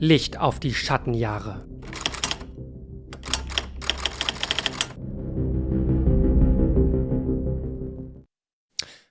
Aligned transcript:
Licht 0.00 0.38
auf 0.38 0.60
die 0.60 0.74
Schattenjahre. 0.74 1.66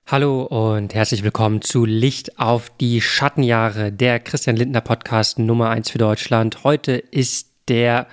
Hallo 0.06 0.44
und 0.44 0.94
herzlich 0.94 1.22
willkommen 1.22 1.60
zu 1.60 1.84
Licht 1.84 2.38
auf 2.38 2.70
die 2.80 3.02
Schattenjahre, 3.02 3.92
der 3.92 4.18
Christian 4.18 4.56
Lindner 4.56 4.80
Podcast 4.80 5.38
Nummer 5.38 5.68
1 5.68 5.90
für 5.90 5.98
Deutschland. 5.98 6.64
Heute 6.64 6.92
ist 6.92 7.52
der 7.68 8.06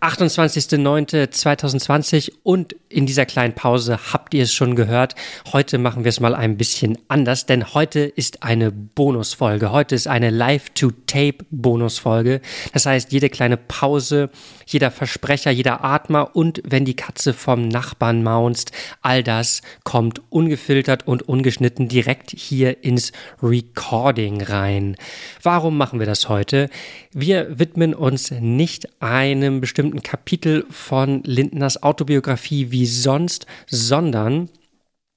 28.09.2020 0.00 2.32
und 2.42 2.74
in 2.88 3.06
dieser 3.06 3.26
kleinen 3.26 3.54
Pause 3.54 3.98
habt 4.12 4.32
ihr 4.32 4.44
es 4.44 4.54
schon 4.54 4.74
gehört. 4.74 5.14
Heute 5.52 5.76
machen 5.78 6.04
wir 6.04 6.08
es 6.08 6.20
mal 6.20 6.34
ein 6.34 6.56
bisschen 6.56 6.96
anders, 7.08 7.44
denn 7.46 7.74
heute 7.74 8.00
ist 8.00 8.42
eine 8.42 8.72
Bonusfolge. 8.72 9.72
Heute 9.72 9.94
ist 9.94 10.08
eine 10.08 10.30
Live-to-Tape-Bonusfolge. 10.30 12.40
Das 12.72 12.86
heißt, 12.86 13.12
jede 13.12 13.28
kleine 13.28 13.58
Pause, 13.58 14.30
jeder 14.72 14.90
Versprecher, 14.90 15.50
jeder 15.50 15.84
Atmer 15.84 16.34
und 16.34 16.62
wenn 16.64 16.84
die 16.84 16.94
Katze 16.94 17.34
vom 17.34 17.68
Nachbarn 17.68 18.22
maunzt, 18.22 18.72
all 19.02 19.22
das 19.22 19.62
kommt 19.84 20.22
ungefiltert 20.30 21.06
und 21.06 21.22
ungeschnitten 21.22 21.88
direkt 21.88 22.30
hier 22.30 22.84
ins 22.84 23.12
Recording 23.42 24.42
rein. 24.42 24.96
Warum 25.42 25.76
machen 25.76 25.98
wir 25.98 26.06
das 26.06 26.28
heute? 26.28 26.70
Wir 27.12 27.58
widmen 27.58 27.94
uns 27.94 28.30
nicht 28.30 29.02
einem 29.02 29.60
bestimmten 29.60 30.02
Kapitel 30.02 30.64
von 30.70 31.22
Lindners 31.24 31.82
Autobiografie 31.82 32.70
wie 32.70 32.86
sonst, 32.86 33.46
sondern 33.66 34.48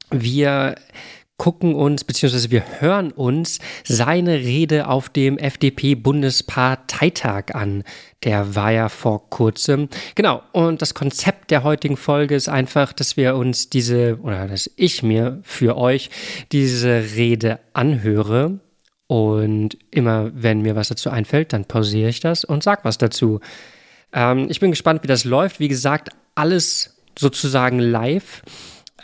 wir 0.09 0.75
gucken 1.43 1.75
uns 1.75 2.05
beziehungsweise 2.05 2.51
wir 2.51 2.63
hören 2.79 3.11
uns 3.11 3.59
seine 3.83 4.35
Rede 4.35 4.87
auf 4.87 5.09
dem 5.09 5.37
FDP-Bundesparteitag 5.37 7.53
an. 7.53 7.83
Der 8.23 8.55
war 8.55 8.71
ja 8.71 8.87
vor 8.87 9.29
kurzem. 9.29 9.89
Genau, 10.15 10.41
und 10.53 10.81
das 10.81 10.93
Konzept 10.93 11.51
der 11.51 11.65
heutigen 11.65 11.97
Folge 11.97 12.35
ist 12.35 12.47
einfach, 12.47 12.93
dass 12.93 13.17
wir 13.17 13.35
uns 13.35 13.69
diese, 13.69 14.19
oder 14.21 14.47
dass 14.47 14.71
ich 14.77 15.03
mir 15.03 15.41
für 15.43 15.75
euch 15.75 16.09
diese 16.53 17.03
Rede 17.13 17.59
anhöre 17.73 18.61
und 19.07 19.77
immer, 19.91 20.31
wenn 20.33 20.61
mir 20.61 20.77
was 20.77 20.87
dazu 20.87 21.09
einfällt, 21.09 21.51
dann 21.51 21.65
pausiere 21.65 22.07
ich 22.07 22.21
das 22.21 22.45
und 22.45 22.63
sag 22.63 22.85
was 22.85 22.97
dazu. 22.97 23.41
Ähm, 24.13 24.47
ich 24.49 24.61
bin 24.61 24.71
gespannt, 24.71 25.03
wie 25.03 25.07
das 25.07 25.25
läuft. 25.25 25.59
Wie 25.59 25.67
gesagt, 25.67 26.07
alles 26.35 26.95
sozusagen 27.19 27.79
live. 27.79 28.43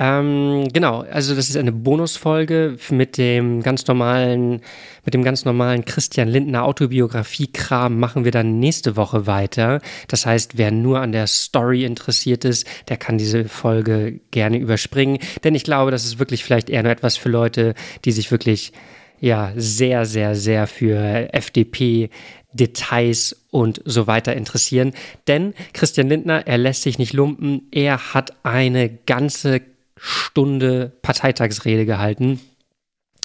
Ähm, 0.02 0.69
genau, 0.72 1.02
also 1.02 1.36
das 1.36 1.50
ist 1.50 1.58
eine 1.58 1.73
Bonusfolge 1.73 2.78
mit 2.89 3.17
dem 3.17 3.61
ganz 3.61 3.86
normalen, 3.86 4.61
mit 5.03 5.14
dem 5.14 5.23
ganz 5.23 5.44
normalen 5.44 5.83
Christian 5.83 6.30
Lindner 6.30 6.64
Autobiografie-Kram 6.64 8.00
machen 8.00 8.23
wir 8.23 8.31
dann 8.31 8.59
nächste 8.59 8.95
Woche 8.95 9.28
weiter. 9.28 9.81
Das 10.08 10.25
heißt, 10.25 10.58
wer 10.58 10.72
nur 10.72 11.02
an 11.02 11.11
der 11.11 11.28
Story 11.28 11.83
interessiert 11.83 12.45
ist, 12.45 12.66
der 12.88 12.95
kann 12.95 13.17
diese 13.17 13.50
Folge 13.50 14.22
gerne 14.31 14.58
überspringen. 14.58 15.19
Denn 15.44 15.53
ich 15.53 15.66
glaube, 15.66 15.91
das 15.91 16.06
ist 16.06 16.17
wirklich 16.17 16.45
vielleicht 16.45 16.69
eher 16.69 16.84
nur 16.84 16.94
etwas 16.94 17.17
für 17.17 17.30
Leute, 17.30 17.73
die 18.06 18.13
sich 18.13 18.31
wirklich 18.31 18.72
ja 19.19 19.52
sehr, 19.58 20.06
sehr, 20.06 20.34
sehr 20.34 20.66
für 20.67 21.34
FDP 21.34 22.09
Details 22.53 23.45
und 23.52 23.81
so 23.84 24.08
weiter 24.08 24.34
interessieren. 24.34 24.94
Denn 25.28 25.53
Christian 25.73 26.08
Lindner, 26.08 26.47
er 26.47 26.58
lässt 26.58 26.84
sich 26.84 26.97
nicht 26.97 27.11
lumpen. 27.11 27.67
Er 27.72 28.13
hat 28.13 28.34
eine 28.45 28.89
ganze 28.89 29.61
Stunde 30.00 30.92
Parteitagsrede 31.02 31.86
gehalten. 31.86 32.39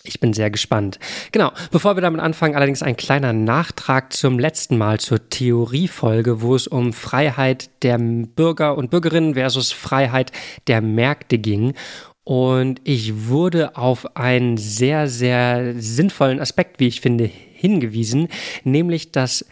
Ich 0.06 0.20
bin 0.20 0.34
sehr 0.34 0.50
gespannt. 0.50 0.98
Genau, 1.32 1.50
bevor 1.70 1.96
wir 1.96 2.02
damit 2.02 2.20
anfangen, 2.20 2.54
allerdings 2.54 2.82
ein 2.82 2.96
kleiner 2.96 3.32
Nachtrag 3.32 4.12
zum 4.12 4.38
letzten 4.38 4.76
Mal 4.76 5.00
zur 5.00 5.30
Theoriefolge, 5.30 6.42
wo 6.42 6.54
es 6.54 6.66
um 6.66 6.92
Freiheit 6.92 7.70
der 7.82 7.96
Bürger 7.98 8.76
und 8.76 8.90
Bürgerinnen 8.90 9.32
versus 9.32 9.72
Freiheit 9.72 10.30
der 10.66 10.82
Märkte 10.82 11.38
ging. 11.38 11.72
Und 12.22 12.82
ich 12.84 13.28
wurde 13.28 13.76
auf 13.76 14.14
einen 14.14 14.58
sehr, 14.58 15.08
sehr 15.08 15.74
sinnvollen 15.80 16.38
Aspekt, 16.38 16.80
wie 16.80 16.88
ich 16.88 17.00
finde, 17.00 17.24
hingewiesen, 17.24 18.28
nämlich 18.62 19.10
dass 19.10 19.46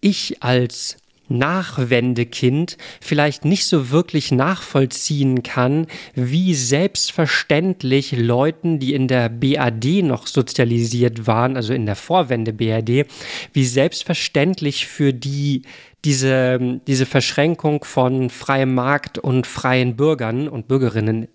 ich 0.00 0.44
als 0.44 0.96
Nachwendekind 1.38 2.76
vielleicht 3.00 3.44
nicht 3.44 3.66
so 3.66 3.90
wirklich 3.90 4.32
nachvollziehen 4.32 5.42
kann, 5.42 5.86
wie 6.14 6.54
selbstverständlich 6.54 8.12
Leuten, 8.12 8.78
die 8.78 8.94
in 8.94 9.08
der 9.08 9.28
BAD 9.28 10.02
noch 10.02 10.26
sozialisiert 10.26 11.26
waren, 11.26 11.56
also 11.56 11.72
in 11.72 11.86
der 11.86 11.96
Vorwende 11.96 12.52
BAD, 12.52 13.06
wie 13.52 13.64
selbstverständlich 13.64 14.86
für 14.86 15.12
die 15.12 15.62
diese, 16.04 16.80
diese 16.86 17.06
Verschränkung 17.06 17.84
von 17.84 18.28
freiem 18.28 18.74
Markt 18.74 19.18
und 19.18 19.46
freien 19.46 19.96
Bürgern 19.96 20.48
und 20.48 20.66
Bürgerinnen 20.66 21.28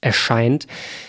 erscheint. 0.00 0.66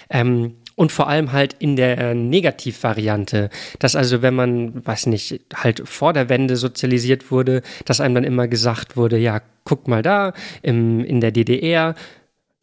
Ähm, 0.09 0.57
und 0.81 0.91
vor 0.91 1.07
allem 1.07 1.31
halt 1.31 1.55
in 1.59 1.75
der 1.75 1.99
äh, 1.99 2.15
Negativvariante, 2.15 3.51
dass 3.77 3.95
also 3.95 4.23
wenn 4.23 4.33
man, 4.33 4.83
weiß 4.83 5.05
nicht, 5.05 5.39
halt 5.53 5.87
vor 5.87 6.11
der 6.11 6.27
Wende 6.27 6.57
sozialisiert 6.57 7.29
wurde, 7.29 7.61
dass 7.85 8.01
einem 8.01 8.15
dann 8.15 8.23
immer 8.23 8.47
gesagt 8.47 8.97
wurde, 8.97 9.19
ja, 9.19 9.41
guck 9.63 9.87
mal 9.87 10.01
da, 10.01 10.33
im, 10.63 11.05
in 11.05 11.21
der 11.21 11.29
DDR, 11.29 11.93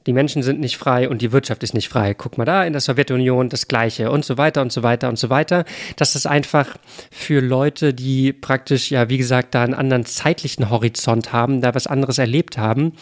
die 0.09 0.13
Menschen 0.13 0.43
sind 0.43 0.59
nicht 0.59 0.79
frei 0.79 1.09
und 1.09 1.23
die 1.23 1.31
Wirtschaft 1.31 1.63
ist 1.63 1.75
nicht 1.75 1.89
frei. 1.89 2.13
Guck 2.13 2.39
mal 2.39 2.45
da, 2.45 2.65
in 2.65 2.73
der 2.73 2.81
Sowjetunion 2.81 3.51
das 3.51 3.69
Gleiche 3.69 4.11
und 4.11 4.25
so 4.25 4.37
weiter 4.37 4.63
und 4.63 4.73
so 4.73 4.83
weiter 4.83 5.09
und 5.09 5.17
so 5.17 5.31
weiter. 5.31 5.65
Dass 5.95 6.15
das 6.15 6.27
einfach 6.27 6.77
für 7.13 7.39
Leute, 7.39 7.95
die 7.95 8.33
praktisch, 8.33 8.91
ja, 8.91 9.09
wie 9.09 9.19
gesagt, 9.19 9.55
da 9.55 9.63
einen 9.63 9.75
anderen 9.75 10.05
zeitlichen 10.05 10.71
Horizont 10.71 11.33
haben, 11.33 11.61
da 11.61 11.73
was 11.77 11.87
anderes 11.87 12.19
erlebt 12.19 12.59
haben, 12.59 12.95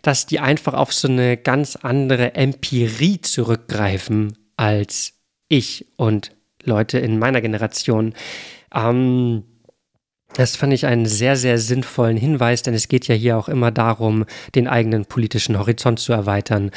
dass 0.00 0.24
die 0.24 0.40
einfach 0.40 0.72
auf 0.72 0.94
so 0.94 1.08
eine 1.08 1.36
ganz 1.36 1.76
andere 1.76 2.36
Empirie 2.36 3.20
zurückgreifen 3.20 4.38
als 4.56 5.14
ich 5.48 5.86
und 5.96 6.32
Leute 6.64 6.98
in 6.98 7.18
meiner 7.18 7.40
Generation. 7.40 8.14
Ähm, 8.74 9.44
das 10.34 10.56
fand 10.56 10.72
ich 10.72 10.86
einen 10.86 11.06
sehr, 11.06 11.36
sehr 11.36 11.58
sinnvollen 11.58 12.16
Hinweis, 12.16 12.62
denn 12.62 12.74
es 12.74 12.88
geht 12.88 13.06
ja 13.06 13.14
hier 13.14 13.36
auch 13.36 13.48
immer 13.48 13.70
darum, 13.70 14.24
den 14.54 14.66
eigenen 14.66 15.04
politischen 15.04 15.58
Horizont 15.58 15.98
zu 15.98 16.12
erweitern. 16.12 16.70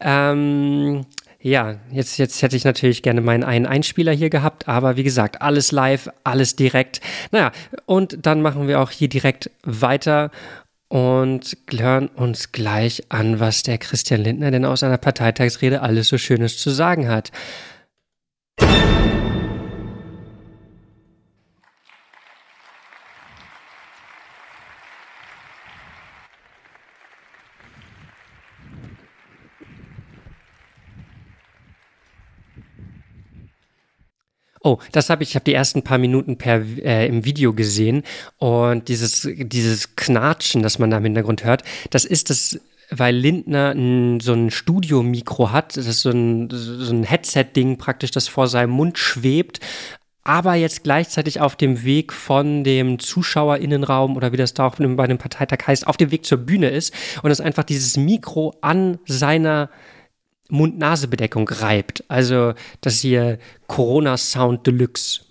Ähm, 0.00 1.04
ja, 1.40 1.76
jetzt, 1.90 2.18
jetzt 2.18 2.40
hätte 2.40 2.56
ich 2.56 2.64
natürlich 2.64 3.02
gerne 3.02 3.20
meinen 3.20 3.42
einen 3.42 3.66
Einspieler 3.66 4.12
hier 4.12 4.30
gehabt, 4.30 4.68
aber 4.68 4.96
wie 4.96 5.02
gesagt, 5.02 5.42
alles 5.42 5.72
live, 5.72 6.08
alles 6.22 6.54
direkt. 6.54 7.00
Naja, 7.32 7.50
und 7.84 8.16
dann 8.24 8.42
machen 8.42 8.68
wir 8.68 8.80
auch 8.80 8.90
hier 8.90 9.08
direkt 9.08 9.50
weiter 9.64 10.30
und 10.92 11.56
hören 11.74 12.08
uns 12.08 12.52
gleich 12.52 13.04
an, 13.08 13.40
was 13.40 13.62
der 13.62 13.78
Christian 13.78 14.20
Lindner 14.20 14.50
denn 14.50 14.66
aus 14.66 14.82
einer 14.82 14.98
Parteitagsrede 14.98 15.80
alles 15.80 16.08
so 16.08 16.18
Schönes 16.18 16.58
zu 16.58 16.68
sagen 16.68 17.08
hat. 17.08 17.32
Oh, 34.62 34.78
das 34.92 35.10
habe 35.10 35.22
ich, 35.22 35.30
ich 35.30 35.34
habe 35.34 35.44
die 35.44 35.54
ersten 35.54 35.82
paar 35.82 35.98
Minuten 35.98 36.36
per 36.38 36.60
äh, 36.60 37.06
im 37.06 37.24
Video 37.24 37.52
gesehen. 37.52 38.04
Und 38.38 38.88
dieses 38.88 39.28
dieses 39.32 39.96
Knatschen, 39.96 40.62
das 40.62 40.78
man 40.78 40.90
da 40.90 40.98
im 40.98 41.04
Hintergrund 41.04 41.44
hört, 41.44 41.62
das 41.90 42.04
ist 42.04 42.30
das 42.30 42.60
weil 42.94 43.16
Lindner 43.16 43.72
so 44.20 44.34
ein 44.34 44.50
Studiomikro 44.50 45.50
hat, 45.50 45.76
das 45.78 45.86
ist 45.86 46.02
so 46.02 46.10
ein, 46.10 46.48
so 46.50 46.92
ein 46.92 47.04
Headset-Ding 47.04 47.78
praktisch, 47.78 48.10
das 48.10 48.28
vor 48.28 48.48
seinem 48.48 48.70
Mund 48.70 48.98
schwebt, 48.98 49.60
aber 50.24 50.54
jetzt 50.54 50.84
gleichzeitig 50.84 51.40
auf 51.40 51.56
dem 51.56 51.84
Weg 51.84 52.12
von 52.12 52.62
dem 52.64 52.98
Zuschauerinnenraum 52.98 54.16
oder 54.16 54.32
wie 54.32 54.36
das 54.36 54.54
da 54.54 54.66
auch 54.66 54.76
bei 54.78 55.06
dem 55.06 55.18
Parteitag 55.18 55.66
heißt, 55.66 55.86
auf 55.86 55.96
dem 55.96 56.10
Weg 56.10 56.24
zur 56.24 56.38
Bühne 56.38 56.68
ist 56.68 56.94
und 57.22 57.30
es 57.30 57.40
einfach 57.40 57.64
dieses 57.64 57.96
Mikro 57.96 58.54
an 58.60 58.98
seiner 59.06 59.70
Mund-Nase-Bedeckung 60.52 61.48
reibt. 61.48 62.04
Also 62.08 62.54
das 62.80 63.00
hier 63.00 63.38
Corona-Sound 63.66 64.66
Deluxe. 64.66 65.22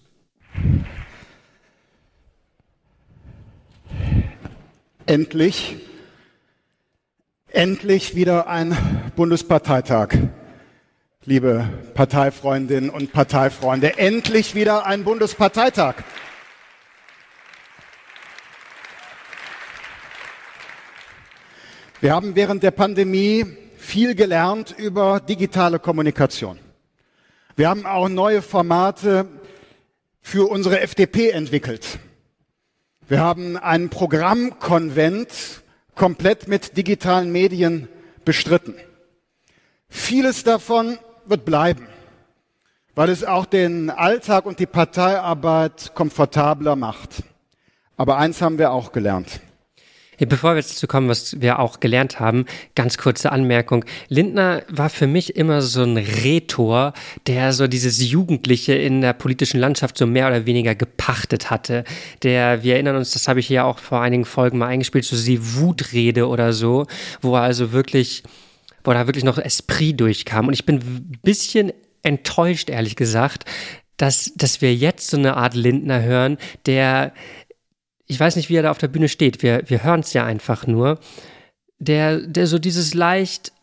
Endlich, 5.05 5.77
endlich 7.51 8.15
wieder 8.15 8.47
ein 8.47 8.75
Bundesparteitag. 9.15 10.15
Liebe 11.23 11.69
Parteifreundinnen 11.93 12.89
und 12.89 13.13
Parteifreunde, 13.13 13.99
endlich 13.99 14.55
wieder 14.55 14.87
ein 14.87 15.03
Bundesparteitag. 15.03 15.95
Wir 21.99 22.15
haben 22.15 22.35
während 22.35 22.63
der 22.63 22.71
Pandemie 22.71 23.60
viel 23.91 24.15
gelernt 24.15 24.73
über 24.77 25.19
digitale 25.19 25.77
Kommunikation. 25.77 26.57
Wir 27.57 27.67
haben 27.67 27.85
auch 27.85 28.07
neue 28.07 28.41
Formate 28.41 29.27
für 30.21 30.49
unsere 30.49 30.79
FDP 30.79 31.31
entwickelt. 31.31 31.99
Wir 33.09 33.19
haben 33.19 33.57
einen 33.57 33.89
Programmkonvent 33.89 35.27
komplett 35.93 36.47
mit 36.47 36.77
digitalen 36.77 37.33
Medien 37.33 37.89
bestritten. 38.23 38.75
Vieles 39.89 40.45
davon 40.45 40.97
wird 41.25 41.43
bleiben, 41.43 41.85
weil 42.95 43.09
es 43.09 43.25
auch 43.25 43.45
den 43.45 43.89
Alltag 43.89 44.45
und 44.45 44.59
die 44.59 44.67
Parteiarbeit 44.67 45.93
komfortabler 45.95 46.77
macht. 46.77 47.23
Aber 47.97 48.17
eins 48.17 48.41
haben 48.41 48.57
wir 48.57 48.71
auch 48.71 48.93
gelernt. 48.93 49.41
Bevor 50.27 50.51
wir 50.51 50.57
jetzt 50.57 50.75
dazu 50.75 50.87
kommen, 50.87 51.09
was 51.09 51.41
wir 51.41 51.59
auch 51.59 51.79
gelernt 51.79 52.19
haben, 52.19 52.45
ganz 52.75 52.97
kurze 52.97 53.31
Anmerkung. 53.31 53.85
Lindner 54.07 54.63
war 54.69 54.89
für 54.89 55.07
mich 55.07 55.35
immer 55.35 55.61
so 55.61 55.83
ein 55.83 55.97
Rhetor, 55.97 56.93
der 57.27 57.53
so 57.53 57.67
dieses 57.67 58.01
Jugendliche 58.01 58.73
in 58.73 59.01
der 59.01 59.13
politischen 59.13 59.59
Landschaft 59.59 59.97
so 59.97 60.05
mehr 60.05 60.27
oder 60.27 60.45
weniger 60.45 60.75
gepachtet 60.75 61.49
hatte. 61.49 61.83
Der, 62.23 62.63
wir 62.63 62.75
erinnern 62.75 62.97
uns, 62.97 63.11
das 63.11 63.27
habe 63.27 63.39
ich 63.39 63.47
hier 63.47 63.65
auch 63.65 63.79
vor 63.79 64.01
einigen 64.01 64.25
Folgen 64.25 64.57
mal 64.57 64.67
eingespielt, 64.67 65.05
so 65.05 65.15
die 65.15 65.55
Wutrede 65.55 66.27
oder 66.27 66.53
so, 66.53 66.85
wo 67.21 67.35
er 67.35 67.41
also 67.41 67.71
wirklich, 67.71 68.23
wo 68.83 68.93
da 68.93 69.07
wirklich 69.07 69.25
noch 69.25 69.37
Esprit 69.37 69.99
durchkam. 69.99 70.47
Und 70.47 70.53
ich 70.53 70.65
bin 70.65 70.75
ein 70.75 71.19
bisschen 71.23 71.73
enttäuscht, 72.03 72.69
ehrlich 72.69 72.95
gesagt, 72.95 73.45
dass, 73.97 74.31
dass 74.35 74.61
wir 74.61 74.73
jetzt 74.73 75.09
so 75.09 75.17
eine 75.17 75.37
Art 75.37 75.53
Lindner 75.53 76.01
hören, 76.01 76.37
der 76.65 77.13
ich 78.11 78.19
weiß 78.19 78.35
nicht, 78.35 78.49
wie 78.49 78.55
er 78.55 78.63
da 78.63 78.71
auf 78.71 78.77
der 78.77 78.89
Bühne 78.89 79.07
steht, 79.07 79.41
wir, 79.41 79.63
wir 79.69 79.85
hören 79.85 80.01
es 80.01 80.11
ja 80.11 80.25
einfach 80.25 80.67
nur, 80.67 80.99
der, 81.79 82.19
der 82.19 82.45
so 82.45 82.59
dieses 82.59 82.93
leicht, 82.93 83.53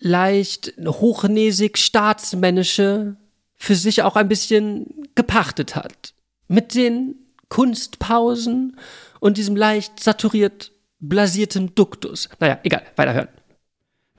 leicht 0.00 0.74
hochnäsig 0.84 1.78
staatsmännische 1.78 3.14
für 3.54 3.76
sich 3.76 4.02
auch 4.02 4.16
ein 4.16 4.26
bisschen 4.26 5.06
gepachtet 5.14 5.76
hat. 5.76 6.12
Mit 6.48 6.74
den 6.74 7.14
Kunstpausen 7.48 8.76
und 9.20 9.36
diesem 9.38 9.54
leicht 9.54 10.02
saturiert 10.02 10.72
blasierten 10.98 11.76
Duktus. 11.76 12.28
Naja, 12.40 12.58
egal, 12.64 12.82
weiterhören. 12.96 13.28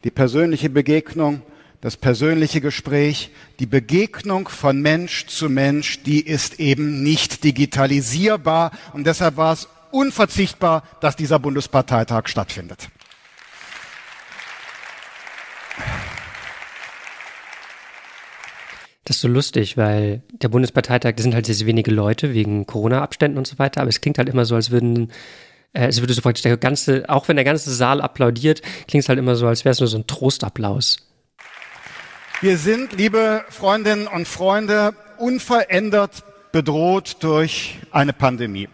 Die 0.06 0.12
persönliche 0.12 0.69
Begegnung 0.69 1.42
das 1.86 1.98
persönliche 1.98 2.62
Gespräch, 2.62 3.30
die 3.60 3.68
Begegnung 3.68 4.50
von 4.50 4.82
Mensch 4.82 5.28
zu 5.28 5.52
Mensch, 5.52 6.02
die 6.02 6.20
ist 6.20 6.60
eben 6.60 7.04
nicht 7.04 7.44
digitalisierbar 7.44 8.72
und 8.94 9.06
deshalb 9.06 9.38
war 9.38 9.54
es 9.54 9.68
unverzichtbar, 9.92 10.82
dass 11.00 11.16
dieser 11.16 11.38
Bundesparteitag 11.38 12.28
stattfindet. 12.28 12.90
Das 19.04 19.18
ist 19.18 19.22
so 19.22 19.28
lustig, 19.28 19.78
weil 19.78 20.24
der 20.32 20.50
Bundesparteitag, 20.50 21.14
das 21.14 21.22
sind 21.22 21.36
halt 21.36 21.46
sehr 21.46 21.68
wenige 21.68 21.92
Leute 21.92 22.34
wegen 22.34 22.66
Corona-Abständen 22.66 23.38
und 23.38 23.46
so 23.46 23.60
weiter, 23.60 23.82
aber 23.82 23.90
es 23.90 24.02
klingt 24.02 24.18
halt 24.18 24.30
immer 24.30 24.46
so, 24.46 24.56
als 24.56 24.72
würden 24.72 25.12
äh, 25.74 25.86
es 25.86 26.02
würde 26.02 26.16
so 26.16 26.24
praktisch 26.24 26.42
der 26.42 26.58
ganze, 26.58 27.08
auch 27.10 27.28
wenn 27.28 27.36
der 27.36 27.46
ganze 27.46 27.72
Saal 27.72 28.02
applaudiert, 28.02 28.64
klingt 28.88 29.04
es 29.04 29.10
halt 29.10 29.20
immer 29.20 29.36
so, 29.36 29.46
als 29.46 29.66
wäre 29.66 29.74
es 29.74 29.80
nur 29.80 29.88
so 29.88 30.00
ein 30.00 30.08
Trostapplaus. 30.08 31.06
Wir 32.42 32.58
sind, 32.58 32.92
liebe 32.92 33.46
Freundinnen 33.50 34.08
und 34.08 34.28
Freunde, 34.28 34.94
unverändert 35.18 36.26
bedroht 36.52 37.18
durch 37.22 37.80
eine 37.92 38.12
Pandemie. 38.12 38.68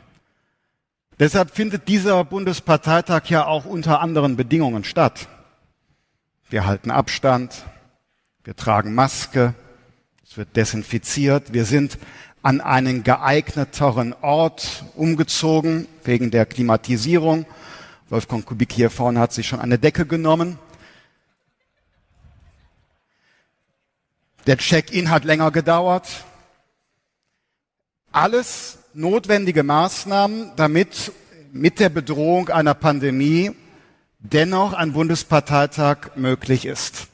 Deshalb 1.20 1.52
findet 1.52 1.88
dieser 1.88 2.24
Bundesparteitag 2.24 3.26
ja 3.30 3.46
auch 3.46 3.66
unter 3.66 4.02
anderen 4.02 4.36
Bedingungen 4.36 4.84
statt. 4.84 5.28
Wir 6.50 6.66
halten 6.66 6.90
Abstand, 6.90 7.54
wir 8.44 8.56
tragen 8.56 8.96
Maske, 8.96 9.54
es 10.28 10.38
wird 10.38 10.56
desinfiziert, 10.56 11.54
wir 11.54 11.66
sind 11.66 12.00
an 12.42 12.62
einen 12.62 13.04
geeigneteren 13.04 14.16
Ort 14.22 14.86
umgezogen 14.96 15.88
wegen 16.04 16.32
der 16.32 16.48
Klimatisierung. 16.48 17.46
Wolfgang 18.10 18.44
Kubik 18.44 18.74
hier 18.74 18.90
vorne 18.90 19.20
hat 19.20 19.34
sich 19.34 19.48
schon 19.48 19.60
eine 19.60 19.78
Decke 19.78 20.08
genommen. 20.08 20.58
Der 24.48 24.58
Check-in 24.58 25.12
hat 25.12 25.24
länger 25.24 25.52
gedauert. 25.52 26.26
Alles 28.12 28.80
notwendige 28.94 29.64
Maßnahmen, 29.64 30.54
damit 30.56 31.12
mit 31.52 31.80
der 31.80 31.90
Bedrohung 31.90 32.50
einer 32.50 32.74
Pandemie 32.74 33.52
dennoch 34.20 34.74
ein 34.74 34.94
Bundesparteitag 34.94 36.16
möglich 36.16 36.66
ist. 36.66 37.08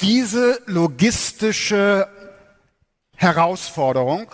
Diese 0.00 0.60
logistische 0.66 2.08
Herausforderung 3.16 4.30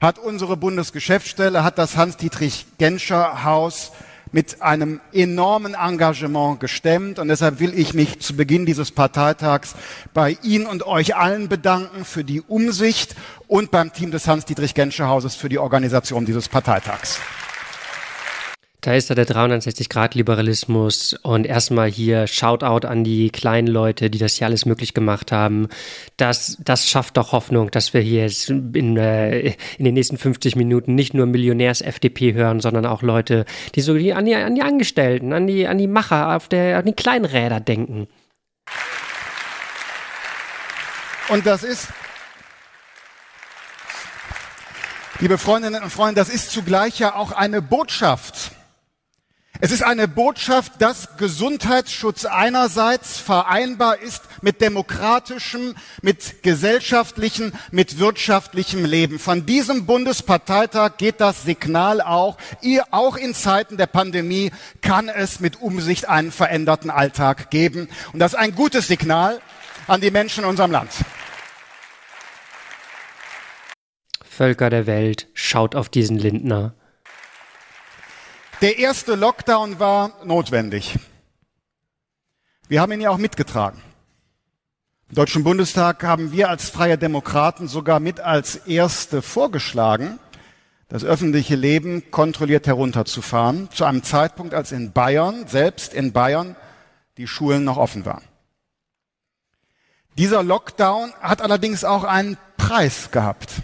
hat 0.00 0.18
unsere 0.18 0.56
Bundesgeschäftsstelle, 0.56 1.64
hat 1.64 1.78
das 1.78 1.96
Hans-Dietrich-Genscher-Haus 1.96 3.92
mit 4.34 4.62
einem 4.62 5.00
enormen 5.12 5.74
Engagement 5.74 6.58
gestemmt. 6.58 7.20
Und 7.20 7.28
deshalb 7.28 7.60
will 7.60 7.72
ich 7.78 7.94
mich 7.94 8.18
zu 8.18 8.34
Beginn 8.34 8.66
dieses 8.66 8.90
Parteitags 8.90 9.76
bei 10.12 10.36
Ihnen 10.42 10.66
und 10.66 10.84
euch 10.84 11.14
allen 11.14 11.48
bedanken 11.48 12.04
für 12.04 12.24
die 12.24 12.40
Umsicht 12.40 13.14
und 13.46 13.70
beim 13.70 13.92
Team 13.92 14.10
des 14.10 14.26
Hans-Dietrich-Genscher-Hauses 14.26 15.36
für 15.36 15.48
die 15.48 15.60
Organisation 15.60 16.26
dieses 16.26 16.48
Parteitags. 16.48 17.20
Da 18.84 18.92
ist 18.92 19.08
da 19.08 19.14
der 19.14 19.26
360-Grad-Liberalismus 19.26 21.14
und 21.22 21.46
erstmal 21.46 21.90
hier 21.90 22.26
Shoutout 22.26 22.86
an 22.86 23.02
die 23.02 23.30
kleinen 23.30 23.66
Leute, 23.66 24.10
die 24.10 24.18
das 24.18 24.34
hier 24.34 24.46
alles 24.46 24.66
möglich 24.66 24.92
gemacht 24.92 25.32
haben. 25.32 25.68
Das, 26.18 26.58
das 26.62 26.86
schafft 26.86 27.16
doch 27.16 27.32
Hoffnung, 27.32 27.70
dass 27.70 27.94
wir 27.94 28.02
hier 28.02 28.24
jetzt 28.24 28.50
in, 28.50 28.98
äh, 28.98 29.54
in 29.78 29.86
den 29.86 29.94
nächsten 29.94 30.18
50 30.18 30.56
Minuten 30.56 30.94
nicht 30.94 31.14
nur 31.14 31.24
Millionärs-FDP 31.24 32.34
hören, 32.34 32.60
sondern 32.60 32.84
auch 32.84 33.00
Leute, 33.00 33.46
die 33.74 33.80
so 33.80 33.94
die, 33.96 34.12
an, 34.12 34.26
die, 34.26 34.34
an 34.34 34.54
die 34.54 34.60
Angestellten, 34.60 35.32
an 35.32 35.46
die, 35.46 35.66
an 35.66 35.78
die 35.78 35.86
Macher, 35.86 36.36
auf 36.36 36.50
der, 36.50 36.76
an 36.76 36.84
die 36.84 36.92
Kleinräder 36.92 37.60
denken. 37.60 38.06
Und 41.30 41.46
das 41.46 41.62
ist, 41.62 41.88
liebe 45.20 45.38
Freundinnen 45.38 45.82
und 45.82 45.88
Freunde, 45.88 46.16
das 46.16 46.28
ist 46.28 46.50
zugleich 46.50 46.98
ja 46.98 47.14
auch 47.14 47.32
eine 47.32 47.62
Botschaft 47.62 48.50
es 49.60 49.70
ist 49.70 49.84
eine 49.84 50.08
Botschaft, 50.08 50.72
dass 50.80 51.16
Gesundheitsschutz 51.16 52.24
einerseits 52.24 53.18
vereinbar 53.18 53.98
ist 54.00 54.22
mit 54.42 54.60
demokratischem, 54.60 55.76
mit 56.02 56.42
gesellschaftlichem, 56.42 57.52
mit 57.70 58.00
wirtschaftlichem 58.00 58.84
Leben. 58.84 59.20
Von 59.20 59.46
diesem 59.46 59.86
Bundesparteitag 59.86 60.96
geht 60.98 61.20
das 61.20 61.44
Signal 61.44 62.00
auch, 62.00 62.36
ihr 62.62 62.82
auch 62.90 63.16
in 63.16 63.32
Zeiten 63.32 63.76
der 63.76 63.86
Pandemie 63.86 64.50
kann 64.82 65.08
es 65.08 65.38
mit 65.38 65.62
Umsicht 65.62 66.08
einen 66.08 66.32
veränderten 66.32 66.90
Alltag 66.90 67.50
geben. 67.50 67.88
Und 68.12 68.18
das 68.18 68.32
ist 68.32 68.38
ein 68.38 68.56
gutes 68.56 68.88
Signal 68.88 69.40
an 69.86 70.00
die 70.00 70.10
Menschen 70.10 70.42
in 70.42 70.50
unserem 70.50 70.72
Land. 70.72 70.90
Völker 74.28 74.68
der 74.68 74.86
Welt, 74.86 75.28
schaut 75.32 75.76
auf 75.76 75.88
diesen 75.88 76.18
Lindner. 76.18 76.74
Der 78.64 78.78
erste 78.78 79.14
Lockdown 79.14 79.78
war 79.78 80.24
notwendig. 80.24 80.98
Wir 82.66 82.80
haben 82.80 82.92
ihn 82.92 83.02
ja 83.02 83.10
auch 83.10 83.18
mitgetragen. 83.18 83.82
Im 85.10 85.16
Deutschen 85.16 85.44
Bundestag 85.44 86.02
haben 86.02 86.32
wir 86.32 86.48
als 86.48 86.70
Freie 86.70 86.96
Demokraten 86.96 87.68
sogar 87.68 88.00
mit 88.00 88.20
als 88.20 88.56
Erste 88.56 89.20
vorgeschlagen, 89.20 90.18
das 90.88 91.04
öffentliche 91.04 91.56
Leben 91.56 92.10
kontrolliert 92.10 92.66
herunterzufahren, 92.66 93.68
zu 93.70 93.84
einem 93.84 94.02
Zeitpunkt, 94.02 94.54
als 94.54 94.72
in 94.72 94.92
Bayern, 94.92 95.46
selbst 95.46 95.92
in 95.92 96.14
Bayern, 96.14 96.56
die 97.18 97.26
Schulen 97.26 97.64
noch 97.64 97.76
offen 97.76 98.06
waren. 98.06 98.24
Dieser 100.16 100.42
Lockdown 100.42 101.12
hat 101.20 101.42
allerdings 101.42 101.84
auch 101.84 102.04
einen 102.04 102.38
Preis 102.56 103.10
gehabt. 103.10 103.56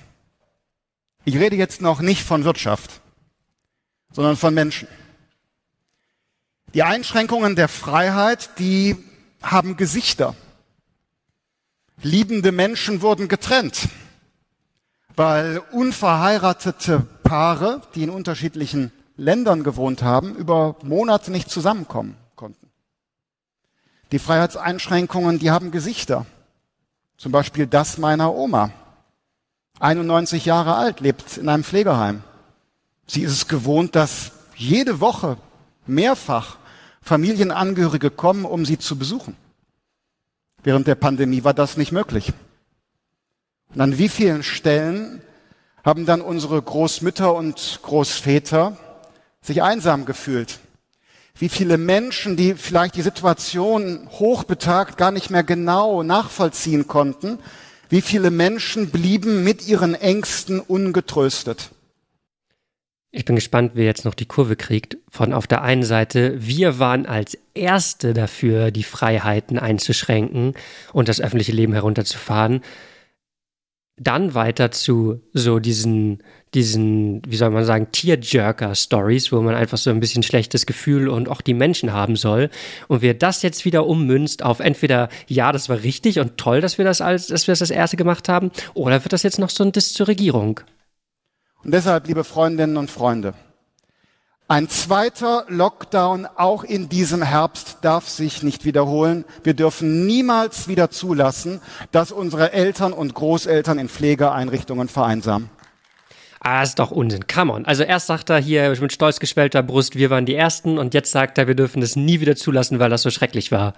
Ich 1.24 1.36
rede 1.36 1.56
jetzt 1.56 1.80
noch 1.80 2.02
nicht 2.02 2.22
von 2.22 2.44
Wirtschaft 2.44 3.00
sondern 4.12 4.36
von 4.36 4.54
Menschen. 4.54 4.88
Die 6.74 6.82
Einschränkungen 6.82 7.56
der 7.56 7.68
Freiheit, 7.68 8.58
die 8.58 8.96
haben 9.42 9.76
Gesichter. 9.76 10.34
Liebende 12.02 12.52
Menschen 12.52 13.02
wurden 13.02 13.28
getrennt, 13.28 13.88
weil 15.16 15.58
unverheiratete 15.72 17.00
Paare, 17.22 17.82
die 17.94 18.04
in 18.04 18.10
unterschiedlichen 18.10 18.92
Ländern 19.16 19.64
gewohnt 19.64 20.02
haben, 20.02 20.34
über 20.34 20.76
Monate 20.82 21.30
nicht 21.30 21.50
zusammenkommen 21.50 22.16
konnten. 22.36 22.70
Die 24.12 24.18
Freiheitseinschränkungen, 24.18 25.38
die 25.38 25.50
haben 25.50 25.70
Gesichter. 25.70 26.24
Zum 27.16 27.32
Beispiel 27.32 27.66
das 27.66 27.98
meiner 27.98 28.34
Oma. 28.34 28.70
91 29.78 30.46
Jahre 30.46 30.74
alt, 30.76 31.00
lebt 31.00 31.36
in 31.36 31.48
einem 31.48 31.64
Pflegeheim. 31.64 32.22
Sie 33.12 33.22
ist 33.22 33.32
es 33.32 33.48
gewohnt, 33.48 33.96
dass 33.96 34.30
jede 34.54 35.00
Woche 35.00 35.36
mehrfach 35.84 36.58
Familienangehörige 37.02 38.08
kommen, 38.08 38.44
um 38.44 38.64
sie 38.64 38.78
zu 38.78 38.96
besuchen. 38.96 39.36
Während 40.62 40.86
der 40.86 40.94
Pandemie 40.94 41.42
war 41.42 41.52
das 41.52 41.76
nicht 41.76 41.90
möglich. 41.90 42.32
Und 43.74 43.80
an 43.80 43.98
wie 43.98 44.08
vielen 44.08 44.44
Stellen 44.44 45.22
haben 45.84 46.06
dann 46.06 46.20
unsere 46.20 46.62
Großmütter 46.62 47.34
und 47.34 47.80
Großväter 47.82 48.76
sich 49.42 49.60
einsam 49.60 50.04
gefühlt. 50.04 50.60
Wie 51.34 51.48
viele 51.48 51.78
Menschen, 51.78 52.36
die 52.36 52.54
vielleicht 52.54 52.94
die 52.94 53.02
Situation 53.02 54.08
hochbetagt 54.20 54.96
gar 54.96 55.10
nicht 55.10 55.30
mehr 55.30 55.42
genau 55.42 56.04
nachvollziehen 56.04 56.86
konnten, 56.86 57.40
wie 57.88 58.02
viele 58.02 58.30
Menschen 58.30 58.90
blieben 58.90 59.42
mit 59.42 59.66
ihren 59.66 59.96
Ängsten 59.96 60.60
ungetröstet. 60.60 61.70
Ich 63.12 63.24
bin 63.24 63.34
gespannt, 63.34 63.72
wer 63.74 63.86
jetzt 63.86 64.04
noch 64.04 64.14
die 64.14 64.26
Kurve 64.26 64.54
kriegt. 64.54 64.96
Von 65.08 65.32
auf 65.32 65.48
der 65.48 65.62
einen 65.62 65.82
Seite, 65.82 66.34
wir 66.38 66.78
waren 66.78 67.06
als 67.06 67.36
Erste 67.54 68.14
dafür, 68.14 68.70
die 68.70 68.84
Freiheiten 68.84 69.58
einzuschränken 69.58 70.54
und 70.92 71.08
das 71.08 71.20
öffentliche 71.20 71.50
Leben 71.50 71.72
herunterzufahren. 71.72 72.60
Dann 73.96 74.34
weiter 74.34 74.70
zu 74.70 75.20
so 75.32 75.58
diesen, 75.58 76.22
diesen, 76.54 77.20
wie 77.26 77.36
soll 77.36 77.50
man 77.50 77.64
sagen, 77.64 77.88
Tierjerker-Stories, 77.90 79.32
wo 79.32 79.40
man 79.40 79.56
einfach 79.56 79.76
so 79.76 79.90
ein 79.90 80.00
bisschen 80.00 80.22
schlechtes 80.22 80.64
Gefühl 80.64 81.08
und 81.08 81.28
auch 81.28 81.40
die 81.40 81.52
Menschen 81.52 81.92
haben 81.92 82.14
soll. 82.14 82.48
Und 82.86 83.02
wir 83.02 83.14
das 83.14 83.42
jetzt 83.42 83.64
wieder 83.64 83.86
ummünzt 83.86 84.44
auf 84.44 84.60
entweder, 84.60 85.08
ja, 85.26 85.50
das 85.50 85.68
war 85.68 85.82
richtig 85.82 86.20
und 86.20 86.38
toll, 86.38 86.60
dass 86.60 86.78
wir 86.78 86.84
das 86.84 87.00
als, 87.00 87.26
dass 87.26 87.48
wir 87.48 87.52
das 87.52 87.60
als 87.60 87.72
Erste 87.72 87.96
gemacht 87.96 88.28
haben, 88.28 88.52
oder 88.72 89.02
wird 89.04 89.12
das 89.12 89.24
jetzt 89.24 89.40
noch 89.40 89.50
so 89.50 89.64
ein 89.64 89.72
Diss 89.72 89.92
zur 89.92 90.06
Regierung? 90.06 90.60
Und 91.62 91.72
deshalb, 91.72 92.06
liebe 92.06 92.24
Freundinnen 92.24 92.76
und 92.76 92.90
Freunde, 92.90 93.34
ein 94.48 94.68
zweiter 94.68 95.44
Lockdown 95.46 96.26
auch 96.26 96.64
in 96.64 96.88
diesem 96.88 97.22
Herbst 97.22 97.78
darf 97.82 98.08
sich 98.08 98.42
nicht 98.42 98.64
wiederholen. 98.64 99.24
Wir 99.44 99.54
dürfen 99.54 100.06
niemals 100.06 100.66
wieder 100.66 100.90
zulassen, 100.90 101.60
dass 101.92 102.10
unsere 102.10 102.52
Eltern 102.52 102.92
und 102.92 103.14
Großeltern 103.14 103.78
in 103.78 103.88
Pflegeeinrichtungen 103.88 104.88
vereinsamen. 104.88 105.50
Ah, 106.40 106.62
ist 106.62 106.80
doch 106.80 106.90
Unsinn. 106.90 107.28
Come 107.28 107.52
on. 107.52 107.64
Also 107.66 107.84
erst 107.84 108.08
sagt 108.08 108.30
er 108.30 108.38
hier 108.38 108.70
mit 108.80 108.92
stolz 108.92 109.20
geschwellter 109.20 109.62
Brust, 109.62 109.94
wir 109.94 110.10
waren 110.10 110.26
die 110.26 110.34
Ersten 110.34 110.78
und 110.78 110.94
jetzt 110.94 111.12
sagt 111.12 111.38
er, 111.38 111.46
wir 111.46 111.54
dürfen 111.54 111.80
das 111.80 111.94
nie 111.94 112.20
wieder 112.20 112.34
zulassen, 112.34 112.80
weil 112.80 112.90
das 112.90 113.02
so 113.02 113.10
schrecklich 113.10 113.52
war. 113.52 113.74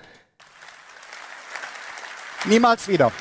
Niemals 2.46 2.88
wieder. 2.88 3.12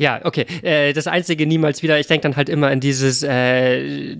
Ja, 0.00 0.22
okay. 0.24 0.46
Äh, 0.62 0.94
das 0.94 1.06
Einzige 1.06 1.46
niemals 1.46 1.82
wieder, 1.82 2.00
ich 2.00 2.06
denke 2.06 2.22
dann 2.22 2.36
halt 2.36 2.48
immer 2.48 2.68
an 2.68 2.80
dieses 2.80 3.22
äh, 3.22 4.16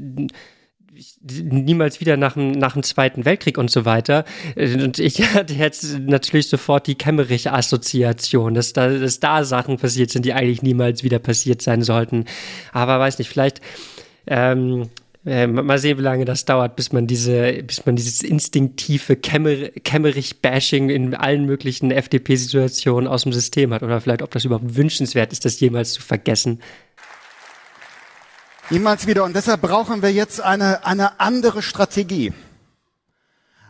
niemals 1.22 2.00
wieder 2.00 2.18
nach 2.18 2.34
dem, 2.34 2.50
nach 2.50 2.74
dem 2.74 2.82
Zweiten 2.82 3.24
Weltkrieg 3.24 3.56
und 3.56 3.70
so 3.70 3.86
weiter. 3.86 4.26
Und 4.56 4.98
ich 4.98 5.22
hatte 5.34 5.54
jetzt 5.54 5.98
natürlich 6.00 6.48
sofort 6.48 6.86
die 6.86 6.96
Kemmerich-Assoziation, 6.96 8.52
dass 8.52 8.74
da, 8.74 8.90
dass 8.90 9.20
da 9.20 9.42
Sachen 9.42 9.78
passiert 9.78 10.10
sind, 10.10 10.26
die 10.26 10.34
eigentlich 10.34 10.60
niemals 10.60 11.02
wieder 11.02 11.18
passiert 11.18 11.62
sein 11.62 11.80
sollten. 11.80 12.26
Aber 12.72 12.98
weiß 12.98 13.18
nicht, 13.18 13.30
vielleicht 13.30 13.62
ähm, 14.26 14.90
äh, 15.26 15.46
mal 15.46 15.78
sehen, 15.78 15.98
wie 15.98 16.02
lange 16.02 16.24
das 16.24 16.46
dauert, 16.46 16.76
bis 16.76 16.92
man 16.92 17.06
diese, 17.06 17.62
bis 17.62 17.84
man 17.84 17.96
dieses 17.96 18.22
instinktive 18.22 19.16
Kämmerich-Bashing 19.16 20.88
in 20.88 21.14
allen 21.14 21.44
möglichen 21.44 21.90
FDP-Situationen 21.90 23.08
aus 23.08 23.24
dem 23.24 23.32
System 23.32 23.74
hat. 23.74 23.82
Oder 23.82 24.00
vielleicht, 24.00 24.22
ob 24.22 24.30
das 24.30 24.44
überhaupt 24.44 24.76
wünschenswert 24.76 25.32
ist, 25.32 25.44
das 25.44 25.60
jemals 25.60 25.92
zu 25.92 26.02
vergessen. 26.02 26.60
Niemals 28.70 29.06
wieder. 29.06 29.24
Und 29.24 29.36
deshalb 29.36 29.60
brauchen 29.60 30.00
wir 30.00 30.12
jetzt 30.12 30.40
eine, 30.40 30.86
eine 30.86 31.20
andere 31.20 31.60
Strategie. 31.60 32.32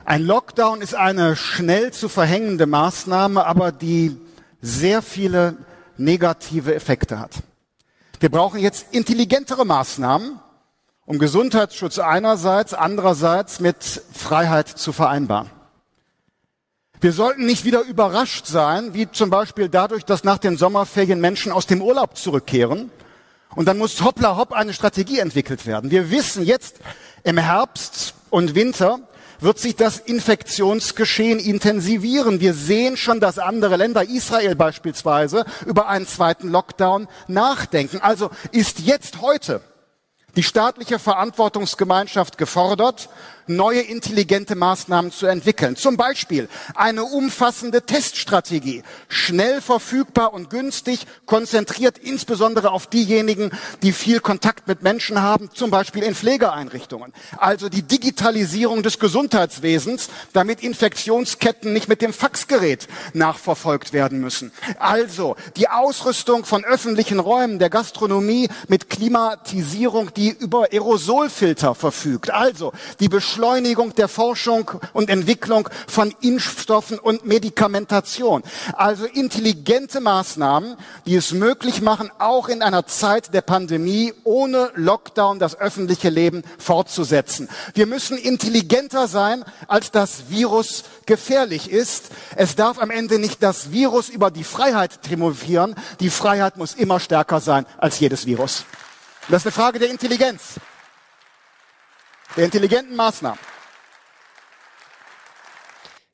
Ein 0.05 0.23
Lockdown 0.23 0.83
ist 0.83 0.95
eine 0.95 1.37
schnell 1.37 1.93
zu 1.93 2.09
verhängende 2.09 2.67
Maßnahme, 2.67 3.45
aber 3.45 3.73
die 3.73 4.17
sehr 4.61 5.03
viele 5.03 5.57
negative 5.97 6.75
Effekte 6.75 7.19
hat. 7.19 7.33
Wir 8.19 8.29
brauchen 8.29 8.61
jetzt 8.61 8.87
intelligentere 8.93 9.65
Maßnahmen, 9.65 10.39
um 11.11 11.19
Gesundheitsschutz 11.19 11.99
einerseits, 11.99 12.73
andererseits 12.73 13.59
mit 13.59 14.01
Freiheit 14.13 14.69
zu 14.69 14.93
vereinbaren. 14.93 15.51
Wir 17.01 17.13
sollten 17.13 17.47
nicht 17.47 17.65
wieder 17.65 17.83
überrascht 17.83 18.47
sein, 18.47 18.95
wie 18.95 19.11
zum 19.11 19.29
Beispiel 19.29 19.69
dadurch, 19.69 20.05
dass 20.05 20.23
nach 20.23 20.39
den 20.39 20.57
Sommerferien 20.57 21.21
Menschen 21.21 21.51
aus 21.51 21.67
dem 21.67 21.83
Urlaub 21.83 22.17
zurückkehren. 22.17 22.93
Und 23.57 23.67
dann 23.67 23.77
muss 23.77 24.05
hoppla 24.05 24.37
hopp 24.37 24.53
eine 24.53 24.73
Strategie 24.73 25.19
entwickelt 25.19 25.67
werden. 25.67 25.91
Wir 25.91 26.13
wissen 26.13 26.45
jetzt 26.45 26.77
im 27.25 27.39
Herbst 27.39 28.15
und 28.31 28.55
Winter 28.55 29.01
wird 29.41 29.59
sich 29.59 29.75
das 29.75 29.99
Infektionsgeschehen 29.99 31.41
intensivieren. 31.41 32.39
Wir 32.39 32.55
sehen 32.55 32.97
schon, 32.97 33.19
dass 33.19 33.41
andere 33.41 33.75
Länder, 33.75 34.09
Israel 34.09 34.55
beispielsweise, 34.55 35.45
über 35.67 35.89
einen 35.89 36.07
zweiten 36.07 36.51
Lockdown 36.51 37.09
nachdenken. 37.27 37.99
Also 38.01 38.31
ist 38.53 38.79
jetzt 38.79 39.21
heute 39.23 39.61
die 40.37 40.43
staatliche 40.43 40.99
Verantwortungsgemeinschaft 40.99 42.39
gefordert, 42.39 43.09
neue 43.51 43.81
intelligente 43.81 44.55
Maßnahmen 44.55 45.13
zu 45.13 45.27
entwickeln. 45.27 45.77
Zum 45.77 45.97
Beispiel 45.97 46.49
eine 46.75 47.05
umfassende 47.05 47.83
Teststrategie, 47.83 48.83
schnell 49.09 49.61
verfügbar 49.61 50.33
und 50.33 50.51
günstig, 50.51 51.07
konzentriert 51.27 51.99
insbesondere 51.99 52.71
auf 52.71 52.87
diejenigen, 52.87 53.51
die 53.83 53.93
viel 53.93 54.21
Kontakt 54.21 54.69
mit 54.69 54.83
Menschen 54.83 55.21
haben, 55.21 55.51
zum 55.53 55.71
Beispiel 55.71 56.03
in 56.03 56.15
Pflegeeinrichtungen. 56.15 57.13
Also 57.37 57.69
die 57.69 57.83
Digitalisierung 57.83 58.83
des 58.83 58.99
Gesundheitswesens, 58.99 60.09
damit 60.33 60.63
Infektionsketten 60.63 61.73
nicht 61.73 61.89
mit 61.89 62.03
dem 62.03 62.13
Faxgerät 62.13 62.89
nachverfolgt 63.13 63.93
werden 63.93 64.21
müssen. 64.21 64.53
Also 64.79 65.37
die 65.57 65.69
Ausrüstung 65.69 66.45
von 66.45 66.65
öffentlichen 66.65 67.19
Räumen 67.19 67.59
der 67.59 67.71
Gastronomie 67.71 68.49
mit 68.69 68.89
Klimatisierung, 68.89 70.15
die 70.15 70.31
über 70.31 70.69
Aerosolfilter 70.73 71.75
verfügt. 71.75 72.31
Also 72.31 72.73
die 73.01 73.09
Beschleunigung 73.09 73.40
der 73.41 74.09
Forschung 74.09 74.71
und 74.93 75.11
Entwicklung 75.11 75.69
von 75.89 76.15
Impfstoffen 76.21 76.99
und 76.99 77.25
Medikamentation. 77.25 78.43
Also 78.75 79.05
intelligente 79.07 80.01
Maßnahmen, 80.01 80.77
die 81.07 81.17
es 81.17 81.33
möglich 81.33 81.81
machen, 81.83 82.11
auch 82.19 82.49
in 82.49 82.63
einer 82.63 82.87
Zeit 82.87 83.35
der 83.35 83.43
Pandemie 83.43 84.13
ohne 84.25 84.71
Lockdown 84.75 85.39
das 85.39 85.59
öffentliche 85.59 86.09
Leben 86.09 86.43
fortzusetzen. 86.59 87.49
Wir 87.75 87.87
müssen 87.87 88.17
intelligenter 88.17 89.09
sein, 89.09 89.45
als 89.69 89.91
das 89.91 90.31
Virus 90.31 90.85
gefährlich 91.07 91.71
ist. 91.71 92.11
Es 92.37 92.55
darf 92.57 92.79
am 92.79 92.91
Ende 92.91 93.19
nicht 93.19 93.43
das 93.43 93.73
Virus 93.73 94.09
über 94.09 94.31
die 94.31 94.45
Freiheit 94.45 95.03
triumphieren. 95.03 95.75
Die 96.01 96.11
Freiheit 96.11 96.57
muss 96.57 96.75
immer 96.75 97.01
stärker 97.01 97.41
sein 97.41 97.67
als 97.79 98.01
jedes 98.01 98.27
Virus. 98.27 98.65
Das 99.29 99.43
ist 99.43 99.47
eine 99.47 99.53
Frage 99.53 99.79
der 99.79 99.91
Intelligenz 99.91 100.61
der 102.37 102.45
intelligenten 102.45 102.97
Maßnahmen. 102.97 103.39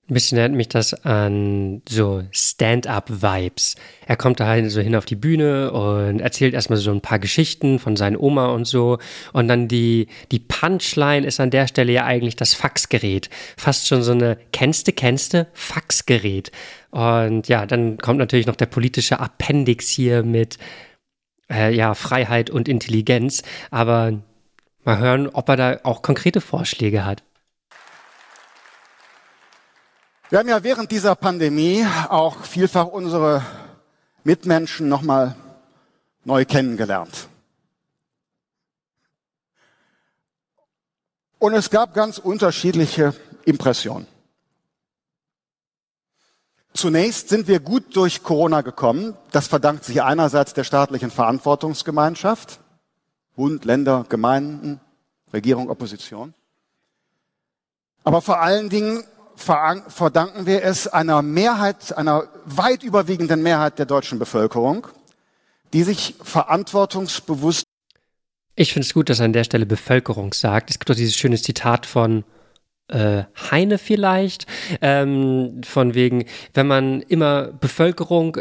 Ein 0.09 0.15
bisschen 0.15 0.39
erinnert 0.39 0.57
mich 0.57 0.69
das 0.69 0.95
an 1.05 1.83
so 1.89 2.23
Stand-up-Vibes. 2.31 3.75
Er 4.07 4.17
kommt 4.17 4.39
da 4.39 4.47
halt 4.47 4.71
so 4.71 4.81
hin 4.81 4.95
auf 4.95 5.05
die 5.05 5.17
Bühne 5.17 5.73
und 5.73 6.21
erzählt 6.21 6.55
erstmal 6.55 6.79
so 6.79 6.93
ein 6.93 7.01
paar 7.01 7.19
Geschichten 7.19 7.81
von 7.81 7.97
seinen 7.97 8.17
Oma 8.17 8.47
und 8.47 8.67
so. 8.67 8.99
Und 9.33 9.49
dann 9.49 9.67
die, 9.67 10.07
die 10.31 10.39
Punchline 10.39 11.27
ist 11.27 11.41
an 11.41 11.51
der 11.51 11.67
Stelle 11.67 11.91
ja 11.91 12.05
eigentlich 12.05 12.37
das 12.37 12.55
Faxgerät. 12.55 13.31
Fast 13.57 13.89
schon 13.89 14.05
so 14.05 14.13
eine 14.13 14.39
kennste, 14.53 14.93
kennste 14.93 15.49
Faxgerät. 15.55 16.53
Und 16.93 17.49
ja, 17.49 17.67
dann 17.67 17.99
kommt 17.99 18.21
natürlich 18.21 18.47
noch 18.47 18.55
der 18.55 18.67
politische 18.67 19.19
Appendix 19.19 19.89
hier 19.89 20.23
mit 20.23 20.57
äh, 21.51 21.75
ja, 21.75 21.95
Freiheit 21.95 22.49
und 22.49 22.69
Intelligenz. 22.69 23.43
Aber 23.73 24.23
Mal 24.87 24.99
hören, 24.99 25.29
ob 25.29 25.49
er 25.49 25.57
da 25.57 25.81
auch 25.83 26.01
konkrete 26.01 26.41
Vorschläge 26.41 27.05
hat. 27.05 27.25
Wir 30.29 30.39
haben 30.39 30.49
ja 30.49 30.63
während 30.63 30.93
dieser 30.93 31.17
Pandemie 31.17 31.85
auch 32.09 32.45
vielfach 32.45 32.87
unsere 32.87 33.45
Mitmenschen 34.23 34.89
nochmal 34.89 35.35
neu 36.25 36.45
kennengelernt. 36.45 37.27
Und 41.41 41.55
es 41.55 41.71
gab 41.71 41.93
ganz 41.93 42.19
unterschiedliche 42.19 43.13
Impressionen. 43.45 44.07
Zunächst 46.75 47.29
sind 47.29 47.49
wir 47.49 47.59
gut 47.59 47.97
durch 47.97 48.23
Corona 48.23 48.61
gekommen. 48.61 49.17
Das 49.33 49.49
verdankt 49.49 49.85
sich 49.85 50.01
einerseits 50.01 50.55
der 50.55 50.63
staatlichen 50.63 51.11
Verantwortungsgemeinschaft. 51.11 52.61
Bund, 53.37 53.65
Länder, 53.65 54.05
Gemeinden, 54.09 54.81
Regierung, 55.33 55.71
Opposition. 55.71 56.35
Aber 58.03 58.23
vor 58.23 58.41
allen 58.41 58.69
Dingen 58.69 59.05
verdanken 59.37 60.47
wir 60.47 60.65
es 60.65 60.89
einer 60.89 61.23
Mehrheit, 61.23 61.97
einer 61.97 62.29
weit 62.47 62.83
überwiegenden 62.83 63.43
Mehrheit 63.43 63.79
der 63.79 63.87
deutschen 63.87 64.19
Bevölkerung, 64.19 64.87
die 65.73 65.83
sich 65.83 66.15
verantwortungsbewusst. 66.23 67.65
Ich 68.55 68.73
finde 68.73 68.87
es 68.87 68.95
gut, 68.95 69.11
dass 69.11 69.21
er 69.21 69.27
an 69.27 69.35
der 69.35 69.45
Stelle 69.45 69.67
Bevölkerung 69.67 70.33
sagt. 70.33 70.71
Es 70.71 70.79
gibt 70.79 70.89
doch 70.89 70.95
dieses 70.95 71.17
schöne 71.17 71.37
Zitat 71.37 71.85
von 71.85 72.25
äh, 72.89 73.25
Heine 73.51 73.77
vielleicht, 73.77 74.47
ähm, 74.81 75.61
von 75.63 75.95
wegen, 75.95 76.25
wenn 76.55 76.67
man 76.67 77.03
immer 77.03 77.49
Bevölkerung 77.49 78.39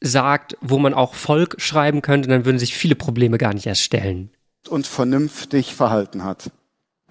sagt, 0.00 0.56
wo 0.60 0.78
man 0.78 0.94
auch 0.94 1.14
Volk 1.14 1.60
schreiben 1.60 2.02
könnte, 2.02 2.28
dann 2.28 2.44
würden 2.44 2.58
sich 2.58 2.74
viele 2.74 2.94
Probleme 2.94 3.38
gar 3.38 3.54
nicht 3.54 3.66
erst 3.66 3.82
stellen. 3.82 4.30
Und 4.68 4.86
vernünftig 4.86 5.74
verhalten 5.74 6.24
hat. 6.24 6.50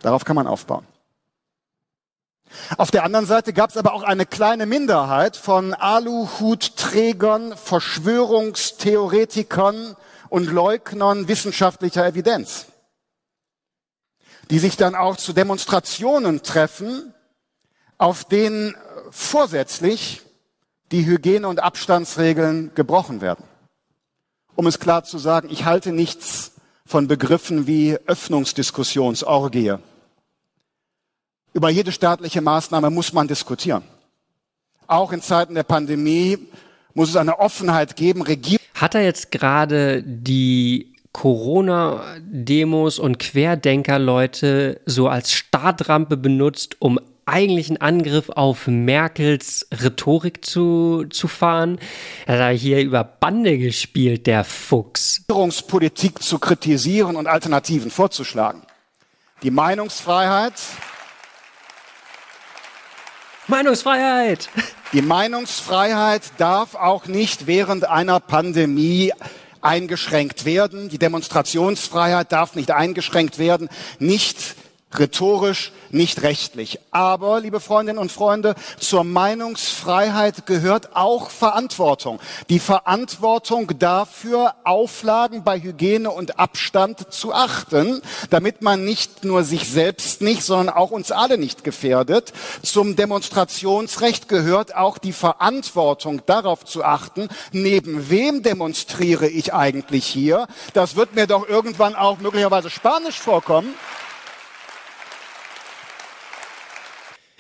Darauf 0.01 0.25
kann 0.25 0.36
man 0.36 0.48
aufbauen. 0.48 0.86
Auf 2.77 2.91
der 2.91 3.03
anderen 3.03 3.25
Seite 3.25 3.51
gab 3.51 3.72
es 3.72 3.77
aber 3.77 3.94
auch 3.94 4.03
eine 4.03 4.25
kleine 4.25 4.65
Minderheit 4.65 5.36
von 5.36 5.74
Aluhutträgern, 5.74 7.58
Verschwörungstheoretikern 7.58 9.98
und 10.29 10.46
Leugnern 10.46 11.27
wissenschaftlicher 11.27 12.08
Evidenz, 12.08 12.67
die 14.50 14.60
sich 14.60 14.77
dann 14.77 14.96
auch 14.96 15.17
zu 15.17 15.34
Demonstrationen 15.34 16.41
treffen, 16.41 17.13
auf 17.98 18.24
denen 18.24 18.77
vorsätzlich 19.10 20.22
die 20.91 21.06
Hygiene- 21.06 21.48
und 21.48 21.62
Abstandsregeln 21.62 22.72
gebrochen 22.75 23.22
werden. 23.22 23.44
Um 24.56 24.67
es 24.67 24.79
klar 24.79 25.03
zu 25.03 25.17
sagen, 25.17 25.50
ich 25.51 25.65
halte 25.65 25.91
nichts 25.91 26.53
von 26.86 27.08
Begriffen 27.08 27.67
wie 27.67 27.98
Öffnungsdiskussionsorgie. 28.06 29.75
Über 31.53 31.70
jede 31.70 31.91
staatliche 31.91 32.41
Maßnahme 32.41 32.89
muss 32.89 33.13
man 33.13 33.27
diskutieren. 33.27 33.84
Auch 34.88 35.12
in 35.12 35.22
Zeiten 35.22 35.56
der 35.56 35.63
Pandemie 35.63 36.38
muss 36.94 37.10
es 37.10 37.15
eine 37.17 37.39
Offenheit 37.39 37.96
geben. 37.96 38.22
Regierung 38.22 38.65
Hat 38.74 38.96
er 38.96 39.03
jetzt 39.03 39.32
gerade 39.32 40.01
die 40.03 40.96
Corona-Demos 41.12 43.00
und 43.00 43.20
Querdenker-Leute 43.20 44.82
so 44.86 45.08
als 45.08 45.34
Startrampe 45.34 46.15
benutzt, 46.15 46.77
um 46.79 47.00
eigentlich 47.27 47.69
einen 47.69 47.81
Angriff 47.81 48.29
auf 48.29 48.67
Merkels 48.67 49.67
Rhetorik 49.72 50.46
zu, 50.46 51.05
zu 51.10 51.27
fahren. 51.27 51.79
Er 52.25 52.43
hat 52.43 52.55
hier 52.55 52.81
über 52.81 53.03
Bande 53.03 53.57
gespielt, 53.57 54.27
der 54.27 54.43
Fuchs. 54.43 55.24
Regierungspolitik 55.29 56.24
zu 56.24 56.39
kritisieren 56.39 57.15
und 57.15 57.27
Alternativen 57.27 57.91
vorzuschlagen. 57.91 58.63
Die 59.43 59.51
Meinungsfreiheit. 59.51 60.53
Meinungsfreiheit! 63.48 64.50
Die 64.93 65.01
Meinungsfreiheit 65.01 66.24
darf 66.38 66.75
auch 66.75 67.07
nicht 67.07 67.46
während 67.46 67.86
einer 67.86 68.19
Pandemie 68.19 69.13
eingeschränkt 69.62 70.46
werden. 70.46 70.89
Die 70.89 70.98
Demonstrationsfreiheit 70.98 72.31
darf 72.31 72.55
nicht 72.55 72.72
eingeschränkt 72.72 73.38
werden. 73.38 73.69
Nicht 74.00 74.55
rhetorisch, 74.94 75.74
nicht 75.89 76.24
rechtlich. 76.24 76.79
Aber, 76.91 77.39
liebe 77.39 77.60
Freundinnen 77.60 78.00
und 78.00 78.12
Freunde, 78.12 78.56
zur 78.79 79.03
Meinungsfreiheit 79.03 80.46
gehört 80.46 80.96
auch 80.96 81.29
Verantwortung. 81.29 82.20
Die 82.50 82.60
Verantwortung 82.60 83.77
dafür, 83.79 84.56
Auflagen 84.63 85.44
bei 85.44 85.60
Hygiene 85.60 86.10
und 86.10 86.39
Abstand 86.39 87.12
zu 87.13 87.34
achten, 87.34 88.01
damit 88.29 88.62
man 88.62 88.86
nicht 88.86 89.24
nur 89.24 89.44
sich 89.44 89.70
selbst 89.70 90.22
nicht, 90.22 90.44
sondern 90.44 90.70
auch 90.70 90.91
uns 90.91 91.12
alle 91.12 91.38
nicht 91.38 91.63
gefährdet. 91.63 92.34
Zum 92.63 92.96
Demonstrationsrecht 92.96 94.29
gehört 94.29 94.75
auch 94.75 94.98
die 94.98 95.13
Verantwortung 95.13 96.22
darauf 96.25 96.65
zu 96.65 96.84
achten, 96.84 97.27
neben 97.51 98.10
wem 98.10 98.41
demonstriere 98.41 99.27
ich 99.27 99.53
eigentlich 99.53 100.06
hier. 100.06 100.48
Das 100.74 100.96
wird 100.96 101.15
mir 101.15 101.27
doch 101.27 101.48
irgendwann 101.48 101.96
auch 101.96 102.20
möglicherweise 102.20 102.70
spanisch 102.70 103.20
vorkommen. 103.20 103.74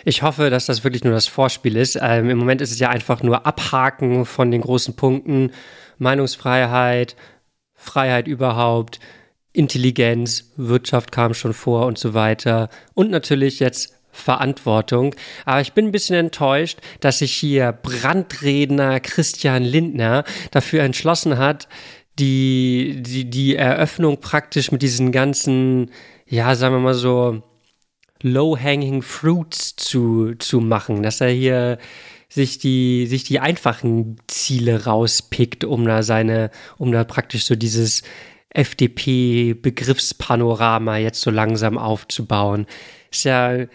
Ich 0.07 0.23
hoffe, 0.23 0.49
dass 0.49 0.67
das 0.67 0.85
wirklich 0.85 1.03
nur 1.03 1.11
das 1.11 1.27
Vorspiel 1.27 1.75
ist. 1.75 1.99
Ähm, 2.01 2.29
Im 2.29 2.37
Moment 2.37 2.61
ist 2.61 2.71
es 2.71 2.79
ja 2.79 2.87
einfach 2.87 3.23
nur 3.23 3.45
Abhaken 3.45 4.23
von 4.23 4.51
den 4.51 4.61
großen 4.61 4.95
Punkten. 4.95 5.51
Meinungsfreiheit, 5.97 7.17
Freiheit 7.73 8.25
überhaupt, 8.25 9.01
Intelligenz, 9.51 10.53
Wirtschaft 10.55 11.11
kam 11.11 11.33
schon 11.33 11.53
vor 11.53 11.87
und 11.87 11.97
so 11.97 12.13
weiter. 12.13 12.69
Und 12.93 13.11
natürlich 13.11 13.59
jetzt 13.59 13.97
Verantwortung. 14.09 15.13
Aber 15.43 15.59
ich 15.59 15.73
bin 15.73 15.87
ein 15.87 15.91
bisschen 15.91 16.15
enttäuscht, 16.15 16.79
dass 17.01 17.19
sich 17.19 17.33
hier 17.33 17.73
Brandredner 17.73 19.01
Christian 19.01 19.65
Lindner 19.65 20.23
dafür 20.51 20.83
entschlossen 20.83 21.37
hat, 21.37 21.67
die, 22.17 23.03
die, 23.05 23.29
die 23.29 23.57
Eröffnung 23.57 24.21
praktisch 24.21 24.71
mit 24.71 24.81
diesen 24.81 25.11
ganzen, 25.11 25.91
ja, 26.25 26.55
sagen 26.55 26.75
wir 26.75 26.79
mal 26.79 26.93
so, 26.93 27.43
Low-Hanging 28.21 29.01
Fruits 29.01 29.75
zu, 29.75 30.35
zu 30.35 30.59
machen, 30.59 31.03
dass 31.03 31.21
er 31.21 31.29
hier 31.29 31.77
sich 32.29 32.57
die, 32.57 33.07
sich 33.07 33.23
die 33.23 33.39
einfachen 33.39 34.17
Ziele 34.27 34.85
rauspickt, 34.85 35.63
um 35.63 35.85
da 35.85 36.03
seine, 36.03 36.51
um 36.77 36.91
da 36.91 37.03
praktisch 37.03 37.45
so 37.45 37.55
dieses 37.55 38.03
FDP-Begriffspanorama 38.49 40.97
jetzt 40.97 41.21
so 41.21 41.31
langsam 41.31 41.77
aufzubauen. 41.77 42.65
Ist 43.11 43.23
ja, 43.23 43.65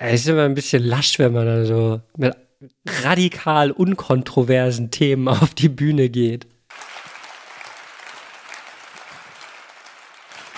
ist 0.00 0.28
immer 0.28 0.44
ein 0.44 0.54
bisschen 0.54 0.82
lasch, 0.82 1.18
wenn 1.18 1.32
man 1.32 1.46
da 1.46 1.64
so 1.64 2.00
mit 2.16 2.36
radikal 3.04 3.70
unkontroversen 3.70 4.90
Themen 4.90 5.28
auf 5.28 5.54
die 5.54 5.68
Bühne 5.68 6.08
geht. 6.08 6.46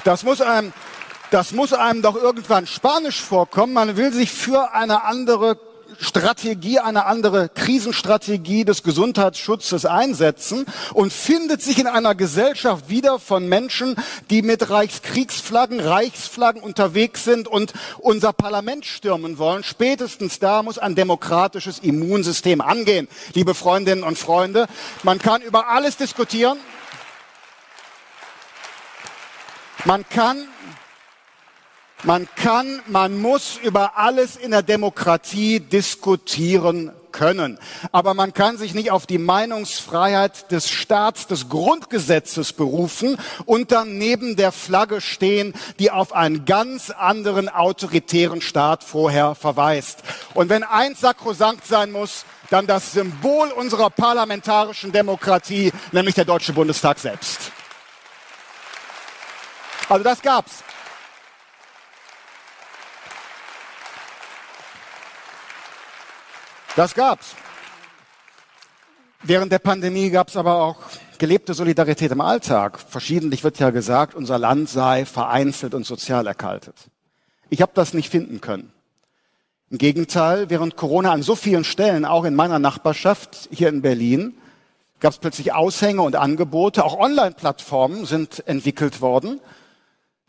Das 0.04 0.22
muss 0.22 0.40
einem, 0.40 0.72
das 1.30 1.52
muss 1.52 1.72
einem 1.72 2.02
doch 2.02 2.16
irgendwann 2.16 2.66
spanisch 2.66 3.20
vorkommen. 3.20 3.72
Man 3.72 3.96
will 3.96 4.12
sich 4.12 4.30
für 4.30 4.72
eine 4.72 5.04
andere 5.04 5.58
Strategie, 6.00 6.78
eine 6.78 7.06
andere 7.06 7.48
Krisenstrategie 7.48 8.64
des 8.64 8.82
Gesundheitsschutzes 8.82 9.86
einsetzen 9.86 10.66
und 10.92 11.12
findet 11.12 11.62
sich 11.62 11.78
in 11.78 11.86
einer 11.86 12.14
Gesellschaft 12.14 12.88
wieder 12.88 13.18
von 13.18 13.48
Menschen, 13.48 13.96
die 14.30 14.42
mit 14.42 14.68
Reichskriegsflaggen, 14.68 15.80
Reichsflaggen 15.80 16.62
unterwegs 16.62 17.24
sind 17.24 17.48
und 17.48 17.72
unser 17.98 18.32
Parlament 18.32 18.84
stürmen 18.84 19.38
wollen. 19.38 19.62
Spätestens 19.62 20.38
da 20.38 20.62
muss 20.62 20.78
ein 20.78 20.94
demokratisches 20.96 21.78
Immunsystem 21.78 22.60
angehen, 22.60 23.08
liebe 23.34 23.54
Freundinnen 23.54 24.02
und 24.02 24.18
Freunde. 24.18 24.66
Man 25.02 25.18
kann 25.18 25.40
über 25.40 25.68
alles 25.68 25.96
diskutieren. 25.96 26.58
Man 29.84 30.04
kann 30.08 30.48
man 32.06 32.28
kann, 32.36 32.80
man 32.86 33.20
muss 33.20 33.58
über 33.62 33.98
alles 33.98 34.36
in 34.36 34.52
der 34.52 34.62
Demokratie 34.62 35.58
diskutieren 35.58 36.92
können. 37.10 37.58
Aber 37.90 38.14
man 38.14 38.32
kann 38.32 38.58
sich 38.58 38.74
nicht 38.74 38.92
auf 38.92 39.06
die 39.06 39.18
Meinungsfreiheit 39.18 40.52
des 40.52 40.70
Staats, 40.70 41.26
des 41.26 41.48
Grundgesetzes 41.48 42.52
berufen 42.52 43.16
und 43.44 43.72
dann 43.72 43.98
neben 43.98 44.36
der 44.36 44.52
Flagge 44.52 45.00
stehen, 45.00 45.52
die 45.80 45.90
auf 45.90 46.12
einen 46.12 46.44
ganz 46.44 46.90
anderen 46.90 47.48
autoritären 47.48 48.40
Staat 48.40 48.84
vorher 48.84 49.34
verweist. 49.34 50.04
Und 50.34 50.48
wenn 50.48 50.62
eins 50.62 51.00
sakrosankt 51.00 51.66
sein 51.66 51.90
muss, 51.90 52.24
dann 52.50 52.68
das 52.68 52.92
Symbol 52.92 53.48
unserer 53.48 53.90
parlamentarischen 53.90 54.92
Demokratie, 54.92 55.72
nämlich 55.90 56.14
der 56.14 56.24
Deutsche 56.24 56.52
Bundestag 56.52 57.00
selbst. 57.00 57.50
Also 59.88 60.04
das 60.04 60.22
gab's. 60.22 60.62
Das 66.76 66.94
gab's. 66.94 67.34
Während 69.22 69.50
der 69.50 69.58
Pandemie 69.58 70.10
gab 70.10 70.28
es 70.28 70.36
aber 70.36 70.62
auch 70.62 70.76
gelebte 71.16 71.54
Solidarität 71.54 72.12
im 72.12 72.20
Alltag. 72.20 72.78
Verschiedentlich 72.78 73.42
wird 73.42 73.58
ja 73.58 73.70
gesagt, 73.70 74.14
unser 74.14 74.38
Land 74.38 74.68
sei 74.68 75.06
vereinzelt 75.06 75.72
und 75.72 75.86
sozial 75.86 76.26
erkaltet. 76.26 76.76
Ich 77.48 77.62
habe 77.62 77.72
das 77.74 77.94
nicht 77.94 78.10
finden 78.10 78.42
können. 78.42 78.72
Im 79.70 79.78
Gegenteil, 79.78 80.50
während 80.50 80.76
Corona 80.76 81.12
an 81.12 81.22
so 81.22 81.34
vielen 81.34 81.64
Stellen, 81.64 82.04
auch 82.04 82.24
in 82.24 82.34
meiner 82.34 82.58
Nachbarschaft 82.58 83.48
hier 83.50 83.70
in 83.70 83.80
Berlin, 83.80 84.34
gab 85.00 85.14
es 85.14 85.18
plötzlich 85.18 85.54
Aushänge 85.54 86.02
und 86.02 86.14
Angebote. 86.14 86.84
Auch 86.84 86.98
Online-Plattformen 86.98 88.04
sind 88.04 88.46
entwickelt 88.46 89.00
worden. 89.00 89.40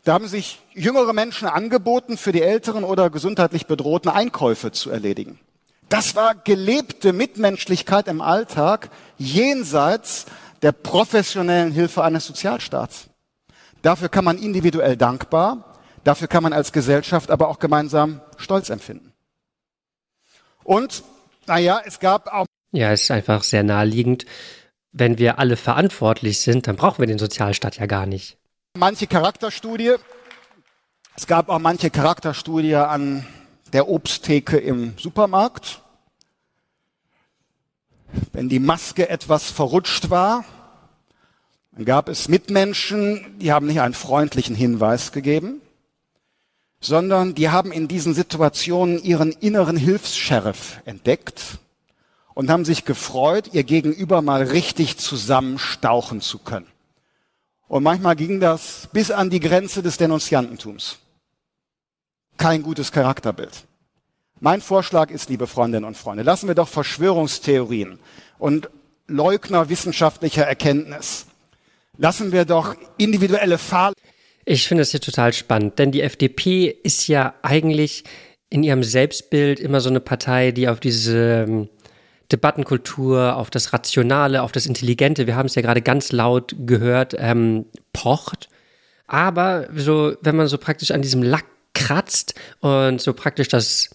Da 0.06 0.14
haben 0.14 0.30
sich 0.30 0.60
jüngere 0.74 1.12
Menschen 1.12 1.50
angeboten, 1.50 2.18
für 2.18 2.32
die 2.32 2.42
älteren 2.42 2.86
oder 2.86 3.10
gesundheitlich 3.10 3.68
bedrohten 3.68 4.10
Einkäufe 4.10 4.72
zu 4.72 4.90
erledigen. 4.90 5.40
Das 5.90 6.16
war 6.16 6.36
gelebte 6.36 7.14
Mitmenschlichkeit 7.14 8.08
im 8.08 8.22
Alltag 8.22 8.90
jenseits 9.18 10.26
der 10.62 10.74
professionellen 10.74 11.72
Hilfe 11.72 12.04
eines 12.04 12.26
Sozialstaats. 12.26 13.08
Dafür 13.82 14.10
kann 14.10 14.26
man 14.26 14.38
individuell 14.38 14.98
dankbar, 14.98 15.78
dafür 16.04 16.28
kann 16.28 16.44
man 16.44 16.52
als 16.52 16.74
Gesellschaft 16.74 17.32
aber 17.32 17.48
auch 17.48 17.60
gemeinsam 17.60 18.22
Stolz 18.38 18.70
empfinden. 18.70 19.14
Und, 20.64 21.04
naja, 21.46 21.82
es 21.86 22.00
gab 22.00 22.28
auch. 22.28 22.46
Ja, 22.74 22.92
es 22.92 23.04
ist 23.04 23.12
einfach 23.12 23.44
sehr 23.44 23.64
naheliegend. 23.64 24.26
Wenn 24.92 25.18
wir 25.18 25.40
alle 25.40 25.56
verantwortlich 25.56 26.40
sind, 26.42 26.68
dann 26.68 26.76
brauchen 26.76 27.00
wir 27.00 27.08
den 27.08 27.20
Sozialstaat 27.20 27.78
ja 27.78 27.86
gar 27.86 28.06
nicht. 28.06 28.38
Manche 28.78 29.08
Charakterstudie, 29.08 29.96
es 31.16 31.28
gab 31.28 31.48
auch 31.50 31.60
manche 31.60 31.90
Charakterstudie 31.90 32.76
an 32.76 33.26
der 33.74 33.90
Obsttheke 33.90 34.58
im 34.58 34.94
Supermarkt, 34.98 35.82
wenn 38.34 38.50
die 38.50 38.60
Maske 38.60 39.10
etwas 39.10 39.52
verrutscht 39.52 40.10
war, 40.10 40.46
dann 41.74 41.86
gab 41.86 42.10
es 42.10 42.28
Mitmenschen, 42.28 43.38
die 43.40 43.52
haben 43.52 43.68
nicht 43.68 43.82
einen 43.82 43.94
freundlichen 43.94 44.56
Hinweis 44.56 45.12
gegeben, 45.12 45.62
sondern 46.80 47.36
die 47.36 47.50
haben 47.50 47.72
in 47.72 47.88
diesen 47.88 48.14
Situationen 48.14 49.04
ihren 49.04 49.32
inneren 49.32 49.78
Hilfs-Sheriff 49.78 50.82
entdeckt 50.86 51.60
und 52.34 52.50
haben 52.50 52.66
sich 52.66 52.86
gefreut, 52.86 53.50
ihr 53.54 53.64
Gegenüber 53.64 54.22
mal 54.22 54.44
richtig 54.44 54.98
zusammenstauchen 54.98 56.22
zu 56.22 56.40
können. 56.40 56.68
Und 57.68 57.84
manchmal 57.84 58.16
ging 58.16 58.40
das 58.40 58.90
bis 58.94 59.12
an 59.12 59.30
die 59.30 59.40
Grenze 59.40 59.84
des 59.84 59.98
Denunziantentums. 59.98 61.00
Kein 62.38 62.64
gutes 62.64 62.92
Charakterbild. 62.92 63.66
Mein 64.40 64.62
Vorschlag 64.62 65.10
ist, 65.10 65.30
liebe 65.30 65.48
Freundinnen 65.48 65.86
und 65.86 65.98
Freunde, 65.98 66.24
lassen 66.24 66.48
wir 66.48 66.56
doch 66.56 66.68
Verschwörungstheorien 66.68 68.00
und 68.38 68.70
Leugner 69.08 69.70
wissenschaftlicher 69.70 70.44
Erkenntnis. 70.44 71.26
Lassen 71.98 72.32
wir 72.32 72.46
doch 72.46 72.76
individuelle 72.98 73.58
Fahr 73.58 73.94
Ich 74.46 74.68
finde 74.68 74.84
es 74.84 74.92
hier 74.92 75.02
total 75.02 75.34
spannend, 75.34 75.80
denn 75.80 75.92
die 75.92 76.02
FDP 76.02 76.68
ist 76.68 77.08
ja 77.08 77.34
eigentlich 77.42 78.04
in 78.50 78.62
ihrem 78.62 78.84
Selbstbild 78.84 79.60
immer 79.60 79.82
so 79.82 79.90
eine 79.90 80.00
Partei, 80.00 80.52
die 80.52 80.70
auf 80.70 80.80
diese 80.80 81.46
ähm, 81.48 81.70
Debattenkultur, 82.32 83.36
auf 83.36 83.50
das 83.50 83.74
Rationale, 83.74 84.44
auf 84.44 84.52
das 84.52 84.68
Intelligente, 84.68 85.26
wir 85.26 85.36
haben 85.36 85.48
es 85.48 85.56
ja 85.56 85.64
gerade 85.64 85.82
ganz 85.82 86.12
laut 86.12 86.56
gehört, 86.60 87.16
ähm, 87.18 87.66
pocht. 87.94 88.50
Aber 89.08 89.68
so, 89.76 90.16
wenn 90.22 90.36
man 90.36 90.48
so 90.48 90.58
praktisch 90.58 90.92
an 90.92 91.02
diesem 91.02 91.24
Lack 91.24 91.46
kratzt 91.78 92.36
und 92.60 93.02
so 93.02 93.14
praktisch 93.14 93.48
das 93.48 93.90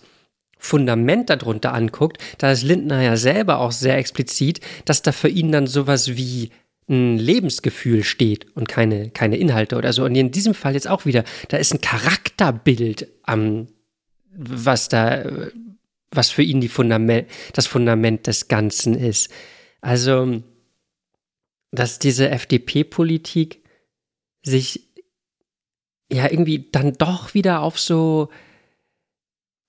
Fundament 0.59 1.29
darunter 1.29 1.75
anguckt, 1.75 2.19
da 2.39 2.53
ist 2.53 2.63
Lindner 2.63 3.03
ja 3.03 3.17
selber 3.17 3.59
auch 3.59 3.73
sehr 3.73 3.99
explizit, 3.99 4.61
dass 4.85 5.03
da 5.03 5.11
für 5.13 5.29
ihn 5.29 5.51
dann 5.51 5.67
sowas 5.67 6.17
wie 6.17 6.51
ein 6.89 7.19
Lebensgefühl 7.19 8.05
steht 8.05 8.47
und 8.57 8.69
keine, 8.69 9.11
keine 9.11 9.37
Inhalte 9.37 9.77
oder 9.77 9.93
so. 9.93 10.05
Und 10.05 10.15
in 10.15 10.31
diesem 10.31 10.55
Fall 10.55 10.75
jetzt 10.75 10.89
auch 10.89 11.05
wieder, 11.05 11.25
da 11.49 11.57
ist 11.57 11.75
ein 11.75 11.81
Charakterbild 11.81 13.09
am, 13.25 13.69
was 14.35 14.89
da 14.89 15.25
was 16.13 16.31
für 16.31 16.43
ihn 16.43 16.61
die 16.61 16.69
Fundament, 16.69 17.29
das 17.55 17.67
Fundament 17.67 18.27
des 18.27 18.49
Ganzen 18.49 18.95
ist. 18.95 19.31
Also, 19.81 20.43
dass 21.73 21.99
diese 21.99 22.29
FDP-Politik 22.29 23.63
sich 24.43 24.92
ja 26.13 26.31
irgendwie 26.31 26.69
dann 26.71 26.93
doch 26.95 27.35
wieder 27.35 27.61
auf 27.61 27.79
so, 27.79 28.29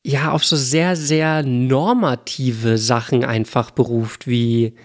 ja, 0.06 0.32
auf 0.32 0.44
so 0.46 0.56
sehr, 0.56 0.96
sehr 0.96 1.44
normative 1.44 2.78
Sachen 2.78 3.24
einfach 3.24 3.72
beruft, 3.72 4.28
wie 4.28 4.76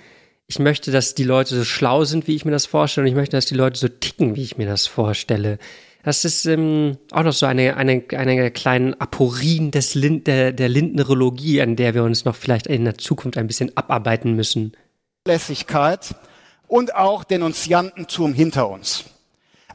ich 0.47 0.59
möchte, 0.59 0.90
dass 0.90 1.14
die 1.14 1.25
Leute 1.25 1.57
so 1.57 1.64
schlau 1.64 2.05
sind, 2.05 2.27
wie 2.27 2.35
ich 2.35 2.44
mir 2.44 2.53
das 2.53 2.66
vorstelle, 2.66 3.05
und 3.05 3.11
ich 3.11 3.16
möchte, 3.16 3.37
dass 3.37 3.47
die 3.47 3.55
Leute 3.55 3.79
so 3.79 3.88
ticken, 3.88 4.35
wie 4.35 4.42
ich 4.42 4.57
mir 4.57 4.66
das 4.66 4.87
vorstelle. 4.87 5.59
Das 6.05 6.25
ist 6.25 6.47
ähm, 6.47 6.97
auch 7.11 7.23
noch 7.23 7.33
so 7.35 7.44
eine, 7.44 7.77
eine, 7.77 8.03
eine 8.12 8.37
der 8.37 8.51
kleinen 8.51 8.94
Aporien 8.94 9.73
des 9.73 9.94
Lind, 9.94 10.27
der, 10.27 10.53
der 10.53 10.68
Lindnerologie, 10.71 11.61
an 11.61 11.77
der 11.77 11.92
wir 11.92 12.05
uns 12.05 12.25
noch 12.25 12.35
vielleicht 12.35 12.66
in 12.66 12.85
der 12.85 12.97
Zukunft 12.97 13.37
ein 13.37 13.47
bisschen 13.47 13.77
abarbeiten 13.77 14.35
müssen. 14.35 14.73
Lässigkeit 15.27 16.14
und 16.66 16.94
auch 16.94 17.25
Denunziantentum 17.25 18.33
hinter 18.33 18.71
uns. 18.71 19.05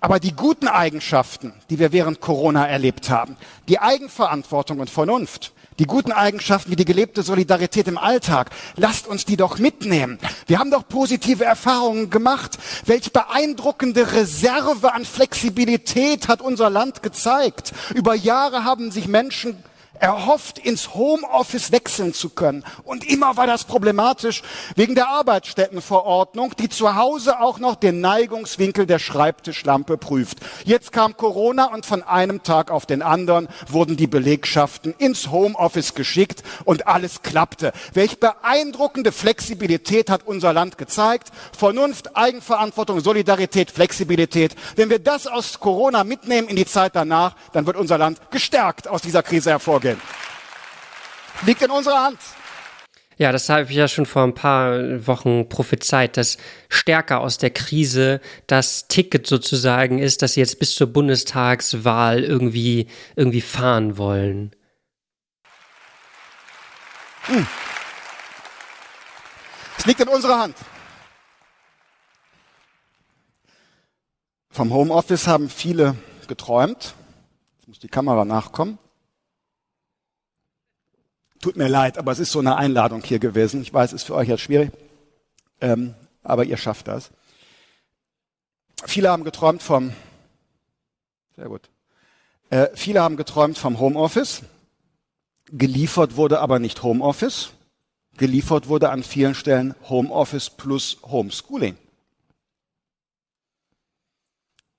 Aber 0.04 0.20
die 0.20 0.36
guten 0.36 0.68
Eigenschaften, 0.68 1.54
die 1.70 1.80
wir 1.80 1.94
während 1.94 2.20
Corona 2.20 2.68
erlebt 2.68 3.10
haben, 3.10 3.38
die 3.70 3.80
Eigenverantwortung 3.80 4.82
und 4.82 4.90
Vernunft, 4.90 5.54
die 5.80 5.86
guten 5.86 6.12
Eigenschaften 6.12 6.72
wie 6.72 6.76
die 6.76 6.84
gelebte 6.84 7.24
Solidarität 7.24 7.88
im 7.88 7.98
Alltag, 7.98 8.50
lasst 8.76 9.08
uns 9.08 9.24
die 9.24 9.38
doch 9.38 9.60
mitnehmen. 9.60 10.20
Wir 10.46 10.60
haben 10.60 10.72
doch 10.72 10.86
positive 10.90 11.46
Erfahrungen 11.46 12.10
gemacht. 12.10 12.58
Welch 12.86 13.14
beeindruckende 13.14 14.12
Reserve 14.12 14.94
an 14.94 15.06
Flexibilität 15.06 16.28
hat 16.28 16.42
unser 16.42 16.70
Land 16.70 17.02
gezeigt. 17.02 17.72
Über 17.96 18.14
Jahre 18.14 18.66
haben 18.66 18.92
sich 18.92 19.08
Menschen 19.08 19.56
erhofft, 20.04 20.60
ins 20.60 20.94
Homeoffice 20.94 21.72
wechseln 21.72 22.14
zu 22.14 22.30
können. 22.30 22.66
Und 22.84 23.10
immer 23.10 23.38
war 23.38 23.48
das 23.48 23.64
problematisch 23.64 24.44
wegen 24.76 24.96
der 24.96 25.08
Arbeitsstättenverordnung, 25.08 26.56
die 26.58 26.68
zu 26.68 26.96
Hause 26.96 27.40
auch 27.40 27.58
noch 27.58 27.76
den 27.76 28.02
Neigungswinkel 28.02 28.86
der 28.86 29.00
Schreibtischlampe 29.00 29.98
prüft. 29.98 30.40
Jetzt 30.66 30.92
kam 30.92 31.16
Corona 31.16 31.74
und 31.74 31.86
von 31.86 32.04
einem 32.04 32.44
Tag 32.44 32.70
auf 32.70 32.86
den 32.86 33.02
anderen 33.02 33.48
wurden 33.70 33.96
die 33.96 34.08
Belegschaften 34.08 34.94
ins 34.98 35.32
Homeoffice 35.32 35.94
geschickt 35.94 36.44
und 36.66 36.86
alles 36.86 37.22
klappte. 37.22 37.72
Welch 37.94 38.20
beeindruckende 38.20 39.14
Flexibilität 39.14 40.10
hat 40.10 40.28
unser 40.28 40.52
Land 40.52 40.78
gezeigt. 40.78 41.30
Vernunft, 41.58 42.18
Eigenverantwortung, 42.18 43.00
Solidarität, 43.00 43.72
Flexibilität. 43.72 44.54
Wenn 44.76 44.90
wir 44.90 45.00
das 45.00 45.28
aus 45.28 45.62
Corona 45.62 46.04
mitnehmen 46.04 46.50
in 46.50 46.58
die 46.58 46.66
Zeit 46.66 46.94
danach, 46.94 47.38
dann 47.54 47.66
wird 47.66 47.78
unser 47.78 47.98
Land 47.98 48.20
gestärkt 48.32 48.90
aus 48.90 49.02
dieser 49.02 49.24
Krise 49.24 49.52
hervorgehen 49.52 49.93
vorgehen. 49.96 51.46
Liegt 51.46 51.62
in 51.62 51.72
unserer 51.72 52.04
Hand. 52.04 52.20
Ja, 53.18 53.32
das 53.32 53.48
habe 53.50 53.64
ich 53.64 53.76
ja 53.76 53.88
schon 53.88 54.08
vor 54.08 54.24
ein 54.24 54.34
paar 54.34 55.06
Wochen 55.06 55.48
prophezeit, 55.48 56.18
dass 56.18 56.38
stärker 56.68 57.20
aus 57.22 57.38
der 57.38 57.52
Krise 57.52 58.22
das 58.48 58.88
Ticket 58.88 59.28
sozusagen 59.28 60.00
ist, 60.00 60.22
dass 60.22 60.34
sie 60.34 60.40
jetzt 60.40 60.58
bis 60.58 60.76
zur 60.76 60.88
Bundestagswahl 60.88 62.24
irgendwie, 62.24 62.88
irgendwie 63.16 63.42
fahren 63.42 63.98
wollen. 63.98 64.56
Hm. 67.26 67.48
Es 69.78 69.86
liegt 69.86 70.00
in 70.00 70.08
unserer 70.08 70.40
Hand. 70.40 70.56
Vom 74.50 74.74
Homeoffice 74.74 75.28
haben 75.28 75.50
viele 75.50 75.96
geträumt. 76.28 76.96
Jetzt 77.58 77.68
muss 77.68 77.80
die 77.80 77.88
Kamera 77.88 78.26
nachkommen. 78.26 78.80
Tut 81.44 81.58
mir 81.58 81.68
leid, 81.68 81.98
aber 81.98 82.14
es 82.14 82.20
ist 82.20 82.32
so 82.32 82.40
eine 82.40 82.56
Einladung 82.56 83.04
hier 83.04 83.20
gewesen. 83.20 83.62
Ich 83.62 83.74
weiß, 83.74 83.92
es 83.92 84.04
ist 84.04 84.08
für 84.08 84.16
euch 84.16 84.30
jetzt 84.30 84.40
schwierig, 84.40 84.72
ähm, 85.60 85.94
aber 86.24 86.46
ihr 86.46 86.56
schafft 86.56 86.88
das. 86.88 87.10
Viele 88.86 89.10
haben 89.10 89.26
geträumt 89.26 89.62
vom, 89.62 89.92
sehr 91.36 91.50
gut, 91.50 91.70
äh, 92.50 92.70
viele 92.76 93.02
haben 93.02 93.18
geträumt 93.18 93.58
vom 93.58 93.82
Homeoffice. 93.82 94.44
Geliefert 95.48 96.16
wurde 96.16 96.40
aber 96.40 96.60
nicht 96.60 96.82
Homeoffice. 96.82 97.50
Geliefert 98.16 98.70
wurde 98.70 98.90
an 98.90 99.04
vielen 99.04 99.36
Stellen 99.36 99.76
Homeoffice 99.90 100.50
plus 100.50 101.00
Homeschooling. 101.04 101.78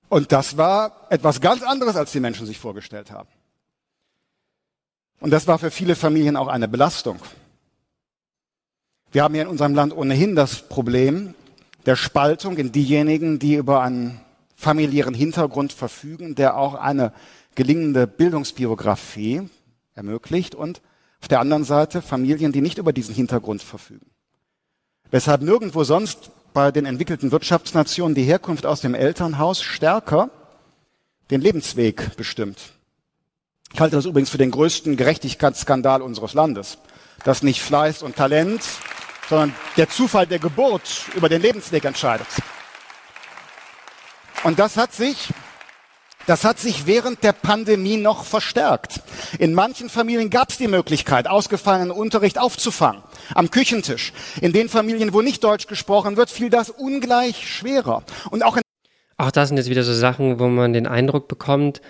Und 0.09 0.31
das 0.31 0.57
war 0.57 1.05
etwas 1.11 1.41
ganz 1.41 1.61
anderes, 1.61 1.95
als 1.95 2.11
die 2.11 2.19
Menschen 2.19 2.47
sich 2.47 2.57
vorgestellt 2.57 3.11
haben. 3.11 3.29
Und 5.19 5.31
das 5.31 5.47
war 5.47 5.59
für 5.59 5.71
viele 5.71 5.95
Familien 5.95 6.35
auch 6.35 6.47
eine 6.47 6.67
Belastung. 6.67 7.19
Wir 9.11 9.23
haben 9.23 9.33
hier 9.33 9.43
in 9.43 9.49
unserem 9.49 9.75
Land 9.75 9.95
ohnehin 9.95 10.35
das 10.35 10.67
Problem 10.67 11.33
der 11.85 11.95
Spaltung 11.95 12.57
in 12.57 12.71
diejenigen, 12.71 13.39
die 13.39 13.55
über 13.55 13.81
einen 13.81 14.19
familiären 14.55 15.13
Hintergrund 15.13 15.73
verfügen, 15.73 16.35
der 16.35 16.57
auch 16.57 16.73
eine 16.73 17.13
gelingende 17.55 18.07
Bildungsbiografie 18.07 19.49
ermöglicht 19.93 20.55
und 20.55 20.81
auf 21.21 21.27
der 21.27 21.39
anderen 21.39 21.63
Seite 21.63 22.01
Familien, 22.01 22.51
die 22.51 22.61
nicht 22.61 22.77
über 22.77 22.93
diesen 22.93 23.15
Hintergrund 23.15 23.63
verfügen. 23.63 24.07
Weshalb 25.11 25.41
nirgendwo 25.41 25.83
sonst 25.83 26.31
bei 26.53 26.71
den 26.71 26.85
entwickelten 26.85 27.31
Wirtschaftsnationen 27.31 28.15
die 28.15 28.23
Herkunft 28.23 28.65
aus 28.65 28.81
dem 28.81 28.95
Elternhaus 28.95 29.61
stärker 29.61 30.29
den 31.31 31.41
Lebensweg 31.41 32.15
bestimmt. 32.17 32.74
Ich 33.75 33.81
halte 33.81 33.97
das 33.97 34.05
übrigens 34.05 34.29
für 34.29 34.37
den 34.37 34.51
größten 34.51 34.95
Gerechtigkeitsskandal 34.95 36.01
unseres 36.01 36.33
Landes, 36.33 36.77
dass 37.25 37.43
nicht 37.43 37.61
Fleiß 37.61 38.03
und 38.03 38.15
Talent, 38.15 38.61
sondern 39.27 39.53
der 39.75 39.89
Zufall 39.89 40.25
der 40.25 40.39
Geburt 40.39 41.07
über 41.13 41.27
den 41.27 41.41
Lebensweg 41.41 41.83
entscheidet. 41.83 42.25
Und 44.45 44.59
das 44.59 44.77
hat 44.77 44.93
sich 44.93 45.27
das 46.25 46.45
hat 46.45 46.57
sich 46.57 46.87
während 46.87 47.21
der 47.21 47.33
Pandemie 47.33 47.97
noch 47.97 48.23
verstärkt. 48.23 49.01
In 49.39 49.53
manchen 49.53 49.89
Familien 49.89 50.29
gab 50.29 50.51
es 50.51 50.57
die 50.57 50.69
Möglichkeit, 50.69 51.27
ausgefallenen 51.27 51.91
Unterricht 51.91 52.39
aufzufangen, 52.39 53.03
am 53.33 53.51
Küchentisch. 53.51 54.13
In 54.39 54.53
den 54.53 54.69
Familien, 54.69 55.11
wo 55.11 55.21
nicht 55.21 55.43
Deutsch 55.43 55.67
gesprochen 55.67 56.15
wird, 56.15 56.29
fiel 56.29 56.49
das 56.49 56.69
ungleich 56.69 57.45
schwerer. 57.45 58.03
Und 58.31 58.41
auch, 58.41 58.55
in 58.55 58.61
auch 59.17 59.31
das 59.31 59.49
sind 59.49 59.57
jetzt 59.57 59.69
wieder 59.69 59.83
so 59.83 59.93
Sachen, 59.93 60.39
wo 60.39 60.47
man 60.47 60.71
den 60.71 60.87
Eindruck 60.87 61.27
bekommt, 61.27 61.81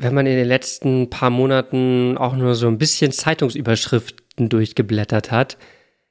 wenn 0.00 0.14
man 0.14 0.26
in 0.26 0.36
den 0.36 0.46
letzten 0.46 1.10
paar 1.10 1.30
Monaten 1.30 2.16
auch 2.16 2.36
nur 2.36 2.54
so 2.54 2.68
ein 2.68 2.78
bisschen 2.78 3.10
Zeitungsüberschriften 3.10 4.48
durchgeblättert 4.48 5.32
hat, 5.32 5.58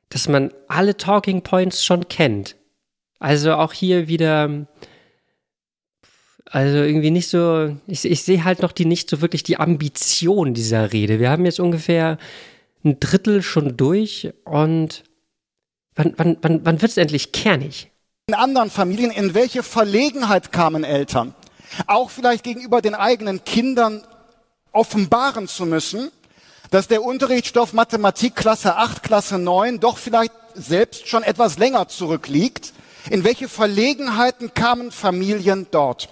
dass 0.10 0.28
man 0.28 0.52
alle 0.68 0.98
Talking 0.98 1.42
Points 1.42 1.86
schon 1.86 2.08
kennt. 2.10 2.58
Also 3.20 3.54
auch 3.54 3.74
hier 3.74 4.08
wieder 4.08 4.68
Also 6.50 6.78
irgendwie 6.78 7.12
nicht 7.12 7.30
so, 7.30 7.76
ich, 7.88 8.06
ich 8.06 8.24
sehe 8.24 8.44
halt 8.44 8.62
noch 8.62 8.72
die 8.72 8.86
nicht 8.86 9.10
so 9.10 9.22
wirklich 9.22 9.44
die 9.44 9.58
Ambition 9.58 10.54
dieser 10.54 10.94
Rede. 10.94 11.20
Wir 11.20 11.30
haben 11.30 11.46
jetzt 11.46 11.60
ungefähr 11.60 12.18
ein 12.84 13.00
Drittel 13.00 13.42
schon 13.42 13.76
durch 13.76 14.32
und 14.46 15.04
wann, 15.96 16.14
wann, 16.18 16.38
wann, 16.42 16.66
wann 16.66 16.82
wird 16.82 16.92
es 16.92 16.98
endlich 16.98 17.32
kernig? 17.32 17.92
In 18.28 18.36
anderen 18.36 18.70
Familien, 18.70 19.12
in 19.12 19.34
welche 19.34 19.64
Verlegenheit 19.64 20.52
kamen 20.52 20.84
Eltern? 20.84 21.34
Auch 21.86 22.10
vielleicht 22.10 22.44
gegenüber 22.44 22.82
den 22.82 22.96
eigenen 22.96 23.44
Kindern 23.44 24.04
offenbaren 24.72 25.48
zu 25.48 25.66
müssen, 25.66 26.12
dass 26.72 26.88
der 26.88 27.04
Unterrichtsstoff 27.04 27.74
Mathematik 27.74 28.36
Klasse 28.36 28.76
8, 28.76 29.04
Klasse 29.04 29.38
9 29.38 29.80
doch 29.80 29.98
vielleicht 29.98 30.34
selbst 30.54 31.08
schon 31.08 31.24
etwas 31.24 31.58
länger 31.58 31.88
zurückliegt. 31.88 32.74
In 33.10 33.24
welche 33.24 33.48
Verlegenheiten 33.48 34.54
kamen 34.54 34.92
Familien 34.92 35.68
dort? 35.72 36.10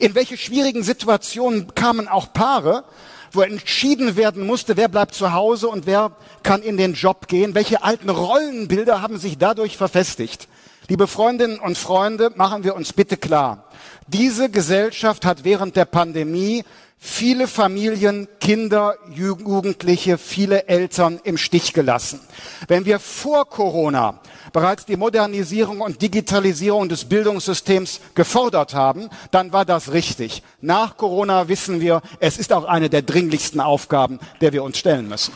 In 0.00 0.14
welche 0.14 0.36
schwierigen 0.36 0.82
Situationen 0.82 1.74
kamen 1.74 2.08
auch 2.08 2.32
Paare, 2.32 2.84
wo 3.32 3.40
entschieden 3.42 4.16
werden 4.16 4.46
musste, 4.46 4.76
wer 4.76 4.88
bleibt 4.88 5.14
zu 5.14 5.32
Hause 5.32 5.68
und 5.68 5.86
wer 5.86 6.12
kann 6.42 6.62
in 6.62 6.76
den 6.76 6.94
Job 6.94 7.26
gehen? 7.28 7.54
Welche 7.54 7.82
alten 7.82 8.10
Rollenbilder 8.10 9.02
haben 9.02 9.18
sich 9.18 9.38
dadurch 9.38 9.76
verfestigt? 9.76 10.48
Liebe 10.86 11.06
Freundinnen 11.06 11.58
und 11.60 11.78
Freunde, 11.78 12.30
machen 12.34 12.62
wir 12.62 12.74
uns 12.74 12.92
bitte 12.92 13.16
klar. 13.16 13.70
Diese 14.06 14.50
Gesellschaft 14.50 15.24
hat 15.24 15.42
während 15.42 15.76
der 15.76 15.86
Pandemie 15.86 16.62
viele 16.98 17.48
Familien, 17.48 18.28
Kinder, 18.38 18.96
Jugendliche, 19.10 20.18
viele 20.18 20.68
Eltern 20.68 21.20
im 21.24 21.38
Stich 21.38 21.72
gelassen. 21.72 22.20
Wenn 22.68 22.84
wir 22.84 22.98
vor 22.98 23.48
Corona 23.48 24.20
bereits 24.52 24.84
die 24.84 24.98
Modernisierung 24.98 25.80
und 25.80 26.02
Digitalisierung 26.02 26.90
des 26.90 27.06
Bildungssystems 27.06 28.00
gefordert 28.14 28.74
haben, 28.74 29.08
dann 29.30 29.54
war 29.54 29.64
das 29.64 29.92
richtig. 29.92 30.42
Nach 30.60 30.98
Corona 30.98 31.48
wissen 31.48 31.80
wir, 31.80 32.02
es 32.20 32.36
ist 32.36 32.52
auch 32.52 32.64
eine 32.64 32.90
der 32.90 33.00
dringlichsten 33.00 33.62
Aufgaben, 33.62 34.18
der 34.42 34.52
wir 34.52 34.62
uns 34.62 34.76
stellen 34.76 35.08
müssen. 35.08 35.32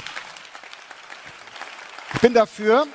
Ich 2.13 2.21
bin 2.21 2.35
dafür, 2.35 2.87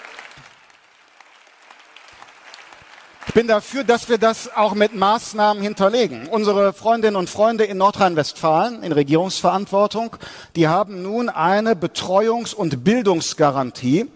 Ich 3.22 3.22
bin 3.33 3.47
dafür, 3.47 3.83
dass 3.83 4.09
wir 4.09 4.17
das 4.17 4.55
auch 4.55 4.75
mit 4.75 4.95
Maßnahmen 4.95 5.63
hinterlegen. 5.63 6.27
Unsere 6.27 6.71
Freundinnen 6.71 7.15
und 7.15 7.29
Freunde 7.29 7.63
in 7.63 7.77
Nordrhein-Westfalen 7.77 8.83
in 8.83 8.91
Regierungsverantwortung, 8.91 10.15
die 10.55 10.67
haben 10.67 11.01
nun 11.01 11.29
eine 11.29 11.73
Betreuungs- 11.73 12.53
und 12.53 12.83
Bildungsgarantie 12.83 14.07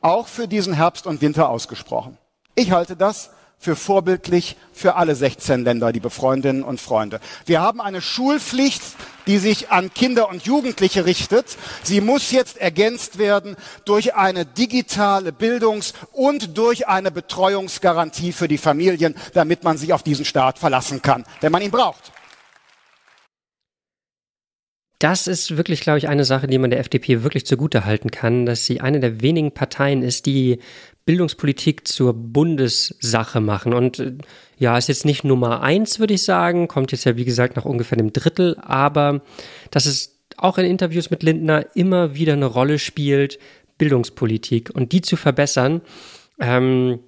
auch 0.00 0.26
für 0.26 0.48
diesen 0.48 0.72
Herbst 0.72 1.06
und 1.06 1.20
Winter 1.20 1.48
ausgesprochen. 1.48 2.18
Ich 2.54 2.72
halte 2.72 2.96
das 2.96 3.30
für 3.58 3.76
vorbildlich 3.76 4.56
für 4.72 4.96
alle 4.96 5.14
16 5.14 5.64
Länder, 5.64 5.90
liebe 5.90 6.10
Freundinnen 6.10 6.62
und 6.62 6.80
Freunde. 6.80 7.20
Wir 7.46 7.60
haben 7.60 7.80
eine 7.80 8.00
Schulpflicht, 8.00 8.82
die 9.26 9.38
sich 9.38 9.70
an 9.70 9.92
Kinder 9.92 10.28
und 10.28 10.44
Jugendliche 10.44 11.04
richtet. 11.04 11.56
Sie 11.82 12.00
muss 12.00 12.30
jetzt 12.30 12.58
ergänzt 12.58 13.18
werden 13.18 13.56
durch 13.84 14.14
eine 14.14 14.44
digitale 14.44 15.32
Bildungs- 15.32 15.94
und 16.12 16.56
durch 16.56 16.86
eine 16.86 17.10
Betreuungsgarantie 17.10 18.32
für 18.32 18.48
die 18.48 18.58
Familien, 18.58 19.16
damit 19.34 19.64
man 19.64 19.78
sich 19.78 19.92
auf 19.92 20.02
diesen 20.02 20.24
Staat 20.24 20.58
verlassen 20.58 21.02
kann, 21.02 21.24
wenn 21.40 21.52
man 21.52 21.62
ihn 21.62 21.70
braucht. 21.70 22.12
Das 24.98 25.26
ist 25.26 25.56
wirklich, 25.56 25.80
glaube 25.80 25.98
ich, 25.98 26.08
eine 26.08 26.24
Sache, 26.24 26.46
die 26.46 26.58
man 26.58 26.70
der 26.70 26.80
FDP 26.80 27.22
wirklich 27.22 27.44
zugute 27.44 27.84
halten 27.84 28.10
kann, 28.10 28.46
dass 28.46 28.64
sie 28.64 28.80
eine 28.80 29.00
der 29.00 29.20
wenigen 29.20 29.52
Parteien 29.52 30.02
ist, 30.02 30.24
die 30.24 30.58
Bildungspolitik 31.04 31.86
zur 31.86 32.14
Bundessache 32.14 33.40
machen. 33.40 33.74
Und 33.74 33.98
äh, 33.98 34.14
ja, 34.58 34.76
ist 34.78 34.88
jetzt 34.88 35.04
nicht 35.04 35.24
Nummer 35.24 35.62
eins, 35.62 36.00
würde 36.00 36.14
ich 36.14 36.22
sagen, 36.22 36.66
kommt 36.66 36.92
jetzt 36.92 37.04
ja, 37.04 37.16
wie 37.16 37.24
gesagt, 37.24 37.56
nach 37.56 37.64
ungefähr 37.64 37.98
einem 37.98 38.12
Drittel, 38.12 38.56
aber 38.60 39.22
dass 39.70 39.86
es 39.86 40.18
auch 40.36 40.58
in 40.58 40.66
Interviews 40.66 41.10
mit 41.10 41.22
Lindner 41.22 41.66
immer 41.74 42.14
wieder 42.14 42.32
eine 42.32 42.46
Rolle 42.46 42.78
spielt, 42.78 43.38
Bildungspolitik 43.78 44.70
und 44.74 44.92
die 44.92 45.02
zu 45.02 45.16
verbessern. 45.16 45.82
Ähm, 46.40 47.00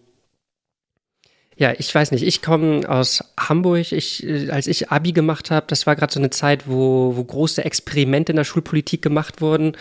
ja, 1.58 1.74
ich 1.76 1.94
weiß 1.94 2.12
nicht. 2.12 2.22
Ich 2.22 2.40
komme 2.40 2.88
aus 2.88 3.22
Hamburg. 3.38 3.92
Ich, 3.92 4.24
äh, 4.26 4.50
als 4.50 4.66
ich 4.66 4.90
Abi 4.90 5.12
gemacht 5.12 5.50
habe, 5.50 5.66
das 5.68 5.86
war 5.86 5.96
gerade 5.96 6.12
so 6.12 6.20
eine 6.20 6.30
Zeit, 6.30 6.66
wo, 6.66 7.16
wo 7.16 7.24
große 7.24 7.64
Experimente 7.64 8.32
in 8.32 8.36
der 8.36 8.44
Schulpolitik 8.44 9.02
gemacht 9.02 9.40
wurden 9.40 9.76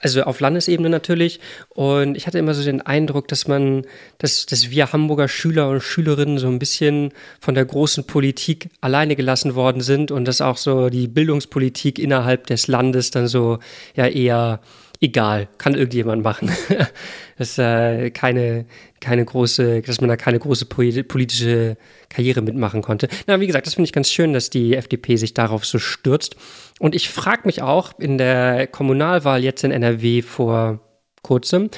also 0.00 0.22
auf 0.22 0.40
Landesebene 0.40 0.88
natürlich. 0.88 1.40
Und 1.70 2.16
ich 2.16 2.26
hatte 2.26 2.38
immer 2.38 2.54
so 2.54 2.62
den 2.62 2.80
Eindruck, 2.80 3.28
dass 3.28 3.48
man, 3.48 3.82
dass, 4.18 4.46
dass 4.46 4.70
wir 4.70 4.92
Hamburger 4.92 5.28
Schüler 5.28 5.68
und 5.68 5.82
Schülerinnen 5.82 6.38
so 6.38 6.48
ein 6.48 6.58
bisschen 6.58 7.12
von 7.40 7.54
der 7.54 7.64
großen 7.64 8.04
Politik 8.04 8.70
alleine 8.80 9.16
gelassen 9.16 9.54
worden 9.54 9.80
sind 9.80 10.10
und 10.10 10.26
dass 10.26 10.40
auch 10.40 10.56
so 10.56 10.90
die 10.90 11.08
Bildungspolitik 11.08 11.98
innerhalb 11.98 12.46
des 12.46 12.66
Landes 12.66 13.10
dann 13.10 13.26
so 13.26 13.58
ja 13.94 14.06
eher 14.06 14.60
egal, 15.00 15.48
kann 15.58 15.74
irgendjemand 15.74 16.22
machen. 16.22 16.50
dass 17.38 17.58
äh, 17.58 18.10
keine, 18.10 18.66
keine 19.06 19.24
große, 19.24 19.82
dass 19.82 20.00
man 20.00 20.08
da 20.08 20.16
keine 20.16 20.40
große 20.40 20.64
politische 20.66 21.76
Karriere 22.08 22.42
mitmachen 22.42 22.82
konnte. 22.82 23.08
Na, 23.28 23.38
wie 23.38 23.46
gesagt, 23.46 23.66
das 23.66 23.74
finde 23.74 23.86
ich 23.86 23.92
ganz 23.92 24.10
schön, 24.10 24.32
dass 24.32 24.50
die 24.50 24.74
FDP 24.74 25.14
sich 25.14 25.32
darauf 25.32 25.64
so 25.64 25.78
stürzt. 25.78 26.34
Und 26.80 26.92
ich 26.92 27.08
frage 27.08 27.42
mich 27.44 27.62
auch 27.62 27.96
in 28.00 28.18
der 28.18 28.66
Kommunalwahl 28.66 29.44
jetzt 29.44 29.62
in 29.62 29.70
NRW 29.70 30.22
vor 30.22 30.80
kurzem, 31.22 31.70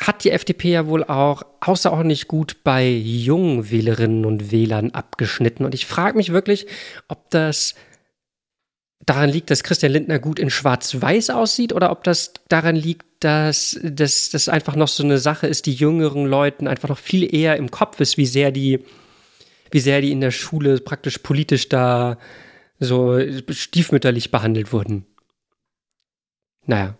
hat 0.00 0.24
die 0.24 0.32
FDP 0.32 0.72
ja 0.72 0.88
wohl 0.88 1.04
auch 1.04 1.44
außerordentlich 1.60 2.26
gut 2.26 2.64
bei 2.64 2.88
jungen 2.88 3.70
Wählerinnen 3.70 4.26
und 4.26 4.50
Wählern 4.50 4.90
abgeschnitten. 4.90 5.64
Und 5.64 5.74
ich 5.74 5.86
frage 5.86 6.16
mich 6.16 6.32
wirklich, 6.32 6.66
ob 7.06 7.30
das 7.30 7.76
daran 9.06 9.30
liegt, 9.30 9.50
dass 9.50 9.62
Christian 9.62 9.92
Lindner 9.92 10.18
gut 10.18 10.38
in 10.38 10.50
Schwarz-Weiß 10.50 11.30
aussieht 11.30 11.72
oder 11.72 11.90
ob 11.90 12.04
das 12.04 12.32
daran 12.48 12.76
liegt, 12.76 13.04
dass 13.20 13.78
das 13.82 14.48
einfach 14.48 14.76
noch 14.76 14.88
so 14.88 15.02
eine 15.02 15.18
Sache 15.18 15.46
ist, 15.46 15.66
die 15.66 15.72
jüngeren 15.72 16.26
Leuten 16.26 16.68
einfach 16.68 16.88
noch 16.88 16.98
viel 16.98 17.34
eher 17.34 17.56
im 17.56 17.70
Kopf 17.70 18.00
ist, 18.00 18.16
wie 18.16 18.26
sehr 18.26 18.50
die, 18.50 18.80
wie 19.70 19.80
sehr 19.80 20.00
die 20.00 20.12
in 20.12 20.20
der 20.20 20.30
Schule 20.30 20.78
praktisch 20.80 21.18
politisch 21.18 21.68
da 21.68 22.18
so 22.80 23.18
stiefmütterlich 23.50 24.30
behandelt 24.30 24.72
wurden. 24.72 25.06
Naja. 26.66 26.96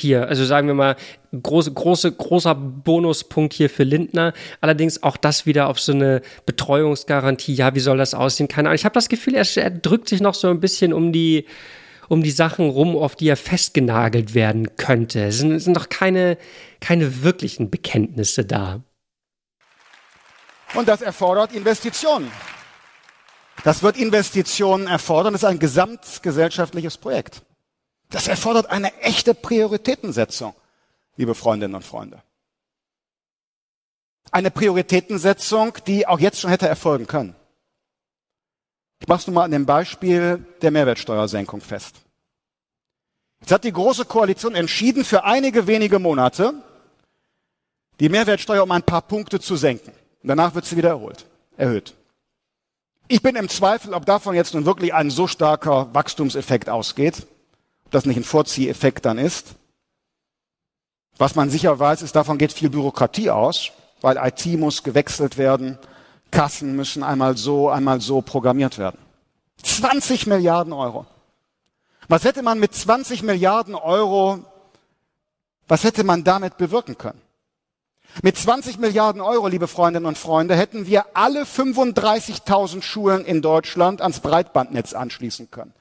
Hier, 0.00 0.28
also 0.28 0.44
sagen 0.46 0.66
wir 0.66 0.74
mal, 0.74 0.96
große, 1.40 1.72
große, 1.72 2.12
großer 2.12 2.54
Bonuspunkt 2.54 3.52
hier 3.52 3.68
für 3.68 3.84
Lindner. 3.84 4.32
Allerdings 4.62 5.02
auch 5.02 5.18
das 5.18 5.44
wieder 5.44 5.68
auf 5.68 5.78
so 5.78 5.92
eine 5.92 6.22
Betreuungsgarantie. 6.46 7.54
Ja, 7.54 7.74
wie 7.74 7.80
soll 7.80 7.98
das 7.98 8.14
aussehen? 8.14 8.48
Keine 8.48 8.68
Ahnung. 8.68 8.76
Ich 8.76 8.86
habe 8.86 8.94
das 8.94 9.10
Gefühl, 9.10 9.34
er, 9.34 9.46
er 9.56 9.70
drückt 9.70 10.08
sich 10.08 10.20
noch 10.22 10.34
so 10.34 10.48
ein 10.48 10.60
bisschen 10.60 10.94
um 10.94 11.12
die, 11.12 11.44
um 12.08 12.22
die 12.22 12.30
Sachen 12.30 12.70
rum, 12.70 12.96
auf 12.96 13.14
die 13.14 13.28
er 13.28 13.36
festgenagelt 13.36 14.34
werden 14.34 14.76
könnte. 14.76 15.24
Es 15.24 15.38
sind, 15.38 15.52
es 15.52 15.64
sind 15.64 15.76
doch 15.76 15.90
keine, 15.90 16.38
keine 16.80 17.22
wirklichen 17.22 17.70
Bekenntnisse 17.70 18.46
da. 18.46 18.82
Und 20.72 20.88
das 20.88 21.02
erfordert 21.02 21.52
Investitionen. 21.52 22.30
Das 23.64 23.82
wird 23.82 23.98
Investitionen 23.98 24.86
erfordern. 24.86 25.34
Das 25.34 25.42
ist 25.42 25.48
ein 25.48 25.58
gesamtgesellschaftliches 25.58 26.96
Projekt. 26.96 27.42
Das 28.10 28.26
erfordert 28.26 28.66
eine 28.70 28.94
echte 29.00 29.34
Prioritätensetzung, 29.34 30.54
liebe 31.16 31.34
Freundinnen 31.34 31.76
und 31.76 31.84
Freunde. 31.84 32.22
Eine 34.32 34.50
Prioritätensetzung, 34.50 35.78
die 35.86 36.06
auch 36.06 36.20
jetzt 36.20 36.40
schon 36.40 36.50
hätte 36.50 36.68
erfolgen 36.68 37.06
können. 37.06 37.34
Ich 39.00 39.08
mache 39.08 39.20
es 39.20 39.26
nun 39.26 39.34
mal 39.34 39.44
an 39.44 39.50
dem 39.52 39.64
Beispiel 39.64 40.44
der 40.60 40.70
Mehrwertsteuersenkung 40.72 41.60
fest. 41.60 41.96
Jetzt 43.40 43.52
hat 43.52 43.64
die 43.64 43.72
Große 43.72 44.04
Koalition 44.04 44.54
entschieden, 44.54 45.04
für 45.04 45.24
einige 45.24 45.66
wenige 45.66 45.98
Monate 45.98 46.52
die 47.98 48.08
Mehrwertsteuer 48.08 48.62
um 48.62 48.70
ein 48.72 48.82
paar 48.82 49.02
Punkte 49.02 49.40
zu 49.40 49.56
senken. 49.56 49.92
Und 50.22 50.28
danach 50.28 50.54
wird 50.54 50.66
sie 50.66 50.76
wieder 50.76 50.90
erholt, 50.90 51.26
erhöht. 51.56 51.94
Ich 53.08 53.22
bin 53.22 53.36
im 53.36 53.48
Zweifel, 53.48 53.94
ob 53.94 54.04
davon 54.04 54.34
jetzt 54.34 54.54
nun 54.54 54.66
wirklich 54.66 54.94
ein 54.94 55.10
so 55.10 55.26
starker 55.26 55.92
Wachstumseffekt 55.94 56.68
ausgeht, 56.68 57.26
das 57.90 58.06
nicht 58.06 58.16
ein 58.16 58.24
Vorzieheffekt 58.24 59.04
dann 59.04 59.18
ist. 59.18 59.54
Was 61.18 61.34
man 61.34 61.50
sicher 61.50 61.78
weiß, 61.78 62.02
ist, 62.02 62.16
davon 62.16 62.38
geht 62.38 62.52
viel 62.52 62.70
Bürokratie 62.70 63.30
aus, 63.30 63.72
weil 64.00 64.16
IT 64.16 64.46
muss 64.58 64.82
gewechselt 64.82 65.36
werden, 65.36 65.78
Kassen 66.30 66.76
müssen 66.76 67.02
einmal 67.02 67.36
so, 67.36 67.68
einmal 67.68 68.00
so 68.00 68.22
programmiert 68.22 68.78
werden. 68.78 68.98
20 69.62 70.26
Milliarden 70.26 70.72
Euro. 70.72 71.06
Was 72.08 72.24
hätte 72.24 72.42
man 72.42 72.58
mit 72.58 72.74
20 72.74 73.22
Milliarden 73.22 73.74
Euro, 73.74 74.40
was 75.68 75.84
hätte 75.84 76.04
man 76.04 76.24
damit 76.24 76.56
bewirken 76.56 76.96
können? 76.96 77.20
Mit 78.22 78.36
20 78.36 78.78
Milliarden 78.78 79.20
Euro, 79.20 79.46
liebe 79.46 79.68
Freundinnen 79.68 80.06
und 80.06 80.18
Freunde, 80.18 80.56
hätten 80.56 80.86
wir 80.86 81.04
alle 81.14 81.44
35.000 81.44 82.82
Schulen 82.82 83.24
in 83.24 83.42
Deutschland 83.42 84.00
ans 84.00 84.20
Breitbandnetz 84.20 84.94
anschließen 84.94 85.50
können. 85.50 85.72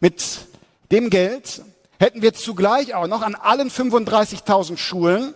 Mit 0.00 0.46
dem 0.90 1.10
Geld 1.10 1.62
hätten 1.98 2.22
wir 2.22 2.34
zugleich 2.34 2.94
auch 2.94 3.06
noch 3.06 3.22
an 3.22 3.34
allen 3.34 3.70
35.000 3.70 4.76
Schulen 4.76 5.34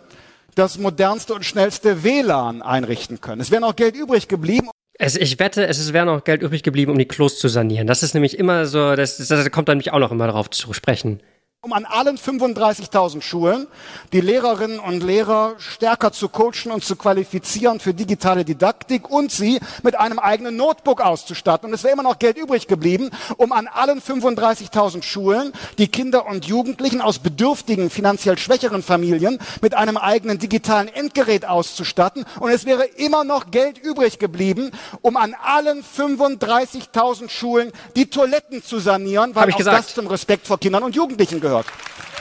das 0.54 0.78
modernste 0.78 1.34
und 1.34 1.44
schnellste 1.44 2.04
WLAN 2.04 2.62
einrichten 2.62 3.20
können. 3.20 3.40
Es 3.40 3.50
wäre 3.50 3.60
noch 3.60 3.74
Geld 3.76 3.96
übrig 3.96 4.28
geblieben. 4.28 4.68
Also 4.98 5.18
ich 5.18 5.38
wette, 5.38 5.66
es 5.66 5.92
wäre 5.92 6.06
noch 6.06 6.24
Geld 6.24 6.42
übrig 6.42 6.62
geblieben, 6.62 6.92
um 6.92 6.98
die 6.98 7.06
Klos 7.06 7.38
zu 7.38 7.48
sanieren. 7.48 7.86
Das 7.86 8.02
ist 8.02 8.14
nämlich 8.14 8.38
immer 8.38 8.66
so, 8.66 8.94
das, 8.94 9.16
das 9.16 9.50
kommt 9.50 9.68
dann 9.68 9.78
nämlich 9.78 9.92
auch 9.92 9.98
noch 9.98 10.12
immer 10.12 10.26
darauf 10.26 10.50
zu 10.50 10.72
sprechen 10.72 11.20
um 11.64 11.72
an 11.72 11.84
allen 11.84 12.18
35.000 12.18 13.22
Schulen 13.22 13.68
die 14.12 14.20
Lehrerinnen 14.20 14.80
und 14.80 15.00
Lehrer 15.00 15.54
stärker 15.58 16.10
zu 16.10 16.28
coachen 16.28 16.72
und 16.72 16.84
zu 16.84 16.96
qualifizieren 16.96 17.78
für 17.78 17.94
digitale 17.94 18.44
Didaktik 18.44 19.08
und 19.08 19.30
sie 19.30 19.60
mit 19.84 19.96
einem 19.96 20.18
eigenen 20.18 20.56
Notebook 20.56 21.00
auszustatten. 21.00 21.68
Und 21.68 21.74
es 21.74 21.84
wäre 21.84 21.92
immer 21.92 22.02
noch 22.02 22.18
Geld 22.18 22.36
übrig 22.36 22.66
geblieben, 22.66 23.10
um 23.36 23.52
an 23.52 23.68
allen 23.68 24.02
35.000 24.02 25.04
Schulen 25.04 25.52
die 25.78 25.86
Kinder 25.86 26.26
und 26.26 26.46
Jugendlichen 26.46 27.00
aus 27.00 27.20
bedürftigen, 27.20 27.90
finanziell 27.90 28.38
schwächeren 28.38 28.82
Familien 28.82 29.38
mit 29.60 29.74
einem 29.74 29.96
eigenen 29.96 30.40
digitalen 30.40 30.88
Endgerät 30.88 31.44
auszustatten. 31.44 32.24
Und 32.40 32.50
es 32.50 32.66
wäre 32.66 32.86
immer 32.96 33.22
noch 33.22 33.52
Geld 33.52 33.78
übrig 33.78 34.18
geblieben, 34.18 34.72
um 35.00 35.16
an 35.16 35.36
allen 35.40 35.84
35.000 35.84 37.28
Schulen 37.28 37.70
die 37.94 38.10
Toiletten 38.10 38.64
zu 38.64 38.80
sanieren, 38.80 39.36
weil 39.36 39.52
auch 39.52 39.56
gesagt. 39.56 39.78
das 39.78 39.94
zum 39.94 40.08
Respekt 40.08 40.48
vor 40.48 40.58
Kindern 40.58 40.82
und 40.82 40.96
Jugendlichen 40.96 41.40
gehört 41.40 41.51
gehört. 41.52 41.66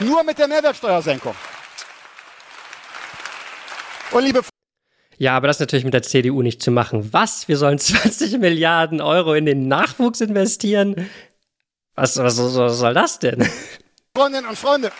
Nur 0.00 0.22
mit 0.24 0.38
der 0.38 0.48
Mehrwertsteuersenkung. 0.48 1.34
Und 4.12 4.24
liebe 4.24 4.42
ja, 5.18 5.36
aber 5.36 5.46
das 5.46 5.56
ist 5.56 5.60
natürlich 5.60 5.84
mit 5.84 5.94
der 5.94 6.02
CDU 6.02 6.42
nicht 6.42 6.62
zu 6.62 6.72
machen. 6.72 7.12
Was? 7.12 7.46
Wir 7.46 7.56
sollen 7.56 7.78
20 7.78 8.38
Milliarden 8.38 9.00
Euro 9.00 9.34
in 9.34 9.46
den 9.46 9.68
Nachwuchs 9.68 10.20
investieren? 10.20 11.08
Was, 11.94 12.16
was, 12.16 12.38
was 12.38 12.78
soll 12.78 12.94
das 12.94 13.18
denn? 13.20 13.46
Freundinnen 14.16 14.48
und 14.48 14.58
Freunde, 14.58 14.90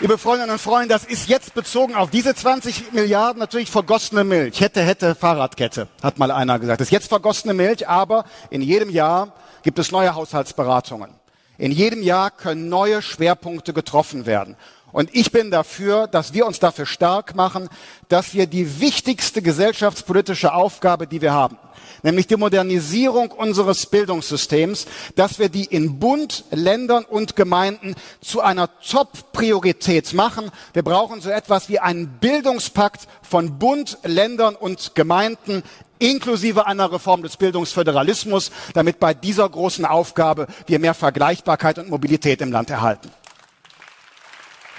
Liebe 0.00 0.18
Freundinnen 0.18 0.50
und 0.50 0.58
Freunde, 0.58 0.88
das 0.88 1.04
ist 1.04 1.28
jetzt 1.28 1.54
bezogen 1.54 1.94
auf 1.94 2.10
diese 2.10 2.34
20 2.34 2.92
Milliarden 2.92 3.38
natürlich 3.38 3.70
vergossene 3.70 4.24
Milch. 4.24 4.60
Hätte, 4.60 4.82
hätte, 4.82 5.14
Fahrradkette, 5.14 5.86
hat 6.02 6.18
mal 6.18 6.30
einer 6.30 6.58
gesagt. 6.58 6.80
Das 6.80 6.88
ist 6.88 6.92
jetzt 6.92 7.08
vergossene 7.08 7.52
Milch, 7.52 7.86
aber 7.86 8.24
in 8.50 8.62
jedem 8.62 8.88
Jahr 8.88 9.34
gibt 9.62 9.78
es 9.78 9.92
neue 9.92 10.14
Haushaltsberatungen. 10.14 11.10
In 11.58 11.70
jedem 11.70 12.02
Jahr 12.02 12.30
können 12.30 12.68
neue 12.68 13.02
Schwerpunkte 13.02 13.72
getroffen 13.72 14.26
werden. 14.26 14.56
Und 14.92 15.14
ich 15.14 15.30
bin 15.30 15.50
dafür, 15.50 16.06
dass 16.06 16.32
wir 16.32 16.46
uns 16.46 16.58
dafür 16.58 16.86
stark 16.86 17.34
machen, 17.34 17.68
dass 18.08 18.34
wir 18.34 18.46
die 18.46 18.80
wichtigste 18.80 19.40
gesellschaftspolitische 19.40 20.52
Aufgabe, 20.52 21.06
die 21.06 21.20
wir 21.20 21.32
haben, 21.32 21.58
nämlich 22.02 22.26
die 22.26 22.36
Modernisierung 22.36 23.30
unseres 23.30 23.86
Bildungssystems, 23.86 24.86
dass 25.16 25.38
wir 25.38 25.48
die 25.48 25.64
in 25.64 25.98
Bund, 25.98 26.44
Ländern 26.50 27.04
und 27.04 27.36
Gemeinden 27.36 27.94
zu 28.20 28.40
einer 28.40 28.68
Top-Priorität 28.80 30.12
machen. 30.12 30.50
Wir 30.72 30.82
brauchen 30.82 31.20
so 31.20 31.30
etwas 31.30 31.68
wie 31.68 31.78
einen 31.78 32.08
Bildungspakt 32.18 33.08
von 33.22 33.58
Bund, 33.58 33.98
Ländern 34.02 34.54
und 34.54 34.94
Gemeinden 34.94 35.62
inklusive 35.98 36.66
einer 36.66 36.90
Reform 36.90 37.22
des 37.22 37.36
Bildungsföderalismus, 37.36 38.50
damit 38.74 38.98
bei 38.98 39.14
dieser 39.14 39.48
großen 39.48 39.84
Aufgabe 39.84 40.48
wir 40.66 40.80
mehr 40.80 40.94
Vergleichbarkeit 40.94 41.78
und 41.78 41.88
Mobilität 41.88 42.40
im 42.40 42.50
Land 42.50 42.70
erhalten. 42.70 43.10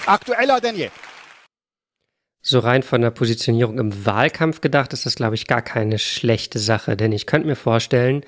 Aktueller 0.05 0.59
denn 0.59 0.75
je 0.75 0.89
so 2.43 2.59
rein 2.59 2.83
von 2.83 3.01
der 3.01 3.11
Positionierung 3.11 3.79
im 3.79 4.05
Wahlkampf 4.05 4.61
gedacht, 4.61 4.93
ist 4.93 5.05
das, 5.05 5.15
glaube 5.15 5.35
ich, 5.35 5.47
gar 5.47 5.61
keine 5.61 5.97
schlechte 5.97 6.59
Sache. 6.59 6.97
Denn 6.97 7.13
ich 7.13 7.25
könnte 7.25 7.47
mir 7.47 7.55
vorstellen, 7.55 8.23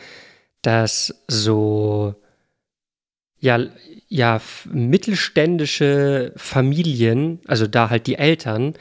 dass 0.61 1.13
so 1.27 2.15
ja, 3.39 3.59
ja, 4.07 4.41
mittelständische 4.65 6.33
Familien, 6.37 7.41
also 7.45 7.67
da 7.67 7.89
halt 7.89 8.07
die 8.07 8.15
Eltern, 8.15 8.73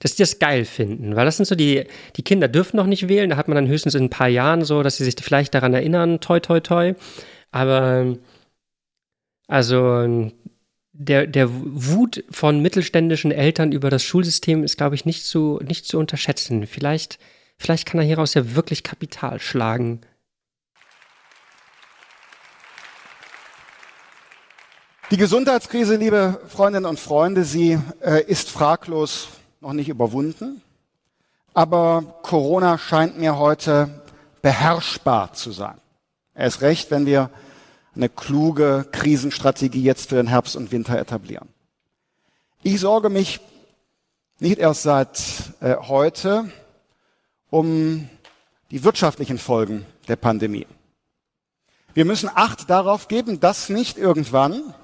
dass 0.00 0.14
die 0.16 0.22
das 0.22 0.38
geil 0.38 0.66
finden. 0.66 1.16
Weil 1.16 1.24
das 1.24 1.38
sind 1.38 1.46
so 1.46 1.54
die, 1.54 1.84
die 2.16 2.22
Kinder 2.22 2.48
dürfen 2.48 2.76
noch 2.76 2.86
nicht 2.86 3.08
wählen, 3.08 3.30
da 3.30 3.36
hat 3.36 3.48
man 3.48 3.56
dann 3.56 3.68
höchstens 3.68 3.94
in 3.94 4.04
ein 4.04 4.10
paar 4.10 4.28
Jahren 4.28 4.64
so, 4.64 4.82
dass 4.82 4.98
sie 4.98 5.04
sich 5.04 5.16
vielleicht 5.20 5.54
daran 5.54 5.74
erinnern, 5.74 6.20
toi, 6.20 6.40
toi, 6.40 6.60
toi. 6.60 6.94
Aber 7.50 8.16
also 9.48 10.32
der, 10.96 11.26
der 11.26 11.48
Wut 11.50 12.24
von 12.30 12.60
mittelständischen 12.62 13.32
Eltern 13.32 13.72
über 13.72 13.90
das 13.90 14.04
Schulsystem 14.04 14.62
ist, 14.62 14.76
glaube 14.76 14.94
ich, 14.94 15.04
nicht 15.04 15.26
zu, 15.26 15.60
nicht 15.66 15.86
zu 15.86 15.98
unterschätzen. 15.98 16.66
Vielleicht, 16.68 17.18
vielleicht 17.58 17.84
kann 17.84 18.00
er 18.00 18.06
hieraus 18.06 18.34
ja 18.34 18.54
wirklich 18.54 18.84
Kapital 18.84 19.40
schlagen. 19.40 20.00
Die 25.10 25.16
Gesundheitskrise, 25.16 25.96
liebe 25.96 26.40
Freundinnen 26.48 26.86
und 26.86 27.00
Freunde, 27.00 27.44
sie 27.44 27.78
äh, 28.00 28.22
ist 28.24 28.48
fraglos 28.48 29.28
noch 29.60 29.72
nicht 29.72 29.88
überwunden. 29.88 30.62
Aber 31.54 32.20
Corona 32.22 32.78
scheint 32.78 33.18
mir 33.18 33.36
heute 33.36 34.02
beherrschbar 34.42 35.32
zu 35.32 35.50
sein. 35.50 35.76
Er 36.34 36.46
ist 36.46 36.62
recht, 36.62 36.90
wenn 36.90 37.06
wir 37.06 37.30
eine 37.94 38.08
kluge 38.08 38.86
Krisenstrategie 38.90 39.82
jetzt 39.82 40.08
für 40.08 40.16
den 40.16 40.26
Herbst 40.26 40.56
und 40.56 40.72
Winter 40.72 40.98
etablieren. 40.98 41.48
Ich 42.62 42.80
sorge 42.80 43.10
mich 43.10 43.40
nicht 44.40 44.58
erst 44.58 44.82
seit 44.82 45.20
äh, 45.60 45.76
heute 45.76 46.50
um 47.50 48.08
die 48.70 48.82
wirtschaftlichen 48.82 49.38
Folgen 49.38 49.86
der 50.08 50.16
Pandemie. 50.16 50.66
Wir 51.92 52.04
müssen 52.04 52.28
Acht 52.34 52.68
darauf 52.68 53.06
geben, 53.06 53.38
dass 53.38 53.68
nicht 53.68 53.98
irgendwann 53.98 54.74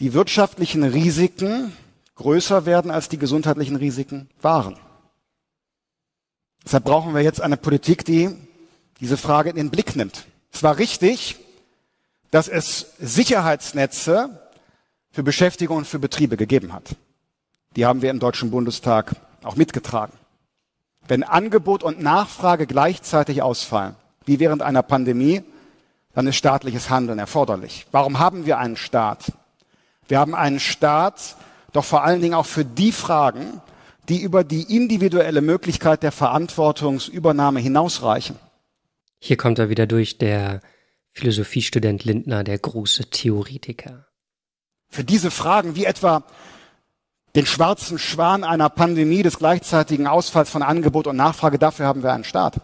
die 0.00 0.14
wirtschaftlichen 0.14 0.84
Risiken 0.84 1.72
größer 2.14 2.64
werden, 2.64 2.90
als 2.90 3.08
die 3.08 3.18
gesundheitlichen 3.18 3.76
Risiken 3.76 4.30
waren. 4.40 4.78
Deshalb 6.64 6.84
brauchen 6.84 7.14
wir 7.14 7.22
jetzt 7.22 7.40
eine 7.40 7.56
Politik, 7.56 8.04
die 8.04 8.30
diese 9.00 9.16
Frage 9.16 9.50
in 9.50 9.56
den 9.56 9.70
Blick 9.70 9.96
nimmt. 9.96 10.27
Es 10.52 10.62
war 10.62 10.78
richtig, 10.78 11.36
dass 12.30 12.48
es 12.48 12.92
Sicherheitsnetze 12.98 14.50
für 15.10 15.22
Beschäftigung 15.22 15.78
und 15.78 15.86
für 15.86 15.98
Betriebe 15.98 16.36
gegeben 16.36 16.72
hat. 16.72 16.96
Die 17.76 17.86
haben 17.86 18.02
wir 18.02 18.10
im 18.10 18.18
Deutschen 18.18 18.50
Bundestag 18.50 19.14
auch 19.42 19.56
mitgetragen. 19.56 20.12
Wenn 21.06 21.22
Angebot 21.22 21.82
und 21.82 22.02
Nachfrage 22.02 22.66
gleichzeitig 22.66 23.40
ausfallen, 23.40 23.94
wie 24.26 24.40
während 24.40 24.62
einer 24.62 24.82
Pandemie, 24.82 25.42
dann 26.14 26.26
ist 26.26 26.36
staatliches 26.36 26.90
Handeln 26.90 27.18
erforderlich. 27.18 27.86
Warum 27.92 28.18
haben 28.18 28.44
wir 28.44 28.58
einen 28.58 28.76
Staat? 28.76 29.32
Wir 30.08 30.18
haben 30.18 30.34
einen 30.34 30.60
Staat, 30.60 31.36
doch 31.72 31.84
vor 31.84 32.02
allen 32.02 32.20
Dingen 32.20 32.34
auch 32.34 32.46
für 32.46 32.64
die 32.64 32.92
Fragen, 32.92 33.60
die 34.08 34.22
über 34.22 34.42
die 34.42 34.74
individuelle 34.74 35.42
Möglichkeit 35.42 36.02
der 36.02 36.12
Verantwortungsübernahme 36.12 37.60
hinausreichen. 37.60 38.36
Hier 39.18 39.36
kommt 39.36 39.58
er 39.58 39.68
wieder 39.68 39.86
durch, 39.86 40.18
der 40.18 40.60
Philosophiestudent 41.10 42.04
Lindner, 42.04 42.44
der 42.44 42.58
große 42.58 43.10
Theoretiker. 43.10 44.06
Für 44.88 45.04
diese 45.04 45.30
Fragen, 45.30 45.74
wie 45.74 45.84
etwa 45.84 46.24
den 47.34 47.46
schwarzen 47.46 47.98
Schwan 47.98 48.44
einer 48.44 48.68
Pandemie 48.68 49.22
des 49.22 49.38
gleichzeitigen 49.38 50.06
Ausfalls 50.06 50.50
von 50.50 50.62
Angebot 50.62 51.06
und 51.06 51.16
Nachfrage, 51.16 51.58
dafür 51.58 51.86
haben 51.86 52.02
wir 52.02 52.12
einen 52.12 52.24
Staat. 52.24 52.60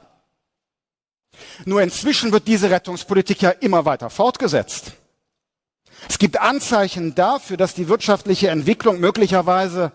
Nur 1.64 1.82
inzwischen 1.82 2.32
wird 2.32 2.46
diese 2.46 2.70
Rettungspolitik 2.70 3.42
ja 3.42 3.50
immer 3.50 3.84
weiter 3.84 4.08
fortgesetzt. 4.08 4.92
Es 6.08 6.18
gibt 6.18 6.40
Anzeichen 6.40 7.14
dafür, 7.14 7.56
dass 7.56 7.74
die 7.74 7.88
wirtschaftliche 7.88 8.48
Entwicklung 8.48 9.00
möglicherweise 9.00 9.92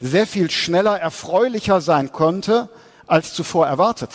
sehr 0.00 0.26
viel 0.26 0.50
schneller 0.50 0.98
erfreulicher 0.98 1.80
sein 1.80 2.12
konnte 2.12 2.68
als 3.06 3.34
zuvor 3.34 3.66
erwartet. 3.66 4.10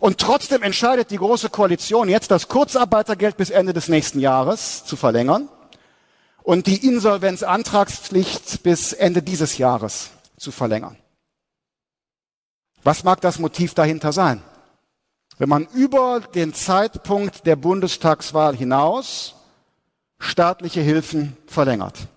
Und 0.00 0.18
trotzdem 0.18 0.62
entscheidet 0.62 1.10
die 1.10 1.18
Große 1.18 1.50
Koalition 1.50 2.08
jetzt, 2.08 2.30
das 2.30 2.48
Kurzarbeitergeld 2.48 3.36
bis 3.36 3.50
Ende 3.50 3.72
des 3.72 3.88
nächsten 3.88 4.20
Jahres 4.20 4.84
zu 4.84 4.96
verlängern 4.96 5.48
und 6.42 6.66
die 6.66 6.86
Insolvenzantragspflicht 6.86 8.62
bis 8.62 8.92
Ende 8.92 9.22
dieses 9.22 9.58
Jahres 9.58 10.10
zu 10.36 10.52
verlängern. 10.52 10.96
Was 12.84 13.02
mag 13.02 13.20
das 13.20 13.38
Motiv 13.38 13.74
dahinter 13.74 14.12
sein? 14.12 14.42
Wenn 15.38 15.48
man 15.48 15.66
über 15.74 16.20
den 16.20 16.54
Zeitpunkt 16.54 17.46
der 17.46 17.56
Bundestagswahl 17.56 18.56
hinaus 18.56 19.34
staatliche 20.18 20.80
Hilfen 20.80 21.36
verlängert. 21.46 22.08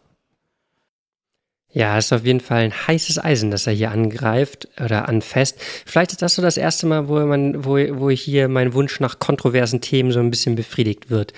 Ja, 1.72 1.98
ist 2.00 2.12
auf 2.12 2.26
jeden 2.26 2.40
Fall 2.40 2.64
ein 2.64 2.88
heißes 2.88 3.24
Eisen, 3.24 3.52
das 3.52 3.68
er 3.68 3.74
hier 3.74 3.92
angreift 3.92 4.68
oder 4.84 5.08
anfasst. 5.08 5.60
Vielleicht 5.86 6.12
ist 6.12 6.22
das 6.22 6.36
so 6.36 6.42
das 6.42 6.58
erste 6.58 6.88
Mal, 6.88 7.08
wo 7.08 7.20
man, 7.20 7.64
wo, 7.64 7.74
wo 7.74 8.10
hier 8.10 8.48
mein 8.48 8.74
Wunsch 8.74 9.00
nach 9.00 9.20
kontroversen 9.20 9.80
Themen 9.80 10.12
so 10.12 10.20
ein 10.20 10.32
bisschen 10.32 10.56
befriedigt 10.56 11.12
wird. 11.12 11.34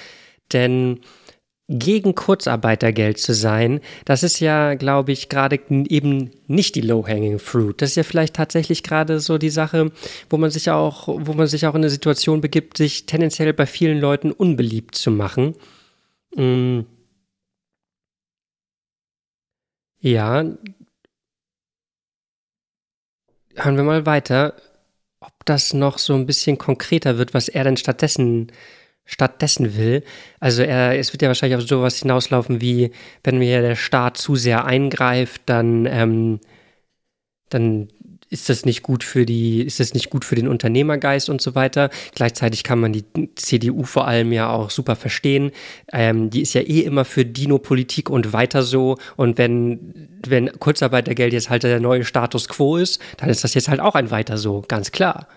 Denn 0.53 1.01
gegen 1.67 2.15
Kurzarbeitergeld 2.15 3.17
zu 3.17 3.33
sein, 3.33 3.81
das 4.05 4.23
ist 4.23 4.39
ja, 4.39 4.75
glaube 4.75 5.11
ich, 5.11 5.27
gerade 5.27 5.59
eben 5.69 6.31
nicht 6.47 6.75
die 6.75 6.81
low-hanging 6.81 7.39
fruit. 7.39 7.81
Das 7.81 7.91
ist 7.91 7.95
ja 7.95 8.03
vielleicht 8.03 8.35
tatsächlich 8.35 8.83
gerade 8.83 9.19
so 9.19 9.37
die 9.37 9.49
Sache, 9.49 9.91
wo 10.29 10.37
man 10.37 10.49
sich 10.49 10.69
auch, 10.69 11.07
wo 11.07 11.33
man 11.33 11.47
sich 11.47 11.67
auch 11.67 11.75
in 11.75 11.81
eine 11.81 11.89
Situation 11.89 12.39
begibt, 12.39 12.77
sich 12.77 13.05
tendenziell 13.05 13.51
bei 13.53 13.65
vielen 13.65 13.99
Leuten 13.99 14.31
unbeliebt 14.31 14.95
zu 14.95 15.11
machen. 15.11 15.55
Mm 16.35 16.81
Ja, 20.01 20.43
hören 23.55 23.75
wir 23.77 23.83
mal 23.83 24.05
weiter, 24.05 24.55
ob 25.19 25.33
das 25.45 25.73
noch 25.73 25.97
so 25.99 26.13
ein 26.15 26.25
bisschen 26.25 26.57
konkreter 26.57 27.17
wird, 27.17 27.33
was 27.33 27.47
er 27.47 27.63
denn 27.63 27.77
stattdessen 27.77 28.51
stattdessen 29.05 29.75
will. 29.77 30.03
Also 30.39 30.63
er, 30.63 30.97
es 30.97 31.13
wird 31.13 31.21
ja 31.21 31.27
wahrscheinlich 31.27 31.57
auf 31.57 31.67
sowas 31.67 31.99
hinauslaufen 31.99 32.61
wie, 32.61 32.91
wenn 33.23 33.39
mir 33.39 33.61
der 33.61 33.75
Staat 33.75 34.17
zu 34.17 34.35
sehr 34.35 34.65
eingreift, 34.65 35.41
dann, 35.47 35.85
ähm, 35.85 36.39
dann 37.49 37.89
ist 38.31 38.47
das 38.47 38.65
nicht 38.65 38.81
gut 38.81 39.03
für 39.03 39.25
die, 39.25 39.61
ist 39.61 39.81
das 39.81 39.93
nicht 39.93 40.09
gut 40.09 40.23
für 40.23 40.35
den 40.35 40.47
Unternehmergeist 40.47 41.29
und 41.29 41.41
so 41.41 41.53
weiter. 41.53 41.89
Gleichzeitig 42.15 42.63
kann 42.63 42.79
man 42.79 42.93
die 42.93 43.03
CDU 43.35 43.83
vor 43.83 44.07
allem 44.07 44.31
ja 44.31 44.49
auch 44.49 44.69
super 44.69 44.95
verstehen. 44.95 45.51
Ähm, 45.91 46.29
die 46.29 46.41
ist 46.41 46.53
ja 46.53 46.61
eh 46.61 46.79
immer 46.79 47.03
für 47.03 47.25
Dino-Politik 47.25 48.09
und 48.09 48.31
weiter 48.31 48.63
so. 48.63 48.97
Und 49.17 49.37
wenn, 49.37 50.17
wenn 50.25 50.49
Kurzarbeitergeld 50.59 51.33
jetzt 51.33 51.49
halt 51.49 51.63
der 51.63 51.81
neue 51.81 52.05
Status 52.05 52.47
quo 52.47 52.77
ist, 52.77 53.01
dann 53.17 53.29
ist 53.29 53.43
das 53.43 53.53
jetzt 53.53 53.67
halt 53.67 53.81
auch 53.81 53.95
ein 53.95 54.11
weiter 54.11 54.37
so, 54.37 54.63
ganz 54.65 54.93
klar. 54.93 55.27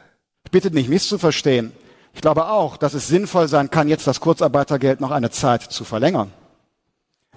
Bitte 0.53 0.71
nicht 0.71 0.89
misszuverstehen. 0.89 1.73
Ich 2.15 2.21
glaube 2.21 2.47
auch, 2.47 2.77
dass 2.77 2.95
es 2.95 3.09
sinnvoll 3.09 3.49
sein 3.49 3.71
kann, 3.71 3.89
jetzt 3.89 4.07
das 4.07 4.21
Kurzarbeitergeld 4.21 5.01
noch 5.01 5.11
eine 5.11 5.31
Zeit 5.31 5.63
zu 5.63 5.83
verlängern. 5.83 6.31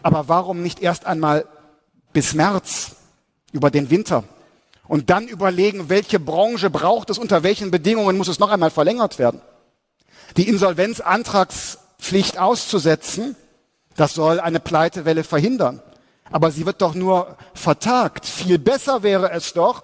Aber 0.03 0.27
warum 0.27 0.61
nicht 0.61 0.83
erst 0.83 1.07
einmal 1.07 1.45
bis 2.13 2.35
März 2.35 2.95
über 3.53 3.71
den 3.71 3.89
Winter? 3.89 4.23
Und 4.87 5.09
dann 5.09 5.27
überlegen, 5.27 5.89
welche 5.89 6.19
Branche 6.19 6.69
braucht 6.69 7.09
es, 7.09 7.17
unter 7.17 7.43
welchen 7.43 7.71
Bedingungen 7.71 8.17
muss 8.17 8.27
es 8.27 8.39
noch 8.39 8.51
einmal 8.51 8.71
verlängert 8.71 9.19
werden. 9.19 9.41
Die 10.37 10.47
Insolvenzantragspflicht 10.47 12.37
auszusetzen, 12.37 13.35
das 13.95 14.13
soll 14.13 14.39
eine 14.39 14.59
Pleitewelle 14.59 15.23
verhindern. 15.23 15.81
Aber 16.31 16.51
sie 16.51 16.65
wird 16.65 16.81
doch 16.81 16.93
nur 16.93 17.37
vertagt. 17.53 18.25
Viel 18.25 18.59
besser 18.59 19.01
wäre 19.01 19.31
es 19.31 19.53
doch, 19.53 19.83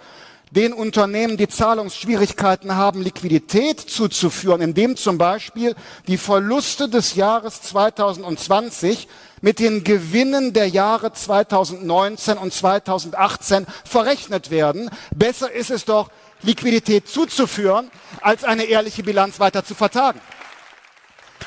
den 0.51 0.73
Unternehmen, 0.73 1.35
die 1.35 1.47
Zahlungsschwierigkeiten 1.47 2.75
haben, 2.75 3.01
Liquidität 3.01 3.79
zuzuführen, 3.79 4.61
indem 4.61 4.95
zum 4.95 5.17
Beispiel 5.17 5.75
die 6.07 6.17
Verluste 6.17 6.89
des 6.89 7.15
Jahres 7.15 7.61
2020 7.63 9.07
mit 9.43 9.59
den 9.59 9.83
Gewinnen 9.83 10.53
der 10.53 10.69
Jahre 10.69 11.11
2019 11.11 12.37
und 12.37 12.53
2018 12.53 13.67
verrechnet 13.83 14.51
werden. 14.51 14.89
Besser 15.13 15.51
ist 15.51 15.69
es 15.69 15.83
doch, 15.83 16.09
Liquidität 16.43 17.09
zuzuführen, 17.09 17.91
als 18.21 18.45
eine 18.45 18.63
ehrliche 18.63 19.03
Bilanz 19.03 19.41
weiter 19.41 19.65
zu 19.65 19.75
vertagen. 19.75 20.21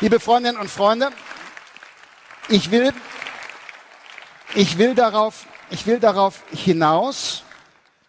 Liebe 0.01 0.21
Freundinnen 0.21 0.59
und 0.59 0.71
Freunde, 0.71 1.09
ich 2.51 2.71
will, 2.71 2.93
ich 4.55 4.77
will 4.77 4.95
darauf, 4.95 5.47
ich 5.71 5.87
will 5.87 5.99
darauf 5.99 6.43
hinaus, 6.53 7.45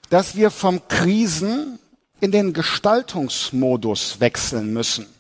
dass 0.10 0.36
wir 0.36 0.52
vom 0.52 0.86
Krisen 0.90 1.80
in 2.20 2.34
den 2.34 2.52
Gestaltungsmodus 2.52 4.20
wechseln 4.20 4.74
müssen. 4.74 5.17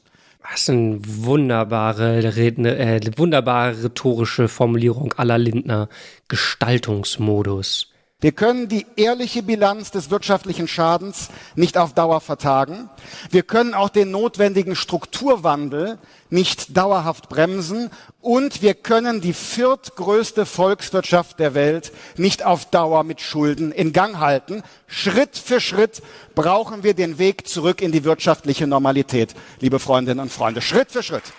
Was 0.49 0.69
eine 0.69 0.99
wunderbare, 1.03 2.19
äh, 2.19 3.01
wunderbare 3.17 3.83
rhetorische 3.83 4.47
Formulierung 4.47 5.13
aller 5.17 5.37
Lindner. 5.37 5.89
Gestaltungsmodus. 6.27 7.91
Wir 8.19 8.31
können 8.31 8.67
die 8.67 8.87
ehrliche 8.95 9.43
Bilanz 9.43 9.91
des 9.91 10.09
wirtschaftlichen 10.09 10.67
Schadens 10.67 11.29
nicht 11.53 11.77
auf 11.77 11.93
Dauer 11.93 12.19
vertagen. 12.19 12.89
Wir 13.29 13.43
können 13.43 13.75
auch 13.75 13.89
den 13.89 14.09
notwendigen 14.09 14.75
Strukturwandel 14.75 15.99
nicht 16.31 16.75
dauerhaft 16.75 17.29
bremsen. 17.29 17.91
Und 18.19 18.63
wir 18.63 18.73
können 18.73 19.21
die 19.21 19.33
viertgrößte 19.33 20.47
Volkswirtschaft 20.47 21.39
der 21.39 21.53
Welt 21.53 21.91
nicht 22.15 22.43
auf 22.43 22.65
Dauer 22.65 23.03
mit 23.03 23.21
Schulden 23.21 23.71
in 23.71 23.93
Gang 23.93 24.17
halten. 24.17 24.63
Schritt 24.87 25.37
für 25.37 25.61
Schritt 25.61 26.01
brauchen 26.33 26.81
wir 26.81 26.95
den 26.95 27.19
Weg 27.19 27.47
zurück 27.47 27.83
in 27.83 27.91
die 27.91 28.03
wirtschaftliche 28.03 28.65
Normalität, 28.65 29.35
liebe 29.59 29.77
Freundinnen 29.77 30.21
und 30.21 30.31
Freunde. 30.31 30.63
Schritt 30.63 30.91
für 30.91 31.03
Schritt. 31.03 31.33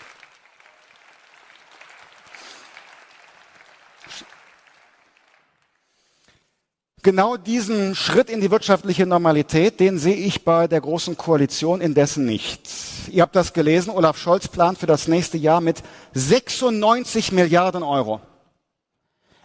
Genau 7.08 7.38
diesen 7.38 7.94
Schritt 7.94 8.28
in 8.28 8.42
die 8.42 8.50
wirtschaftliche 8.50 9.06
Normalität, 9.06 9.80
den 9.80 9.96
sehe 9.96 10.14
ich 10.14 10.44
bei 10.44 10.68
der 10.68 10.82
Großen 10.82 11.16
Koalition 11.16 11.80
indessen 11.80 12.26
nicht. 12.26 12.68
Ihr 13.10 13.22
habt 13.22 13.34
das 13.34 13.54
gelesen, 13.54 13.88
Olaf 13.88 14.18
Scholz 14.18 14.46
plant 14.46 14.76
für 14.76 14.84
das 14.84 15.08
nächste 15.08 15.38
Jahr 15.38 15.62
mit 15.62 15.82
96 16.12 17.32
Milliarden 17.32 17.82
Euro. 17.82 18.20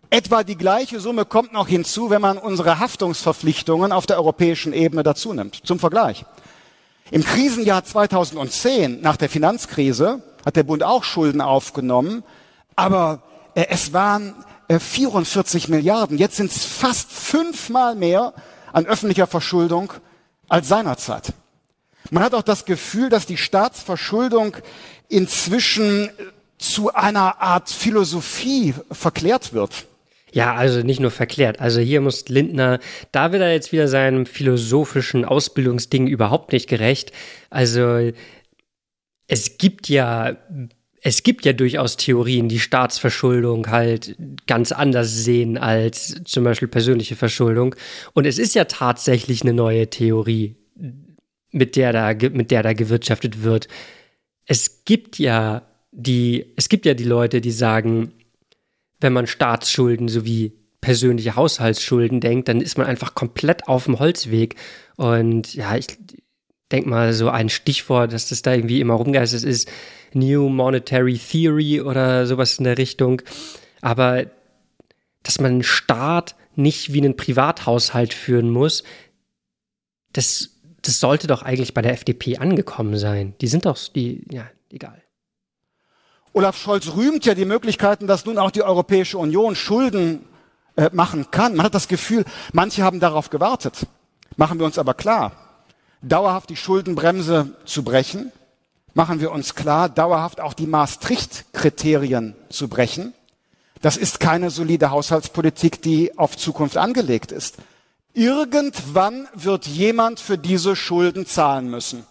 Etwa 0.10 0.44
die 0.44 0.58
gleiche 0.58 1.00
Summe 1.00 1.24
kommt 1.24 1.54
noch 1.54 1.70
hinzu, 1.70 2.10
wenn 2.10 2.22
man 2.22 2.38
unsere 2.38 2.80
Haftungsverpflichtungen 2.80 3.94
auf 3.94 4.06
der 4.08 4.18
europäischen 4.18 4.74
Ebene 4.74 5.02
dazu 5.02 5.32
nimmt. 5.32 5.66
Zum 5.66 5.80
Vergleich. 5.80 6.26
Im 7.12 7.24
Krisenjahr 7.24 7.86
2010, 7.86 9.00
nach 9.00 9.16
der 9.16 9.30
Finanzkrise, 9.30 10.22
hat 10.46 10.58
der 10.58 10.64
Bund 10.64 10.84
auch 10.84 11.06
Schulden 11.06 11.40
aufgenommen, 11.40 12.26
aber 12.76 13.24
äh, 13.56 13.68
es 13.70 13.94
waren 13.94 14.36
44 14.80 15.68
äh, 15.68 15.72
Milliarden. 15.72 16.18
Jetzt 16.18 16.38
sind 16.38 16.52
es 16.52 16.66
fast 16.66 17.12
fünfmal 17.12 17.96
mehr 17.96 18.34
an 18.72 18.86
öffentlicher 18.86 19.28
Verschuldung 19.28 19.94
als 20.50 20.68
seinerzeit. 20.68 21.34
Man 22.12 22.24
hat 22.24 22.34
auch 22.34 22.44
das 22.44 22.66
Gefühl, 22.66 23.10
dass 23.10 23.26
die 23.26 23.38
Staatsverschuldung 23.38 24.58
inzwischen 25.08 26.10
zu 26.58 26.94
einer 26.94 27.42
Art 27.42 27.70
Philosophie 27.70 28.74
verklärt 28.92 29.54
wird. 29.54 29.86
Ja, 30.32 30.56
also 30.56 30.80
nicht 30.82 31.00
nur 31.00 31.12
verklärt. 31.12 31.60
Also 31.60 31.80
hier 31.80 32.02
muss 32.02 32.28
Lindner, 32.28 32.80
da 33.12 33.32
wird 33.32 33.44
er 33.44 33.54
jetzt 33.54 33.72
wieder 33.72 33.88
seinem 33.88 34.26
philosophischen 34.26 35.26
Ausbildungsding 35.26 36.08
überhaupt 36.08 36.54
nicht 36.54 36.68
gerecht. 36.68 37.12
Also 37.52 38.12
es 39.28 39.58
gibt 39.60 39.90
ja 39.90 40.36
es 41.06 41.24
gibt 41.24 41.46
ja 41.46 41.52
durchaus 41.52 41.98
Theorien, 41.98 42.48
die 42.48 42.62
Staatsverschuldung 42.62 43.70
halt 43.70 44.16
ganz 44.48 44.72
anders 44.72 45.14
sehen 45.14 45.58
als 45.58 46.22
zum 46.24 46.46
Beispiel 46.46 46.70
persönliche 46.70 47.18
Verschuldung. 47.18 47.76
Und 48.14 48.26
es 48.26 48.40
ist 48.40 48.56
ja 48.56 48.64
tatsächlich 48.64 49.42
eine 49.42 49.52
neue 49.52 49.90
Theorie, 49.90 50.56
mit 51.52 51.76
der 51.76 51.92
da, 51.92 52.14
mit 52.30 52.52
der 52.52 52.64
da 52.64 52.72
gewirtschaftet 52.72 53.44
wird. 53.44 53.68
Es 54.46 54.86
gibt 54.86 55.20
ja 55.20 55.64
die, 55.92 56.54
es 56.56 56.70
gibt 56.70 56.86
ja 56.86 56.94
die 56.94 57.04
Leute, 57.04 57.42
die 57.42 57.52
sagen, 57.52 58.14
wenn 59.02 59.12
man 59.12 59.28
Staatsschulden 59.28 60.08
sowie 60.08 60.54
persönliche 60.80 61.36
Haushaltsschulden 61.36 62.22
denkt, 62.22 62.48
dann 62.48 62.62
ist 62.62 62.78
man 62.78 62.88
einfach 62.88 63.14
komplett 63.14 63.68
auf 63.68 63.86
dem 63.86 64.00
Holzweg. 64.00 64.56
Und 64.96 65.54
ja, 65.54 65.76
ich 65.76 65.88
denke 66.72 66.90
mal, 66.90 67.14
so 67.14 67.28
ein 67.28 67.50
Stichwort, 67.50 68.14
dass 68.14 68.30
das 68.30 68.42
da 68.42 68.54
irgendwie 68.54 68.80
immer 68.80 68.94
rumgeistert 68.94 69.44
ist, 69.44 69.70
New 70.16 70.50
Monetary 70.50 71.18
Theory 71.18 71.82
oder 71.82 72.26
sowas 72.28 72.58
in 72.58 72.66
der 72.66 72.78
Richtung. 72.78 73.22
Aber 73.82 74.26
dass 75.24 75.40
man 75.40 75.52
einen 75.52 75.64
Staat 75.64 76.36
nicht 76.56 76.94
wie 76.94 77.00
einen 77.00 77.18
Privathaushalt 77.18 78.14
führen 78.14 78.50
muss, 78.50 78.84
das, 80.12 80.52
das 80.82 81.00
sollte 81.00 81.28
doch 81.28 81.42
eigentlich 81.42 81.74
bei 81.74 81.82
der 81.82 81.94
FDP 81.94 82.38
angekommen 82.38 82.98
sein. 82.98 83.34
Die 83.42 83.48
sind 83.48 83.66
doch, 83.66 83.78
die, 83.90 84.24
ja, 84.32 84.46
egal. 84.70 85.02
Olaf 86.34 86.58
Scholz 86.58 86.96
rühmt 86.96 87.26
ja 87.26 87.36
die 87.36 87.46
Möglichkeiten, 87.46 88.08
dass 88.08 88.26
nun 88.26 88.38
auch 88.38 88.52
die 88.52 88.64
Europäische 88.64 89.18
Union 89.18 89.56
Schulden 89.56 90.26
äh, 90.76 90.90
machen 90.92 91.30
kann. 91.30 91.56
Man 91.56 91.66
hat 91.66 91.76
das 91.76 91.88
Gefühl, 91.88 92.26
manche 92.52 92.84
haben 92.84 93.00
darauf 93.00 93.30
gewartet. 93.30 93.86
Machen 94.36 94.58
wir 94.58 94.66
uns 94.66 94.80
aber 94.80 94.96
klar, 94.96 95.34
dauerhaft 96.02 96.50
die 96.50 96.56
Schuldenbremse 96.56 97.56
zu 97.66 97.84
brechen, 97.84 98.32
machen 98.94 99.20
wir 99.20 99.32
uns 99.32 99.56
klar, 99.56 99.90
dauerhaft 99.90 100.40
auch 100.40 100.54
die 100.54 100.68
Maastricht-Kriterien 100.68 102.36
zu 102.50 102.68
brechen. 102.68 103.14
Das 103.82 103.98
ist 103.98 104.20
keine 104.20 104.50
solide 104.50 104.92
Haushaltspolitik, 104.92 105.82
die 105.82 106.18
auf 106.18 106.38
Zukunft 106.38 106.78
angelegt 106.78 107.32
ist. 107.32 107.58
Irgendwann 108.14 109.28
wird 109.34 109.66
jemand 109.66 110.20
für 110.20 110.38
diese 110.38 110.76
Schulden 110.76 111.26
zahlen 111.26 111.70
müssen. 111.70 112.06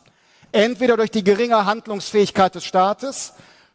Entweder 0.50 0.96
durch 0.96 1.10
die 1.10 1.24
geringe 1.24 1.64
Handlungsfähigkeit 1.64 2.54
des 2.54 2.64
Staates, 2.64 3.32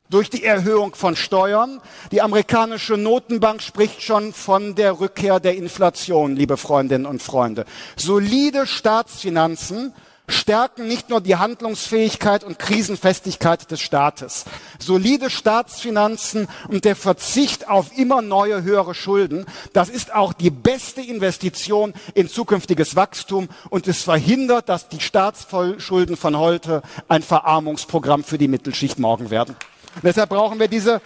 durch 0.10 0.30
die 0.30 0.43
Erhöhung 0.43 0.95
von 0.95 1.16
Steuern. 1.16 1.82
Die 2.12 2.22
amerikanische 2.22 2.97
Notenbank 2.97 3.62
spricht 3.62 4.01
schon 4.01 4.34
von 4.34 4.76
der 4.76 4.99
Rückkehr 4.99 5.39
der 5.39 5.55
Inflation, 5.55 6.36
liebe 6.36 6.58
Freundinnen 6.58 7.05
und 7.05 7.22
Freunde. 7.22 7.66
Solide 7.95 8.68
Staatsfinanzen 8.68 9.93
stärken 10.30 10.88
nicht 10.88 11.09
nur 11.09 11.21
die 11.21 11.38
Handlungsfähigkeit 11.38 12.43
und 12.43 12.59
Krisenfestigkeit 12.59 13.69
des 13.71 13.80
Staates. 13.80 14.45
Solide 14.78 15.30
Staatsfinanzen 15.30 16.47
und 16.67 16.86
der 16.86 16.95
Verzicht 16.95 17.69
auf 17.69 17.97
immer 17.97 18.21
neue 18.21 18.63
höhere 18.63 18.93
Schulden, 18.93 19.45
das 19.73 19.89
ist 19.89 20.13
auch 20.13 20.34
die 20.34 20.49
beste 20.49 21.01
Investition 21.01 21.93
in 22.13 22.28
zukünftiges 22.28 22.95
Wachstum 22.95 23.47
und 23.69 23.88
es 23.88 24.03
verhindert, 24.03 24.69
dass 24.69 24.89
die 24.89 24.99
Staatsschulden 24.99 26.17
von 26.17 26.38
heute 26.38 26.82
ein 27.07 27.23
Verarmungsprogramm 27.23 28.23
für 28.23 28.38
die 28.38 28.47
Mittelschicht 28.47 28.99
morgen 28.99 29.30
werden. 29.30 29.55
Und 29.95 30.03
deshalb 30.03 30.30
brauchen 30.30 30.59
wir 30.59 30.67
diese 30.67 31.01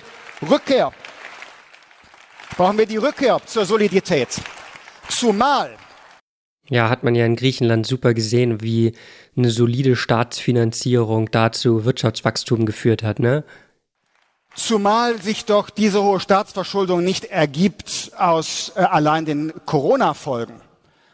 Rückkehr. 0.50 0.92
Brauchen 2.58 2.78
wir 2.78 2.86
die 2.86 2.98
Rückkehr 2.98 3.40
zur 3.46 3.66
Solidität. 3.66 4.30
Zumal 5.08 5.78
Ja, 6.70 6.90
hat 6.90 7.04
man 7.04 7.16
ja 7.16 7.26
in 7.26 7.36
Griechenland 7.36 7.86
super 7.86 8.14
gesehen, 8.14 8.62
wie 8.62 8.94
eine 9.36 9.50
solide 9.50 9.96
Staatsfinanzierung 9.96 11.30
dazu 11.32 11.86
Wirtschaftswachstum 11.86 12.66
geführt 12.66 13.04
hat, 13.04 13.20
ne? 13.20 13.44
Zumal 14.56 15.22
sich 15.22 15.46
doch 15.46 15.70
diese 15.70 16.04
hohe 16.04 16.20
Staatsverschuldung 16.20 17.04
nicht 17.04 17.26
ergibt 17.26 18.12
aus 18.18 18.74
äh, 18.76 18.82
allein 18.82 19.26
den 19.26 19.54
Corona-Folgen. 19.66 20.62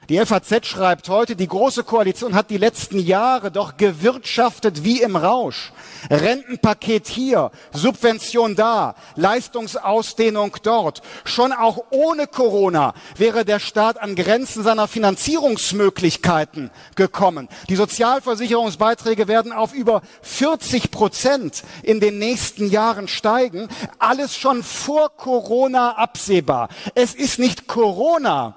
Die 0.10 0.26
FAZ 0.26 0.66
schreibt 0.66 1.10
heute, 1.10 1.36
die 1.36 1.50
Große 1.50 1.84
Koalition 1.84 2.34
hat 2.34 2.50
die 2.50 2.58
letzten 2.58 2.98
Jahre 2.98 3.52
doch 3.52 3.76
gewirtschaftet 3.76 4.86
wie 4.86 5.02
im 5.02 5.18
Rausch. 5.18 5.74
Rentenpaket 6.10 7.08
hier, 7.08 7.52
Subvention 7.74 8.56
da, 8.56 8.96
Leistungsausdehnung 9.18 10.56
dort. 10.64 11.02
Schon 11.26 11.52
auch 11.52 11.84
ohne 11.90 12.26
Corona 12.26 12.94
wäre 13.18 13.44
der 13.44 13.60
Staat 13.60 14.00
an 14.02 14.16
Grenzen 14.16 14.64
seiner 14.64 14.88
Finanzierungsmöglichkeiten 14.88 16.72
gekommen. 16.96 17.50
Die 17.68 17.76
Sozialversicherungsbeiträge 17.76 19.28
werden 19.28 19.52
auf 19.52 19.74
über 19.74 20.02
40 20.22 20.90
Prozent 20.90 21.64
in 21.84 22.00
den 22.00 22.18
nächsten 22.18 22.70
Jahren 22.70 23.10
steigen. 23.10 23.68
Alles 24.00 24.38
schon 24.38 24.64
vor 24.64 25.10
Corona 25.18 25.98
absehbar. 25.98 26.70
Es 26.96 27.14
ist 27.14 27.40
nicht 27.40 27.68
Corona, 27.68 28.56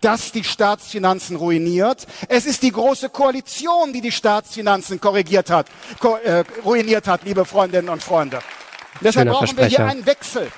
das 0.00 0.32
die 0.32 0.44
Staatsfinanzen 0.44 1.36
ruiniert. 1.36 2.06
Es 2.28 2.46
ist 2.46 2.62
die 2.62 2.72
große 2.72 3.10
Koalition, 3.10 3.92
die 3.92 4.00
die 4.00 4.12
Staatsfinanzen 4.12 5.00
korrigiert 5.00 5.50
hat, 5.50 5.66
ko 5.98 6.16
äh, 6.16 6.44
ruiniert 6.64 7.06
hat, 7.06 7.24
liebe 7.24 7.44
Freundinnen 7.44 7.88
und 7.88 8.02
Freunde. 8.02 8.38
Und 8.38 9.04
deshalb 9.04 9.28
brauchen 9.28 9.56
wir 9.56 9.66
hier 9.66 9.84
einen 9.86 10.06
Wechsel. 10.06 10.50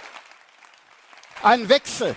Einen 1.43 1.69
Wechsel. 1.69 2.15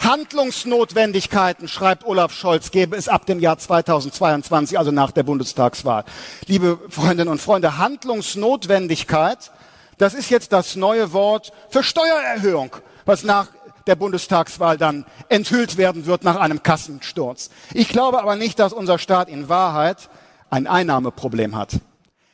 Handlungsnotwendigkeiten, 0.00 1.68
schreibt 1.68 2.04
Olaf 2.04 2.32
Scholz, 2.32 2.70
gäbe 2.70 2.96
es 2.96 3.08
ab 3.08 3.24
dem 3.26 3.38
Jahr 3.38 3.58
2022, 3.58 4.78
also 4.78 4.90
nach 4.90 5.12
der 5.12 5.22
Bundestagswahl. 5.22 6.04
Liebe 6.46 6.78
Freundinnen 6.88 7.30
und 7.30 7.40
Freunde, 7.40 7.78
Handlungsnotwendigkeit, 7.78 9.52
das 9.98 10.14
ist 10.14 10.30
jetzt 10.30 10.52
das 10.52 10.74
neue 10.74 11.12
Wort 11.12 11.52
für 11.70 11.84
Steuererhöhung, 11.84 12.74
was 13.04 13.22
nach 13.22 13.48
der 13.86 13.96
Bundestagswahl 13.96 14.78
dann 14.78 15.04
enthüllt 15.28 15.76
werden 15.76 16.06
wird 16.06 16.24
nach 16.24 16.36
einem 16.36 16.62
Kassensturz. 16.62 17.50
Ich 17.74 17.88
glaube 17.88 18.20
aber 18.20 18.36
nicht, 18.36 18.58
dass 18.58 18.72
unser 18.72 18.98
Staat 18.98 19.28
in 19.28 19.48
Wahrheit 19.48 20.08
ein 20.50 20.66
Einnahmeproblem 20.66 21.56
hat. 21.56 21.80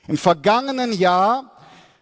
Im 0.06 0.16
vergangenen 0.16 0.92
Jahr 0.92 1.50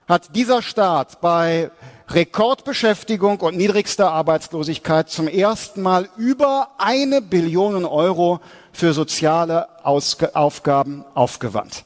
hat 0.09 0.34
dieser 0.36 0.62
Staat 0.62 1.20
bei 1.20 1.70
Rekordbeschäftigung 2.09 3.40
und 3.40 3.57
niedrigster 3.57 4.12
Arbeitslosigkeit 4.12 5.11
zum 5.11 5.26
ersten 5.26 5.82
Mal 5.82 6.09
über 6.16 6.70
eine 6.78 7.20
Billion 7.20 7.84
Euro 7.84 8.40
für 8.72 8.92
soziale 8.92 9.84
Ausg 9.84 10.22
Aufgaben 10.34 11.05
aufgewandt. 11.14 11.84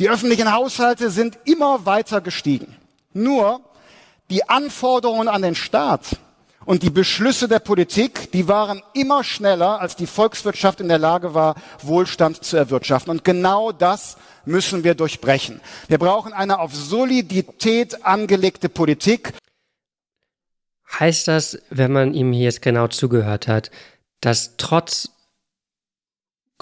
Die 0.00 0.10
öffentlichen 0.10 0.52
Haushalte 0.52 1.10
sind 1.10 1.38
immer 1.44 1.86
weiter 1.86 2.20
gestiegen. 2.20 2.74
Nur 3.12 3.60
die 4.30 4.48
Anforderungen 4.48 5.28
an 5.28 5.42
den 5.42 5.54
Staat 5.54 6.16
und 6.70 6.84
die 6.84 6.90
Beschlüsse 6.90 7.48
der 7.48 7.58
Politik, 7.58 8.30
die 8.30 8.46
waren 8.46 8.80
immer 8.94 9.24
schneller, 9.24 9.80
als 9.80 9.96
die 9.96 10.06
Volkswirtschaft 10.06 10.80
in 10.80 10.86
der 10.86 11.00
Lage 11.00 11.34
war, 11.34 11.56
Wohlstand 11.82 12.44
zu 12.44 12.56
erwirtschaften. 12.56 13.10
Und 13.10 13.24
genau 13.24 13.72
das 13.72 14.16
müssen 14.44 14.84
wir 14.84 14.94
durchbrechen. 14.94 15.60
Wir 15.88 15.98
brauchen 15.98 16.32
eine 16.32 16.60
auf 16.60 16.72
Solidität 16.72 18.06
angelegte 18.06 18.68
Politik. 18.68 19.32
Heißt 21.00 21.26
das, 21.26 21.58
wenn 21.70 21.90
man 21.90 22.14
ihm 22.14 22.32
hier 22.32 22.44
jetzt 22.44 22.62
genau 22.62 22.86
zugehört 22.86 23.48
hat, 23.48 23.72
dass 24.20 24.56
trotz 24.56 25.08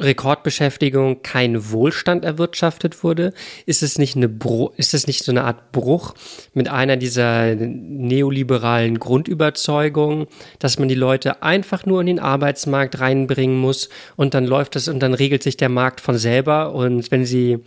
Rekordbeschäftigung 0.00 1.22
kein 1.22 1.70
Wohlstand 1.70 2.24
erwirtschaftet 2.24 3.02
wurde? 3.02 3.32
Ist 3.66 3.82
es 3.82 3.98
nicht 3.98 4.16
eine 4.16 4.28
Bru 4.28 4.70
ist 4.76 4.94
es 4.94 5.06
nicht 5.06 5.24
so 5.24 5.32
eine 5.32 5.44
Art 5.44 5.72
Bruch 5.72 6.14
mit 6.54 6.68
einer 6.68 6.96
dieser 6.96 7.54
neoliberalen 7.54 8.98
Grundüberzeugungen, 8.98 10.26
dass 10.58 10.78
man 10.78 10.88
die 10.88 10.94
Leute 10.94 11.42
einfach 11.42 11.86
nur 11.86 12.00
in 12.00 12.06
den 12.06 12.20
Arbeitsmarkt 12.20 13.00
reinbringen 13.00 13.58
muss 13.58 13.88
und 14.16 14.34
dann 14.34 14.46
läuft 14.46 14.76
das 14.76 14.88
und 14.88 15.00
dann 15.00 15.14
regelt 15.14 15.42
sich 15.42 15.56
der 15.56 15.68
Markt 15.68 16.00
von 16.00 16.16
selber 16.16 16.74
und 16.74 17.10
wenn 17.10 17.24
sie 17.24 17.58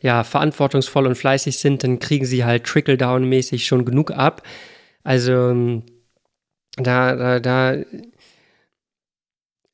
ja 0.00 0.24
verantwortungsvoll 0.24 1.06
und 1.06 1.16
fleißig 1.16 1.58
sind, 1.58 1.82
dann 1.84 1.98
kriegen 1.98 2.26
sie 2.26 2.44
halt 2.44 2.64
Trickle-Down-mäßig 2.64 3.66
schon 3.66 3.84
genug 3.84 4.10
ab. 4.10 4.42
Also 5.02 5.82
da, 6.76 7.16
da, 7.16 7.40
da 7.40 7.76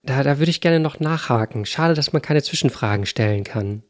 da, 0.02 0.22
da 0.22 0.38
würde 0.38 0.50
ich 0.50 0.60
gerne 0.60 0.80
noch 0.80 1.00
nachhaken. 1.00 1.64
Schade, 1.64 1.94
dass 1.94 2.12
man 2.12 2.22
keine 2.22 2.42
Zwischenfragen 2.42 3.06
stellen 3.06 3.44
kann. 3.44 3.82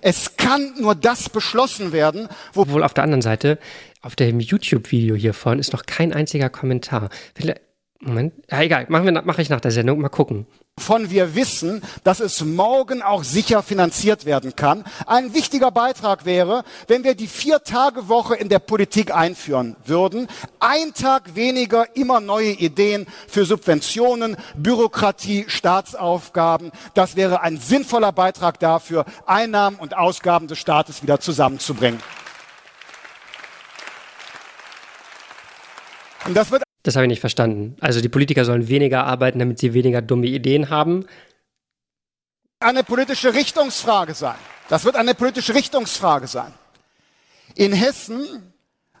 Es 0.00 0.36
kann 0.36 0.74
nur 0.80 0.94
das 0.94 1.28
beschlossen 1.28 1.92
werden, 1.92 2.28
wo. 2.52 2.62
Obwohl 2.62 2.82
auf 2.82 2.94
der 2.94 3.04
anderen 3.04 3.22
Seite, 3.22 3.58
auf 4.02 4.16
dem 4.16 4.40
YouTube-Video 4.40 5.14
hiervon 5.14 5.58
ist 5.58 5.72
noch 5.72 5.86
kein 5.86 6.12
einziger 6.12 6.50
Kommentar. 6.50 7.10
Moment. 8.00 8.34
Ja, 8.50 8.62
egal, 8.62 8.86
machen 8.88 9.04
wir, 9.06 9.22
mache 9.22 9.42
ich 9.42 9.50
nach 9.50 9.60
der 9.60 9.70
Sendung. 9.70 10.00
Mal 10.00 10.08
gucken 10.08 10.46
von 10.84 11.10
wir 11.10 11.34
wissen, 11.34 11.82
dass 12.04 12.20
es 12.20 12.42
morgen 12.42 13.02
auch 13.02 13.24
sicher 13.24 13.62
finanziert 13.62 14.26
werden 14.26 14.54
kann. 14.54 14.84
Ein 15.06 15.32
wichtiger 15.32 15.70
Beitrag 15.70 16.24
wäre, 16.26 16.62
wenn 16.88 17.04
wir 17.04 17.14
die 17.14 17.26
Vier-Tage-Woche 17.26 18.36
in 18.36 18.48
der 18.48 18.58
Politik 18.58 19.14
einführen 19.14 19.76
würden. 19.84 20.28
Ein 20.60 20.92
Tag 20.92 21.34
weniger, 21.34 21.96
immer 21.96 22.20
neue 22.20 22.50
Ideen 22.50 23.06
für 23.28 23.46
Subventionen, 23.46 24.36
Bürokratie, 24.56 25.46
Staatsaufgaben. 25.48 26.70
Das 26.92 27.16
wäre 27.16 27.40
ein 27.40 27.58
sinnvoller 27.58 28.12
Beitrag 28.12 28.60
dafür, 28.60 29.06
Einnahmen 29.26 29.78
und 29.78 29.96
Ausgaben 29.96 30.48
des 30.48 30.58
Staates 30.58 31.02
wieder 31.02 31.18
zusammenzubringen. 31.18 32.00
Und 36.26 36.34
das 36.34 36.50
wird 36.50 36.64
das 36.84 36.94
habe 36.94 37.06
ich 37.06 37.08
nicht 37.08 37.20
verstanden. 37.20 37.76
Also 37.80 38.00
die 38.00 38.08
Politiker 38.08 38.44
sollen 38.44 38.68
weniger 38.68 39.04
arbeiten, 39.04 39.40
damit 39.40 39.58
sie 39.58 39.74
weniger 39.74 40.00
dumme 40.00 40.26
Ideen 40.26 40.70
haben. 40.70 41.06
Eine 42.60 42.84
politische 42.84 43.34
Richtungsfrage 43.34 44.14
sein. 44.14 44.36
Das 44.68 44.84
wird 44.84 44.94
eine 44.94 45.14
politische 45.14 45.54
Richtungsfrage 45.54 46.28
sein. 46.28 46.54
In 47.56 47.72
Hessen 47.72 48.52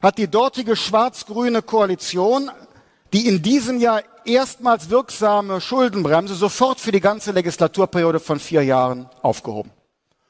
hat 0.02 0.18
die 0.18 0.28
dortige 0.28 0.74
schwarz-grüne 0.74 1.62
Koalition 1.62 2.50
die 3.14 3.28
in 3.28 3.42
diesem 3.42 3.78
Jahr 3.78 4.02
erstmals 4.24 4.90
wirksame 4.90 5.60
Schuldenbremse 5.60 6.34
sofort 6.34 6.80
für 6.80 6.90
die 6.90 7.00
ganze 7.00 7.30
Legislaturperiode 7.30 8.18
von 8.18 8.40
vier 8.40 8.64
Jahren 8.64 9.08
aufgehoben 9.22 9.70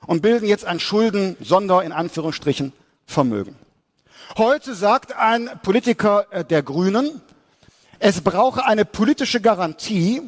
und 0.07 0.21
bilden 0.21 0.47
jetzt 0.47 0.67
ein 0.67 0.79
Schuldensonder 0.79 1.83
in 1.83 1.93
Anführungsstrichen 1.93 2.75
Vermögen. 3.07 3.57
Heute 4.37 4.75
sagt 4.75 5.17
ein 5.17 5.51
Politiker 5.63 6.27
äh, 6.31 6.45
der 6.45 6.63
Grünen, 6.63 7.23
es 7.99 8.21
brauche 8.21 8.65
eine 8.65 8.85
politische 8.85 9.41
Garantie, 9.41 10.23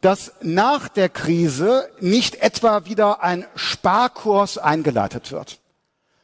dass 0.00 0.32
nach 0.42 0.88
der 0.88 1.08
Krise 1.08 1.88
nicht 2.00 2.36
etwa 2.36 2.84
wieder 2.84 3.22
ein 3.22 3.44
Sparkurs 3.56 4.58
eingeleitet 4.58 5.32
wird. 5.32 5.58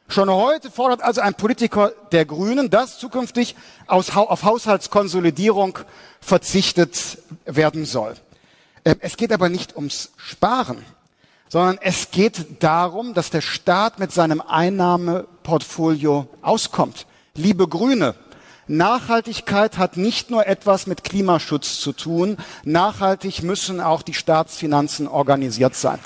Schon 0.07 0.29
heute 0.29 0.69
fordert 0.69 1.01
also 1.01 1.21
ein 1.21 1.33
Politiker 1.33 1.91
der 2.11 2.25
Grünen, 2.25 2.69
dass 2.69 2.99
zukünftig 2.99 3.55
auf 3.87 4.13
Haushaltskonsolidierung 4.43 5.79
verzichtet 6.21 7.17
werden 7.45 7.85
soll. 7.85 8.13
Ähm, 8.85 8.97
es 8.99 9.17
geht 9.17 9.33
aber 9.33 9.49
nicht 9.49 9.75
ums 9.75 10.11
Sparen, 10.15 10.85
sondern 11.49 11.79
es 11.81 12.11
geht 12.11 12.63
darum, 12.63 13.15
dass 13.15 13.31
der 13.31 13.41
Staat 13.41 13.97
mit 13.97 14.11
seinem 14.11 14.41
Einnahmeportfolio 14.41 16.27
auskommt. 16.43 17.07
Liebe 17.33 17.67
Grüne, 17.67 18.13
Nachhaltigkeit 18.67 19.77
hat 19.77 19.97
nicht 19.97 20.31
nur 20.31 20.47
etwas 20.47 20.87
mit 20.87 21.03
Klimaschutz 21.03 21.79
zu 21.79 21.93
tun. 21.93 22.37
Nachhaltig 22.63 23.43
müssen 23.43 23.79
auch 23.79 24.01
die 24.01 24.13
Staatsfinanzen 24.13 25.07
organisiert 25.07 25.75
sein. 25.75 25.99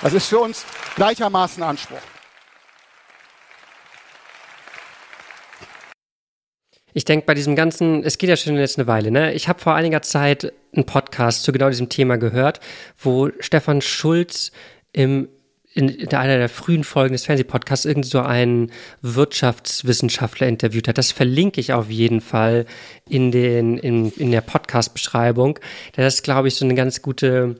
Das 0.00 0.12
ist 0.12 0.26
für 0.26 0.38
uns 0.38 0.64
gleichermaßen 0.96 1.62
Anspruch. 1.62 1.98
Ich 6.94 7.04
denke, 7.04 7.24
bei 7.24 7.34
diesem 7.34 7.56
ganzen, 7.56 8.04
es 8.04 8.18
geht 8.18 8.28
ja 8.28 8.36
schon 8.36 8.56
jetzt 8.56 8.78
eine 8.78 8.86
Weile, 8.86 9.10
ne? 9.10 9.32
Ich 9.32 9.48
habe 9.48 9.58
vor 9.58 9.74
einiger 9.74 10.02
Zeit 10.02 10.52
einen 10.74 10.84
Podcast 10.84 11.42
zu 11.42 11.52
genau 11.52 11.70
diesem 11.70 11.88
Thema 11.88 12.16
gehört, 12.16 12.60
wo 12.98 13.30
Stefan 13.40 13.80
Schulz 13.80 14.52
im 14.92 15.28
in, 15.74 15.88
in 15.88 16.12
einer 16.12 16.38
der 16.38 16.48
frühen 16.48 16.84
Folgen 16.84 17.12
des 17.12 17.24
Fernsehpodcasts 17.24 17.86
irgend 17.86 18.06
so 18.06 18.20
einen 18.20 18.70
Wirtschaftswissenschaftler 19.00 20.46
interviewt 20.46 20.88
hat. 20.88 20.98
Das 20.98 21.12
verlinke 21.12 21.60
ich 21.60 21.72
auf 21.72 21.90
jeden 21.90 22.20
Fall 22.20 22.66
in, 23.08 23.30
den, 23.30 23.78
in, 23.78 24.12
in 24.12 24.30
der 24.30 24.42
Podcast-Beschreibung. 24.42 25.58
Das 25.94 26.14
ist, 26.14 26.22
glaube 26.22 26.48
ich, 26.48 26.56
so 26.56 26.64
eine 26.64 26.74
ganz 26.74 27.00
gute, 27.00 27.56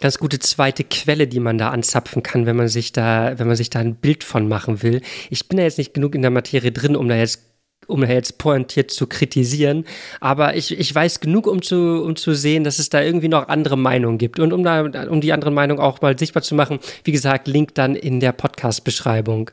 ganz 0.00 0.18
gute 0.18 0.38
zweite 0.38 0.84
Quelle, 0.84 1.26
die 1.26 1.40
man 1.40 1.58
da 1.58 1.70
anzapfen 1.70 2.22
kann, 2.22 2.46
wenn 2.46 2.56
man 2.56 2.68
sich 2.68 2.92
da, 2.92 3.38
wenn 3.38 3.46
man 3.46 3.56
sich 3.56 3.70
da 3.70 3.80
ein 3.80 3.96
Bild 3.96 4.24
von 4.24 4.48
machen 4.48 4.82
will. 4.82 5.02
Ich 5.28 5.48
bin 5.48 5.58
da 5.58 5.64
jetzt 5.64 5.78
nicht 5.78 5.92
genug 5.92 6.14
in 6.14 6.22
der 6.22 6.30
Materie 6.30 6.72
drin, 6.72 6.96
um 6.96 7.08
da 7.08 7.16
jetzt 7.16 7.49
um 7.86 8.04
jetzt 8.04 8.38
pointiert 8.38 8.90
zu 8.90 9.06
kritisieren. 9.06 9.84
Aber 10.20 10.54
ich, 10.56 10.78
ich 10.78 10.94
weiß 10.94 11.20
genug, 11.20 11.46
um 11.46 11.62
zu, 11.62 12.02
um 12.04 12.16
zu 12.16 12.34
sehen, 12.34 12.64
dass 12.64 12.78
es 12.78 12.88
da 12.88 13.00
irgendwie 13.00 13.28
noch 13.28 13.48
andere 13.48 13.76
Meinungen 13.76 14.18
gibt. 14.18 14.38
Und 14.38 14.52
um, 14.52 14.62
da, 14.64 14.82
um 15.08 15.20
die 15.20 15.32
anderen 15.32 15.54
Meinungen 15.54 15.80
auch 15.80 16.00
mal 16.00 16.18
sichtbar 16.18 16.42
zu 16.42 16.54
machen, 16.54 16.78
wie 17.04 17.12
gesagt, 17.12 17.48
Link 17.48 17.74
dann 17.74 17.94
in 17.94 18.20
der 18.20 18.32
Podcast-Beschreibung. 18.32 19.50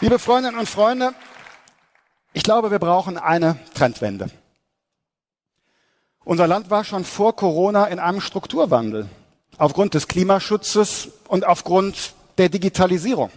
Liebe 0.00 0.18
Freundinnen 0.18 0.58
und 0.58 0.68
Freunde, 0.68 1.12
ich 2.32 2.42
glaube, 2.42 2.70
wir 2.70 2.78
brauchen 2.78 3.18
eine 3.18 3.56
Trendwende. 3.74 4.28
Unser 6.24 6.46
Land 6.46 6.70
war 6.70 6.84
schon 6.84 7.04
vor 7.04 7.34
Corona 7.34 7.86
in 7.86 7.98
einem 7.98 8.20
Strukturwandel 8.20 9.08
aufgrund 9.58 9.94
des 9.94 10.08
Klimaschutzes 10.08 11.08
und 11.28 11.46
aufgrund 11.46 12.14
der 12.38 12.48
Digitalisierung. 12.48 13.30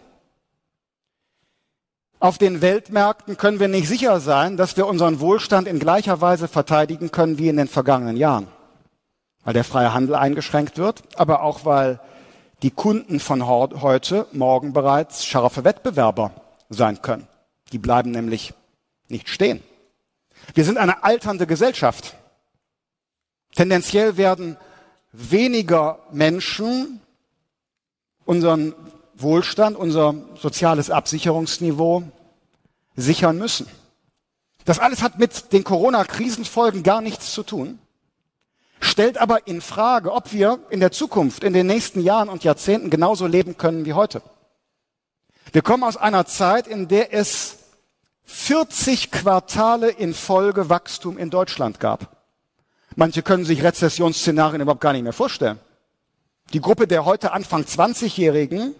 Auf 2.26 2.40
den 2.40 2.60
Weltmärkten 2.64 3.38
können 3.38 3.60
wir 3.60 3.68
nicht 3.68 3.88
sicher 3.88 4.20
sein, 4.20 4.58
dass 4.58 4.76
wir 4.78 4.88
unseren 4.88 5.20
Wohlstand 5.20 5.68
in 5.68 5.78
gleicher 5.78 6.22
Weise 6.22 6.48
verteidigen 6.48 7.12
können 7.12 7.38
wie 7.38 7.50
in 7.50 7.58
den 7.58 7.68
vergangenen 7.68 8.18
Jahren, 8.18 8.48
weil 9.44 9.54
der 9.54 9.64
freie 9.64 9.94
Handel 9.94 10.16
eingeschränkt 10.16 10.80
wird, 10.80 11.04
aber 11.20 11.44
auch 11.44 11.66
weil 11.66 12.00
die 12.64 12.72
Kunden 12.72 13.20
von 13.20 13.46
heute 13.46 14.26
morgen 14.32 14.74
bereits 14.74 15.24
scharfe 15.24 15.64
Wettbewerber 15.66 16.32
sein 16.68 17.00
können. 17.04 17.28
Die 17.72 17.78
bleiben 17.78 18.10
nämlich 18.10 18.56
nicht 19.08 19.30
stehen. 19.30 19.62
Wir 20.56 20.66
sind 20.66 20.80
eine 20.80 21.04
alternde 21.04 21.46
Gesellschaft. 21.46 22.16
Tendenziell 23.54 24.18
werden 24.18 24.58
weniger 25.12 26.00
Menschen 26.12 27.02
unseren 28.26 28.74
Wohlstand, 29.14 29.78
unser 29.78 30.16
soziales 30.42 30.90
Absicherungsniveau 30.90 32.04
sichern 32.96 33.38
müssen. 33.38 33.68
Das 34.66 34.80
alles 34.80 35.04
hat 35.04 35.20
mit 35.20 35.54
den 35.54 35.64
Corona-Krisenfolgen 35.64 36.84
gar 36.84 37.02
nichts 37.02 37.32
zu 37.34 37.44
tun, 37.44 37.80
stellt 38.80 39.18
aber 39.18 39.48
in 39.48 39.62
Frage, 39.62 40.12
ob 40.12 40.34
wir 40.34 40.60
in 40.70 40.80
der 40.80 40.92
Zukunft, 40.92 41.44
in 41.44 41.54
den 41.54 41.68
nächsten 41.68 42.02
Jahren 42.02 42.30
und 42.30 42.44
Jahrzehnten 42.44 42.90
genauso 42.90 43.28
leben 43.28 43.58
können 43.58 43.86
wie 43.86 43.94
heute. 43.94 44.22
Wir 45.52 45.62
kommen 45.62 45.84
aus 45.84 45.98
einer 45.98 46.26
Zeit, 46.26 46.68
in 46.68 46.88
der 46.88 47.14
es 47.14 47.58
40 48.26 49.12
Quartale 49.12 49.90
in 49.90 50.14
Folge 50.14 50.70
Wachstum 50.70 51.18
in 51.18 51.30
Deutschland 51.30 51.80
gab. 51.80 52.16
Manche 52.96 53.22
können 53.22 53.46
sich 53.46 53.62
Rezessionsszenarien 53.64 54.62
überhaupt 54.62 54.82
gar 54.82 54.94
nicht 54.94 55.04
mehr 55.04 55.14
vorstellen. 55.14 55.60
Die 56.54 56.62
Gruppe 56.62 56.88
der 56.88 57.06
heute 57.06 57.34
Anfang 57.34 57.64
20-Jährigen, 57.64 58.74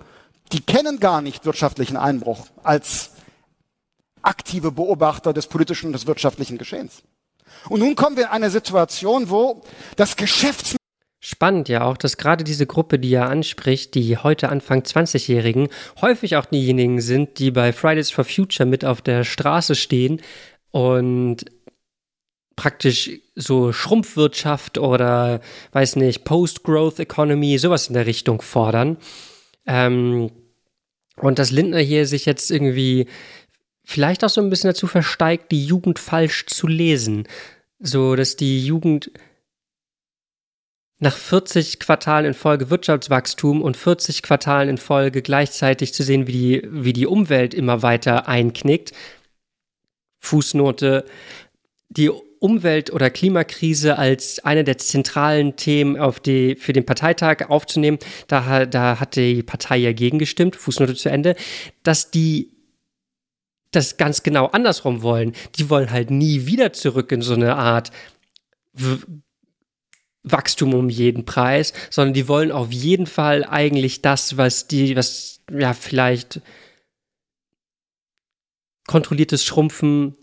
die 0.52 0.62
kennen 0.62 1.00
gar 1.00 1.22
nicht 1.22 1.46
wirtschaftlichen 1.46 1.98
Einbruch 1.98 2.48
als 2.64 3.12
aktive 4.26 4.72
Beobachter 4.72 5.34
des 5.34 5.48
politischen 5.48 5.88
und 5.88 5.94
des 5.94 6.08
wirtschaftlichen 6.08 6.58
Geschehens. 6.58 7.04
Und 7.70 7.80
nun 7.80 7.96
kommen 7.96 8.18
wir 8.18 8.26
in 8.26 8.30
eine 8.32 8.50
Situation, 8.50 9.30
wo 9.30 9.62
das 9.96 10.16
Geschäfts 10.16 10.76
Spannend 11.28 11.70
ja 11.70 11.84
auch, 11.86 11.98
dass 11.98 12.18
gerade 12.18 12.44
diese 12.44 12.68
Gruppe, 12.68 13.00
die 13.00 13.12
er 13.12 13.32
anspricht, 13.32 13.96
die 13.96 14.16
heute 14.16 14.50
Anfang 14.50 14.82
20-Jährigen, 14.82 15.70
häufig 16.00 16.36
auch 16.36 16.46
diejenigen 16.46 17.02
sind, 17.02 17.40
die 17.40 17.50
bei 17.50 17.74
Fridays 17.74 18.12
for 18.12 18.26
Future 18.26 18.70
mit 18.70 18.86
auf 18.86 19.02
der 19.02 19.24
Straße 19.24 19.74
stehen 19.74 20.22
und 20.70 21.46
praktisch 22.56 23.10
so 23.34 23.74
Schrumpfwirtschaft 23.74 24.78
oder, 24.78 25.42
weiß 25.72 25.96
nicht, 25.96 26.26
Post-Growth 26.26 27.00
Economy, 27.00 27.58
sowas 27.58 27.88
in 27.88 27.96
der 27.96 28.06
Richtung 28.06 28.44
fordern. 28.44 28.98
Ähm, 29.66 30.30
und 31.18 31.40
dass 31.40 31.50
Lindner 31.50 31.80
hier 31.80 32.06
sich 32.06 32.26
jetzt 32.26 32.52
irgendwie 32.52 33.08
vielleicht 33.86 34.24
auch 34.24 34.30
so 34.30 34.42
ein 34.42 34.50
bisschen 34.50 34.70
dazu 34.70 34.88
versteigt, 34.88 35.52
die 35.52 35.66
Jugend 35.66 36.00
falsch 36.00 36.48
zu 36.48 36.68
lesen. 36.68 37.28
So, 37.80 38.16
dass 38.16 38.36
die 38.36 38.66
Jugend 38.66 39.12
nach 41.00 41.16
40 41.16 41.80
Quartalen 41.80 42.26
in 42.26 42.34
Folge 42.34 42.70
Wirtschaftswachstum 42.70 43.62
und 43.62 43.78
40 43.78 44.24
Quartalen 44.24 44.70
in 44.70 44.78
Folge 44.78 45.22
gleichzeitig 45.22 45.94
zu 45.94 46.04
sehen, 46.04 46.26
wie 46.28 46.32
die, 46.32 46.68
wie 46.70 46.94
die 46.94 47.06
Umwelt 47.06 47.54
immer 47.54 47.84
weiter 47.84 48.28
einknickt. 48.28 48.92
Fußnote. 50.20 51.06
Die 51.90 52.10
Umwelt- 52.10 52.92
oder 52.92 53.10
Klimakrise 53.10 53.98
als 53.98 54.40
eine 54.40 54.64
der 54.64 54.78
zentralen 54.78 55.56
Themen 55.56 55.98
auf 55.98 56.20
die, 56.20 56.56
für 56.56 56.74
den 56.74 56.86
Parteitag 56.86 57.50
aufzunehmen. 57.50 58.00
Da, 58.28 58.66
da 58.66 59.00
hat 59.00 59.16
die 59.16 59.44
Partei 59.44 59.78
ja 59.78 59.94
gegengestimmt, 59.94 60.56
Fußnote 60.56 60.96
zu 60.96 61.10
Ende, 61.10 61.36
dass 61.84 62.12
die 62.12 62.55
das 63.72 63.98
ganz 63.98 64.24
genau 64.24 64.48
andersrum 64.48 65.02
wollen. 65.02 65.34
Die 65.58 65.70
wollen 65.70 65.92
halt 65.92 66.12
nie 66.12 66.46
wieder 66.46 66.74
zurück 66.74 67.12
in 67.12 67.22
so 67.22 67.34
eine 67.34 67.56
Art 67.56 67.92
Wachstum 70.24 70.74
um 70.74 70.90
jeden 70.90 71.26
Preis, 71.26 71.74
sondern 71.90 72.14
die 72.14 72.28
wollen 72.28 72.52
auf 72.52 72.72
jeden 72.72 73.08
Fall 73.08 73.46
eigentlich 73.46 74.02
das, 74.02 74.38
was 74.38 74.68
die, 74.68 74.96
was 74.96 75.40
ja 75.52 75.74
vielleicht 75.74 76.42
kontrolliertes 78.88 79.44
Schrumpfen, 79.44 80.16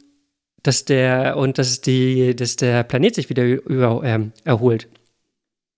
dass 0.63 0.85
der 0.85 1.37
und 1.37 1.59
dass 1.59 1.81
die, 1.81 2.35
dass 2.37 2.57
der 2.57 2.85
Planet 2.85 3.15
sich 3.15 3.29
wieder 3.29 3.45
über, 3.45 4.03
äh, 4.05 4.31
erholt. 4.45 4.89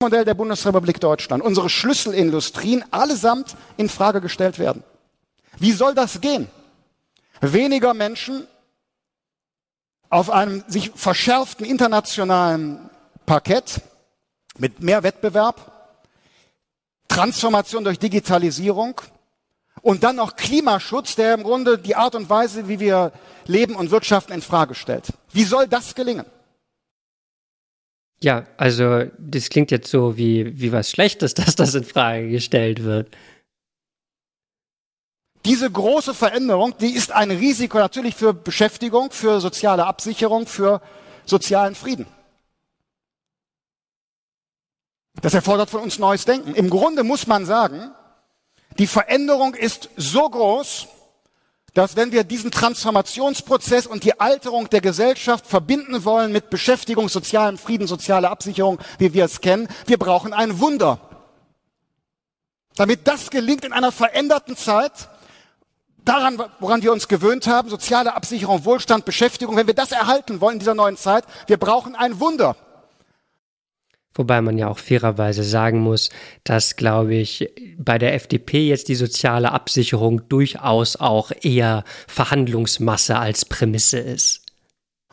Modell 0.03 0.25
der 0.25 0.35
Bundesrepublik 0.35 1.01
Deutschland, 1.01 1.43
unsere 1.43 1.71
Schlüsselindustrien 1.71 2.85
allesamt 2.91 3.57
in 3.77 3.89
Frage 3.89 4.21
gestellt 4.21 4.59
werden. 4.59 4.83
Wie 5.59 5.73
soll 5.73 5.95
das 5.95 6.21
gehen? 6.21 6.49
Weniger 7.41 7.95
Menschen 7.95 8.47
auf 10.09 10.31
einem 10.31 10.63
sich 10.69 10.93
verschärften 10.95 11.67
internationalen 11.67 12.91
Parkett 13.27 13.81
mit 14.59 14.81
mehr 14.81 15.03
Wettbewerb, 15.03 15.73
Transformation 17.09 17.85
durch 17.85 17.99
Digitalisierung 17.99 19.01
und 19.83 20.03
dann 20.03 20.17
noch 20.17 20.37
Klimaschutz, 20.37 21.17
der 21.17 21.35
im 21.35 21.43
Grunde 21.43 21.79
die 21.79 21.97
Art 21.97 22.15
und 22.15 22.31
Weise, 22.31 22.69
wie 22.69 22.81
wir 22.81 23.13
leben 23.47 23.77
und 23.77 23.91
wirtschaften, 23.91 24.33
in 24.33 24.43
Frage 24.43 24.75
stellt. 24.75 25.09
Wie 25.33 25.45
soll 25.45 25.67
das 25.67 25.95
gelingen? 25.95 26.27
Ja, 28.21 28.45
also 28.57 29.05
das 29.19 29.51
klingt 29.51 29.71
jetzt 29.71 29.91
so 29.91 30.17
wie, 30.17 30.59
wie 30.59 30.73
was 30.73 30.91
Schlechtes, 30.91 31.35
dass 31.35 31.57
das 31.57 31.75
in 31.75 31.85
Frage 31.85 32.31
gestellt 32.31 32.85
wird. 32.85 33.09
Diese 35.45 35.71
große 35.71 36.15
Veränderung, 36.15 36.77
die 36.79 36.95
ist 36.95 37.13
ein 37.13 37.31
Risiko 37.31 37.79
natürlich 37.79 38.17
für 38.17 38.33
Beschäftigung, 38.33 39.11
für 39.11 39.41
soziale 39.41 39.85
Absicherung, 39.85 40.47
für 40.47 40.81
sozialen 41.27 41.75
Frieden. 41.75 42.07
Das 45.21 45.35
erfordert 45.35 45.71
von 45.71 45.81
uns 45.81 45.99
neues 45.99 46.25
Denken. 46.25 46.55
Im 46.55 46.71
Grunde 46.71 47.05
muss 47.05 47.27
man 47.27 47.45
sagen, 47.45 47.91
die 48.79 48.87
Veränderung 48.87 49.55
ist 49.55 49.91
so 49.97 50.29
groß, 50.29 50.89
dass 51.75 51.97
wenn 51.97 52.13
wir 52.13 52.25
diesen 52.25 52.51
Transformationsprozess 52.51 53.87
und 53.87 54.05
die 54.05 54.19
Alterung 54.21 54.71
der 54.71 54.81
Gesellschaft 54.81 55.47
verbinden 55.47 56.05
wollen 56.05 56.33
mit 56.33 56.49
Beschäftigung, 56.49 57.09
sozialem 57.09 57.59
Frieden, 57.59 57.87
sozialer 57.87 58.31
Absicherung, 58.31 58.79
wie 58.99 59.13
wir 59.13 59.25
es 59.25 59.41
kennen, 59.41 59.69
wir 59.87 59.99
brauchen 59.99 60.33
ein 60.33 60.61
Wunder. 60.61 61.01
Damit 62.77 63.07
das 63.07 63.31
gelingt 63.31 63.65
in 63.65 63.73
einer 63.73 63.93
veränderten 63.93 64.57
Zeit, 64.57 65.09
daran, 66.05 66.43
woran 66.61 66.83
wir 66.83 66.93
uns 66.93 67.09
gewöhnt 67.09 67.47
haben, 67.47 67.69
soziale 67.69 68.15
Absicherung, 68.15 68.65
Wohlstand, 68.65 69.05
Beschäftigung, 69.05 69.57
wenn 69.57 69.67
wir 69.67 69.75
das 69.75 69.93
erhalten 69.93 70.41
wollen 70.41 70.55
in 70.55 70.59
dieser 70.61 70.75
neuen 70.75 70.97
Zeit, 70.97 71.25
wir 71.47 71.57
brauchen 71.57 71.95
ein 71.95 72.21
Wunder. 72.21 72.57
Wobei 74.17 74.41
man 74.41 74.59
ja 74.59 74.69
auch 74.69 74.79
fairerweise 74.79 75.43
sagen 75.43 75.81
muss, 75.81 76.11
dass, 76.45 76.77
glaube 76.77 77.17
ich, 77.17 77.51
bei 77.79 77.99
der 77.99 78.15
FDP 78.15 78.69
jetzt 78.69 78.89
die 78.89 78.95
soziale 78.95 79.51
Absicherung 79.51 80.29
durchaus 80.29 80.97
auch 80.97 81.33
eher 81.43 81.83
Verhandlungsmasse 82.07 83.19
als 83.19 83.45
Prämisse 83.45 83.99
ist. 83.99 84.43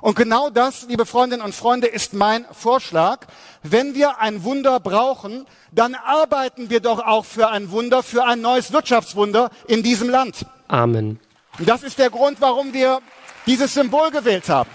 Und 0.01 0.15
genau 0.15 0.49
das, 0.49 0.87
liebe 0.87 1.05
Freundinnen 1.05 1.43
und 1.43 1.53
Freunde, 1.53 1.87
ist 1.87 2.13
mein 2.13 2.45
Vorschlag. 2.51 3.27
Wenn 3.61 3.93
wir 3.93 4.19
ein 4.19 4.43
Wunder 4.43 4.79
brauchen, 4.79 5.45
dann 5.71 5.93
arbeiten 5.95 6.71
wir 6.71 6.79
doch 6.79 6.99
auch 6.99 7.25
für 7.25 7.49
ein 7.49 7.69
Wunder, 7.69 8.01
für 8.01 8.25
ein 8.25 8.41
neues 8.41 8.71
Wirtschaftswunder 8.71 9.51
in 9.67 9.83
diesem 9.83 10.09
Land. 10.09 10.45
Amen. 10.72 11.19
Und 11.59 11.67
das 11.67 11.84
ist 11.84 11.99
der 11.99 12.09
Grund, 12.09 12.39
warum 12.39 12.74
wir 12.74 13.01
dieses 13.45 13.74
Symbol 13.74 14.09
gewählt 14.09 14.47
haben. 14.47 14.69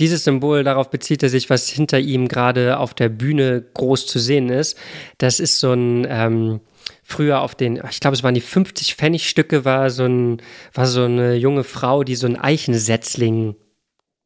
Dieses 0.00 0.24
Symbol, 0.24 0.64
darauf 0.64 0.88
bezieht 0.88 1.22
er 1.22 1.28
sich, 1.28 1.50
was 1.50 1.68
hinter 1.68 1.98
ihm 1.98 2.28
gerade 2.28 2.78
auf 2.78 2.94
der 2.94 3.10
Bühne 3.10 3.62
groß 3.74 4.06
zu 4.06 4.18
sehen 4.18 4.48
ist. 4.48 4.78
Das 5.18 5.40
ist 5.40 5.60
so 5.60 5.74
ein, 5.74 6.06
ähm, 6.08 6.60
früher 7.02 7.42
auf 7.42 7.54
den, 7.54 7.82
ich 7.90 8.00
glaube, 8.00 8.16
es 8.16 8.22
waren 8.22 8.34
die 8.34 8.40
50 8.40 8.94
Pfennigstücke, 8.94 9.66
war 9.66 9.90
so 9.90 10.06
ein, 10.06 10.40
war 10.72 10.86
so 10.86 11.04
eine 11.04 11.34
junge 11.34 11.64
Frau, 11.64 12.02
die 12.02 12.16
so 12.16 12.26
ein 12.26 12.40
Eichensetzling 12.40 13.56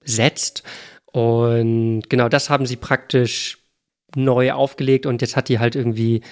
setzt. 0.04 0.62
Und 1.06 2.02
genau 2.08 2.28
das 2.28 2.50
haben 2.50 2.66
sie 2.66 2.76
praktisch 2.76 3.58
neu 4.14 4.52
aufgelegt 4.52 5.06
und 5.06 5.22
jetzt 5.22 5.34
hat 5.34 5.48
die 5.48 5.58
halt 5.58 5.74
irgendwie 5.74 6.22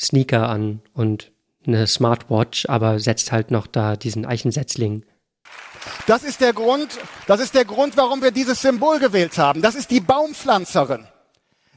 Sneaker 0.00 0.48
an 0.48 0.80
und 0.92 1.30
eine 1.66 1.86
Smartwatch, 1.86 2.66
aber 2.68 3.00
setzt 3.00 3.32
halt 3.32 3.50
noch 3.50 3.66
da 3.66 3.96
diesen 3.96 4.26
Eichensetzling 4.26 5.04
Das 6.06 6.22
ist 6.22 6.40
der 6.40 6.52
Grund, 6.52 6.98
das 7.26 7.40
ist 7.40 7.54
der 7.54 7.64
Grund, 7.64 7.96
warum 7.96 8.22
wir 8.22 8.30
dieses 8.30 8.62
Symbol 8.62 8.98
gewählt 8.98 9.38
haben. 9.38 9.62
Das 9.62 9.74
ist 9.74 9.90
die 9.90 10.00
Baumpflanzerin, 10.00 11.06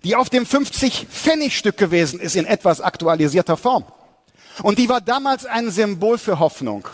die 0.03 0.15
auf 0.15 0.29
dem 0.29 0.45
50-Pfennig-Stück 0.45 1.77
gewesen 1.77 2.19
ist 2.19 2.35
in 2.35 2.45
etwas 2.45 2.81
aktualisierter 2.81 3.57
Form. 3.57 3.85
Und 4.63 4.77
die 4.77 4.89
war 4.89 5.01
damals 5.01 5.45
ein 5.45 5.71
Symbol 5.71 6.17
für 6.17 6.39
Hoffnung. 6.39 6.87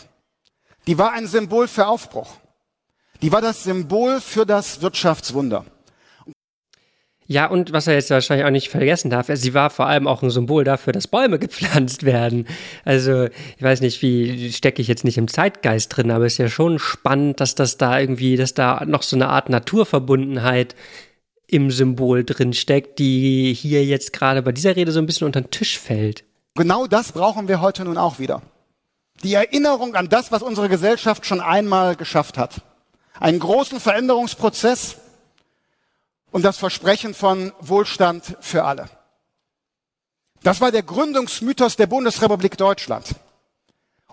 Die 0.86 0.98
war 0.98 1.12
ein 1.12 1.26
Symbol 1.26 1.68
für 1.68 1.86
Aufbruch. 1.86 2.36
Die 3.22 3.32
war 3.32 3.40
das 3.40 3.64
Symbol 3.64 4.20
für 4.20 4.46
das 4.46 4.82
Wirtschaftswunder. 4.82 5.64
Ja, 7.28 7.46
und 7.46 7.72
was 7.72 7.88
er 7.88 7.94
jetzt 7.94 8.10
wahrscheinlich 8.10 8.46
auch 8.46 8.50
nicht 8.50 8.68
vergessen 8.68 9.10
darf, 9.10 9.26
sie 9.32 9.54
war 9.54 9.70
vor 9.70 9.86
allem 9.86 10.06
auch 10.06 10.22
ein 10.22 10.30
Symbol 10.30 10.62
dafür, 10.62 10.92
dass 10.92 11.08
Bäume 11.08 11.38
gepflanzt 11.40 12.04
werden. 12.04 12.46
Also, 12.84 13.24
ich 13.24 13.62
weiß 13.62 13.80
nicht, 13.80 14.00
wie 14.02 14.52
stecke 14.52 14.80
ich 14.80 14.88
jetzt 14.88 15.04
nicht 15.04 15.18
im 15.18 15.28
Zeitgeist 15.28 15.96
drin, 15.96 16.10
aber 16.10 16.26
es 16.26 16.34
ist 16.34 16.38
ja 16.38 16.48
schon 16.48 16.78
spannend, 16.78 17.40
dass 17.40 17.54
das 17.54 17.78
da 17.78 17.98
irgendwie, 17.98 18.36
dass 18.36 18.54
da 18.54 18.84
noch 18.86 19.02
so 19.02 19.16
eine 19.16 19.28
Art 19.28 19.48
Naturverbundenheit 19.48 20.76
im 21.48 21.70
Symbol 21.70 22.24
drin 22.24 22.52
steckt, 22.52 22.98
die 22.98 23.54
hier 23.54 23.84
jetzt 23.84 24.12
gerade 24.12 24.42
bei 24.42 24.52
dieser 24.52 24.76
Rede 24.76 24.92
so 24.92 24.98
ein 24.98 25.06
bisschen 25.06 25.26
unter 25.26 25.40
den 25.40 25.50
Tisch 25.50 25.78
fällt. 25.78 26.24
Genau 26.54 26.86
das 26.86 27.12
brauchen 27.12 27.48
wir 27.48 27.60
heute 27.60 27.84
nun 27.84 27.98
auch 27.98 28.18
wieder. 28.18 28.42
Die 29.22 29.34
Erinnerung 29.34 29.94
an 29.94 30.08
das, 30.08 30.32
was 30.32 30.42
unsere 30.42 30.68
Gesellschaft 30.68 31.26
schon 31.26 31.40
einmal 31.40 31.96
geschafft 31.96 32.38
hat. 32.38 32.62
Einen 33.18 33.38
großen 33.38 33.80
Veränderungsprozess 33.80 34.96
und 36.30 36.44
das 36.44 36.58
Versprechen 36.58 37.14
von 37.14 37.52
Wohlstand 37.60 38.36
für 38.40 38.64
alle. 38.64 38.88
Das 40.42 40.60
war 40.60 40.70
der 40.70 40.82
Gründungsmythos 40.82 41.76
der 41.76 41.86
Bundesrepublik 41.86 42.56
Deutschland. 42.56 43.14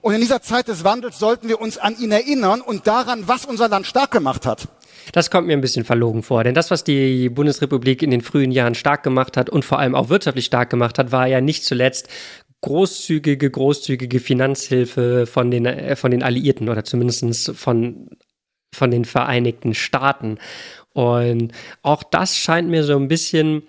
Und 0.02 0.14
in 0.14 0.22
dieser 0.22 0.42
Zeit 0.42 0.68
des 0.68 0.84
Wandels 0.84 1.18
sollten 1.18 1.48
wir 1.48 1.62
uns 1.62 1.78
an 1.78 1.98
ihn 1.98 2.12
erinnern 2.12 2.62
und 2.62 2.88
daran, 2.88 3.28
was 3.28 3.46
unser 3.46 3.70
Land 3.70 3.88
stark 3.88 4.12
gemacht 4.12 4.46
hat. 4.46 4.68
Das 5.12 5.30
kommt 5.30 5.48
mir 5.48 5.54
ein 5.54 5.62
bisschen 5.62 5.86
verlogen 5.86 6.24
vor, 6.24 6.44
denn 6.44 6.56
das, 6.56 6.72
was 6.72 6.84
die 6.84 7.30
Bundesrepublik 7.30 8.02
in 8.02 8.12
den 8.12 8.22
frühen 8.22 8.52
Jahren 8.52 8.76
stark 8.76 9.04
gemacht 9.04 9.38
hat 9.38 9.50
und 9.50 9.64
vor 9.64 9.80
allem 9.80 9.96
auch 9.96 10.10
wirtschaftlich 10.10 10.46
stark 10.46 10.70
gemacht 10.70 10.98
hat, 10.98 11.12
war 11.12 11.28
ja 11.28 11.42
nicht 11.42 11.66
zuletzt 11.66 12.10
großzügige, 12.62 13.50
großzügige 13.52 14.20
Finanzhilfe 14.20 15.26
von 15.26 15.52
den, 15.52 15.66
äh, 15.66 15.96
von 15.96 16.12
den 16.12 16.24
Alliierten 16.24 16.70
oder 16.70 16.84
zumindest 16.84 17.52
von, 17.56 18.10
von 18.74 18.92
den 18.92 19.06
Vereinigten 19.06 19.74
Staaten. 19.74 20.38
Und 20.94 21.52
auch 21.82 22.04
das 22.04 22.38
scheint 22.38 22.70
mir 22.70 22.84
so 22.84 22.96
ein 22.96 23.08
bisschen, 23.08 23.64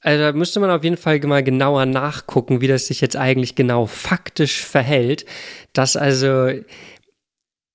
also 0.00 0.22
da 0.22 0.32
müsste 0.32 0.60
man 0.60 0.70
auf 0.70 0.84
jeden 0.84 0.96
Fall 0.96 1.20
mal 1.20 1.42
genauer 1.42 1.86
nachgucken, 1.86 2.60
wie 2.60 2.68
das 2.68 2.86
sich 2.86 3.00
jetzt 3.00 3.16
eigentlich 3.16 3.54
genau 3.54 3.86
faktisch 3.86 4.64
verhält, 4.64 5.24
dass 5.72 5.96
also 5.96 6.50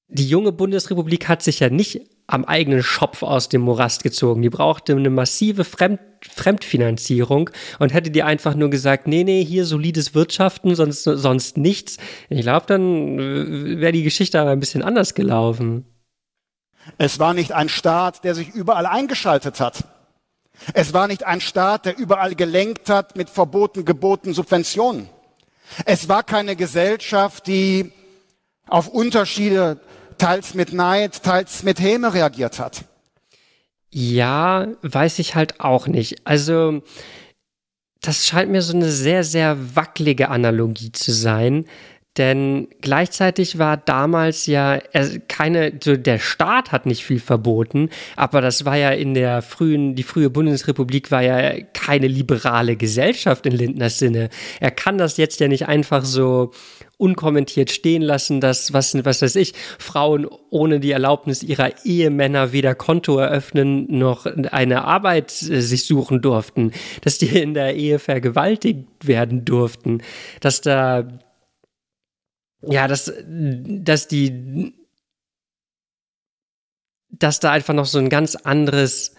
die 0.10 0.28
junge 0.28 0.52
Bundesrepublik 0.52 1.28
hat 1.28 1.44
sich 1.44 1.60
ja 1.60 1.70
nicht 1.70 2.02
am 2.28 2.44
eigenen 2.44 2.84
Schopf 2.84 3.24
aus 3.24 3.50
dem 3.50 3.62
Morast 3.62 4.04
gezogen. 4.04 4.42
Die 4.42 4.50
brauchte 4.50 4.94
eine 4.94 5.10
massive 5.10 5.64
Fremd 5.64 6.00
Fremdfinanzierung 6.28 7.52
und 7.78 7.94
hätte 7.94 8.10
die 8.10 8.24
einfach 8.24 8.56
nur 8.56 8.72
gesagt, 8.72 9.08
nee, 9.08 9.24
nee, 9.24 9.46
hier 9.46 9.66
solides 9.66 10.16
Wirtschaften, 10.16 10.74
sonst, 10.74 11.04
sonst 11.04 11.58
nichts. 11.58 11.98
Ich 12.30 12.42
glaube, 12.42 12.66
dann 12.68 13.20
äh, 13.20 13.80
wäre 13.80 13.92
die 13.92 14.02
Geschichte 14.02 14.42
aber 14.42 14.50
ein 14.50 14.60
bisschen 14.60 14.82
anders 14.82 15.14
gelaufen. 15.14 15.86
Es 16.98 17.20
war 17.20 17.34
nicht 17.34 17.52
ein 17.52 17.70
Staat, 17.70 18.24
der 18.24 18.36
sich 18.36 18.50
überall 18.50 18.86
eingeschaltet 18.86 19.60
hat. 19.60 19.84
Es 20.74 20.94
war 20.94 21.08
nicht 21.08 21.26
ein 21.26 21.42
Staat, 21.42 21.86
der 21.86 21.98
überall 21.98 22.36
gelenkt 22.36 22.90
hat 22.90 23.16
mit 23.16 23.30
Verboten, 23.30 23.86
Geboten, 23.86 24.34
Subventionen. 24.34 25.10
Es 25.86 26.10
war 26.10 26.24
keine 26.24 26.56
Gesellschaft, 26.56 27.48
die 27.48 27.92
auf 28.68 28.88
Unterschiede 28.88 29.80
teils 30.18 30.54
mit 30.54 30.74
Neid, 30.74 31.24
teils 31.24 31.64
mit 31.64 31.80
Häme 31.80 32.14
reagiert 32.14 32.60
hat. 32.60 32.86
Ja, 33.90 34.68
weiß 34.82 35.20
ich 35.20 35.36
halt 35.36 35.60
auch 35.60 35.88
nicht. 35.88 36.26
Also, 36.26 36.82
das 38.02 38.26
scheint 38.26 38.52
mir 38.52 38.62
so 38.62 38.74
eine 38.74 38.90
sehr, 38.90 39.24
sehr 39.24 39.76
wackelige 39.76 40.30
Analogie 40.30 40.92
zu 40.92 41.12
sein. 41.12 41.66
Denn 42.18 42.68
gleichzeitig 42.82 43.60
war 43.60 43.78
damals 43.78 44.46
ja 44.48 44.80
keine, 45.28 45.74
so 45.84 45.96
der 45.96 46.20
Staat 46.20 46.72
hat 46.72 46.86
nicht 46.86 47.04
viel 47.04 47.20
verboten, 47.20 47.90
aber 48.16 48.42
das 48.42 48.66
war 48.66 48.76
ja 48.76 48.90
in 48.90 49.14
der 49.14 49.42
frühen, 49.42 49.96
die 49.96 50.04
frühe 50.04 50.30
Bundesrepublik 50.30 51.12
war 51.12 51.22
ja 51.22 51.62
keine 51.74 52.08
liberale 52.08 52.76
Gesellschaft 52.76 53.46
in 53.46 53.54
Lindners 53.54 54.00
Sinne. 54.00 54.30
Er 54.60 54.72
kann 54.72 54.98
das 54.98 55.18
jetzt 55.18 55.40
ja 55.40 55.48
nicht 55.48 55.68
einfach 55.68 56.06
so 56.06 56.52
unkommentiert 56.98 57.70
stehen 57.70 58.02
lassen, 58.02 58.42
dass, 58.42 58.74
was, 58.74 58.96
was 59.06 59.22
weiß 59.22 59.36
ich, 59.36 59.54
Frauen 59.78 60.28
ohne 60.50 60.80
die 60.80 60.92
Erlaubnis 60.92 61.44
ihrer 61.44 61.86
Ehemänner 61.86 62.52
weder 62.52 62.74
Konto 62.74 63.18
eröffnen 63.20 63.86
noch 63.90 64.26
eine 64.26 64.84
Arbeit 64.84 65.32
äh, 65.44 65.62
sich 65.62 65.86
suchen 65.86 66.22
durften, 66.22 66.72
dass 67.02 67.20
die 67.20 67.28
in 67.28 67.54
der 67.54 67.76
Ehe 67.76 68.00
vergewaltigt 68.00 68.88
werden 69.04 69.46
durften, 69.46 70.02
dass 70.40 70.62
da 70.62 71.08
ja, 72.70 72.88
dass, 72.88 73.12
dass 73.26 74.08
die, 74.08 74.74
dass 77.10 77.40
da 77.40 77.52
einfach 77.52 77.74
noch 77.74 77.86
so 77.86 78.00
ein 78.00 78.10
ganz 78.10 78.36
anderes 78.36 79.14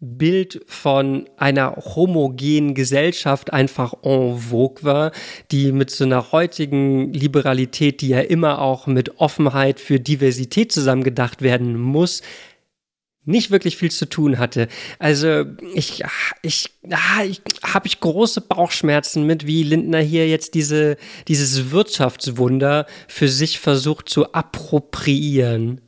Bild 0.00 0.62
von 0.66 1.28
einer 1.36 1.76
homogenen 1.76 2.74
Gesellschaft 2.74 3.52
einfach 3.52 3.94
en 4.02 4.36
vogue 4.38 4.82
war, 4.82 5.12
die 5.50 5.72
mit 5.72 5.90
so 5.90 6.04
einer 6.04 6.32
heutigen 6.32 7.12
Liberalität, 7.12 8.00
die 8.00 8.08
ja 8.08 8.20
immer 8.20 8.60
auch 8.60 8.86
mit 8.86 9.20
Offenheit 9.20 9.80
für 9.80 10.00
Diversität 10.00 10.72
zusammengedacht 10.72 11.42
werden 11.42 11.80
muss, 11.80 12.22
nicht 13.24 13.50
wirklich 13.50 13.76
viel 13.76 13.90
zu 13.90 14.08
tun 14.08 14.38
hatte. 14.38 14.68
Also 14.98 15.44
ich, 15.74 16.02
ich, 16.42 16.70
ich 17.22 17.42
habe 17.62 17.86
ich 17.86 18.00
große 18.00 18.40
Bauchschmerzen 18.42 19.24
mit, 19.24 19.46
wie 19.46 19.62
Lindner 19.62 20.00
hier 20.00 20.28
jetzt 20.28 20.54
diese, 20.54 20.96
dieses 21.28 21.70
Wirtschaftswunder 21.70 22.86
für 23.08 23.28
sich 23.28 23.58
versucht 23.60 24.08
zu 24.08 24.32
appropriieren. 24.32 25.80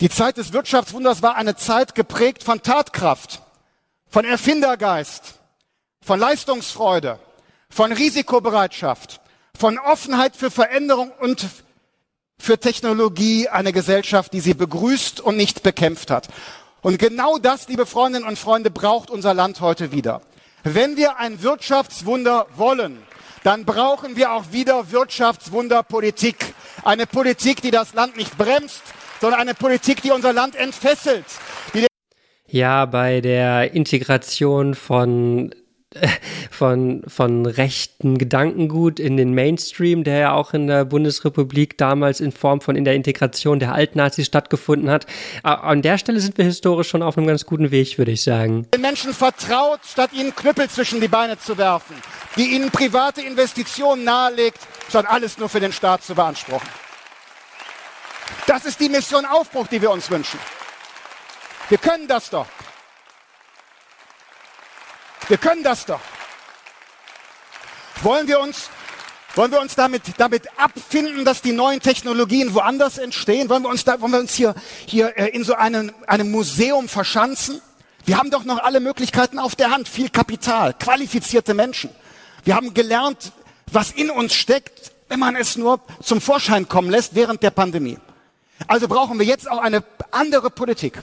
Die 0.00 0.10
Zeit 0.10 0.36
des 0.36 0.52
Wirtschaftswunders 0.52 1.22
war 1.22 1.36
eine 1.36 1.56
Zeit 1.56 1.94
geprägt 1.94 2.44
von 2.44 2.62
Tatkraft, 2.62 3.42
von 4.06 4.24
Erfindergeist, 4.24 5.40
von 6.02 6.20
Leistungsfreude, 6.20 7.18
von 7.70 7.92
Risikobereitschaft, 7.92 9.20
von 9.56 9.78
Offenheit 9.78 10.36
für 10.36 10.50
Veränderung 10.50 11.10
und 11.20 11.46
für 12.40 12.58
Technologie 12.58 13.48
eine 13.48 13.72
Gesellschaft, 13.72 14.32
die 14.32 14.40
sie 14.40 14.54
begrüßt 14.54 15.20
und 15.20 15.36
nicht 15.36 15.62
bekämpft 15.62 16.10
hat. 16.10 16.28
Und 16.80 16.98
genau 16.98 17.38
das, 17.38 17.68
liebe 17.68 17.86
Freundinnen 17.86 18.26
und 18.26 18.38
Freunde, 18.38 18.70
braucht 18.70 19.10
unser 19.10 19.34
Land 19.34 19.60
heute 19.60 19.92
wieder. 19.92 20.22
Wenn 20.64 20.96
wir 20.96 21.18
ein 21.18 21.42
Wirtschaftswunder 21.42 22.46
wollen, 22.56 22.98
dann 23.44 23.64
brauchen 23.64 24.16
wir 24.16 24.32
auch 24.32 24.52
wieder 24.52 24.90
Wirtschaftswunderpolitik. 24.90 26.54
Eine 26.84 27.06
Politik, 27.06 27.62
die 27.62 27.70
das 27.70 27.94
Land 27.94 28.16
nicht 28.16 28.36
bremst, 28.38 28.82
sondern 29.20 29.40
eine 29.40 29.54
Politik, 29.54 30.02
die 30.02 30.10
unser 30.10 30.32
Land 30.32 30.56
entfesselt. 30.56 31.24
ja, 32.46 32.86
bei 32.86 33.20
der 33.20 33.74
Integration 33.74 34.74
von 34.74 35.54
von, 36.50 37.02
von 37.06 37.46
rechten 37.46 38.18
Gedankengut 38.18 39.00
in 39.00 39.16
den 39.16 39.34
Mainstream, 39.34 40.04
der 40.04 40.18
ja 40.18 40.32
auch 40.32 40.54
in 40.54 40.66
der 40.66 40.84
Bundesrepublik 40.84 41.78
damals 41.78 42.20
in 42.20 42.32
Form 42.32 42.60
von 42.60 42.76
in 42.76 42.84
der 42.84 42.94
Integration 42.94 43.58
der 43.58 43.72
Altnazis 43.72 44.26
stattgefunden 44.26 44.90
hat. 44.90 45.06
An 45.42 45.82
der 45.82 45.98
Stelle 45.98 46.20
sind 46.20 46.38
wir 46.38 46.44
historisch 46.44 46.88
schon 46.88 47.02
auf 47.02 47.16
einem 47.16 47.26
ganz 47.26 47.46
guten 47.46 47.70
Weg, 47.70 47.98
würde 47.98 48.12
ich 48.12 48.22
sagen. 48.22 48.66
Den 48.72 48.80
Menschen 48.80 49.12
vertraut, 49.12 49.80
statt 49.84 50.10
ihnen 50.12 50.34
Knüppel 50.34 50.68
zwischen 50.68 51.00
die 51.00 51.08
Beine 51.08 51.38
zu 51.38 51.58
werfen, 51.58 51.96
die 52.36 52.54
ihnen 52.54 52.70
private 52.70 53.22
Investitionen 53.22 54.04
nahelegt, 54.04 54.58
statt 54.88 55.06
alles 55.08 55.38
nur 55.38 55.48
für 55.48 55.60
den 55.60 55.72
Staat 55.72 56.02
zu 56.02 56.14
beanspruchen. 56.14 56.68
Das 58.46 58.64
ist 58.64 58.80
die 58.80 58.88
Mission 58.88 59.26
Aufbruch, 59.26 59.66
die 59.66 59.80
wir 59.80 59.90
uns 59.90 60.10
wünschen. 60.10 60.38
Wir 61.68 61.78
können 61.78 62.08
das 62.08 62.30
doch. 62.30 62.46
Wir 65.28 65.36
können 65.36 65.62
das 65.62 65.84
doch. 65.84 66.00
Wollen 68.02 68.28
wir 68.28 68.40
uns, 68.40 68.70
wollen 69.34 69.52
wir 69.52 69.60
uns 69.60 69.74
damit, 69.74 70.02
damit 70.16 70.48
abfinden, 70.58 71.24
dass 71.24 71.42
die 71.42 71.52
neuen 71.52 71.80
Technologien 71.80 72.54
woanders 72.54 72.96
entstehen? 72.96 73.48
Wollen 73.50 73.62
wir 73.62 73.68
uns, 73.68 73.84
da, 73.84 74.00
wollen 74.00 74.12
wir 74.12 74.20
uns 74.20 74.34
hier, 74.34 74.54
hier 74.86 75.16
äh, 75.18 75.28
in 75.28 75.44
so 75.44 75.54
einem, 75.54 75.92
einem 76.06 76.30
Museum 76.30 76.88
verschanzen? 76.88 77.60
Wir 78.06 78.16
haben 78.16 78.30
doch 78.30 78.44
noch 78.44 78.62
alle 78.62 78.80
Möglichkeiten 78.80 79.38
auf 79.38 79.54
der 79.54 79.70
Hand. 79.70 79.88
Viel 79.88 80.08
Kapital, 80.08 80.72
qualifizierte 80.72 81.52
Menschen. 81.52 81.90
Wir 82.44 82.54
haben 82.54 82.72
gelernt, 82.72 83.32
was 83.70 83.90
in 83.90 84.08
uns 84.08 84.32
steckt, 84.32 84.92
wenn 85.08 85.20
man 85.20 85.36
es 85.36 85.56
nur 85.56 85.80
zum 86.02 86.22
Vorschein 86.22 86.68
kommen 86.68 86.88
lässt 86.88 87.14
während 87.14 87.42
der 87.42 87.50
Pandemie. 87.50 87.98
Also 88.66 88.88
brauchen 88.88 89.18
wir 89.18 89.26
jetzt 89.26 89.50
auch 89.50 89.58
eine 89.58 89.84
andere 90.10 90.48
Politik, 90.48 91.02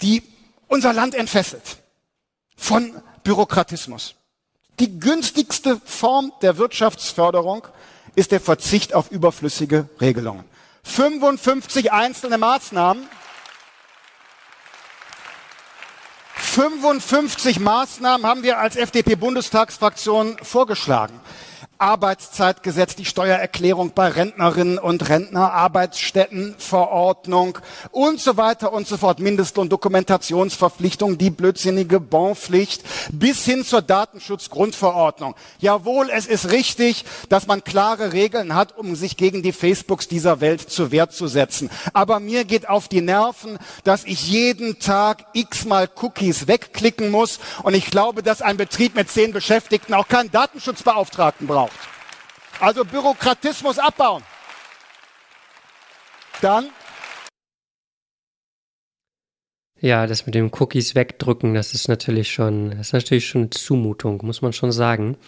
die 0.00 0.22
unser 0.68 0.94
Land 0.94 1.14
entfesselt. 1.14 1.82
Von 2.56 3.02
Bürokratismus. 3.26 4.14
Die 4.78 5.00
günstigste 5.00 5.80
Form 5.84 6.32
der 6.42 6.58
Wirtschaftsförderung 6.58 7.66
ist 8.14 8.30
der 8.30 8.40
Verzicht 8.40 8.94
auf 8.94 9.10
überflüssige 9.10 9.88
Regelungen. 10.00 10.44
55 10.84 11.90
einzelne 11.90 12.38
Maßnahmen. 12.38 13.08
55 16.36 17.58
Maßnahmen 17.58 18.24
haben 18.24 18.44
wir 18.44 18.58
als 18.58 18.76
FDP-Bundestagsfraktion 18.76 20.36
vorgeschlagen. 20.40 21.20
Arbeitszeitgesetz, 21.78 22.96
die 22.96 23.04
Steuererklärung 23.04 23.92
bei 23.94 24.08
Rentnerinnen 24.08 24.78
und 24.78 25.08
Rentner, 25.08 25.52
Arbeitsstättenverordnung 25.52 27.58
und 27.90 28.20
so 28.20 28.36
weiter 28.36 28.72
und 28.72 28.88
so 28.88 28.96
fort, 28.96 29.20
Mindestlohn, 29.20 29.68
Dokumentationsverpflichtung, 29.68 31.18
die 31.18 31.30
blödsinnige 31.30 32.00
Bonpflicht 32.00 32.82
bis 33.12 33.44
hin 33.44 33.64
zur 33.64 33.82
Datenschutzgrundverordnung. 33.82 35.34
Jawohl, 35.58 36.08
es 36.10 36.26
ist 36.26 36.50
richtig, 36.50 37.04
dass 37.28 37.46
man 37.46 37.62
klare 37.62 38.14
Regeln 38.14 38.54
hat, 38.54 38.78
um 38.78 38.96
sich 38.96 39.16
gegen 39.16 39.42
die 39.42 39.52
Facebooks 39.52 40.08
dieser 40.08 40.40
Welt 40.40 40.70
zur 40.70 40.90
Wehr 40.92 41.10
zu 41.10 41.26
setzen. 41.26 41.68
Aber 41.92 42.20
mir 42.20 42.44
geht 42.44 42.68
auf 42.68 42.88
die 42.88 43.02
Nerven, 43.02 43.58
dass 43.84 44.04
ich 44.04 44.28
jeden 44.28 44.78
Tag 44.78 45.26
x-mal 45.34 45.90
Cookies 46.00 46.48
wegklicken 46.48 47.10
muss 47.10 47.38
und 47.62 47.74
ich 47.74 47.90
glaube, 47.90 48.22
dass 48.22 48.40
ein 48.40 48.56
Betrieb 48.56 48.94
mit 48.94 49.10
zehn 49.10 49.32
Beschäftigten 49.32 49.92
auch 49.92 50.08
keinen 50.08 50.30
Datenschutzbeauftragten 50.30 51.46
braucht. 51.46 51.65
Also 52.60 52.84
Bürokratismus 52.84 53.78
abbauen. 53.78 54.22
Dann. 56.40 56.70
Ja, 59.80 60.06
das 60.06 60.26
mit 60.26 60.34
dem 60.34 60.50
Cookies 60.58 60.94
wegdrücken, 60.94 61.54
das 61.54 61.74
ist 61.74 61.88
natürlich 61.88 62.32
schon, 62.32 62.70
das 62.70 62.88
ist 62.88 62.92
natürlich 62.94 63.26
schon 63.26 63.42
eine 63.42 63.50
Zumutung, 63.50 64.20
muss 64.24 64.40
man 64.40 64.52
schon 64.52 64.72
sagen. 64.72 65.18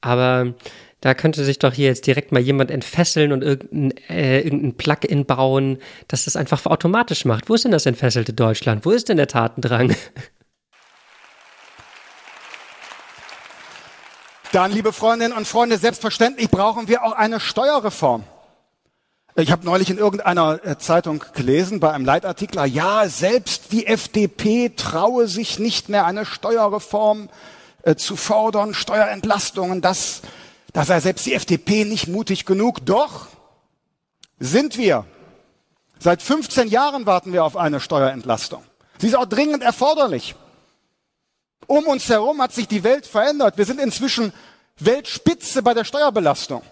Aber 0.00 0.54
da 1.00 1.14
könnte 1.14 1.44
sich 1.44 1.58
doch 1.58 1.72
hier 1.72 1.86
jetzt 1.86 2.06
direkt 2.06 2.30
mal 2.30 2.40
jemand 2.40 2.70
entfesseln 2.70 3.32
und 3.32 3.42
irgendein, 3.42 3.90
äh, 4.08 4.40
irgendein 4.40 4.76
Plugin 4.76 5.26
bauen, 5.26 5.78
das 6.08 6.24
das 6.26 6.36
einfach 6.36 6.64
automatisch 6.66 7.24
macht. 7.24 7.48
Wo 7.48 7.54
ist 7.54 7.64
denn 7.64 7.72
das 7.72 7.86
entfesselte 7.86 8.32
Deutschland? 8.32 8.84
Wo 8.84 8.90
ist 8.90 9.08
denn 9.08 9.16
der 9.16 9.28
Tatendrang? 9.28 9.94
Dann, 14.52 14.70
liebe 14.70 14.92
Freundinnen 14.92 15.32
und 15.32 15.48
Freunde, 15.48 15.78
selbstverständlich 15.78 16.50
brauchen 16.50 16.86
wir 16.86 17.04
auch 17.04 17.12
eine 17.12 17.40
Steuerreform. 17.40 18.24
Ich 19.34 19.50
habe 19.50 19.64
neulich 19.64 19.88
in 19.88 19.96
irgendeiner 19.96 20.60
äh, 20.62 20.76
Zeitung 20.76 21.24
gelesen, 21.32 21.80
bei 21.80 21.90
einem 21.90 22.04
Leitartikel, 22.04 22.66
ja, 22.66 23.08
selbst 23.08 23.72
die 23.72 23.86
FDP 23.86 24.68
traue 24.76 25.26
sich 25.26 25.58
nicht 25.58 25.88
mehr, 25.88 26.04
eine 26.04 26.26
Steuerreform 26.26 27.30
äh, 27.80 27.94
zu 27.94 28.14
fordern, 28.14 28.74
Steuerentlastungen, 28.74 29.80
das, 29.80 30.20
da 30.74 30.84
sei 30.84 31.00
selbst 31.00 31.24
die 31.24 31.32
FDP 31.32 31.86
nicht 31.86 32.08
mutig 32.08 32.44
genug. 32.44 32.84
Doch, 32.84 33.28
sind 34.38 34.76
wir. 34.76 35.06
Seit 35.98 36.20
15 36.20 36.68
Jahren 36.68 37.06
warten 37.06 37.32
wir 37.32 37.46
auf 37.46 37.56
eine 37.56 37.80
Steuerentlastung. 37.80 38.62
Sie 38.98 39.06
ist 39.06 39.16
auch 39.16 39.24
dringend 39.24 39.62
erforderlich. 39.62 40.34
Um 41.66 41.86
uns 41.86 42.08
herum 42.08 42.40
hat 42.42 42.52
sich 42.52 42.68
die 42.68 42.84
Welt 42.84 43.06
verändert. 43.06 43.56
Wir 43.56 43.64
sind 43.64 43.80
inzwischen 43.80 44.32
Weltspitze 44.78 45.62
bei 45.62 45.74
der 45.74 45.84
Steuerbelastung. 45.84 46.62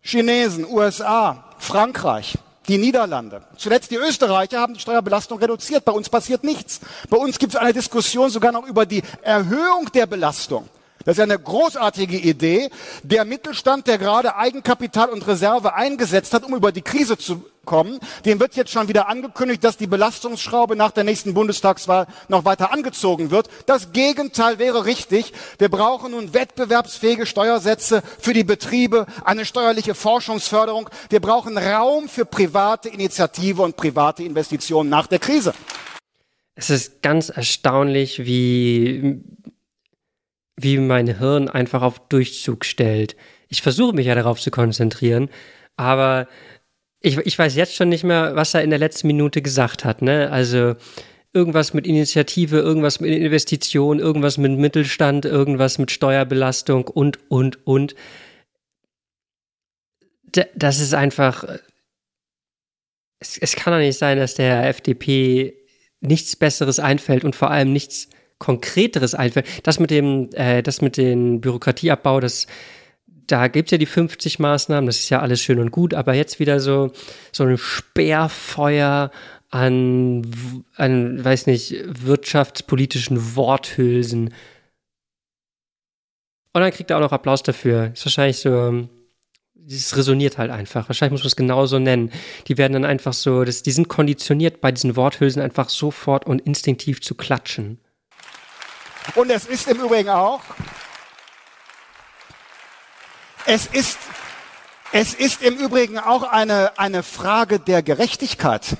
Chinesen, 0.00 0.66
USA, 0.66 1.44
Frankreich, 1.58 2.38
die 2.68 2.78
Niederlande. 2.78 3.42
Zuletzt 3.56 3.90
die 3.90 3.96
Österreicher 3.96 4.60
haben 4.60 4.74
die 4.74 4.80
Steuerbelastung 4.80 5.38
reduziert. 5.38 5.84
Bei 5.84 5.92
uns 5.92 6.08
passiert 6.08 6.44
nichts. 6.44 6.80
Bei 7.08 7.16
uns 7.16 7.38
gibt 7.38 7.54
es 7.54 7.58
eine 7.58 7.72
Diskussion 7.72 8.30
sogar 8.30 8.52
noch 8.52 8.66
über 8.66 8.86
die 8.86 9.02
Erhöhung 9.22 9.90
der 9.94 10.06
Belastung. 10.06 10.68
Das 11.04 11.12
ist 11.14 11.18
ja 11.18 11.24
eine 11.24 11.38
großartige 11.38 12.16
Idee. 12.16 12.68
Der 13.04 13.24
Mittelstand, 13.24 13.86
der 13.86 13.98
gerade 13.98 14.36
Eigenkapital 14.36 15.08
und 15.10 15.26
Reserve 15.26 15.74
eingesetzt 15.74 16.34
hat, 16.34 16.44
um 16.44 16.54
über 16.54 16.72
die 16.72 16.82
Krise 16.82 17.16
zu 17.16 17.44
kommen, 17.66 18.00
dem 18.24 18.40
wird 18.40 18.56
jetzt 18.56 18.70
schon 18.70 18.88
wieder 18.88 19.08
angekündigt, 19.08 19.62
dass 19.62 19.76
die 19.76 19.86
Belastungsschraube 19.86 20.76
nach 20.76 20.92
der 20.92 21.04
nächsten 21.04 21.34
Bundestagswahl 21.34 22.06
noch 22.28 22.46
weiter 22.46 22.72
angezogen 22.72 23.30
wird. 23.30 23.50
Das 23.66 23.92
Gegenteil 23.92 24.58
wäre 24.58 24.86
richtig. 24.86 25.34
Wir 25.58 25.68
brauchen 25.68 26.12
nun 26.12 26.32
wettbewerbsfähige 26.32 27.26
Steuersätze 27.26 28.02
für 28.18 28.32
die 28.32 28.44
Betriebe, 28.44 29.06
eine 29.24 29.44
steuerliche 29.44 29.94
Forschungsförderung. 29.94 30.88
Wir 31.10 31.20
brauchen 31.20 31.58
Raum 31.58 32.08
für 32.08 32.24
private 32.24 32.88
Initiative 32.88 33.60
und 33.60 33.76
private 33.76 34.22
Investitionen 34.22 34.88
nach 34.88 35.06
der 35.06 35.18
Krise. 35.18 35.52
Es 36.54 36.70
ist 36.70 37.02
ganz 37.02 37.28
erstaunlich, 37.28 38.24
wie 38.24 39.20
wie 40.56 40.78
mein 40.78 41.18
Hirn 41.18 41.48
einfach 41.48 41.82
auf 41.82 42.08
Durchzug 42.08 42.64
stellt. 42.64 43.16
Ich 43.48 43.62
versuche 43.62 43.94
mich 43.94 44.06
ja 44.06 44.14
darauf 44.14 44.40
zu 44.40 44.50
konzentrieren, 44.50 45.28
aber 45.76 46.28
ich, 47.06 47.18
ich 47.18 47.38
weiß 47.38 47.54
jetzt 47.54 47.76
schon 47.76 47.88
nicht 47.88 48.02
mehr, 48.02 48.34
was 48.34 48.52
er 48.52 48.64
in 48.64 48.70
der 48.70 48.80
letzten 48.80 49.06
Minute 49.06 49.40
gesagt 49.40 49.84
hat. 49.84 50.02
Ne? 50.02 50.28
Also 50.30 50.74
irgendwas 51.32 51.72
mit 51.72 51.86
Initiative, 51.86 52.58
irgendwas 52.58 52.98
mit 52.98 53.10
Investition, 53.10 54.00
irgendwas 54.00 54.38
mit 54.38 54.58
Mittelstand, 54.58 55.24
irgendwas 55.24 55.78
mit 55.78 55.92
Steuerbelastung 55.92 56.88
und, 56.88 57.30
und, 57.30 57.64
und. 57.64 57.94
Das 60.56 60.80
ist 60.80 60.94
einfach. 60.94 61.44
Es, 63.20 63.38
es 63.38 63.54
kann 63.54 63.72
doch 63.72 63.78
nicht 63.78 63.96
sein, 63.96 64.18
dass 64.18 64.34
der 64.34 64.68
FDP 64.68 65.54
nichts 66.00 66.34
Besseres 66.34 66.80
einfällt 66.80 67.24
und 67.24 67.36
vor 67.36 67.52
allem 67.52 67.72
nichts 67.72 68.08
Konkreteres 68.38 69.14
einfällt. 69.14 69.46
Das 69.62 69.78
mit 69.78 69.92
dem, 69.92 70.28
äh, 70.32 70.60
das 70.60 70.82
mit 70.82 70.96
dem 70.96 71.40
Bürokratieabbau, 71.40 72.18
das, 72.18 72.48
da 73.26 73.48
gibt 73.48 73.68
es 73.68 73.72
ja 73.72 73.78
die 73.78 73.86
50 73.86 74.38
Maßnahmen, 74.38 74.86
das 74.86 75.00
ist 75.00 75.10
ja 75.10 75.20
alles 75.20 75.40
schön 75.40 75.58
und 75.58 75.70
gut, 75.70 75.94
aber 75.94 76.14
jetzt 76.14 76.38
wieder 76.38 76.60
so, 76.60 76.92
so 77.32 77.44
ein 77.44 77.58
Sperrfeuer 77.58 79.10
an, 79.50 80.22
an, 80.76 81.24
weiß 81.24 81.46
nicht, 81.46 81.74
wirtschaftspolitischen 81.86 83.36
Worthülsen. 83.36 84.34
Und 86.52 86.62
dann 86.62 86.70
kriegt 86.70 86.90
er 86.90 86.96
auch 86.96 87.02
noch 87.02 87.12
Applaus 87.12 87.42
dafür. 87.42 87.92
Ist 87.92 88.06
wahrscheinlich 88.06 88.38
so, 88.38 88.88
das 89.54 89.96
resoniert 89.96 90.38
halt 90.38 90.50
einfach. 90.50 90.88
Wahrscheinlich 90.88 91.12
muss 91.12 91.22
man 91.22 91.28
es 91.28 91.36
genauso 91.36 91.78
nennen. 91.78 92.12
Die 92.48 92.56
werden 92.56 92.72
dann 92.72 92.84
einfach 92.84 93.12
so, 93.12 93.44
das, 93.44 93.62
die 93.62 93.72
sind 93.72 93.88
konditioniert 93.88 94.60
bei 94.60 94.72
diesen 94.72 94.96
Worthülsen 94.96 95.42
einfach 95.42 95.68
sofort 95.68 96.26
und 96.26 96.40
instinktiv 96.42 97.02
zu 97.02 97.14
klatschen. 97.14 97.78
Und 99.14 99.30
es 99.30 99.46
ist 99.46 99.68
im 99.68 99.80
Übrigen 99.80 100.08
auch, 100.08 100.40
es 103.46 103.66
ist, 103.66 103.98
es 104.92 105.14
ist 105.14 105.42
im 105.42 105.56
Übrigen 105.56 105.98
auch 105.98 106.22
eine, 106.24 106.78
eine 106.78 107.02
Frage 107.02 107.60
der 107.60 107.82
Gerechtigkeit. 107.82 108.76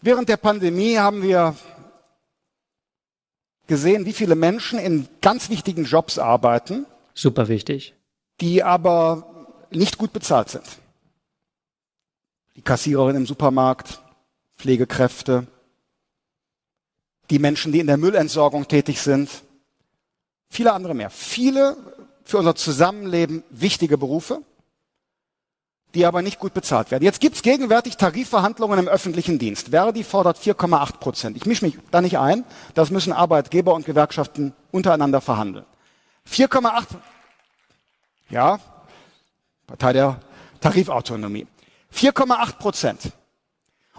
Während 0.00 0.28
der 0.28 0.36
Pandemie 0.36 0.98
haben 0.98 1.22
wir 1.22 1.54
gesehen, 3.66 4.04
wie 4.04 4.12
viele 4.12 4.34
Menschen 4.34 4.78
in 4.78 5.08
ganz 5.20 5.48
wichtigen 5.48 5.84
Jobs 5.84 6.18
arbeiten. 6.18 6.86
Super 7.14 7.48
wichtig. 7.48 7.94
Die 8.40 8.62
aber 8.62 9.66
nicht 9.70 9.98
gut 9.98 10.12
bezahlt 10.12 10.50
sind. 10.50 10.64
Die 12.56 12.62
Kassiererin 12.62 13.16
im 13.16 13.26
Supermarkt, 13.26 14.02
Pflegekräfte, 14.56 15.46
die 17.30 17.38
Menschen, 17.38 17.72
die 17.72 17.80
in 17.80 17.86
der 17.86 17.96
Müllentsorgung 17.96 18.68
tätig 18.68 19.00
sind, 19.00 19.30
viele 20.50 20.72
andere 20.72 20.94
mehr. 20.94 21.08
Viele 21.08 21.76
für 22.24 22.38
unser 22.38 22.54
Zusammenleben 22.54 23.44
wichtige 23.50 23.98
Berufe, 23.98 24.42
die 25.94 26.06
aber 26.06 26.22
nicht 26.22 26.38
gut 26.38 26.54
bezahlt 26.54 26.90
werden. 26.90 27.04
Jetzt 27.04 27.20
gibt 27.20 27.36
es 27.36 27.42
gegenwärtig 27.42 27.96
Tarifverhandlungen 27.96 28.78
im 28.78 28.88
öffentlichen 28.88 29.38
Dienst. 29.38 29.68
Verdi 29.68 30.04
fordert 30.04 30.38
4,8 30.38 30.98
Prozent. 30.98 31.36
Ich 31.36 31.46
mische 31.46 31.64
mich 31.64 31.78
da 31.90 32.00
nicht 32.00 32.18
ein. 32.18 32.44
Das 32.74 32.90
müssen 32.90 33.12
Arbeitgeber 33.12 33.74
und 33.74 33.84
Gewerkschaften 33.84 34.54
untereinander 34.70 35.20
verhandeln. 35.20 35.66
4,8, 36.30 36.86
ja, 38.30 38.58
Partei 39.66 39.92
der 39.92 40.20
Tarifautonomie. 40.60 41.46
4,8 41.94 42.52
Prozent. 42.58 43.12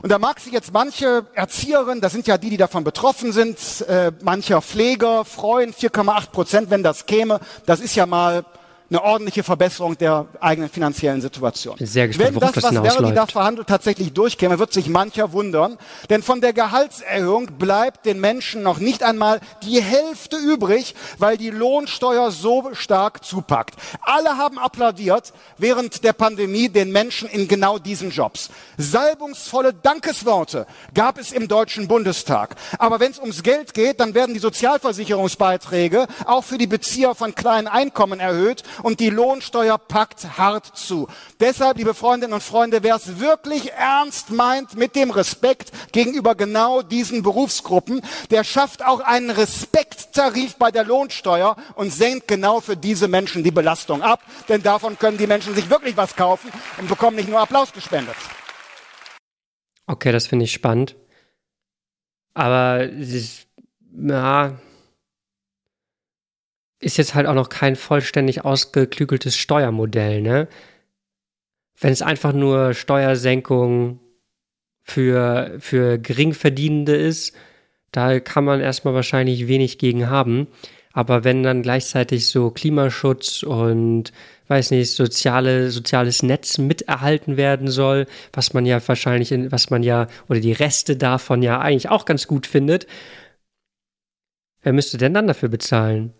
Und 0.02 0.12
da 0.12 0.18
mag 0.18 0.39
sich 0.39 0.52
jetzt 0.52 0.74
manche 0.74 1.28
Erzieherin, 1.34 2.02
das 2.02 2.12
sind 2.12 2.28
ja 2.28 2.38
die, 2.38 2.50
die 2.50 2.58
davon 2.58 2.84
betroffen 2.84 3.32
sind, 3.32 3.58
äh, 3.88 4.12
mancher 4.22 4.62
Pfleger 4.62 5.24
freuen, 5.24 5.74
4,8 5.74 6.32
Prozent, 6.32 6.70
wenn 6.72 6.84
das 6.84 7.06
käme. 7.06 7.39
Das 7.66 7.80
ist 7.80 7.96
ja 7.96 8.06
mal 8.06 8.44
eine 8.90 9.02
ordentliche 9.02 9.44
Verbesserung 9.44 9.98
der 9.98 10.28
eigenen 10.40 10.70
finanziellen 10.70 11.22
Situation. 11.22 11.78
Sehr 11.80 12.08
gespannt, 12.08 12.36
Wenn 12.36 12.40
das, 12.40 12.52
das 12.54 12.64
was 12.64 12.94
Verdi 12.94 13.14
da 13.14 13.26
verhandelt, 13.26 13.68
tatsächlich 13.68 14.14
durchkäme, 14.14 14.60
wird 14.60 14.74
sich 14.74 14.88
mancher 14.88 15.32
wundern. 15.32 15.78
Denn 16.10 16.22
von 16.22 16.42
der 16.42 16.54
Gehaltserhöhung 16.54 17.58
bleibt 17.58 18.06
den 18.06 18.20
Menschen 18.20 18.62
noch 18.62 18.80
nicht 18.80 19.04
einmal 19.04 19.40
die 19.64 19.82
Hälfte 19.82 20.38
übrig, 20.38 20.96
weil 21.18 21.38
die 21.38 21.50
Lohnsteuer 21.50 22.32
so 22.32 22.70
stark 22.74 23.24
zupackt. 23.24 23.76
Alle 24.02 24.38
haben 24.38 24.60
applaudiert 24.60 25.34
während 25.58 26.04
der 26.04 26.14
Pandemie 26.14 26.70
den 26.70 26.92
Menschen 26.92 27.30
in 27.30 27.48
genau 27.48 27.80
diesen 27.80 28.12
Jobs. 28.12 28.50
Salbungsvolle 28.78 29.74
Dankesworte 29.74 30.68
gab 30.94 31.18
es 31.18 31.32
im 31.32 31.48
Deutschen 31.48 31.88
Bundestag. 31.88 32.56
Aber 32.78 33.00
wenn 33.00 33.12
es 33.12 33.20
ums 33.20 33.44
Geld 33.44 33.74
geht, 33.74 34.00
dann 34.00 34.14
werden 34.14 34.34
die 34.34 34.40
Sozialversicherungsbeiträge 34.40 36.08
auch 36.26 36.44
für 36.44 36.58
die 36.58 36.68
Bezieher 36.68 37.16
von 37.16 37.34
kleinen 37.34 37.68
Einkommen 37.68 38.20
erhöht 38.20 38.64
und 38.84 39.00
die 39.00 39.10
Lohnsteuer 39.10 39.80
packt 39.80 40.38
hart 40.38 40.78
zu. 40.78 41.08
Deshalb, 41.40 41.78
liebe 41.78 41.96
Freundinnen 41.96 42.34
und 42.34 42.44
Freunde, 42.44 42.84
wer 42.84 42.98
es 42.98 43.20
wirklich 43.20 43.72
ernst 43.72 44.30
meint 44.30 44.76
mit 44.76 44.96
dem 44.96 45.10
Respekt 45.10 45.72
gegenüber 45.92 46.36
genau 46.36 46.84
diesen 46.84 47.24
Berufsgruppen, 47.24 48.02
der 48.30 48.44
schafft 48.44 48.86
auch 48.86 49.00
einen 49.00 49.32
Respekttarif 49.32 50.58
bei 50.58 50.70
der 50.70 50.84
Lohnsteuer 50.84 51.56
und 51.74 51.92
senkt 51.92 52.28
genau 52.28 52.60
für 52.60 52.78
diese 52.78 53.08
Menschen 53.08 53.44
die 53.44 53.52
Belastung 53.52 54.04
ab, 54.04 54.22
denn 54.50 54.62
davon 54.62 55.00
können 55.00 55.18
die 55.18 55.28
Menschen 55.28 55.56
sich 55.56 55.70
wirklich 55.72 55.98
was 55.98 56.16
kaufen 56.16 56.52
und 56.78 56.88
bekommen 56.88 57.16
nicht 57.16 57.30
nur 57.30 57.40
Applaus 57.40 57.74
gespendet. 57.74 58.16
Okay, 59.88 60.12
das 60.12 60.28
finde 60.28 60.46
ich 60.46 60.54
spannend. 60.54 60.96
Aber 62.34 62.90
ja, 63.92 64.58
ist 66.84 66.98
jetzt 66.98 67.16
halt 67.16 67.28
auch 67.28 67.34
noch 67.34 67.50
kein 67.50 67.76
vollständig 67.76 68.46
ausgeklügeltes 68.46 69.36
Steuermodell, 69.38 70.22
ne? 70.22 70.48
Wenn 71.80 71.92
es 71.92 72.02
einfach 72.02 72.34
nur 72.34 72.74
Steuersenkung 72.74 74.00
für, 74.84 75.56
für 75.60 75.98
Geringverdienende 75.98 76.96
ist, 76.96 77.36
da 77.92 78.20
kann 78.20 78.44
man 78.44 78.62
erstmal 78.62 78.94
wahrscheinlich 78.94 79.48
wenig 79.48 79.78
gegen 79.78 80.10
haben. 80.10 80.48
Aber 80.94 81.24
wenn 81.24 81.42
dann 81.42 81.64
gleichzeitig 81.64 82.28
so 82.28 82.52
Klimaschutz 82.52 83.44
und 83.44 84.12
weiß 84.48 84.72
nicht, 84.72 84.92
soziale, 84.92 85.72
soziales 85.72 86.22
Netz 86.22 86.60
miterhalten 86.60 87.38
werden 87.38 87.68
soll, 87.68 88.06
was 88.32 88.54
man 88.54 88.66
ja 88.66 88.80
wahrscheinlich, 88.88 89.32
in, 89.32 89.52
was 89.52 89.70
man 89.72 89.82
ja, 89.84 90.08
oder 90.30 90.40
die 90.40 90.52
Reste 90.52 90.96
davon 90.96 91.42
ja 91.42 91.60
eigentlich 91.60 91.90
auch 91.90 92.06
ganz 92.06 92.28
gut 92.28 92.46
findet, 92.46 92.86
wer 94.62 94.74
müsste 94.74 94.98
denn 94.98 95.14
dann 95.14 95.28
dafür 95.28 95.50
bezahlen? 95.50 96.14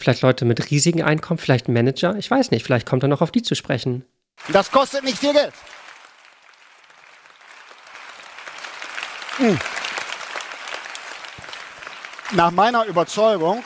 Vielleicht 0.00 0.22
Leute 0.22 0.46
mit 0.46 0.70
riesigen 0.70 1.02
Einkommen, 1.02 1.38
vielleicht 1.38 1.68
Manager? 1.68 2.16
Ich 2.16 2.30
weiß 2.30 2.50
nicht, 2.50 2.64
vielleicht 2.64 2.86
kommt 2.86 3.02
er 3.02 3.08
noch 3.08 3.20
auf 3.20 3.30
die 3.30 3.42
zu 3.42 3.54
sprechen. 3.54 4.04
Das 4.48 4.70
kostet 4.70 5.04
nicht 5.04 5.18
viel 5.18 5.34
Geld. 5.34 5.52
Hm. 9.36 9.58
Nach 12.32 12.50
meiner 12.50 12.86
Überzeugung 12.86 13.62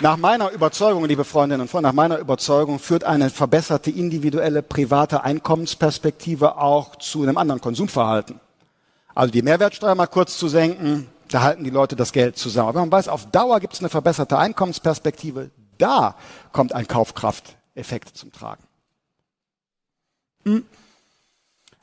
nach 0.00 0.16
meiner 0.16 0.52
Überzeugung, 0.52 1.06
liebe 1.06 1.24
Freundinnen 1.24 1.62
und 1.62 1.68
Freunde, 1.68 1.88
nach 1.88 1.92
meiner 1.92 2.18
Überzeugung 2.18 2.78
führt 2.78 3.02
eine 3.02 3.30
verbesserte 3.30 3.90
individuelle 3.90 4.62
private 4.62 5.24
Einkommensperspektive 5.24 6.56
auch 6.56 6.94
zu 6.94 7.24
einem 7.24 7.36
anderen 7.36 7.60
Konsumverhalten. 7.60 8.38
Also 9.12 9.32
die 9.32 9.42
Mehrwertsteuer 9.42 9.96
mal 9.96 10.06
kurz 10.06 10.38
zu 10.38 10.46
senken, 10.46 11.08
da 11.28 11.42
halten 11.42 11.64
die 11.64 11.70
Leute 11.70 11.96
das 11.96 12.12
Geld 12.12 12.36
zusammen. 12.36 12.70
Aber 12.70 12.80
man 12.80 12.92
weiß, 12.92 13.08
auf 13.08 13.30
Dauer 13.30 13.60
gibt 13.60 13.74
es 13.74 13.80
eine 13.80 13.88
verbesserte 13.88 14.38
Einkommensperspektive. 14.38 15.50
Da 15.78 16.16
kommt 16.52 16.72
ein 16.72 16.88
Kaufkrafteffekt 16.88 18.16
zum 18.16 18.32
Tragen. 18.32 18.64
Hm. 20.44 20.64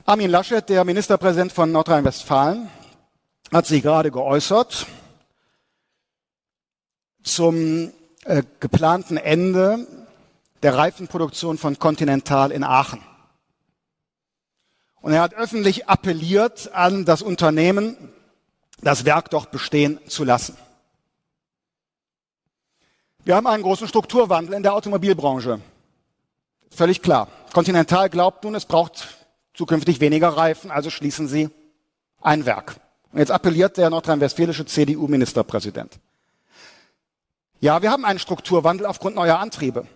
Armin 0.04 0.30
Laschet, 0.30 0.68
der 0.68 0.84
Ministerpräsident 0.84 1.52
von 1.52 1.72
Nordrhein-Westfalen, 1.72 2.68
hat 3.52 3.66
sich 3.66 3.82
gerade 3.82 4.10
geäußert 4.10 4.86
zum 7.22 7.92
äh, 8.24 8.42
geplanten 8.60 9.16
Ende 9.16 9.86
der 10.62 10.76
Reifenproduktion 10.76 11.58
von 11.58 11.78
Continental 11.78 12.50
in 12.50 12.64
Aachen. 12.64 13.00
Und 15.00 15.12
er 15.12 15.22
hat 15.22 15.34
öffentlich 15.34 15.88
appelliert 15.88 16.72
an 16.72 17.04
das 17.04 17.22
Unternehmen, 17.22 17.96
das 18.82 19.04
Werk 19.04 19.30
doch 19.30 19.46
bestehen 19.46 19.98
zu 20.08 20.24
lassen. 20.24 20.56
Wir 23.24 23.34
haben 23.34 23.46
einen 23.46 23.62
großen 23.62 23.88
Strukturwandel 23.88 24.54
in 24.54 24.62
der 24.62 24.74
Automobilbranche. 24.74 25.60
Völlig 26.70 27.02
klar. 27.02 27.28
Continental 27.52 28.08
glaubt 28.10 28.44
nun, 28.44 28.54
es 28.54 28.66
braucht 28.66 29.08
zukünftig 29.54 30.00
weniger 30.00 30.28
Reifen, 30.28 30.70
also 30.70 30.90
schließen 30.90 31.26
sie 31.26 31.50
ein 32.20 32.46
Werk. 32.46 32.76
Und 33.12 33.18
jetzt 33.18 33.30
appelliert 33.30 33.78
der 33.78 33.90
nordrhein-westfälische 33.90 34.66
CDU-Ministerpräsident. 34.66 35.98
Ja, 37.60 37.80
wir 37.80 37.90
haben 37.90 38.04
einen 38.04 38.18
Strukturwandel 38.18 38.86
aufgrund 38.86 39.16
neuer 39.16 39.38
Antriebe. 39.38 39.86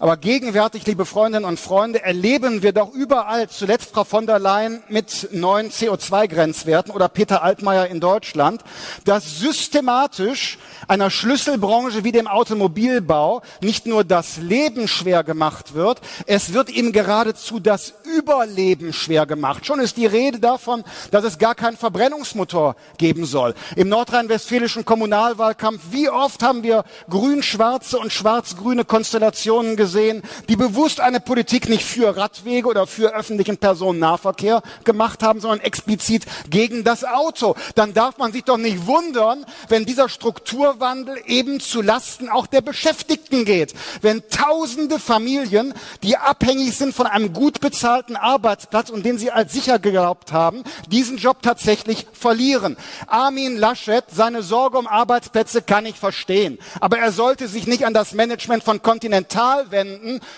Aber 0.00 0.16
gegenwärtig, 0.16 0.86
liebe 0.86 1.04
Freundinnen 1.04 1.44
und 1.44 1.60
Freunde, 1.60 2.02
erleben 2.02 2.62
wir 2.62 2.72
doch 2.72 2.94
überall, 2.94 3.50
zuletzt 3.50 3.90
Frau 3.90 4.04
von 4.04 4.26
der 4.26 4.38
Leyen 4.38 4.82
mit 4.88 5.28
neuen 5.32 5.70
CO2-Grenzwerten 5.70 6.90
oder 6.90 7.10
Peter 7.10 7.42
Altmaier 7.42 7.88
in 7.88 8.00
Deutschland, 8.00 8.64
dass 9.04 9.38
systematisch 9.38 10.56
einer 10.88 11.10
Schlüsselbranche 11.10 12.02
wie 12.02 12.12
dem 12.12 12.28
Automobilbau 12.28 13.42
nicht 13.60 13.84
nur 13.84 14.02
das 14.02 14.38
Leben 14.38 14.88
schwer 14.88 15.22
gemacht 15.22 15.74
wird, 15.74 16.00
es 16.24 16.54
wird 16.54 16.70
ihm 16.70 16.92
geradezu 16.92 17.60
das 17.60 17.92
Überleben 18.16 18.94
schwer 18.94 19.26
gemacht. 19.26 19.66
Schon 19.66 19.80
ist 19.80 19.98
die 19.98 20.06
Rede 20.06 20.38
davon, 20.38 20.82
dass 21.10 21.24
es 21.24 21.36
gar 21.36 21.54
keinen 21.54 21.76
Verbrennungsmotor 21.76 22.74
geben 22.96 23.26
soll. 23.26 23.54
Im 23.76 23.90
nordrhein-westfälischen 23.90 24.86
Kommunalwahlkampf, 24.86 25.82
wie 25.90 26.08
oft 26.08 26.42
haben 26.42 26.62
wir 26.62 26.84
grün-schwarze 27.10 27.98
und 27.98 28.14
schwarz-grüne 28.14 28.86
Konstellationen 28.86 29.76
gesehen, 29.76 29.89
gesehen, 29.90 30.22
die 30.48 30.54
bewusst 30.54 31.00
eine 31.00 31.18
Politik 31.18 31.68
nicht 31.68 31.84
für 31.84 32.16
Radwege 32.16 32.68
oder 32.68 32.86
für 32.86 33.12
öffentlichen 33.12 33.56
Personennahverkehr 33.56 34.62
gemacht 34.84 35.22
haben, 35.22 35.40
sondern 35.40 35.60
explizit 35.60 36.26
gegen 36.48 36.84
das 36.84 37.04
Auto. 37.04 37.56
Dann 37.74 37.92
darf 37.92 38.18
man 38.18 38.32
sich 38.32 38.44
doch 38.44 38.56
nicht 38.56 38.86
wundern, 38.86 39.44
wenn 39.68 39.84
dieser 39.84 40.08
Strukturwandel 40.08 41.20
eben 41.26 41.58
zu 41.58 41.82
Lasten 41.82 42.28
auch 42.28 42.46
der 42.46 42.60
Beschäftigten 42.60 43.44
geht. 43.44 43.74
Wenn 44.00 44.22
tausende 44.28 45.00
Familien, 45.00 45.74
die 46.04 46.16
abhängig 46.16 46.76
sind 46.76 46.94
von 46.94 47.06
einem 47.06 47.32
gut 47.32 47.60
bezahlten 47.60 48.14
Arbeitsplatz 48.14 48.90
und 48.90 49.04
den 49.04 49.18
sie 49.18 49.32
als 49.32 49.52
sicher 49.52 49.80
geglaubt 49.80 50.32
haben, 50.32 50.62
diesen 50.88 51.18
Job 51.18 51.42
tatsächlich 51.42 52.06
verlieren. 52.12 52.76
Armin 53.08 53.56
Laschet, 53.56 54.04
seine 54.12 54.42
Sorge 54.44 54.78
um 54.78 54.86
Arbeitsplätze 54.86 55.62
kann 55.62 55.84
ich 55.84 55.96
verstehen. 55.96 56.58
Aber 56.80 56.98
er 56.98 57.10
sollte 57.10 57.48
sich 57.48 57.66
nicht 57.66 57.84
an 57.84 57.94
das 57.94 58.12
Management 58.12 58.62
von 58.62 58.82
Continental 58.82 59.70
wenden, 59.70 59.79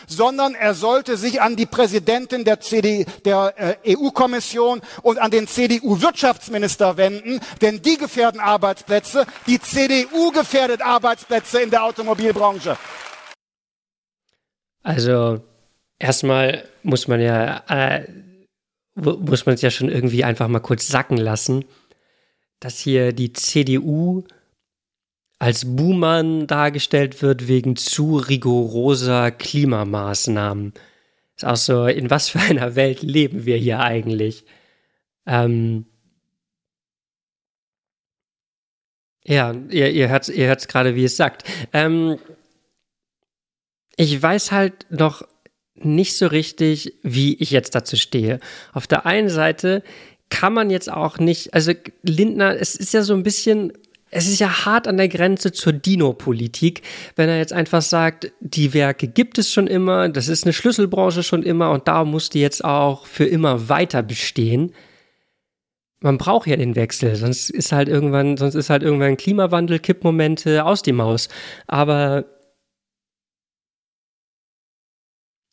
sondern 0.06 0.54
er 0.54 0.74
sollte 0.74 1.16
sich 1.16 1.40
an 1.40 1.56
die 1.56 1.66
Präsidentin 1.66 2.44
der, 2.44 2.58
der 3.24 3.54
äh, 3.84 3.96
EU-Kommission 3.96 4.80
und 5.02 5.18
an 5.18 5.30
den 5.30 5.46
CDU-Wirtschaftsminister 5.46 6.96
wenden, 6.96 7.40
denn 7.60 7.82
die 7.82 7.96
gefährden 7.96 8.40
Arbeitsplätze, 8.40 9.26
die 9.46 9.60
CDU 9.60 10.30
gefährdet 10.32 10.82
Arbeitsplätze 10.82 11.60
in 11.60 11.70
der 11.70 11.84
Automobilbranche. 11.84 12.76
Also 14.82 15.40
erstmal 15.98 16.64
muss 16.82 17.06
man 17.08 17.20
ja 17.20 17.62
äh, 17.68 18.06
muss 18.94 19.46
man 19.46 19.54
es 19.54 19.62
ja 19.62 19.70
schon 19.70 19.88
irgendwie 19.88 20.24
einfach 20.24 20.48
mal 20.48 20.60
kurz 20.60 20.88
sacken 20.88 21.16
lassen, 21.16 21.64
dass 22.60 22.78
hier 22.78 23.12
die 23.12 23.32
CDU 23.32 24.24
als 25.42 25.64
Buhmann 25.74 26.46
dargestellt 26.46 27.20
wird 27.20 27.48
wegen 27.48 27.74
zu 27.74 28.16
rigoroser 28.16 29.32
Klimamaßnahmen. 29.32 30.72
Ist 31.34 31.44
auch 31.44 31.56
so, 31.56 31.86
in 31.86 32.10
was 32.10 32.28
für 32.28 32.38
einer 32.38 32.76
Welt 32.76 33.02
leben 33.02 33.44
wir 33.44 33.56
hier 33.56 33.80
eigentlich? 33.80 34.44
Ähm 35.26 35.86
ja, 39.24 39.52
ihr, 39.68 39.90
ihr 39.90 40.10
hört 40.10 40.28
es 40.28 40.28
ihr 40.28 40.46
hört's 40.46 40.68
gerade, 40.68 40.94
wie 40.94 41.06
es 41.06 41.16
sagt. 41.16 41.42
Ähm 41.72 42.18
ich 43.96 44.22
weiß 44.22 44.52
halt 44.52 44.86
noch 44.90 45.26
nicht 45.74 46.16
so 46.16 46.28
richtig, 46.28 47.00
wie 47.02 47.34
ich 47.34 47.50
jetzt 47.50 47.74
dazu 47.74 47.96
stehe. 47.96 48.38
Auf 48.72 48.86
der 48.86 49.06
einen 49.06 49.28
Seite 49.28 49.82
kann 50.30 50.52
man 50.52 50.70
jetzt 50.70 50.88
auch 50.88 51.18
nicht, 51.18 51.52
also 51.52 51.72
Lindner, 52.04 52.54
es 52.60 52.76
ist 52.76 52.94
ja 52.94 53.02
so 53.02 53.14
ein 53.14 53.24
bisschen 53.24 53.72
es 54.14 54.28
ist 54.28 54.38
ja 54.40 54.66
hart 54.66 54.86
an 54.86 54.98
der 54.98 55.08
Grenze 55.08 55.52
zur 55.52 55.72
Dino-Politik, 55.72 56.82
wenn 57.16 57.30
er 57.30 57.38
jetzt 57.38 57.54
einfach 57.54 57.80
sagt, 57.80 58.30
die 58.40 58.74
Werke 58.74 59.08
gibt 59.08 59.38
es 59.38 59.50
schon 59.50 59.66
immer, 59.66 60.10
das 60.10 60.28
ist 60.28 60.44
eine 60.44 60.52
Schlüsselbranche 60.52 61.22
schon 61.22 61.42
immer 61.42 61.70
und 61.70 61.88
da 61.88 62.04
muss 62.04 62.28
die 62.28 62.42
jetzt 62.42 62.62
auch 62.62 63.06
für 63.06 63.24
immer 63.24 63.70
weiter 63.70 64.02
bestehen. 64.02 64.74
Man 66.00 66.18
braucht 66.18 66.46
ja 66.46 66.56
den 66.56 66.76
Wechsel, 66.76 67.16
sonst 67.16 67.48
ist 67.48 67.72
halt 67.72 67.88
irgendwann, 67.88 68.36
sonst 68.36 68.54
ist 68.54 68.68
halt 68.68 68.82
irgendwann 68.82 69.16
Klimawandel, 69.16 69.78
Kippmomente 69.78 70.62
aus 70.62 70.82
die 70.82 70.92
Maus. 70.92 71.28
Aber 71.66 72.26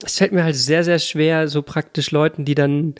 es 0.03 0.17
fällt 0.17 0.33
mir 0.33 0.43
halt 0.43 0.57
sehr, 0.57 0.83
sehr 0.83 0.99
schwer, 0.99 1.47
so 1.47 1.61
praktisch 1.61 2.11
Leuten, 2.11 2.43
die 2.43 2.55
dann 2.55 2.95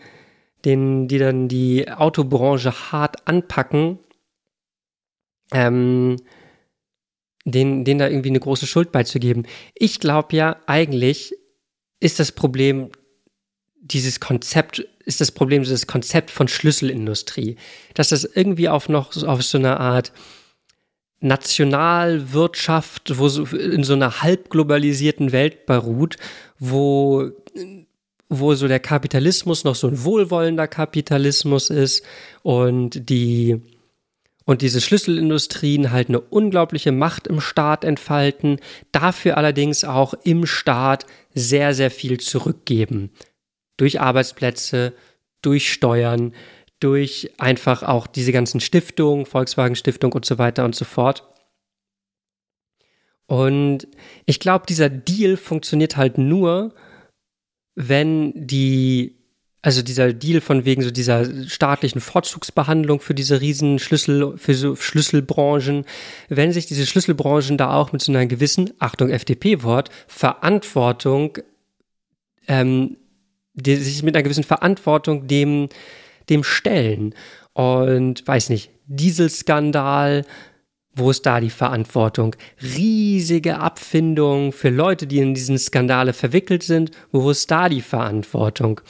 den, 0.63 1.09
die 1.09 1.17
dann 1.17 1.49
die 1.49 1.91
Autobranche 1.91 2.71
hart 2.91 3.27
anpacken, 3.27 3.99
ähm, 5.51 6.17
denen, 7.45 7.85
denen 7.85 7.99
da 7.99 8.07
irgendwie 8.07 8.29
eine 8.29 8.39
große 8.39 8.67
Schuld 8.67 8.91
beizugeben. 8.91 9.45
Ich 9.73 9.99
glaube 9.99 10.35
ja, 10.35 10.57
eigentlich 10.67 11.35
ist 11.99 12.19
das 12.19 12.31
Problem 12.31 12.89
dieses 13.81 14.19
Konzept, 14.19 14.85
ist 15.05 15.21
das 15.21 15.31
Problem 15.31 15.63
dieses 15.63 15.87
Konzept 15.87 16.31
von 16.31 16.47
Schlüsselindustrie, 16.47 17.57
dass 17.93 18.09
das 18.09 18.23
irgendwie 18.23 18.69
auf 18.69 18.89
noch 18.89 19.15
auf 19.23 19.43
so 19.43 19.57
eine 19.57 19.79
Art 19.79 20.11
Nationalwirtschaft, 21.21 23.17
wo 23.17 23.27
so 23.27 23.43
in 23.43 23.83
so 23.83 23.93
einer 23.93 24.21
halbglobalisierten 24.21 25.31
Welt 25.31 25.65
beruht, 25.65 26.15
wo 26.59 27.31
wo 28.31 28.53
so 28.53 28.67
der 28.67 28.79
Kapitalismus 28.79 29.63
noch 29.63 29.73
so 29.73 29.87
ein 29.87 30.03
wohlwollender 30.03 30.67
Kapitalismus 30.67 31.71
ist 31.71 32.05
und 32.43 33.09
die 33.09 33.59
und 34.49 34.63
diese 34.63 34.81
Schlüsselindustrien 34.81 35.91
halt 35.91 36.09
eine 36.09 36.19
unglaubliche 36.19 36.91
Macht 36.91 37.27
im 37.27 37.39
Staat 37.39 37.83
entfalten, 37.83 38.59
dafür 38.91 39.37
allerdings 39.37 39.83
auch 39.83 40.15
im 40.23 40.47
Staat 40.47 41.05
sehr, 41.35 41.75
sehr 41.75 41.91
viel 41.91 42.19
zurückgeben. 42.19 43.11
Durch 43.77 44.01
Arbeitsplätze, 44.01 44.93
durch 45.43 45.71
Steuern, 45.71 46.33
durch 46.79 47.29
einfach 47.37 47.83
auch 47.83 48.07
diese 48.07 48.31
ganzen 48.31 48.59
Stiftungen, 48.59 49.27
Volkswagen 49.27 49.75
Stiftung 49.75 50.13
und 50.13 50.25
so 50.25 50.39
weiter 50.39 50.65
und 50.65 50.73
so 50.73 50.83
fort. 50.83 51.31
Und 53.27 53.87
ich 54.25 54.39
glaube, 54.39 54.65
dieser 54.67 54.89
Deal 54.89 55.37
funktioniert 55.37 55.95
halt 55.95 56.17
nur, 56.17 56.73
wenn 57.75 58.33
die, 58.35 59.18
also 59.61 59.81
dieser 59.81 60.13
Deal 60.13 60.41
von 60.41 60.63
wegen 60.63 60.81
so 60.81 60.91
dieser 60.91 61.47
staatlichen 61.47 61.99
Vorzugsbehandlung 61.99 63.01
für 63.01 63.13
diese 63.13 63.41
riesen 63.41 63.79
Schlüssel, 63.79 64.37
für 64.37 64.53
so 64.53 64.75
Schlüsselbranchen, 64.75 65.85
wenn 66.29 66.53
sich 66.53 66.65
diese 66.65 66.85
Schlüsselbranchen 66.85 67.57
da 67.57 67.73
auch 67.73 67.91
mit 67.91 68.01
so 68.01 68.11
einer 68.11 68.25
gewissen, 68.25 68.71
Achtung, 68.79 69.09
FDP-Wort, 69.09 69.89
Verantwortung, 70.07 71.37
ähm, 72.47 72.97
die 73.53 73.75
sich 73.75 74.01
mit 74.03 74.15
einer 74.15 74.23
gewissen 74.23 74.45
Verantwortung 74.45 75.27
dem 75.27 75.67
dem 76.29 76.43
stellen. 76.43 77.13
Und 77.53 78.25
weiß 78.25 78.49
nicht, 78.49 78.71
Dieselskandal, 78.85 80.25
wo 80.93 81.09
ist 81.11 81.25
da 81.25 81.39
die 81.39 81.49
Verantwortung? 81.49 82.35
Riesige 82.61 83.59
Abfindungen 83.59 84.51
für 84.51 84.69
Leute, 84.69 85.07
die 85.07 85.19
in 85.19 85.33
diesen 85.33 85.57
Skandale 85.57 86.13
verwickelt 86.13 86.63
sind, 86.63 86.91
wo 87.11 87.29
ist 87.29 87.49
da 87.51 87.69
die 87.69 87.81
Verantwortung? 87.81 88.81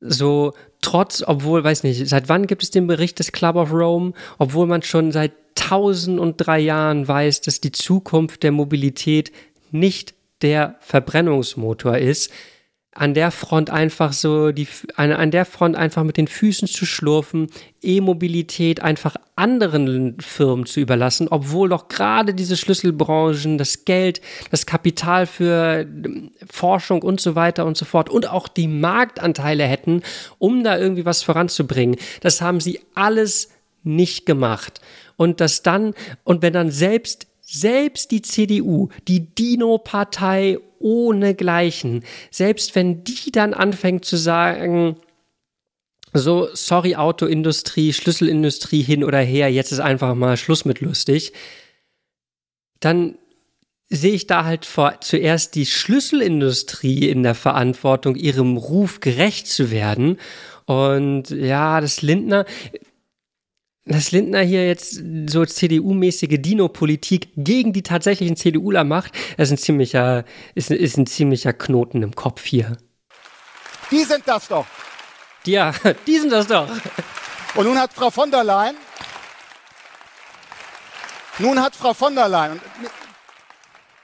So, 0.00 0.54
trotz, 0.80 1.22
obwohl, 1.26 1.62
weiß 1.62 1.82
nicht, 1.82 2.08
seit 2.08 2.28
wann 2.28 2.46
gibt 2.46 2.62
es 2.62 2.70
den 2.70 2.86
Bericht 2.86 3.18
des 3.18 3.32
Club 3.32 3.56
of 3.56 3.72
Rome? 3.72 4.12
Obwohl 4.38 4.66
man 4.66 4.82
schon 4.82 5.12
seit 5.12 5.32
tausend 5.54 6.18
und 6.18 6.36
drei 6.36 6.58
Jahren 6.58 7.06
weiß, 7.06 7.42
dass 7.42 7.60
die 7.60 7.72
Zukunft 7.72 8.42
der 8.42 8.52
Mobilität 8.52 9.30
nicht 9.70 10.14
der 10.42 10.76
Verbrennungsmotor 10.80 11.98
ist, 11.98 12.32
an 12.92 13.14
der 13.14 13.30
Front 13.30 13.70
einfach 13.70 14.12
so 14.12 14.50
die 14.50 14.66
an, 14.96 15.12
an 15.12 15.30
der 15.30 15.44
Front 15.44 15.76
einfach 15.76 16.02
mit 16.02 16.16
den 16.16 16.26
Füßen 16.26 16.66
zu 16.66 16.84
schlurfen, 16.84 17.48
E-Mobilität 17.82 18.80
einfach 18.80 19.14
anderen 19.36 20.18
Firmen 20.20 20.66
zu 20.66 20.80
überlassen, 20.80 21.28
obwohl 21.30 21.68
doch 21.68 21.86
gerade 21.86 22.34
diese 22.34 22.56
Schlüsselbranchen 22.56 23.58
das 23.58 23.84
Geld, 23.84 24.20
das 24.50 24.66
Kapital 24.66 25.26
für 25.26 25.80
ähm, 25.82 26.32
Forschung 26.50 27.02
und 27.02 27.20
so 27.20 27.36
weiter 27.36 27.64
und 27.64 27.76
so 27.76 27.84
fort 27.84 28.10
und 28.10 28.28
auch 28.28 28.48
die 28.48 28.68
Marktanteile 28.68 29.64
hätten, 29.64 30.02
um 30.38 30.64
da 30.64 30.76
irgendwie 30.76 31.04
was 31.04 31.22
voranzubringen. 31.22 31.96
Das 32.22 32.40
haben 32.40 32.60
sie 32.60 32.80
alles 32.94 33.50
nicht 33.84 34.26
gemacht. 34.26 34.80
Und 35.16 35.40
das 35.40 35.62
dann, 35.62 35.94
und 36.24 36.42
wenn 36.42 36.52
dann 36.52 36.70
selbst 36.70 37.29
selbst 37.50 38.10
die 38.12 38.22
CDU, 38.22 38.88
die 39.08 39.34
Dino-Partei 39.34 40.58
ohnegleichen, 40.78 42.04
selbst 42.30 42.74
wenn 42.74 43.02
die 43.04 43.32
dann 43.32 43.54
anfängt 43.54 44.04
zu 44.04 44.16
sagen, 44.16 44.96
so, 46.12 46.48
sorry, 46.52 46.96
Autoindustrie, 46.96 47.92
Schlüsselindustrie 47.92 48.82
hin 48.82 49.04
oder 49.04 49.20
her, 49.20 49.50
jetzt 49.50 49.72
ist 49.72 49.80
einfach 49.80 50.14
mal 50.14 50.36
Schluss 50.36 50.64
mit 50.64 50.80
lustig, 50.80 51.32
dann 52.80 53.16
sehe 53.88 54.12
ich 54.12 54.26
da 54.26 54.44
halt 54.44 54.64
vor, 54.64 55.00
zuerst 55.00 55.56
die 55.56 55.66
Schlüsselindustrie 55.66 57.08
in 57.08 57.22
der 57.24 57.34
Verantwortung, 57.34 58.14
ihrem 58.14 58.56
Ruf 58.56 59.00
gerecht 59.00 59.48
zu 59.48 59.70
werden. 59.72 60.18
Und 60.66 61.30
ja, 61.30 61.80
das 61.80 62.00
Lindner, 62.00 62.44
dass 63.90 64.12
Lindner 64.12 64.40
hier 64.40 64.66
jetzt 64.66 65.02
so 65.26 65.44
CDU-mäßige 65.44 66.40
Dino-Politik 66.40 67.30
gegen 67.36 67.72
die 67.72 67.82
tatsächlichen 67.82 68.36
CDUler 68.36 68.84
macht, 68.84 69.12
das 69.36 69.48
ist 69.48 69.52
ein 69.52 69.58
ziemlicher, 69.58 70.24
ist, 70.54 70.70
ist 70.70 70.96
ein 70.96 71.06
ziemlicher 71.06 71.52
Knoten 71.52 72.02
im 72.02 72.14
Kopf 72.14 72.44
hier. 72.44 72.76
Die 73.90 74.04
sind 74.04 74.22
das 74.26 74.46
doch. 74.46 74.66
Ja, 75.44 75.72
die 76.06 76.18
sind 76.18 76.30
das 76.30 76.46
doch. 76.46 76.68
Und 77.56 77.66
nun 77.66 77.78
hat 77.78 77.92
Frau 77.92 78.10
von 78.10 78.30
der 78.30 78.44
Leyen, 78.44 78.76
nun 81.40 81.60
hat 81.60 81.74
Frau 81.74 81.92
von 81.92 82.14
der 82.14 82.28
Leyen, 82.28 82.60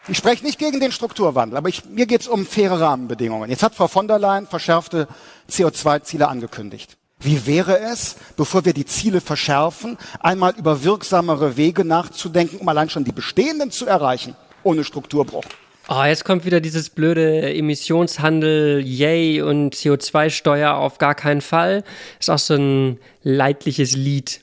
ich 0.09 0.19
spreche 0.19 0.45
nicht 0.45 0.59
gegen 0.59 0.81
den 0.81 0.91
Strukturwandel, 0.91 1.57
aber 1.57 1.69
ich, 1.69 1.85
mir 1.85 2.07
geht 2.07 2.23
es 2.23 2.29
um 2.29 2.45
faire 2.45 2.81
Rahmenbedingungen. 2.81 3.51
Jetzt 3.51 3.63
hat 3.63 3.75
Frau 3.77 3.87
von 3.87 4.09
der 4.09 4.19
Leyen 4.19 4.49
verschärfte 4.49 5.07
CO2-Ziele 5.49 6.27
angekündigt. 6.27 6.97
Wie 7.19 7.47
wäre 7.47 7.79
es, 7.81 8.17
bevor 8.37 8.65
wir 8.65 8.73
die 8.73 8.85
Ziele 8.85 9.21
verschärfen, 9.21 9.97
einmal 10.21 10.55
über 10.57 10.85
wirksamere 10.85 11.57
Wege 11.57 11.85
nachzudenken, 11.85 12.59
um 12.59 12.69
allein 12.69 12.91
schon 12.91 13.05
die 13.05 13.13
bestehenden 13.13 13.71
zu 13.71 13.87
erreichen, 13.87 14.37
ohne 14.63 14.85
Strukturbruch? 14.85 15.45
Oh, 15.89 16.03
jetzt 16.03 16.25
kommt 16.25 16.45
wieder 16.45 16.61
dieses 16.61 16.91
blöde 16.91 17.55
Emissionshandel, 17.55 18.81
yay, 18.85 19.41
und 19.41 19.75
CO2-Steuer 19.75 20.75
auf 20.75 20.99
gar 20.99 21.15
keinen 21.15 21.41
Fall. 21.41 21.85
Ist 22.19 22.29
auch 22.29 22.41
so 22.41 22.55
ein 22.55 22.99
leidliches 23.23 23.93
Lied. 23.93 24.41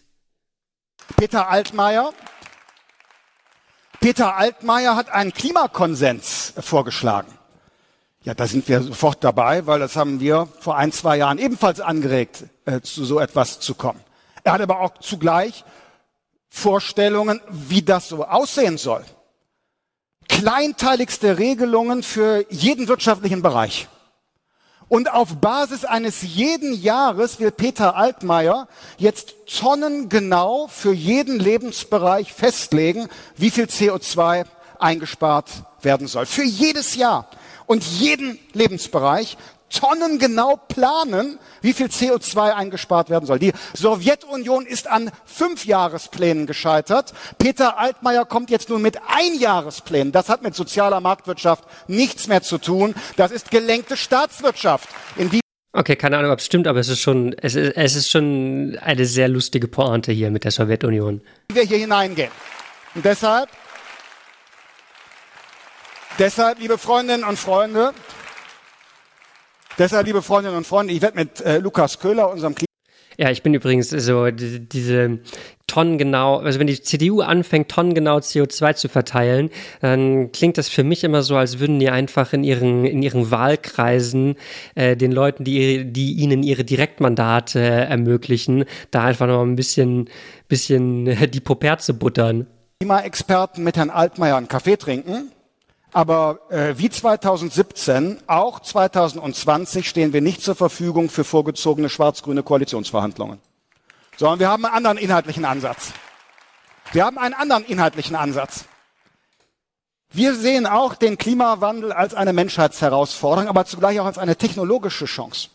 Peter 1.18 1.50
Altmaier. 1.50 2.12
Peter 4.00 4.38
Altmaier 4.38 4.96
hat 4.96 5.10
einen 5.10 5.34
Klimakonsens 5.34 6.54
vorgeschlagen. 6.60 7.32
Ja, 8.24 8.34
da 8.34 8.48
sind 8.48 8.68
wir 8.70 8.82
sofort 8.82 9.22
dabei, 9.22 9.68
weil 9.68 9.80
das 9.80 9.98
haben 9.98 10.22
wir 10.22 10.48
vor 10.60 10.78
ein, 10.78 10.94
zwei 10.94 11.18
Jahren 11.18 11.40
ebenfalls 11.40 11.82
angeregt, 11.82 12.46
äh, 12.66 12.80
zu 12.80 13.04
so 13.04 13.20
etwas 13.20 13.60
zu 13.60 13.76
kommen. 13.76 14.00
Er 14.46 14.54
hat 14.54 14.62
aber 14.62 14.80
auch 14.80 14.98
zugleich 15.00 15.66
Vorstellungen, 16.48 17.42
wie 17.50 17.82
das 17.82 18.08
so 18.08 18.24
aussehen 18.24 18.78
soll. 18.78 19.04
Kleinteiligste 20.30 21.38
Regelungen 21.38 22.02
für 22.02 22.46
jeden 22.50 22.88
wirtschaftlichen 22.88 23.42
Bereich. 23.42 23.90
Und 24.88 25.12
auf 25.12 25.42
Basis 25.42 25.84
eines 25.84 26.22
jeden 26.22 26.74
Jahres 26.74 27.40
will 27.40 27.52
Peter 27.52 27.96
Altmaier 27.96 28.68
jetzt 28.98 29.34
tonnengenau 29.48 30.68
für 30.68 30.94
jeden 30.94 31.40
Lebensbereich 31.40 32.32
festlegen, 32.32 33.10
wie 33.36 33.50
viel 33.50 33.66
CO2 33.66 34.46
eingespart 34.80 35.50
werden 35.82 36.08
soll. 36.08 36.26
Für 36.26 36.44
jedes 36.44 36.96
Jahr 36.96 37.28
und 37.74 37.84
jeden 37.84 38.38
Lebensbereich 38.54 39.36
tonnengenau 39.72 40.58
planen, 40.68 41.40
wie 41.62 41.74
viel 41.74 41.88
CO2 41.88 42.54
eingespart 42.54 43.10
werden 43.10 43.26
soll. 43.26 43.40
Die 43.40 43.52
Sowjetunion 43.74 44.68
ist 44.68 44.88
an 44.88 45.10
Fünfjahresplänen 45.26 46.46
gescheitert. 46.46 47.14
Peter 47.40 47.80
Altmaier 47.80 48.26
kommt 48.26 48.52
jetzt 48.52 48.70
nun 48.70 48.84
mit 48.84 49.00
Einjahresplänen. 49.08 50.12
Das 50.12 50.30
hat 50.30 50.44
mit 50.44 50.54
sozialer 50.54 51.02
Marktwirtschaft 51.02 51.64
nichts 51.88 52.28
mehr 52.28 52.44
zu 52.44 52.60
tun. 52.60 52.94
Das 53.16 53.32
ist 53.32 53.50
gelenkte 53.50 53.98
Staatswirtschaft. 53.98 54.88
Okay, 55.76 55.96
keine 55.96 56.20
Ahnung, 56.20 56.30
ob 56.30 56.38
es 56.38 56.46
stimmt, 56.46 56.68
aber 56.68 56.80
es 56.80 56.90
ist 56.90 57.00
schon, 57.00 57.34
es 57.42 57.56
ist, 57.56 57.76
es 57.76 57.96
ist 57.96 58.12
schon 58.12 58.78
eine 58.84 59.08
sehr 59.08 59.30
lustige 59.30 59.68
Pointe 59.68 60.12
hier 60.12 60.30
mit 60.30 60.44
der 60.44 60.52
Sowjetunion. 60.52 61.22
Wir 61.52 61.64
hier 61.64 61.80
hineingehen. 61.80 62.30
Und 62.94 63.04
deshalb 63.04 63.50
Deshalb, 66.20 66.60
liebe 66.60 66.78
Freundinnen 66.78 67.24
und 67.24 67.40
Freunde, 67.40 67.92
deshalb, 69.80 70.06
liebe 70.06 70.22
Freundinnen 70.22 70.58
und 70.58 70.68
Freunde, 70.68 70.94
ich 70.94 71.02
werde 71.02 71.18
mit 71.18 71.42
äh, 71.42 71.58
Lukas 71.58 72.00
Köhler, 72.00 72.30
unserem 72.30 72.54
Klima 72.54 72.68
ja, 73.18 73.30
ich 73.30 73.44
bin 73.44 73.54
übrigens 73.54 73.90
so 73.90 74.32
die, 74.32 74.68
diese 74.68 75.20
tonnengenau, 75.68 76.38
also 76.38 76.60
wenn 76.60 76.66
die 76.68 76.82
CDU 76.82 77.22
anfängt, 77.22 77.70
tonnengenau 77.70 78.18
CO2 78.18 78.74
zu 78.74 78.90
verteilen, 78.90 79.52
dann 79.82 80.32
klingt 80.32 80.58
das 80.58 80.68
für 80.70 80.84
mich 80.84 81.04
immer 81.04 81.22
so, 81.22 81.36
als 81.36 81.60
würden 81.60 81.80
die 81.80 81.90
einfach 81.90 82.34
in 82.34 82.44
ihren, 82.44 82.86
in 82.86 83.04
ihren 83.04 83.30
Wahlkreisen 83.30 84.36
äh, 84.76 84.98
den 84.98 85.12
Leuten, 85.12 85.44
die, 85.44 85.86
die 85.92 86.14
ihnen 86.14 86.42
ihre 86.42 86.64
Direktmandate 86.64 87.60
äh, 87.60 87.86
ermöglichen, 87.86 88.66
da 88.90 89.04
einfach 89.04 89.28
noch 89.28 89.44
ein 89.44 89.56
bisschen, 89.56 90.10
bisschen 90.48 91.30
die 91.30 91.40
Poperze 91.40 91.94
buttern. 91.94 92.48
Klimaexperten 92.80 93.64
mit 93.64 93.78
Herrn 93.78 93.92
Altmaier 93.92 94.38
einen 94.38 94.48
Kaffee 94.48 94.76
trinken 94.76 95.32
aber 95.94 96.40
äh, 96.50 96.74
wie 96.78 96.90
2017, 96.90 98.20
auch 98.28 98.60
2020 98.60 99.88
stehen 99.88 100.12
wir 100.12 100.22
nicht 100.22 100.42
zur 100.42 100.56
Verfügung 100.56 101.10
für 101.10 101.24
vorgezogene 101.24 101.88
schwarz-grüne 101.88 102.44
Koalitionsverhandlungen. 102.44 103.40
Sondern 104.18 104.40
wir 104.40 104.50
haben 104.50 104.66
einen 104.66 104.76
anderen 104.76 104.98
inhaltlichen 104.98 105.46
Ansatz. 105.46 105.94
Wir 106.92 107.06
haben 107.06 107.18
einen 107.18 107.36
anderen 107.36 107.64
inhaltlichen 107.66 108.16
Ansatz. 108.16 108.66
Wir 110.12 110.36
sehen 110.36 110.68
auch 110.68 110.96
den 110.96 111.18
Klimawandel 111.18 111.92
als 111.92 112.14
eine 112.14 112.34
Menschheitsherausforderung, 112.34 113.50
aber 113.50 113.66
zugleich 113.66 114.00
auch 114.00 114.06
als 114.06 114.18
eine 114.18 114.36
technologische 114.36 115.06
Chance. 115.06 115.50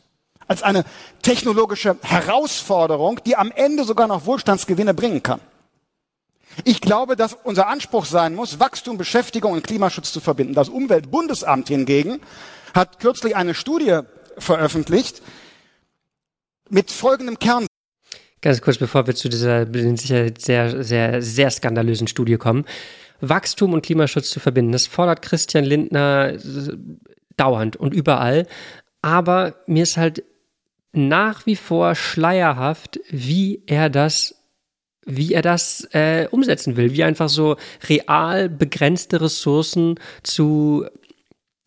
Als 0.48 0.62
eine 0.62 0.84
technologische 1.22 1.96
Herausforderung, 2.02 3.20
die 3.24 3.36
am 3.36 3.52
Ende 3.52 3.84
sogar 3.84 4.06
noch 4.06 4.24
Wohlstandsgewinne 4.24 4.94
bringen 4.94 5.22
kann. 5.22 5.40
Ich 6.64 6.80
glaube, 6.80 7.16
dass 7.16 7.34
unser 7.44 7.68
Anspruch 7.68 8.04
sein 8.04 8.34
muss, 8.34 8.58
Wachstum, 8.58 8.98
Beschäftigung 8.98 9.52
und 9.52 9.64
Klimaschutz 9.64 10.12
zu 10.12 10.20
verbinden. 10.20 10.54
Das 10.54 10.68
Umweltbundesamt 10.68 11.68
hingegen 11.68 12.20
hat 12.74 13.00
kürzlich 13.00 13.36
eine 13.36 13.54
Studie 13.54 14.00
veröffentlicht 14.38 15.22
mit 16.68 16.90
folgendem 16.90 17.38
Kern. 17.38 17.66
Ganz 18.40 18.60
kurz, 18.60 18.78
bevor 18.78 19.06
wir 19.06 19.14
zu 19.14 19.28
dieser 19.28 19.66
sicher 19.96 20.28
sehr, 20.38 20.84
sehr, 20.84 21.22
sehr 21.22 21.50
skandalösen 21.50 22.06
Studie 22.06 22.36
kommen. 22.36 22.64
Wachstum 23.20 23.72
und 23.72 23.82
Klimaschutz 23.84 24.30
zu 24.30 24.38
verbinden, 24.38 24.72
das 24.72 24.86
fordert 24.86 25.22
Christian 25.22 25.64
Lindner 25.64 26.34
dauernd 27.36 27.76
und 27.76 27.92
überall. 27.92 28.46
Aber 29.02 29.54
mir 29.66 29.82
ist 29.82 29.96
halt 29.96 30.22
nach 30.92 31.46
wie 31.46 31.56
vor 31.56 31.94
schleierhaft, 31.94 33.00
wie 33.10 33.62
er 33.66 33.90
das 33.90 34.37
wie 35.08 35.32
er 35.32 35.42
das 35.42 35.88
äh, 35.92 36.28
umsetzen 36.30 36.76
will, 36.76 36.92
wie 36.92 37.02
einfach 37.02 37.28
so 37.28 37.56
real 37.88 38.48
begrenzte 38.48 39.20
Ressourcen 39.20 39.98
zu 40.22 40.86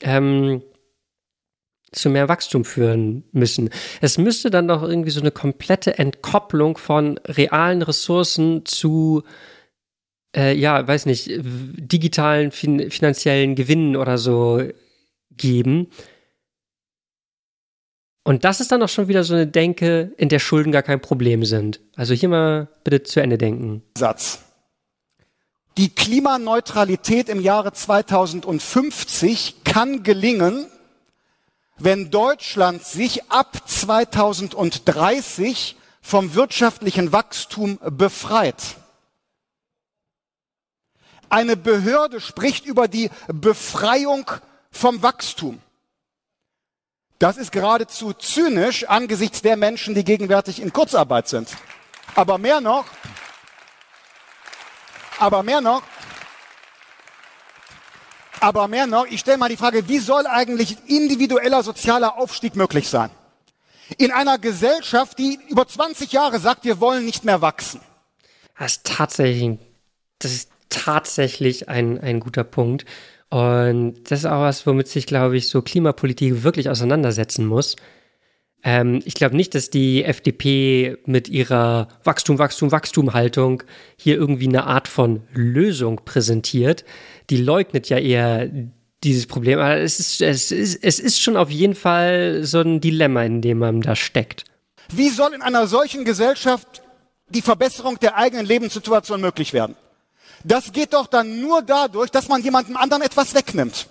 ähm, 0.02 0.62
zu 1.92 2.10
mehr 2.10 2.30
Wachstum 2.30 2.64
führen 2.64 3.24
müssen. 3.34 3.70
Es 4.00 4.18
müsste 4.18 4.50
dann 4.50 4.68
doch 4.68 4.82
irgendwie 4.82 5.12
so 5.12 5.20
eine 5.20 5.32
komplette 5.32 5.98
Entkopplung 5.98 6.78
von 6.78 7.18
realen 7.26 7.82
Ressourcen 7.82 8.66
zu, 8.66 9.24
äh, 10.36 10.56
ja, 10.56 10.88
weiß 10.88 11.06
nicht, 11.06 11.30
digitalen 11.38 12.52
fin 12.52 12.90
finanziellen 12.90 13.56
Gewinnen 13.56 13.98
oder 13.98 14.18
so 14.18 14.64
geben. 15.32 15.88
Und 18.24 18.44
das 18.44 18.60
ist 18.60 18.72
dann 18.72 18.84
auch 18.84 18.90
schon 18.90 19.08
wieder 19.08 19.24
so 19.24 19.34
eine 19.34 19.48
Denke, 19.48 20.14
in 20.18 20.30
der 20.30 20.40
Schulden 20.40 20.72
gar 20.72 20.84
kein 20.84 21.02
Problem 21.02 21.44
sind. 21.44 21.80
Also 21.96 22.14
hier 22.14 22.30
mal 22.30 22.68
bitte 22.84 23.04
zu 23.04 23.20
Ende 23.20 23.38
denken. 23.38 23.82
Satz. 23.98 24.44
Die 25.78 25.90
Klimaneutralität 25.90 27.30
im 27.30 27.42
Jahre 27.42 27.74
2050 27.74 29.64
kann 29.64 30.04
gelingen, 30.04 30.68
wenn 31.80 32.12
Deutschland 32.12 32.84
sich 32.84 33.32
ab 33.32 33.68
2030 33.68 35.78
vom 36.02 36.36
wirtschaftlichen 36.36 37.12
Wachstum 37.12 37.80
befreit. 37.90 38.76
Eine 41.30 41.56
Behörde 41.56 42.20
spricht 42.20 42.66
über 42.66 42.88
die 42.88 43.10
Befreiung 43.28 44.30
vom 44.70 45.02
Wachstum. 45.02 45.60
Das 47.22 47.38
ist 47.38 47.52
geradezu 47.52 48.14
zynisch 48.14 48.90
angesichts 48.90 49.44
der 49.44 49.56
Menschen, 49.56 49.94
die 49.94 50.04
gegenwärtig 50.04 50.60
in 50.60 50.74
Kurzarbeit 50.74 51.28
sind. 51.28 51.50
Aber 52.16 52.40
mehr 52.40 52.60
noch, 52.62 52.86
aber 55.20 55.44
mehr 55.44 55.62
noch, 55.62 55.84
aber 58.40 58.68
mehr 58.68 58.88
noch, 58.88 59.06
ich 59.06 59.20
stelle 59.20 59.38
mal 59.38 59.50
die 59.50 59.58
Frage, 59.58 59.88
wie 59.88 60.00
soll 60.00 60.26
eigentlich 60.26 60.78
individueller 60.88 61.62
sozialer 61.62 62.18
Aufstieg 62.18 62.56
möglich 62.56 62.90
sein? 62.90 63.12
In 64.00 64.12
einer 64.12 64.40
Gesellschaft, 64.40 65.20
die 65.20 65.38
über 65.48 65.68
20 65.68 66.12
Jahre 66.12 66.40
sagt, 66.40 66.66
wir 66.66 66.80
wollen 66.80 67.06
nicht 67.06 67.24
mehr 67.24 67.40
wachsen. 67.40 67.82
Das 68.58 68.72
ist 68.72 68.84
tatsächlich, 68.84 69.60
das 70.18 70.32
ist 70.32 70.50
tatsächlich 70.70 71.70
ein, 71.70 72.02
ein 72.02 72.20
guter 72.20 72.44
Punkt. 72.44 72.86
Und 73.32 74.12
das 74.12 74.20
ist 74.20 74.26
auch 74.26 74.42
was, 74.42 74.68
womit 74.68 74.90
sich, 74.90 75.06
glaube 75.06 75.38
ich, 75.38 75.48
so 75.48 75.62
Klimapolitik 75.62 76.44
wirklich 76.44 76.70
auseinandersetzen 76.70 77.46
muss. 77.46 77.78
Ähm, 78.62 79.02
ich 79.06 79.14
glaube 79.14 79.38
nicht, 79.38 79.56
dass 79.56 79.70
die 79.70 80.04
FDP 80.04 80.98
mit 81.06 81.30
ihrer 81.30 81.88
Wachstum, 82.04 82.40
Wachstum, 82.40 82.74
Wachstum-Haltung 82.74 83.64
hier 83.96 84.18
irgendwie 84.18 84.50
eine 84.50 84.66
Art 84.66 84.90
von 84.90 85.24
Lösung 85.34 86.02
präsentiert. 86.04 86.84
Die 87.30 87.38
leugnet 87.38 87.88
ja 87.88 87.98
eher 87.98 88.50
dieses 89.02 89.28
Problem. 89.28 89.60
Aber 89.60 89.78
es 89.78 90.02
ist, 90.02 90.22
es 90.22 90.52
ist, 90.52 90.84
es 90.84 91.00
ist 91.00 91.22
schon 91.22 91.38
auf 91.38 91.50
jeden 91.50 91.76
Fall 91.76 92.44
so 92.44 92.60
ein 92.60 92.82
Dilemma, 92.82 93.24
in 93.24 93.42
dem 93.42 93.60
man 93.60 93.80
da 93.80 93.96
steckt. 93.96 94.44
Wie 94.92 95.10
soll 95.10 95.34
in 95.34 95.42
einer 95.42 95.68
solchen 95.68 96.04
Gesellschaft 96.04 96.82
die 97.30 97.42
Verbesserung 97.42 97.98
der 97.98 98.18
eigenen 98.18 98.46
Lebenssituation 98.46 99.22
möglich 99.22 99.54
werden? 99.54 99.76
Das 100.44 100.72
geht 100.72 100.94
doch 100.94 101.08
dann 101.08 101.42
nur 101.42 101.62
dadurch, 101.62 102.10
dass 102.12 102.28
man 102.28 102.42
jemandem 102.42 102.78
anderen 102.78 103.04
etwas 103.04 103.34
wegnimmt. 103.34 103.88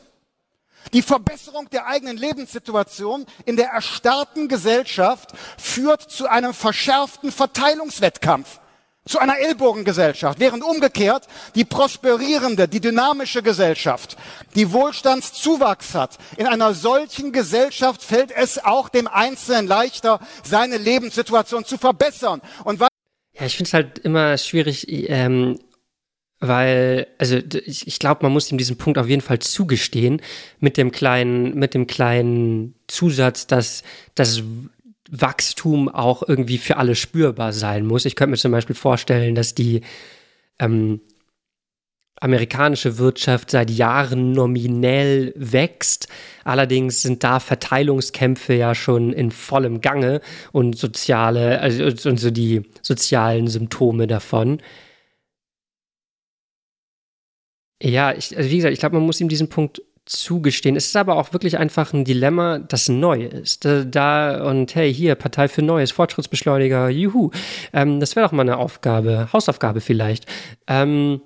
Die 0.93 1.03
Verbesserung 1.03 1.69
der 1.71 1.87
eigenen 1.87 2.17
Lebenssituation 2.17 3.27
in 3.45 3.57
der 3.57 3.69
erstarrten 3.69 4.49
Gesellschaft 4.49 5.31
führt 5.59 6.03
zu 6.03 6.27
einem 6.27 6.53
verschärften 6.53 7.31
Verteilungswettkampf, 7.31 8.59
zu 9.07 9.19
einer 9.19 9.39
Ellbogengesellschaft, 9.39 10.41
während 10.41 10.65
umgekehrt 10.65 11.29
die 11.55 11.65
prosperierende, 11.65 12.67
die 12.67 12.81
dynamische 12.81 13.43
Gesellschaft, 13.43 14.17
die 14.55 14.73
Wohlstandszuwachs 14.73 15.95
hat. 15.95 16.19
In 16.37 16.47
einer 16.47 16.75
solchen 16.75 17.33
Gesellschaft 17.33 18.03
fällt 18.03 18.33
es 18.33 18.63
auch 18.63 18.89
dem 18.89 19.07
Einzelnen 19.07 19.67
leichter, 19.67 20.19
seine 20.43 20.77
Lebenssituation 20.77 21.65
zu 21.65 21.79
verbessern. 21.79 22.43
Und 22.65 22.81
ja, 22.81 23.47
ich 23.47 23.57
finde 23.57 23.69
es 23.69 23.75
halt 23.75 23.99
immer 24.01 24.37
schwierig, 24.39 24.87
ähm, 24.89 25.59
weil, 26.41 27.07
also 27.19 27.37
ich, 27.67 27.87
ich 27.87 27.99
glaube, 27.99 28.23
man 28.23 28.33
muss 28.33 28.51
ihm 28.51 28.59
diesen 28.59 28.77
Punkt 28.77 28.99
auf 28.99 29.09
jeden 29.09 29.21
Fall 29.21 29.39
zugestehen, 29.39 30.23
mit 30.59 30.77
dem 30.77 30.91
kleinen, 30.91 31.55
mit 31.55 31.75
dem 31.75 31.87
kleinen 31.87 32.75
Zusatz, 32.89 33.47
dass 33.47 33.83
das 34.15 34.43
Wachstum 35.11 35.89
auch 35.89 36.23
irgendwie 36.27 36.59
für 36.59 36.79
alle 36.79 36.95
spürbar 36.95 37.53
sein 37.53 37.85
muss. 37.85 38.07
Ich 38.07 38.17
könnte 38.17 38.31
mir 38.31 38.37
zum 38.37 38.53
Beispiel 38.53 38.77
vorstellen, 38.77 39.35
dass 39.35 39.55
die 39.55 39.83
ähm, 40.59 41.01
amerikanische 42.21 42.99
Wirtschaft 42.99 43.51
seit 43.51 43.71
Jahren 43.71 44.33
nominell 44.33 45.33
wächst. 45.37 46.09
Allerdings 46.45 47.03
sind 47.03 47.25
da 47.25 47.41
Verteilungskämpfe 47.41 48.55
ja 48.55 48.75
schon 48.75 49.12
in 49.12 49.31
vollem 49.31 49.81
Gange 49.81 50.21
und 50.53 50.79
soziale, 50.79 51.61
also 51.61 51.85
und 52.09 52.21
so 52.21 52.31
die 52.31 52.62
sozialen 52.83 53.49
Symptome 53.49 54.07
davon. 54.07 54.61
Ja, 57.82 58.12
ich, 58.12 58.36
also 58.36 58.51
wie 58.51 58.57
gesagt, 58.57 58.73
ich 58.74 58.81
glaube, 58.81 58.97
man 58.97 59.07
muss 59.07 59.20
ihm 59.20 59.28
diesen 59.28 59.48
Punkt 59.48 59.82
zugestehen. 60.05 60.77
Es 60.77 60.86
ist 60.86 60.97
aber 60.97 61.16
auch 61.16 61.32
wirklich 61.32 61.57
einfach 61.57 61.93
ein 61.93 62.05
Dilemma, 62.05 62.59
das 62.59 62.89
neu 62.89 63.24
ist. 63.24 63.65
Da, 63.65 64.44
und 64.44 64.74
hey, 64.74 64.93
hier, 64.93 65.15
Partei 65.15 65.48
für 65.48 65.62
Neues, 65.62 65.93
Fortschrittsbeschleuniger, 65.93 66.89
juhu. 66.89 67.31
Ähm, 67.73 68.01
das 68.01 68.16
wäre 68.16 68.27
doch 68.27 68.32
mal 68.32 68.43
eine 68.43 68.59
Aufgabe, 68.59 69.32
Hausaufgabe 69.32 69.81
vielleicht. 69.81 70.27
Ähm, 70.66 71.23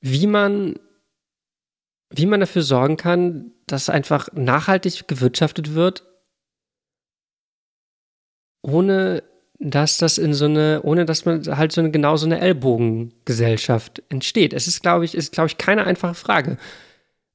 wie 0.00 0.26
man, 0.28 0.78
wie 2.10 2.26
man 2.26 2.40
dafür 2.40 2.62
sorgen 2.62 2.96
kann, 2.96 3.52
dass 3.66 3.90
einfach 3.90 4.28
nachhaltig 4.32 5.08
gewirtschaftet 5.08 5.74
wird, 5.74 6.06
ohne 8.62 9.24
dass 9.58 9.98
das 9.98 10.18
in 10.18 10.34
so 10.34 10.44
eine, 10.44 10.80
ohne 10.82 11.04
dass 11.04 11.24
man 11.24 11.44
halt 11.56 11.72
so 11.72 11.80
eine 11.80 11.90
genau 11.90 12.16
so 12.16 12.26
eine 12.26 12.40
Ellbogengesellschaft 12.40 14.02
entsteht. 14.08 14.52
Es 14.52 14.68
ist, 14.68 14.82
glaube 14.82 15.04
ich, 15.04 15.14
ist, 15.14 15.32
glaube 15.32 15.48
ich, 15.48 15.58
keine 15.58 15.84
einfache 15.84 16.14
Frage. 16.14 16.58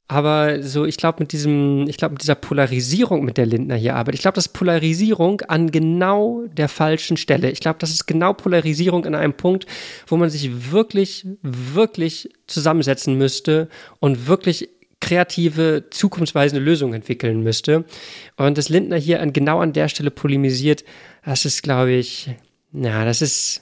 Aber 0.07 0.61
so, 0.61 0.85
ich 0.85 0.97
glaube, 0.97 1.17
mit 1.21 1.31
diesem, 1.31 1.87
ich 1.87 1.97
glaube, 1.97 2.13
mit 2.13 2.21
dieser 2.21 2.35
Polarisierung, 2.35 3.23
mit 3.23 3.37
der 3.37 3.45
Lindner 3.45 3.75
hier 3.75 3.95
arbeitet, 3.95 4.15
ich 4.15 4.21
glaube, 4.21 4.35
das 4.35 4.47
ist 4.47 4.53
Polarisierung 4.53 5.41
an 5.41 5.71
genau 5.71 6.43
der 6.45 6.69
falschen 6.69 7.17
Stelle. 7.17 7.49
Ich 7.49 7.61
glaube, 7.61 7.79
das 7.79 7.89
ist 7.89 8.05
genau 8.05 8.33
Polarisierung 8.33 9.05
an 9.05 9.15
einem 9.15 9.33
Punkt, 9.33 9.65
wo 10.07 10.17
man 10.17 10.29
sich 10.29 10.71
wirklich, 10.71 11.25
wirklich 11.41 12.29
zusammensetzen 12.47 13.17
müsste 13.17 13.69
und 13.99 14.27
wirklich 14.27 14.69
kreative, 14.99 15.85
zukunftsweisende 15.89 16.63
Lösungen 16.63 16.93
entwickeln 16.93 17.41
müsste. 17.41 17.83
Und 18.37 18.57
dass 18.57 18.69
Lindner 18.69 18.97
hier 18.97 19.21
an, 19.21 19.33
genau 19.33 19.59
an 19.59 19.73
der 19.73 19.89
Stelle 19.89 20.11
polemisiert, 20.11 20.83
das 21.25 21.45
ist, 21.45 21.63
glaube 21.63 21.93
ich, 21.93 22.29
na, 22.71 23.05
das 23.05 23.21
ist, 23.21 23.61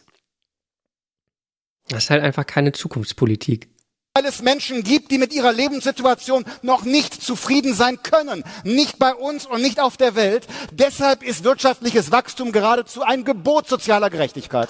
das 1.89 2.05
ist 2.05 2.09
halt 2.09 2.23
einfach 2.23 2.45
keine 2.45 2.71
Zukunftspolitik. 2.71 3.69
Weil 4.13 4.25
es 4.25 4.41
Menschen 4.41 4.83
gibt, 4.83 5.11
die 5.11 5.17
mit 5.17 5.31
ihrer 5.31 5.53
Lebenssituation 5.53 6.43
noch 6.61 6.83
nicht 6.83 7.13
zufrieden 7.13 7.73
sein 7.73 8.03
können. 8.03 8.43
Nicht 8.63 8.99
bei 8.99 9.13
uns 9.13 9.45
und 9.45 9.61
nicht 9.61 9.79
auf 9.79 9.95
der 9.95 10.15
Welt. 10.15 10.47
Deshalb 10.71 11.23
ist 11.23 11.45
wirtschaftliches 11.45 12.11
Wachstum 12.11 12.51
geradezu 12.51 13.03
ein 13.03 13.23
Gebot 13.23 13.69
sozialer 13.69 14.09
Gerechtigkeit. 14.09 14.69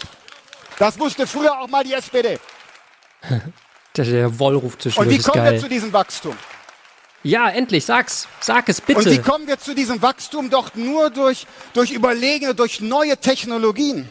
Das 0.78 1.00
wusste 1.00 1.26
früher 1.26 1.60
auch 1.60 1.70
mal 1.70 1.84
die 1.84 1.94
SPD. 1.94 2.38
der, 3.98 4.06
der 4.06 4.40
Wollruf 4.40 4.78
zu 4.78 4.90
Und 4.96 5.10
wie 5.10 5.18
kommen 5.18 5.44
wir 5.44 5.60
zu 5.60 5.70
diesem 5.70 5.92
Wachstum? 5.92 6.36
Ja, 7.23 7.49
endlich, 7.49 7.85
sag's. 7.85 8.27
Sag 8.39 8.68
es 8.69 8.81
bitte. 8.81 8.99
Und 8.99 9.06
wie 9.10 9.19
kommen 9.19 9.48
wir 9.48 9.60
zu 9.60 9.76
diesem 9.76 10.02
Wachstum? 10.02 10.49
Doch 10.49 10.73
nur 10.76 11.10
durch, 11.11 11.45
durch 11.73 11.91
Überlegene, 11.91 12.56
durch 12.56 12.81
neue 12.81 13.18
Technologien. 13.18 14.10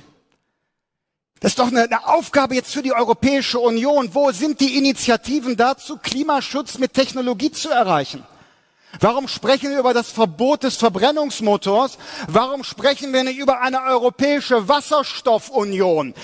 Das 1.40 1.52
ist 1.52 1.58
doch 1.58 1.68
eine, 1.68 1.84
eine 1.84 2.06
Aufgabe 2.06 2.54
jetzt 2.54 2.72
für 2.72 2.82
die 2.82 2.92
Europäische 2.92 3.58
Union. 3.58 4.14
Wo 4.14 4.30
sind 4.30 4.60
die 4.60 4.76
Initiativen 4.76 5.56
dazu, 5.56 5.96
Klimaschutz 5.96 6.78
mit 6.78 6.92
Technologie 6.92 7.50
zu 7.50 7.70
erreichen? 7.70 8.24
Warum 8.98 9.28
sprechen 9.28 9.70
wir 9.70 9.78
über 9.78 9.94
das 9.94 10.10
Verbot 10.10 10.64
des 10.64 10.76
Verbrennungsmotors? 10.76 11.96
Warum 12.28 12.64
sprechen 12.64 13.12
wir 13.12 13.24
nicht 13.24 13.38
über 13.38 13.60
eine 13.60 13.82
europäische 13.82 14.68
Wasserstoffunion? 14.68 16.14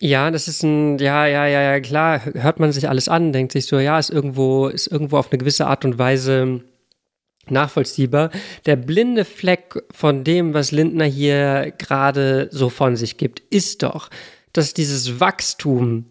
Ja, 0.00 0.30
das 0.30 0.46
ist 0.46 0.62
ein, 0.62 0.98
ja, 0.98 1.26
ja, 1.26 1.46
ja, 1.46 1.62
ja, 1.62 1.80
klar, 1.80 2.20
hört 2.34 2.60
man 2.60 2.70
sich 2.70 2.88
alles 2.88 3.08
an, 3.08 3.32
denkt 3.32 3.52
sich 3.52 3.66
so, 3.66 3.78
ja, 3.78 3.98
ist 3.98 4.10
irgendwo, 4.10 4.68
ist 4.68 4.88
irgendwo 4.88 5.16
auf 5.16 5.32
eine 5.32 5.38
gewisse 5.38 5.66
Art 5.66 5.86
und 5.86 5.98
Weise 5.98 6.60
nachvollziehbar. 7.48 8.30
Der 8.66 8.76
blinde 8.76 9.24
Fleck 9.24 9.82
von 9.90 10.24
dem, 10.24 10.52
was 10.52 10.70
Lindner 10.72 11.06
hier 11.06 11.72
gerade 11.78 12.48
so 12.50 12.68
von 12.68 12.96
sich 12.96 13.16
gibt, 13.16 13.40
ist 13.50 13.82
doch, 13.82 14.10
dass 14.52 14.74
dieses 14.74 15.18
Wachstum, 15.20 16.06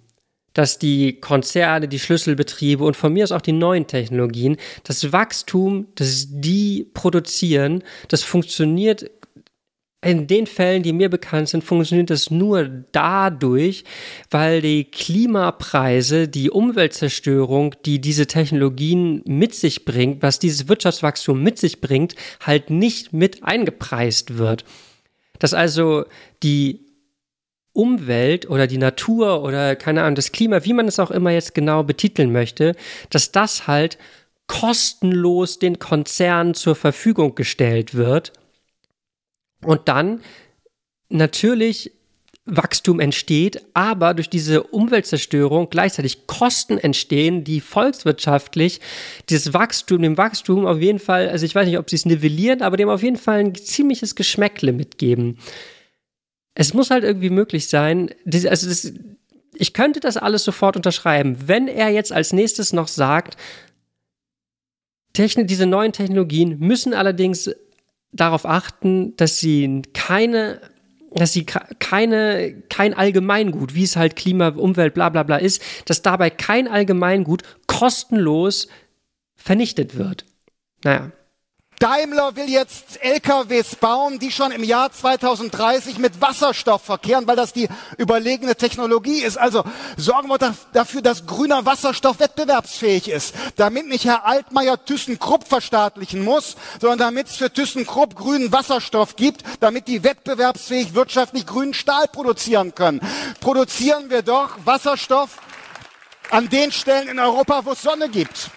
dass 0.53 0.79
die 0.79 1.19
Konzerne, 1.19 1.87
die 1.87 1.99
Schlüsselbetriebe 1.99 2.83
und 2.83 2.95
von 2.95 3.13
mir 3.13 3.23
aus 3.23 3.33
auch 3.33 3.41
die 3.41 3.51
neuen 3.51 3.87
Technologien, 3.87 4.57
das 4.83 5.11
Wachstum, 5.11 5.87
das 5.95 6.27
die 6.29 6.89
produzieren, 6.93 7.83
das 8.07 8.23
funktioniert 8.23 9.11
in 10.05 10.27
den 10.27 10.45
Fällen, 10.45 10.83
die 10.83 10.93
mir 10.93 11.09
bekannt 11.09 11.49
sind, 11.49 11.63
funktioniert 11.63 12.11
das 12.11 12.29
nur 12.29 12.69
dadurch, 12.91 13.83
weil 14.29 14.61
die 14.61 14.83
Klimapreise, 14.83 16.27
die 16.27 16.51
Umweltzerstörung, 16.51 17.73
die 17.85 17.99
diese 17.99 18.27
Technologien 18.27 19.23
mit 19.25 19.55
sich 19.55 19.83
bringt, 19.83 20.21
was 20.21 20.37
dieses 20.37 20.67
Wirtschaftswachstum 20.67 21.41
mit 21.41 21.57
sich 21.57 21.81
bringt, 21.81 22.15
halt 22.39 22.69
nicht 22.69 23.13
mit 23.13 23.43
eingepreist 23.43 24.37
wird. 24.37 24.63
Dass 25.39 25.55
also 25.55 26.05
die 26.43 26.85
Umwelt 27.73 28.47
oder 28.47 28.67
die 28.67 28.77
Natur 28.77 29.41
oder 29.43 29.75
keine 29.75 30.03
Ahnung, 30.03 30.15
das 30.15 30.31
Klima, 30.31 30.63
wie 30.63 30.73
man 30.73 30.87
es 30.87 30.99
auch 30.99 31.09
immer 31.09 31.31
jetzt 31.31 31.55
genau 31.55 31.81
betiteln 31.81 32.31
möchte, 32.31 32.75
dass 33.09 33.31
das 33.31 33.65
halt 33.65 33.97
kostenlos 34.45 35.57
den 35.57 35.79
Konzernen 35.79 36.53
zur 36.53 36.75
Verfügung 36.75 37.33
gestellt 37.33 37.95
wird 37.95 38.33
und 39.63 39.87
dann 39.87 40.21
natürlich 41.09 41.91
Wachstum 42.45 42.99
entsteht, 42.99 43.63
aber 43.73 44.13
durch 44.13 44.29
diese 44.29 44.61
Umweltzerstörung 44.61 45.69
gleichzeitig 45.71 46.27
Kosten 46.27 46.77
entstehen, 46.77 47.43
die 47.43 47.59
volkswirtschaftlich 47.59 48.81
dieses 49.29 49.53
Wachstum, 49.53 50.03
dem 50.03 50.17
Wachstum 50.17 50.67
auf 50.67 50.79
jeden 50.79 50.99
Fall, 50.99 51.29
also 51.29 51.43
ich 51.45 51.55
weiß 51.55 51.65
nicht, 51.65 51.79
ob 51.79 51.89
sie 51.89 51.95
es 51.95 52.05
nivellieren, 52.05 52.61
aber 52.61 52.77
dem 52.77 52.89
auf 52.89 53.01
jeden 53.01 53.17
Fall 53.17 53.39
ein 53.39 53.55
ziemliches 53.55 54.13
Geschmäckle 54.13 54.73
mitgeben. 54.73 55.39
Es 56.53 56.75
muss 56.75 56.91
halt 56.91 57.03
irgendwie 57.03 57.31
möglich 57.31 57.67
sein, 57.67 58.11
also 58.25 58.69
das, 58.69 58.93
ich 59.55 59.73
könnte 59.73 59.99
das 59.99 60.15
alles 60.15 60.43
sofort 60.43 60.75
unterschreiben, 60.75 61.47
wenn 61.47 61.67
er 61.67 61.89
jetzt 61.89 62.11
als 62.11 62.31
nächstes 62.31 62.73
noch 62.73 62.87
sagt, 62.87 63.37
Technik, 65.13 65.47
diese 65.47 65.65
neuen 65.65 65.93
Technologien 65.93 66.59
müssen 66.59 66.93
allerdings 66.93 67.49
darauf 68.15 68.45
achten, 68.45 69.15
dass 69.17 69.37
sie 69.37 69.81
keine 69.93 70.61
dass 71.17 71.31
sie 71.31 71.45
keine, 71.45 72.61
kein 72.69 72.93
Allgemeingut, 72.93 73.73
wie 73.73 73.83
es 73.83 73.95
halt 73.95 74.17
Klima, 74.17 74.49
Umwelt, 74.49 74.93
bla 74.93 75.07
bla 75.07 75.23
bla 75.23 75.37
ist, 75.37 75.61
dass 75.85 76.01
dabei 76.01 76.29
kein 76.29 76.67
Allgemeingut 76.67 77.43
kostenlos 77.67 78.67
vernichtet 79.37 79.97
wird. 79.97 80.25
Naja, 80.83 81.13
Daimler 81.85 82.35
will 82.35 82.49
jetzt 82.49 82.99
LKWs 83.03 83.75
bauen, 83.75 84.17
die 84.17 84.31
schon 84.31 84.51
im 84.51 84.63
Jahr 84.63 84.91
2030 84.91 85.99
mit 85.99 86.19
Wasserstoff 86.19 86.81
verkehren, 86.81 87.27
weil 87.27 87.35
das 87.35 87.53
die 87.53 87.69
überlegene 87.99 88.55
Technologie 88.55 89.21
ist. 89.21 89.37
Also 89.37 89.63
sorgen 89.95 90.27
wir 90.27 90.39
dafür, 90.73 91.03
dass 91.03 91.27
grüner 91.27 91.67
Wasserstoff 91.67 92.19
wettbewerbsfähig 92.19 93.07
ist, 93.07 93.35
damit 93.57 93.85
nicht 93.85 94.05
Herr 94.05 94.25
Altmaier 94.25 94.83
ThyssenKrupp 94.83 95.47
verstaatlichen 95.47 96.23
muss, 96.23 96.55
sondern 96.81 96.97
damit 96.97 97.27
es 97.27 97.35
für 97.35 97.53
ThyssenKrupp 97.53 98.15
grünen 98.15 98.51
Wasserstoff 98.51 99.15
gibt, 99.15 99.43
damit 99.59 99.87
die 99.87 100.03
wettbewerbsfähig 100.03 100.95
wirtschaftlich 100.95 101.45
grünen 101.45 101.75
Stahl 101.75 102.07
produzieren 102.07 102.73
können. 102.73 102.99
Produzieren 103.41 104.09
wir 104.09 104.23
doch 104.23 104.57
Wasserstoff 104.65 105.37
an 106.31 106.49
den 106.49 106.71
Stellen 106.71 107.09
in 107.09 107.19
Europa, 107.19 107.63
wo 107.63 107.73
es 107.73 107.83
Sonne 107.83 108.09
gibt. 108.09 108.49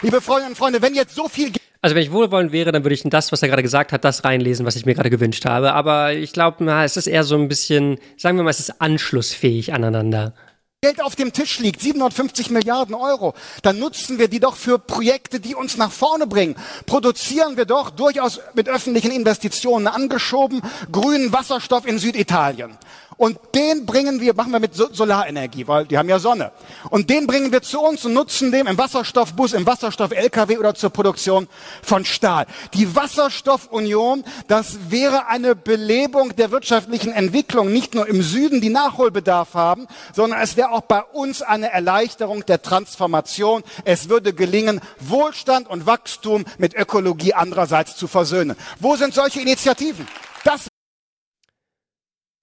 Liebe 0.00 0.20
Freundinnen 0.20 0.52
und 0.52 0.58
Freunde, 0.58 0.80
wenn 0.80 0.94
jetzt 0.94 1.16
so 1.16 1.28
viel 1.28 1.50
also 1.80 1.94
wenn 1.94 2.02
ich 2.02 2.12
wohlwollend 2.12 2.52
wäre, 2.52 2.72
dann 2.72 2.84
würde 2.84 2.94
ich 2.94 3.04
in 3.04 3.10
das, 3.10 3.30
was 3.30 3.42
er 3.42 3.48
gerade 3.48 3.62
gesagt 3.62 3.92
hat, 3.92 4.04
das 4.04 4.24
reinlesen, 4.24 4.66
was 4.66 4.76
ich 4.76 4.84
mir 4.84 4.94
gerade 4.94 5.10
gewünscht 5.10 5.44
habe. 5.44 5.74
Aber 5.74 6.12
ich 6.12 6.32
glaube, 6.32 6.64
es 6.82 6.96
ist 6.96 7.06
eher 7.06 7.24
so 7.24 7.36
ein 7.36 7.48
bisschen, 7.48 7.98
sagen 8.16 8.36
wir 8.36 8.42
mal, 8.42 8.50
es 8.50 8.60
ist 8.60 8.80
anschlussfähig 8.80 9.72
aneinander. 9.72 10.34
Geld 10.80 11.02
auf 11.02 11.16
dem 11.16 11.32
Tisch 11.32 11.58
liegt, 11.58 11.80
750 11.80 12.50
Milliarden 12.50 12.94
Euro, 12.94 13.34
dann 13.62 13.80
nutzen 13.80 14.20
wir 14.20 14.28
die 14.28 14.38
doch 14.38 14.54
für 14.54 14.78
Projekte, 14.78 15.40
die 15.40 15.56
uns 15.56 15.76
nach 15.76 15.90
vorne 15.90 16.28
bringen. 16.28 16.54
Produzieren 16.86 17.56
wir 17.56 17.64
doch 17.64 17.90
durchaus 17.90 18.40
mit 18.54 18.68
öffentlichen 18.68 19.10
Investitionen 19.10 19.88
angeschoben 19.88 20.62
grünen 20.92 21.32
Wasserstoff 21.32 21.84
in 21.84 21.98
Süditalien. 21.98 22.78
Und 23.18 23.38
den 23.52 23.84
bringen 23.84 24.20
wir, 24.20 24.32
machen 24.32 24.52
wir 24.52 24.60
mit 24.60 24.74
Solarenergie, 24.74 25.66
weil 25.66 25.86
die 25.86 25.98
haben 25.98 26.08
ja 26.08 26.20
Sonne. 26.20 26.52
Und 26.88 27.10
den 27.10 27.26
bringen 27.26 27.50
wir 27.50 27.62
zu 27.62 27.80
uns 27.80 28.04
und 28.04 28.14
nutzen 28.14 28.52
den 28.52 28.68
im 28.68 28.78
Wasserstoffbus, 28.78 29.54
im 29.54 29.66
Wasserstoff-LKW 29.66 30.56
oder 30.56 30.76
zur 30.76 30.90
Produktion 30.90 31.48
von 31.82 32.04
Stahl. 32.04 32.46
Die 32.74 32.94
Wasserstoffunion, 32.94 34.22
das 34.46 34.78
wäre 34.88 35.26
eine 35.26 35.56
Belebung 35.56 36.36
der 36.36 36.52
wirtschaftlichen 36.52 37.12
Entwicklung, 37.12 37.72
nicht 37.72 37.96
nur 37.96 38.06
im 38.06 38.22
Süden, 38.22 38.60
die 38.60 38.70
Nachholbedarf 38.70 39.54
haben, 39.54 39.88
sondern 40.14 40.40
es 40.40 40.56
wäre 40.56 40.70
auch 40.70 40.82
bei 40.82 41.02
uns 41.02 41.42
eine 41.42 41.72
Erleichterung 41.72 42.46
der 42.46 42.62
Transformation. 42.62 43.64
Es 43.84 44.08
würde 44.08 44.32
gelingen, 44.32 44.80
Wohlstand 45.00 45.68
und 45.68 45.86
Wachstum 45.86 46.44
mit 46.58 46.74
Ökologie 46.74 47.34
andererseits 47.34 47.96
zu 47.96 48.06
versöhnen. 48.06 48.56
Wo 48.78 48.94
sind 48.94 49.12
solche 49.12 49.40
Initiativen? 49.40 50.06
Das 50.44 50.68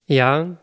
ja, 0.08 0.56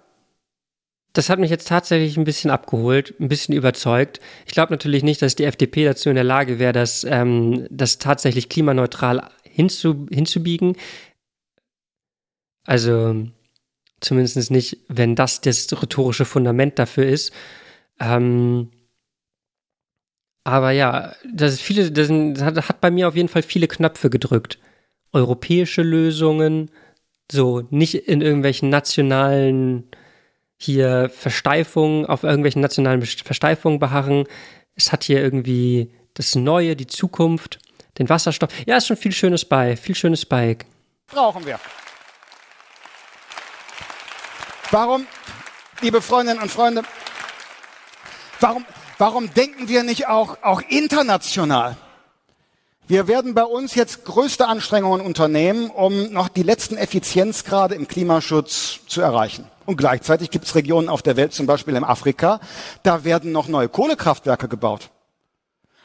das 1.13 1.29
hat 1.29 1.39
mich 1.39 1.51
jetzt 1.51 1.67
tatsächlich 1.67 2.17
ein 2.17 2.23
bisschen 2.23 2.49
abgeholt, 2.49 3.13
ein 3.19 3.29
bisschen 3.29 3.55
überzeugt. 3.55 4.19
Ich 4.47 4.53
glaube 4.53 4.73
natürlich 4.73 5.03
nicht, 5.03 5.21
dass 5.21 5.35
die 5.35 5.45
FDP 5.45 5.85
dazu 5.85 6.09
in 6.09 6.15
der 6.15 6.23
Lage 6.23 6.57
wäre, 6.57 6.73
das, 6.73 7.03
ähm, 7.03 7.67
das 7.69 7.99
tatsächlich 7.99 8.49
klimaneutral 8.49 9.29
hinzu, 9.43 10.07
hinzubiegen. 10.11 10.75
Also 12.65 13.27
zumindest 14.01 14.49
nicht, 14.49 14.79
wenn 14.87 15.15
das 15.15 15.41
das 15.41 15.67
rhetorische 15.71 16.25
Fundament 16.25 16.79
dafür 16.79 17.05
ist. 17.05 17.31
Ähm, 17.99 18.71
aber 20.43 20.71
ja, 20.71 21.13
das 21.31 21.59
viele, 21.61 21.91
das 21.91 22.09
hat, 22.41 22.69
hat 22.69 22.81
bei 22.81 22.89
mir 22.89 23.07
auf 23.07 23.15
jeden 23.15 23.29
Fall 23.29 23.43
viele 23.43 23.67
Knöpfe 23.67 24.09
gedrückt. 24.09 24.57
Europäische 25.13 25.83
Lösungen, 25.83 26.71
so 27.31 27.61
nicht 27.69 28.07
in 28.07 28.21
irgendwelchen 28.21 28.69
nationalen 28.69 29.85
hier 30.63 31.11
Versteifungen, 31.15 32.05
auf 32.05 32.23
irgendwelchen 32.23 32.61
nationalen 32.61 33.01
Versteifungen 33.01 33.79
beharren. 33.79 34.25
Es 34.75 34.91
hat 34.91 35.03
hier 35.03 35.21
irgendwie 35.21 35.91
das 36.13 36.35
Neue, 36.35 36.75
die 36.75 36.87
Zukunft, 36.87 37.59
den 37.99 38.09
Wasserstoff. 38.09 38.49
Ja, 38.65 38.77
ist 38.77 38.87
schon 38.87 38.97
viel 38.97 39.11
Schönes 39.11 39.45
bei, 39.45 39.75
viel 39.75 39.95
Schönes 39.95 40.25
bei. 40.25 40.57
Brauchen 41.07 41.45
wir. 41.45 41.59
Warum, 44.71 45.05
liebe 45.81 46.01
Freundinnen 46.01 46.41
und 46.41 46.49
Freunde, 46.49 46.81
warum, 48.39 48.65
warum 48.97 49.31
denken 49.33 49.67
wir 49.67 49.83
nicht 49.83 50.07
auch, 50.07 50.41
auch 50.41 50.61
international? 50.67 51.77
Wir 52.87 53.07
werden 53.07 53.33
bei 53.33 53.43
uns 53.43 53.75
jetzt 53.75 54.03
größte 54.03 54.47
Anstrengungen 54.47 55.05
unternehmen, 55.05 55.69
um 55.69 56.11
noch 56.11 56.27
die 56.27 56.43
letzten 56.43 56.75
Effizienzgrade 56.75 57.75
im 57.75 57.87
Klimaschutz 57.87 58.79
zu 58.87 59.01
erreichen. 59.01 59.47
Und 59.65 59.77
gleichzeitig 59.77 60.29
gibt 60.29 60.45
es 60.45 60.55
Regionen 60.55 60.89
auf 60.89 61.01
der 61.01 61.15
Welt, 61.15 61.33
zum 61.33 61.45
Beispiel 61.45 61.75
in 61.75 61.83
Afrika, 61.83 62.39
da 62.83 63.03
werden 63.03 63.31
noch 63.31 63.47
neue 63.47 63.69
Kohlekraftwerke 63.69 64.47
gebaut. 64.47 64.89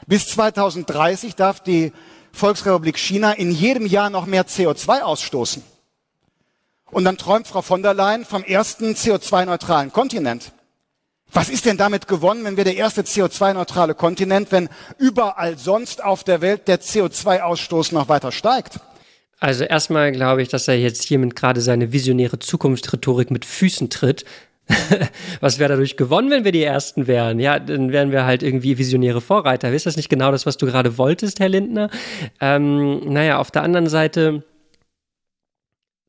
Bis 0.07 0.27
2030 0.27 1.35
darf 1.35 1.59
die 1.59 1.93
Volksrepublik 2.31 2.97
China 2.97 3.31
in 3.33 3.51
jedem 3.51 3.85
Jahr 3.85 4.09
noch 4.09 4.25
mehr 4.25 4.45
CO2 4.45 5.01
ausstoßen. 5.01 5.63
Und 6.91 7.03
dann 7.03 7.17
träumt 7.17 7.47
Frau 7.47 7.61
von 7.61 7.83
der 7.83 7.93
Leyen 7.93 8.25
vom 8.25 8.43
ersten 8.43 8.93
CO2-neutralen 8.93 9.91
Kontinent. 9.91 10.51
Was 11.31 11.49
ist 11.49 11.65
denn 11.65 11.77
damit 11.77 12.07
gewonnen, 12.07 12.43
wenn 12.43 12.57
wir 12.57 12.63
der 12.63 12.75
erste 12.75 13.01
CO2-neutrale 13.01 13.93
Kontinent, 13.93 14.51
wenn 14.51 14.67
überall 14.97 15.59
sonst 15.59 16.03
auf 16.03 16.23
der 16.23 16.41
Welt 16.41 16.67
der 16.67 16.81
CO2-Ausstoß 16.81 17.93
noch 17.93 18.09
weiter 18.09 18.31
steigt? 18.31 18.79
Also 19.39 19.63
erstmal 19.63 20.11
glaube 20.11 20.41
ich, 20.41 20.49
dass 20.49 20.67
er 20.67 20.77
jetzt 20.77 21.03
hiermit 21.03 21.35
gerade 21.35 21.61
seine 21.61 21.91
visionäre 21.93 22.39
Zukunftsrhetorik 22.39 23.31
mit 23.31 23.45
Füßen 23.45 23.89
tritt. 23.89 24.25
was 25.39 25.57
wäre 25.57 25.69
dadurch 25.69 25.97
gewonnen, 25.97 26.29
wenn 26.29 26.43
wir 26.43 26.51
die 26.51 26.63
Ersten 26.63 27.07
wären? 27.07 27.39
Ja, 27.39 27.57
dann 27.57 27.91
wären 27.91 28.11
wir 28.11 28.25
halt 28.25 28.43
irgendwie 28.43 28.77
visionäre 28.77 29.21
Vorreiter. 29.21 29.71
Ist 29.71 29.85
das 29.85 29.97
nicht 29.97 30.09
genau 30.09 30.31
das, 30.31 30.45
was 30.45 30.57
du 30.57 30.67
gerade 30.67 30.97
wolltest, 30.97 31.39
Herr 31.39 31.49
Lindner? 31.49 31.89
Ähm, 32.39 33.11
naja, 33.11 33.39
auf 33.39 33.49
der 33.49 33.63
anderen 33.63 33.87
Seite 33.87 34.43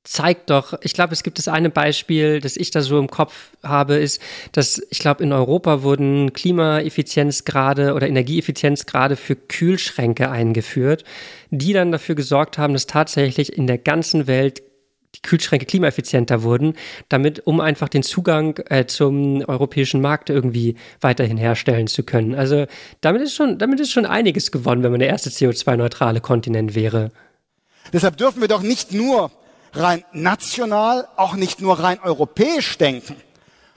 zeigt 0.03 0.49
doch, 0.51 0.75
ich 0.83 0.95
glaube, 0.95 1.13
es 1.13 1.23
gibt 1.23 1.39
das 1.39 1.49
eine 1.49 1.69
Beispiel, 1.69 2.41
das 2.41 2.57
ich 2.57 2.71
da 2.71 2.81
so 2.81 2.99
im 2.99 3.09
Kopf 3.09 3.51
habe, 3.63 3.97
ist, 3.97 4.21
dass 4.53 4.81
ich 4.91 4.99
glaube, 4.99 5.23
in 5.23 5.33
Europa 5.33 5.83
wurden 5.83 6.33
Klimaeffizienzgrade 6.33 7.95
oder 7.95 8.09
Energieeffizienzgrade 8.09 9.17
für 9.17 9.37
Kühlschränke 9.37 10.31
eingeführt, 10.31 11.05
die 11.51 11.73
dann 11.73 11.93
dafür 11.93 12.15
gesorgt 12.15 12.57
haben, 12.57 12.73
dass 12.73 12.87
tatsächlich 12.87 13.57
in 13.57 13.67
der 13.67 13.79
ganzen 13.79 14.27
Welt 14.27 14.63
die 15.15 15.23
Kühlschränke 15.23 15.67
klimaeffizienter 15.67 16.45
wurden, 16.45 16.75
damit, 17.09 17.47
um 17.47 17.61
einfach 17.61 17.89
den 17.89 18.03
Zugang 18.03 18.59
äh, 18.69 18.87
zum 18.87 19.43
europäischen 19.45 20.01
Markt 20.01 20.31
irgendwie 20.31 20.77
weiterhin 21.01 21.37
herstellen 21.37 21.89
zu 21.89 22.05
können. 22.05 22.35
Also 22.35 22.67
damit 23.01 23.23
ist 23.23 23.35
schon, 23.35 23.59
damit 23.59 23.81
ist 23.81 23.91
schon 23.91 24.07
einiges 24.07 24.53
gewonnen, 24.53 24.83
wenn 24.83 24.93
man 24.93 25.01
der 25.01 25.09
erste 25.09 25.31
CO2-neutrale 25.31 26.21
Kontinent 26.21 26.75
wäre. 26.75 27.11
Deshalb 27.93 28.17
dürfen 28.19 28.41
wir 28.41 28.49
doch 28.49 28.63
nicht 28.63 28.93
nur 28.93 29.33
rein 29.73 30.05
national, 30.13 31.09
auch 31.17 31.35
nicht 31.35 31.61
nur 31.61 31.79
rein 31.79 32.01
europäisch 32.03 32.79
denken, 32.79 33.17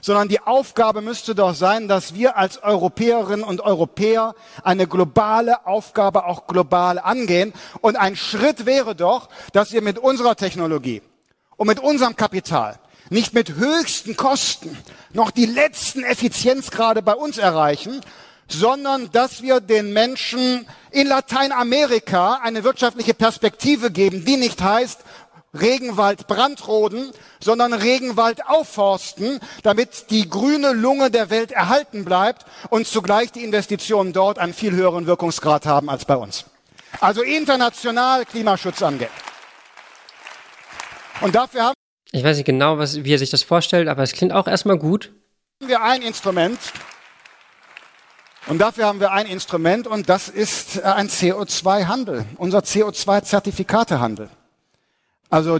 sondern 0.00 0.28
die 0.28 0.40
Aufgabe 0.40 1.00
müsste 1.00 1.34
doch 1.34 1.54
sein, 1.54 1.88
dass 1.88 2.14
wir 2.14 2.36
als 2.36 2.62
Europäerinnen 2.62 3.44
und 3.44 3.62
Europäer 3.62 4.34
eine 4.62 4.86
globale 4.86 5.66
Aufgabe 5.66 6.26
auch 6.26 6.46
global 6.46 6.98
angehen. 6.98 7.54
Und 7.80 7.96
ein 7.96 8.14
Schritt 8.14 8.66
wäre 8.66 8.94
doch, 8.94 9.30
dass 9.52 9.72
wir 9.72 9.80
mit 9.80 9.98
unserer 9.98 10.36
Technologie 10.36 11.00
und 11.56 11.68
mit 11.68 11.80
unserem 11.80 12.16
Kapital 12.16 12.78
nicht 13.08 13.32
mit 13.32 13.54
höchsten 13.54 14.16
Kosten 14.16 14.76
noch 15.12 15.30
die 15.30 15.46
letzten 15.46 16.04
Effizienzgrade 16.04 17.00
bei 17.00 17.14
uns 17.14 17.38
erreichen, 17.38 18.00
sondern 18.48 19.10
dass 19.10 19.42
wir 19.42 19.60
den 19.60 19.92
Menschen 19.92 20.66
in 20.90 21.06
Lateinamerika 21.06 22.40
eine 22.42 22.62
wirtschaftliche 22.64 23.14
Perspektive 23.14 23.90
geben, 23.90 24.24
die 24.24 24.36
nicht 24.36 24.62
heißt, 24.62 25.00
Regenwald 25.58 26.26
brandroden, 26.26 27.12
sondern 27.40 27.72
Regenwald 27.72 28.46
aufforsten, 28.46 29.40
damit 29.62 30.10
die 30.10 30.28
grüne 30.28 30.72
Lunge 30.72 31.10
der 31.10 31.30
Welt 31.30 31.52
erhalten 31.52 32.04
bleibt 32.04 32.44
und 32.70 32.86
zugleich 32.86 33.32
die 33.32 33.44
Investitionen 33.44 34.12
dort 34.12 34.38
einen 34.38 34.54
viel 34.54 34.72
höheren 34.72 35.06
Wirkungsgrad 35.06 35.66
haben 35.66 35.88
als 35.88 36.04
bei 36.04 36.16
uns. 36.16 36.44
Also 37.00 37.22
international 37.22 38.24
Klimaschutz 38.24 38.82
angeht. 38.82 39.10
Und 41.20 41.34
dafür 41.34 41.64
haben 41.64 41.74
ich 42.12 42.22
weiß 42.22 42.36
nicht 42.36 42.46
genau, 42.46 42.78
was, 42.78 43.02
wie 43.02 43.12
er 43.12 43.18
sich 43.18 43.30
das 43.30 43.42
vorstellt, 43.42 43.88
aber 43.88 44.04
es 44.04 44.12
klingt 44.12 44.32
auch 44.32 44.46
erstmal 44.46 44.78
gut. 44.78 45.12
wir 45.58 45.82
ein 45.82 46.00
Instrument. 46.00 46.60
Und 48.46 48.58
dafür 48.58 48.86
haben 48.86 49.00
wir 49.00 49.10
ein 49.10 49.26
Instrument 49.26 49.88
und 49.88 50.08
das 50.08 50.28
ist 50.28 50.76
äh, 50.76 50.82
ein 50.82 51.08
CO2-Handel, 51.08 52.24
unser 52.36 52.60
CO2-Zertifikatehandel. 52.60 54.28
Also 55.34 55.58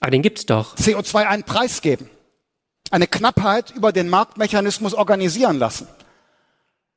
aber 0.00 0.10
den 0.12 0.22
gibt's 0.22 0.46
doch. 0.46 0.76
CO2 0.76 1.26
einen 1.26 1.42
Preis 1.42 1.82
geben, 1.82 2.08
eine 2.92 3.08
Knappheit 3.08 3.72
über 3.72 3.90
den 3.90 4.08
Marktmechanismus 4.08 4.94
organisieren 4.94 5.58
lassen. 5.58 5.88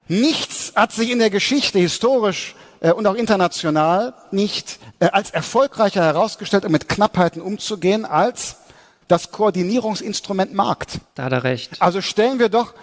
Nichts 0.08 0.74
hat 0.76 0.92
sich 0.92 1.10
in 1.10 1.18
der 1.18 1.32
Geschichte 1.32 1.80
historisch 1.80 2.56
äh, 2.80 2.92
und 2.92 3.08
auch 3.08 3.16
international 3.16 4.14
nicht 4.30 4.78
äh, 5.00 5.08
als 5.08 5.32
erfolgreicher 5.32 6.04
herausgestellt, 6.04 6.64
um 6.64 6.72
mit 6.72 6.90
Knappheiten 6.90 7.42
umzugehen, 7.42 8.06
als 8.06 8.58
das 9.08 9.32
Koordinierungsinstrument 9.32 10.54
Markt. 10.54 11.00
Da 11.16 11.24
hat 11.24 11.32
er 11.32 11.44
recht. 11.44 11.82
Also 11.82 12.02
stellen 12.02 12.38
wir 12.38 12.50
doch 12.50 12.76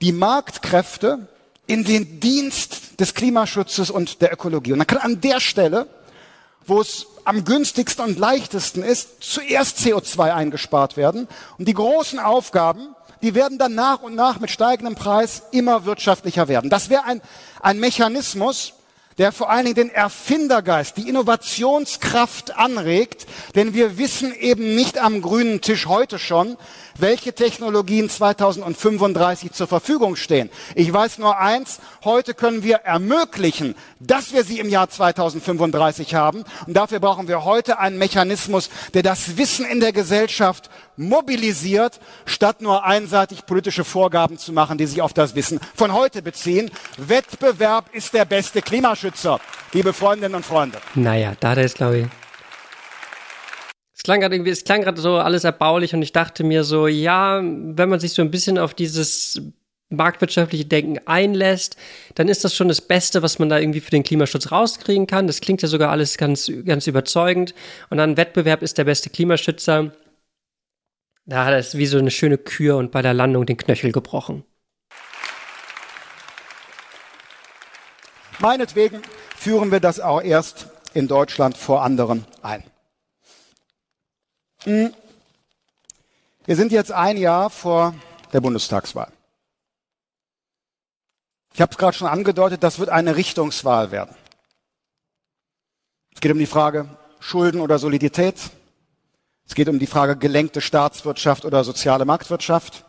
die 0.00 0.12
Marktkräfte 0.12 1.28
in 1.68 1.84
den 1.84 2.18
Dienst 2.18 2.98
des 2.98 3.14
Klimaschutzes 3.14 3.90
und 3.90 4.22
der 4.22 4.32
Ökologie. 4.32 4.72
Und 4.72 4.80
dann 4.80 4.88
kann 4.88 4.98
an 4.98 5.20
der 5.20 5.38
Stelle, 5.38 5.86
wo 6.66 6.80
es 6.80 7.06
am 7.24 7.44
günstigsten 7.44 8.04
und 8.04 8.18
leichtesten 8.18 8.82
ist, 8.82 9.22
zuerst 9.22 9.78
CO2 9.78 10.32
eingespart 10.32 10.96
werden. 10.96 11.28
Und 11.58 11.68
die 11.68 11.74
großen 11.74 12.18
Aufgaben, 12.18 12.94
die 13.22 13.34
werden 13.34 13.58
dann 13.58 13.74
nach 13.74 14.02
und 14.02 14.14
nach 14.14 14.40
mit 14.40 14.50
steigendem 14.50 14.94
Preis 14.94 15.42
immer 15.52 15.84
wirtschaftlicher 15.84 16.48
werden. 16.48 16.70
Das 16.70 16.90
wäre 16.90 17.04
ein, 17.04 17.22
ein 17.60 17.78
Mechanismus, 17.78 18.74
der 19.18 19.32
vor 19.32 19.50
allen 19.50 19.64
Dingen 19.64 19.74
den 19.76 19.90
Erfindergeist, 19.90 20.96
die 20.96 21.08
Innovationskraft 21.08 22.56
anregt, 22.56 23.26
denn 23.54 23.74
wir 23.74 23.98
wissen 23.98 24.34
eben 24.34 24.74
nicht 24.74 24.98
am 24.98 25.20
grünen 25.20 25.60
Tisch 25.60 25.86
heute 25.86 26.18
schon, 26.18 26.56
welche 26.98 27.32
Technologien 27.34 28.08
2035 28.08 29.52
zur 29.52 29.66
Verfügung 29.66 30.16
stehen. 30.16 30.50
Ich 30.74 30.92
weiß 30.92 31.18
nur 31.18 31.38
eins, 31.38 31.80
heute 32.04 32.34
können 32.34 32.62
wir 32.62 32.76
ermöglichen, 32.76 33.74
dass 34.00 34.32
wir 34.32 34.44
sie 34.44 34.58
im 34.58 34.68
Jahr 34.68 34.88
2035 34.88 36.14
haben. 36.14 36.44
Und 36.66 36.74
dafür 36.74 37.00
brauchen 37.00 37.28
wir 37.28 37.44
heute 37.44 37.78
einen 37.78 37.98
Mechanismus, 37.98 38.70
der 38.94 39.02
das 39.02 39.36
Wissen 39.36 39.64
in 39.64 39.80
der 39.80 39.92
Gesellschaft 39.92 40.70
mobilisiert, 40.96 42.00
statt 42.26 42.60
nur 42.60 42.84
einseitig 42.84 43.46
politische 43.46 43.84
Vorgaben 43.84 44.38
zu 44.38 44.52
machen, 44.52 44.78
die 44.78 44.86
sich 44.86 45.02
auf 45.02 45.12
das 45.12 45.34
Wissen 45.34 45.60
von 45.74 45.92
heute 45.92 46.22
beziehen. 46.22 46.70
Wettbewerb 46.96 47.86
ist 47.92 48.14
der 48.14 48.24
beste 48.24 48.62
Klimaschützer, 48.62 49.40
liebe 49.72 49.92
Freundinnen 49.92 50.34
und 50.34 50.44
Freunde. 50.44 50.78
Naja, 50.94 51.32
da 51.40 51.54
ist, 51.54 51.76
glaube 51.76 51.98
ich, 51.98 52.06
es 54.02 54.04
klang 54.04 54.18
gerade 54.18 54.34
irgendwie, 54.34 54.50
es 54.50 54.64
klang 54.64 54.80
gerade 54.80 55.00
so 55.00 55.18
alles 55.18 55.44
erbaulich 55.44 55.94
und 55.94 56.02
ich 56.02 56.10
dachte 56.10 56.42
mir 56.42 56.64
so, 56.64 56.88
ja, 56.88 57.40
wenn 57.40 57.88
man 57.88 58.00
sich 58.00 58.12
so 58.12 58.20
ein 58.20 58.32
bisschen 58.32 58.58
auf 58.58 58.74
dieses 58.74 59.40
marktwirtschaftliche 59.90 60.64
Denken 60.64 60.98
einlässt, 61.06 61.76
dann 62.16 62.26
ist 62.26 62.42
das 62.42 62.52
schon 62.52 62.66
das 62.66 62.80
Beste, 62.80 63.22
was 63.22 63.38
man 63.38 63.48
da 63.48 63.60
irgendwie 63.60 63.78
für 63.78 63.92
den 63.92 64.02
Klimaschutz 64.02 64.50
rauskriegen 64.50 65.06
kann. 65.06 65.28
Das 65.28 65.40
klingt 65.40 65.62
ja 65.62 65.68
sogar 65.68 65.90
alles 65.90 66.18
ganz, 66.18 66.50
ganz 66.66 66.88
überzeugend. 66.88 67.54
Und 67.90 67.98
dann 67.98 68.16
Wettbewerb 68.16 68.62
ist 68.62 68.76
der 68.76 68.86
beste 68.86 69.08
Klimaschützer. 69.08 69.92
Da 71.24 71.44
hat 71.44 71.54
es 71.54 71.78
wie 71.78 71.86
so 71.86 71.98
eine 71.98 72.10
schöne 72.10 72.38
Kür 72.38 72.78
und 72.78 72.90
bei 72.90 73.02
der 73.02 73.14
Landung 73.14 73.46
den 73.46 73.56
Knöchel 73.56 73.92
gebrochen. 73.92 74.42
Meinetwegen 78.40 79.00
führen 79.36 79.70
wir 79.70 79.78
das 79.78 80.00
auch 80.00 80.20
erst 80.20 80.66
in 80.92 81.06
Deutschland 81.06 81.56
vor 81.56 81.84
anderen 81.84 82.24
ein. 82.42 82.64
Hm. 84.64 84.94
Wir 86.44 86.56
sind 86.56 86.72
jetzt 86.72 86.92
ein 86.92 87.16
Jahr 87.16 87.50
vor 87.50 87.94
der 88.32 88.40
Bundestagswahl. 88.40 89.12
Ich 91.54 91.60
habe 91.60 91.72
es 91.72 91.78
gerade 91.78 91.96
schon 91.96 92.08
angedeutet, 92.08 92.62
das 92.62 92.78
wird 92.78 92.88
eine 92.88 93.16
Richtungswahl 93.16 93.90
werden. 93.90 94.14
Es 96.14 96.20
geht 96.20 96.32
um 96.32 96.38
die 96.38 96.46
Frage 96.46 96.88
Schulden 97.20 97.60
oder 97.60 97.78
Solidität. 97.78 98.36
Es 99.46 99.54
geht 99.54 99.68
um 99.68 99.78
die 99.78 99.86
Frage 99.86 100.16
gelenkte 100.16 100.60
Staatswirtschaft 100.60 101.44
oder 101.44 101.64
soziale 101.64 102.04
Marktwirtschaft. 102.04 102.84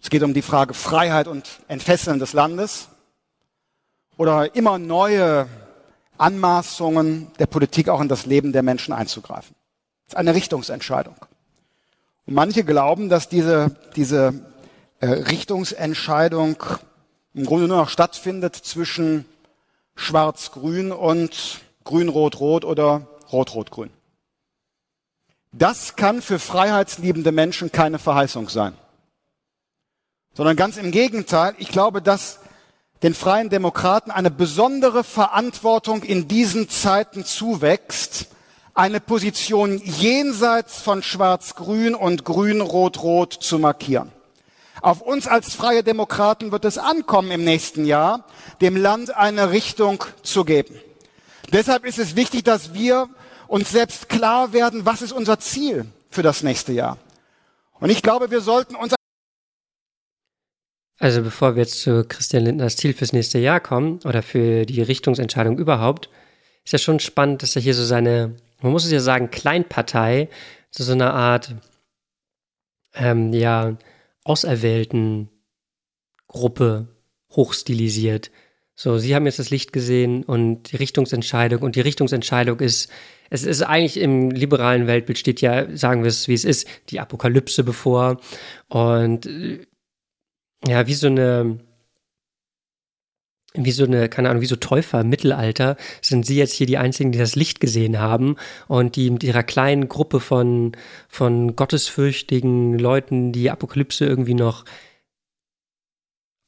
Es 0.00 0.10
geht 0.10 0.22
um 0.22 0.34
die 0.34 0.42
Frage 0.42 0.74
Freiheit 0.74 1.28
und 1.28 1.60
Entfesseln 1.68 2.18
des 2.18 2.32
Landes 2.32 2.88
oder 4.16 4.54
immer 4.56 4.78
neue 4.78 5.48
Anmaßungen 6.18 7.30
der 7.38 7.46
Politik 7.46 7.88
auch 7.88 8.00
in 8.00 8.08
das 8.08 8.26
Leben 8.26 8.52
der 8.52 8.62
Menschen 8.62 8.92
einzugreifen 8.92 9.54
ist 10.12 10.16
eine 10.18 10.34
Richtungsentscheidung. 10.34 11.16
Und 12.26 12.34
manche 12.34 12.64
glauben, 12.64 13.08
dass 13.08 13.30
diese, 13.30 13.74
diese 13.96 14.34
äh, 15.00 15.06
Richtungsentscheidung 15.06 16.62
im 17.32 17.46
Grunde 17.46 17.66
nur 17.66 17.78
noch 17.78 17.88
stattfindet 17.88 18.54
zwischen 18.54 19.24
Schwarz-Grün 19.94 20.92
und 20.92 21.60
Grün-Rot-Rot 21.84 22.66
oder 22.66 23.08
Rot-Rot-Grün. 23.32 23.90
Das 25.52 25.96
kann 25.96 26.20
für 26.20 26.38
freiheitsliebende 26.38 27.32
Menschen 27.32 27.72
keine 27.72 27.98
Verheißung 27.98 28.50
sein. 28.50 28.74
Sondern 30.34 30.56
ganz 30.56 30.76
im 30.76 30.90
Gegenteil, 30.90 31.54
ich 31.58 31.68
glaube, 31.68 32.02
dass 32.02 32.40
den 33.02 33.14
freien 33.14 33.48
Demokraten 33.48 34.10
eine 34.10 34.30
besondere 34.30 35.04
Verantwortung 35.04 36.02
in 36.02 36.28
diesen 36.28 36.68
Zeiten 36.68 37.24
zuwächst, 37.24 38.28
eine 38.74 39.00
Position 39.00 39.80
jenseits 39.84 40.80
von 40.80 41.02
Schwarz-Grün 41.02 41.94
und 41.94 42.24
Grün-Rot-Rot 42.24 43.34
zu 43.34 43.58
markieren. 43.58 44.10
Auf 44.80 45.00
uns 45.00 45.28
als 45.28 45.54
freie 45.54 45.82
Demokraten 45.84 46.50
wird 46.50 46.64
es 46.64 46.78
ankommen 46.78 47.30
im 47.30 47.44
nächsten 47.44 47.84
Jahr, 47.84 48.24
dem 48.60 48.76
Land 48.76 49.14
eine 49.14 49.50
Richtung 49.50 50.04
zu 50.22 50.44
geben. 50.44 50.74
Deshalb 51.52 51.84
ist 51.84 51.98
es 51.98 52.16
wichtig, 52.16 52.44
dass 52.44 52.74
wir 52.74 53.08
uns 53.46 53.70
selbst 53.70 54.08
klar 54.08 54.52
werden, 54.52 54.86
was 54.86 55.02
ist 55.02 55.12
unser 55.12 55.38
Ziel 55.38 55.86
für 56.10 56.22
das 56.22 56.42
nächste 56.42 56.72
Jahr. 56.72 56.96
Und 57.78 57.90
ich 57.90 58.02
glaube, 58.02 58.30
wir 58.30 58.40
sollten 58.40 58.74
uns 58.74 58.94
also 60.98 61.22
bevor 61.22 61.56
wir 61.56 61.64
jetzt 61.64 61.80
zu 61.80 62.04
Christian 62.04 62.44
Lindners 62.44 62.76
Ziel 62.76 62.94
fürs 62.94 63.12
nächste 63.12 63.40
Jahr 63.40 63.58
kommen 63.58 63.98
oder 64.04 64.22
für 64.22 64.64
die 64.66 64.82
Richtungsentscheidung 64.82 65.58
überhaupt, 65.58 66.08
ist 66.64 66.72
ja 66.72 66.78
schon 66.78 67.00
spannend, 67.00 67.42
dass 67.42 67.56
er 67.56 67.62
hier 67.62 67.74
so 67.74 67.84
seine 67.84 68.36
man 68.62 68.72
muss 68.72 68.84
es 68.84 68.92
ja 68.92 69.00
sagen, 69.00 69.30
Kleinpartei 69.30 70.28
zu 70.70 70.82
so 70.82 70.92
einer 70.92 71.12
Art, 71.14 71.54
ähm, 72.94 73.32
ja, 73.32 73.76
auserwählten 74.24 75.28
Gruppe 76.28 76.88
hochstilisiert. 77.30 78.30
So, 78.74 78.98
Sie 78.98 79.14
haben 79.14 79.26
jetzt 79.26 79.38
das 79.38 79.50
Licht 79.50 79.72
gesehen 79.72 80.24
und 80.24 80.72
die 80.72 80.76
Richtungsentscheidung 80.76 81.62
und 81.62 81.76
die 81.76 81.80
Richtungsentscheidung 81.80 82.60
ist, 82.60 82.90
es 83.30 83.44
ist 83.44 83.62
eigentlich 83.62 83.98
im 83.98 84.30
liberalen 84.30 84.86
Weltbild 84.86 85.18
steht 85.18 85.40
ja, 85.40 85.74
sagen 85.76 86.02
wir 86.02 86.08
es 86.08 86.28
wie 86.28 86.34
es 86.34 86.44
ist, 86.44 86.66
die 86.88 87.00
Apokalypse 87.00 87.64
bevor 87.64 88.20
und 88.68 89.28
ja, 90.66 90.86
wie 90.86 90.94
so 90.94 91.08
eine 91.08 91.58
wie 93.54 93.70
so 93.70 93.84
eine, 93.84 94.08
keine 94.08 94.30
Ahnung, 94.30 94.42
wie 94.42 94.46
so 94.46 94.56
Täufer 94.56 95.00
im 95.00 95.08
Mittelalter, 95.08 95.76
sind 96.00 96.24
sie 96.26 96.36
jetzt 96.36 96.54
hier 96.54 96.66
die 96.66 96.78
einzigen, 96.78 97.12
die 97.12 97.18
das 97.18 97.36
Licht 97.36 97.60
gesehen 97.60 97.98
haben 97.98 98.36
und 98.68 98.96
die 98.96 99.10
mit 99.10 99.24
ihrer 99.24 99.42
kleinen 99.42 99.88
Gruppe 99.88 100.20
von, 100.20 100.72
von 101.08 101.54
gottesfürchtigen 101.54 102.78
Leuten 102.78 103.32
die 103.32 103.50
Apokalypse 103.50 104.06
irgendwie 104.06 104.34
noch 104.34 104.64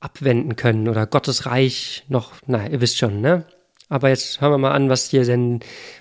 abwenden 0.00 0.56
können 0.56 0.88
oder 0.88 1.06
Gottes 1.06 1.46
Reich 1.46 2.04
noch, 2.08 2.32
na, 2.46 2.68
ihr 2.68 2.80
wisst 2.80 2.98
schon, 2.98 3.20
ne? 3.20 3.46
Aber 3.88 4.08
jetzt 4.08 4.40
hören 4.40 4.52
wir 4.52 4.58
mal 4.58 4.72
an, 4.72 4.88
was 4.88 5.10
hier 5.10 5.24
denn 5.24 5.60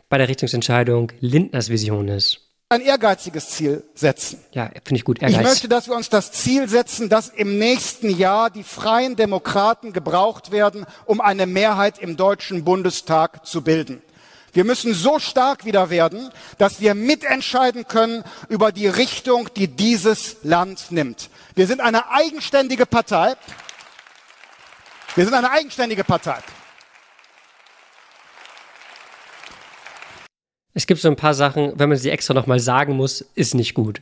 bei 0.10 0.18
der 0.18 0.30
Richtungsentscheidung 0.30 1.12
Lindners 1.20 1.70
Vision 1.70 2.08
ist 2.08 2.43
ein 2.74 2.82
ehrgeiziges 2.82 3.50
Ziel 3.50 3.84
setzen. 3.96 4.44
Ja, 4.52 4.66
finde 4.66 4.96
ich 4.96 5.04
gut. 5.04 5.22
Ehrgeiz. 5.22 5.38
Ich 5.38 5.44
möchte, 5.44 5.68
dass 5.68 5.88
wir 5.88 5.96
uns 5.96 6.10
das 6.10 6.32
Ziel 6.32 6.68
setzen, 6.68 7.10
dass 7.10 7.30
im 7.30 7.58
nächsten 7.58 8.10
Jahr 8.10 8.50
die 8.50 8.64
freien 8.64 9.16
Demokraten 9.16 9.94
gebraucht 9.94 10.52
werden, 10.52 10.86
um 11.06 11.22
eine 11.22 11.46
Mehrheit 11.46 12.00
im 12.00 12.18
Deutschen 12.18 12.64
Bundestag 12.64 13.46
zu 13.46 13.62
bilden. 13.62 14.02
Wir 14.54 14.66
müssen 14.66 14.94
so 14.94 15.18
stark 15.18 15.66
wieder 15.66 15.90
werden, 15.90 16.30
dass 16.60 16.80
wir 16.80 16.94
mitentscheiden 16.94 17.88
können 17.88 18.24
über 18.50 18.72
die 18.72 18.88
Richtung, 18.88 19.50
die 19.56 19.68
dieses 19.68 20.38
Land 20.44 20.92
nimmt. 20.92 21.30
Wir 21.56 21.66
sind 21.66 21.82
eine 21.82 22.12
eigenständige 22.12 22.86
Partei. 22.86 23.36
Wir 25.16 25.26
sind 25.26 25.34
eine 25.34 25.50
eigenständige 25.50 26.04
Partei. 26.04 26.40
Es 30.74 30.88
gibt 30.88 31.02
so 31.02 31.08
ein 31.08 31.16
paar 31.16 31.34
Sachen, 31.34 31.74
wenn 31.78 31.90
man 31.90 31.98
sie 31.98 32.10
extra 32.10 32.34
nochmal 32.34 32.60
sagen 32.60 32.96
muss, 32.96 33.22
ist 33.36 33.54
nicht 33.54 33.74
gut. 33.74 34.02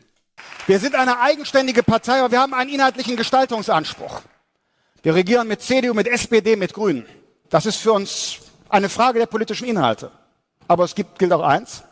Wir 0.67 0.79
sind 0.79 0.95
eine 0.95 1.19
eigenständige 1.19 1.83
Partei, 1.83 2.19
aber 2.19 2.31
wir 2.31 2.39
haben 2.39 2.53
einen 2.53 2.69
inhaltlichen 2.69 3.17
Gestaltungsanspruch. 3.17 4.21
Wir 5.03 5.15
regieren 5.15 5.47
mit 5.47 5.61
CDU, 5.61 5.93
mit 5.93 6.07
SPD, 6.07 6.55
mit 6.55 6.73
Grünen. 6.73 7.05
Das 7.49 7.65
ist 7.65 7.77
für 7.77 7.91
uns 7.91 8.37
eine 8.69 8.87
Frage 8.87 9.19
der 9.19 9.25
politischen 9.25 9.67
Inhalte. 9.67 10.11
Aber 10.67 10.85
es 10.85 10.95
gibt, 10.95 11.19
gilt 11.19 11.33
auch 11.33 11.43
eins. 11.43 11.83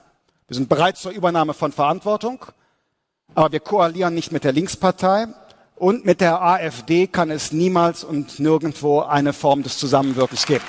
Wir 0.48 0.56
sind 0.56 0.70
bereit 0.70 0.98
zur 0.98 1.12
Übernahme 1.12 1.54
von 1.54 1.72
Verantwortung. 1.72 2.46
Aber 3.36 3.52
wir 3.52 3.60
koalieren 3.60 4.14
nicht 4.14 4.32
mit 4.32 4.44
der 4.44 4.54
Linkspartei. 4.54 5.28
Und 5.76 6.06
mit 6.06 6.22
der 6.22 6.42
AfD 6.42 7.08
kann 7.08 7.32
es 7.32 7.52
niemals 7.52 8.04
und 8.04 8.40
nirgendwo 8.40 9.02
eine 9.02 9.34
Form 9.34 9.64
des 9.64 9.78
Zusammenwirkens 9.78 10.46
geben. 10.46 10.64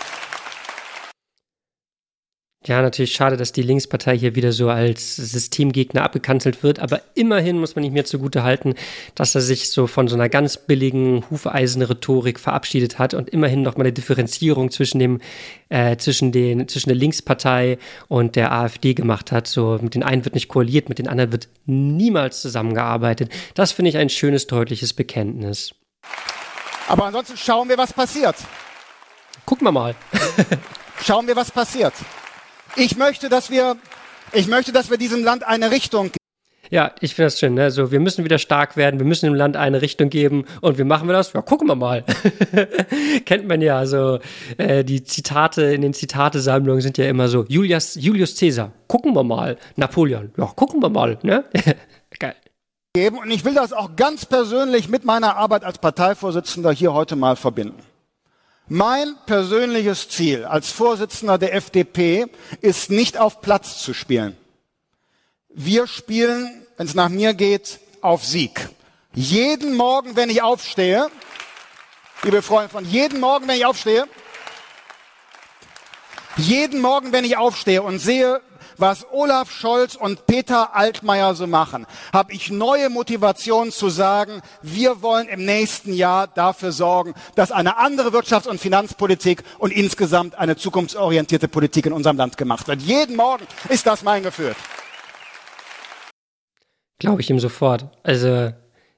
Ja, 2.67 2.83
natürlich 2.83 3.15
schade, 3.15 3.39
dass 3.39 3.53
die 3.53 3.63
Linkspartei 3.63 4.19
hier 4.19 4.35
wieder 4.35 4.53
so 4.53 4.69
als 4.69 5.17
Systemgegner 5.17 6.03
abgekanzelt 6.03 6.63
wird, 6.63 6.79
aber 6.79 7.01
immerhin 7.15 7.59
muss 7.59 7.75
man 7.75 7.81
nicht 7.81 7.95
mehr 7.95 8.05
zugute 8.05 8.43
halten, 8.43 8.75
dass 9.15 9.35
er 9.35 9.41
sich 9.41 9.71
so 9.71 9.87
von 9.87 10.09
so 10.09 10.15
einer 10.15 10.29
ganz 10.29 10.59
billigen 10.59 11.25
Hufeisen-Rhetorik 11.31 12.39
verabschiedet 12.39 12.99
hat 12.99 13.15
und 13.15 13.31
immerhin 13.31 13.63
noch 13.63 13.79
mal 13.79 13.85
eine 13.85 13.95
Differenzierung 13.95 14.71
zwischen 14.71 14.99
dem, 14.99 15.23
äh, 15.71 15.97
zwischen 15.97 16.33
den, 16.33 16.69
zwischen 16.69 16.91
der 16.91 16.99
Linkspartei 16.99 17.79
und 18.09 18.37
der 18.37 18.53
AfD 18.53 18.93
gemacht 18.93 19.33
hat. 19.33 19.47
So, 19.47 19.79
mit 19.81 19.95
den 19.95 20.03
einen 20.03 20.27
wird 20.27 20.35
nicht 20.35 20.49
koaliert, 20.49 20.91
mit 20.91 20.99
den 20.99 21.09
anderen 21.09 21.33
wird 21.33 21.49
niemals 21.65 22.43
zusammengearbeitet. 22.43 23.33
Das 23.55 23.73
finde 23.73 23.89
ich 23.89 23.97
ein 23.97 24.11
schönes, 24.11 24.47
deutliches 24.47 24.93
Bekenntnis. 24.93 25.73
Aber 26.89 27.07
ansonsten 27.07 27.39
schauen 27.39 27.71
wir, 27.71 27.79
was 27.79 27.95
passiert. 27.95 28.37
Gucken 29.47 29.67
wir 29.67 29.73
mal. 29.73 29.95
schauen 31.03 31.27
wir, 31.27 31.37
was 31.37 31.51
passiert. 31.51 31.95
Ich 32.77 32.97
möchte, 32.97 33.29
dass 33.29 33.51
wir, 33.51 33.77
ich 34.33 34.49
möchte, 34.49 34.73
dass 34.73 34.91
wir 34.91 34.97
diesem 34.97 35.25
Land 35.25 35.45
eine 35.47 35.71
Richtung 35.71 36.05
geben. 36.05 36.17
Ja, 36.71 36.93
ich 37.01 37.17
finde 37.17 37.27
das 37.27 37.41
schön. 37.41 37.55
Ne? 37.55 37.65
Also 37.65 37.91
wir 37.91 37.99
müssen 37.99 38.25
wieder 38.25 38.39
stark 38.39 38.77
werden, 38.77 39.01
wir 39.01 39.07
müssen 39.07 39.27
dem 39.27 39.35
Land 39.35 39.57
eine 39.57 39.83
Richtung 39.83 40.09
geben. 40.09 40.45
Und 40.61 40.79
wie 40.79 40.85
machen 40.85 41.09
wir 41.09 41.13
das? 41.13 41.33
Ja, 41.33 41.43
gucken 41.43 41.67
wir 41.67 41.75
mal. 41.75 42.05
Kennt 43.27 43.49
man 43.49 43.61
ja. 43.61 43.77
Also 43.77 44.21
äh, 44.57 44.85
die 44.85 45.03
Zitate 45.03 45.63
in 45.63 45.83
den 45.83 45.95
Zitatesammlungen 45.95 46.81
sind 46.81 46.97
ja 46.97 47.07
immer 47.07 47.29
so: 47.29 47.45
Julius, 47.49 47.97
Julius 47.97 48.39
Caesar, 48.39 48.73
gucken 48.87 49.15
wir 49.15 49.25
mal. 49.25 49.59
Napoleon, 49.75 50.31
ja, 50.37 50.47
gucken 50.47 50.81
wir 50.81 50.91
mal. 50.91 51.19
Ne? 51.23 51.45
Geil. 52.21 52.37
Und 52.97 53.31
ich 53.31 53.45
will 53.45 53.55
das 53.55 53.73
auch 53.73 53.97
ganz 53.97 54.27
persönlich 54.27 54.89
mit 54.89 55.05
meiner 55.05 55.37
Arbeit 55.37 55.65
als 55.65 55.79
Parteivorsitzender 55.79 56.73
hier 56.73 56.93
heute 56.93 57.17
mal 57.17 57.37
verbinden. 57.37 57.83
Mein 58.73 59.17
persönliches 59.27 60.09
Ziel 60.11 60.45
als 60.45 60.71
Vorsitzender 60.71 61.39
der 61.39 61.57
FDP 61.57 62.27
ist 62.61 62.89
nicht 62.89 63.19
auf 63.19 63.41
Platz 63.41 63.83
zu 63.83 63.93
spielen. 63.93 64.37
Wir 65.49 65.89
spielen, 65.89 66.65
wenn 66.77 66.87
es 66.87 66.95
nach 66.95 67.09
mir 67.09 67.35
geht, 67.35 67.81
auf 68.01 68.25
Sieg. 68.25 68.69
Jeden 69.13 69.75
Morgen, 69.75 70.15
wenn 70.15 70.31
ich 70.31 70.43
aufstehe, 70.43 71.09
liebe 72.23 72.43
Freunde 72.43 72.69
von 72.69 72.85
jeden 72.85 73.19
Morgen, 73.19 73.49
wenn 73.49 73.57
ich 73.57 73.67
aufstehe, 73.67 74.07
jeden 76.37 76.81
Morgen, 76.81 77.11
wenn 77.11 77.25
ich 77.25 77.37
aufstehe 77.37 77.83
und 77.83 77.99
sehe, 77.99 78.41
was 78.81 79.07
Olaf 79.13 79.51
Scholz 79.51 79.95
und 79.95 80.27
Peter 80.27 80.75
Altmaier 80.75 81.35
so 81.35 81.47
machen, 81.47 81.87
habe 82.13 82.33
ich 82.33 82.51
neue 82.51 82.91
Motivation 82.91 83.71
zu 83.71 83.89
sagen, 83.89 84.41
wir 84.63 85.03
wollen 85.03 85.29
im 85.29 85.45
nächsten 85.45 85.93
Jahr 85.93 86.27
dafür 86.27 86.73
sorgen, 86.73 87.15
dass 87.35 87.53
eine 87.53 87.77
andere 87.77 88.09
Wirtschafts- 88.11 88.49
und 88.49 88.61
Finanzpolitik 88.61 89.43
und 89.59 89.73
insgesamt 89.73 90.37
eine 90.37 90.57
zukunftsorientierte 90.57 91.49
Politik 91.49 91.87
in 91.87 91.93
unserem 91.93 92.17
Land 92.17 92.37
gemacht 92.37 92.69
wird. 92.69 92.83
Jeden 92.83 93.17
Morgen 93.17 93.47
ist 93.69 93.87
das 93.87 94.03
mein 94.03 94.23
Gefühl. 94.23 94.55
Glaube 96.99 97.21
ich 97.21 97.31
ihm 97.31 97.41
sofort. 97.41 97.87
Also 98.03 98.53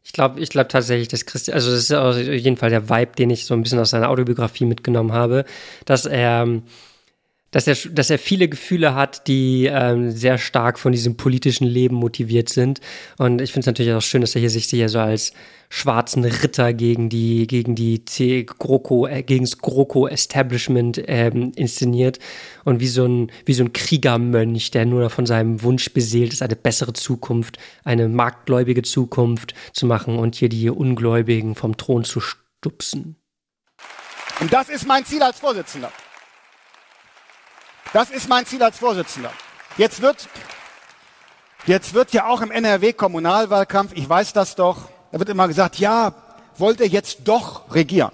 ich 0.04 0.12
glaube, 0.12 0.40
ich 0.40 0.50
glaube 0.50 0.68
tatsächlich, 0.68 1.08
dass 1.08 1.26
Christian, 1.26 1.54
also 1.54 1.70
das 1.70 1.80
ist 1.80 1.92
auf 1.92 2.16
jeden 2.16 2.56
Fall 2.56 2.70
der 2.70 2.88
Vibe, 2.88 3.12
den 3.16 3.30
ich 3.30 3.46
so 3.46 3.54
ein 3.54 3.62
bisschen 3.62 3.78
aus 3.78 3.90
seiner 3.90 4.10
Autobiografie 4.10 4.64
mitgenommen 4.64 5.12
habe, 5.12 5.44
dass 5.84 6.06
er 6.06 6.46
dass 7.52 7.66
er, 7.66 7.76
dass 7.92 8.10
er 8.10 8.18
viele 8.18 8.48
Gefühle 8.48 8.96
hat, 8.96 9.28
die 9.28 9.66
ähm, 9.66 10.10
sehr 10.10 10.38
stark 10.38 10.78
von 10.78 10.90
diesem 10.90 11.16
politischen 11.16 11.66
Leben 11.66 11.94
motiviert 11.94 12.48
sind. 12.48 12.80
Und 13.18 13.40
ich 13.40 13.52
finde 13.52 13.60
es 13.60 13.66
natürlich 13.66 13.92
auch 13.92 14.02
schön, 14.02 14.22
dass 14.22 14.34
er 14.34 14.40
hier 14.40 14.50
sich 14.50 14.64
hier 14.64 14.88
so 14.88 14.98
als 14.98 15.32
schwarzen 15.68 16.24
Ritter 16.24 16.72
gegen 16.72 17.08
die, 17.08 17.46
gegen 17.46 17.74
die 17.74 18.04
C 18.04 18.44
GroKo, 18.44 19.06
äh, 19.06 19.22
gegen 19.22 19.44
das 19.44 19.58
GroKo-Establishment 19.58 21.02
ähm, 21.06 21.52
inszeniert. 21.54 22.18
Und 22.64 22.80
wie 22.80 22.88
so 22.88 23.06
ein, 23.06 23.30
wie 23.44 23.54
so 23.54 23.64
ein 23.64 23.72
Kriegermönch, 23.72 24.70
der 24.70 24.86
nur 24.86 25.10
von 25.10 25.26
seinem 25.26 25.62
Wunsch 25.62 25.92
beseelt 25.92 26.32
ist, 26.32 26.42
eine 26.42 26.56
bessere 26.56 26.94
Zukunft, 26.94 27.58
eine 27.84 28.08
marktgläubige 28.08 28.82
Zukunft 28.82 29.54
zu 29.72 29.86
machen 29.86 30.18
und 30.18 30.34
hier 30.34 30.48
die 30.48 30.70
Ungläubigen 30.70 31.54
vom 31.54 31.76
Thron 31.76 32.04
zu 32.04 32.20
stupsen. 32.20 33.16
Und 34.40 34.52
das 34.52 34.70
ist 34.70 34.86
mein 34.86 35.04
Ziel 35.04 35.22
als 35.22 35.38
Vorsitzender. 35.38 35.92
Das 37.92 38.10
ist 38.10 38.28
mein 38.28 38.46
Ziel 38.46 38.62
als 38.62 38.78
Vorsitzender. 38.78 39.32
Jetzt 39.76 40.00
wird, 40.00 40.28
jetzt 41.66 41.94
wird 41.94 42.12
ja 42.12 42.26
auch 42.26 42.40
im 42.40 42.50
NRW-Kommunalwahlkampf, 42.50 43.92
ich 43.94 44.08
weiß 44.08 44.32
das 44.32 44.54
doch, 44.54 44.88
da 45.10 45.18
wird 45.18 45.28
immer 45.28 45.46
gesagt, 45.48 45.78
ja, 45.78 46.14
wollt 46.56 46.80
ihr 46.80 46.86
jetzt 46.86 47.20
doch 47.24 47.74
regieren? 47.74 48.12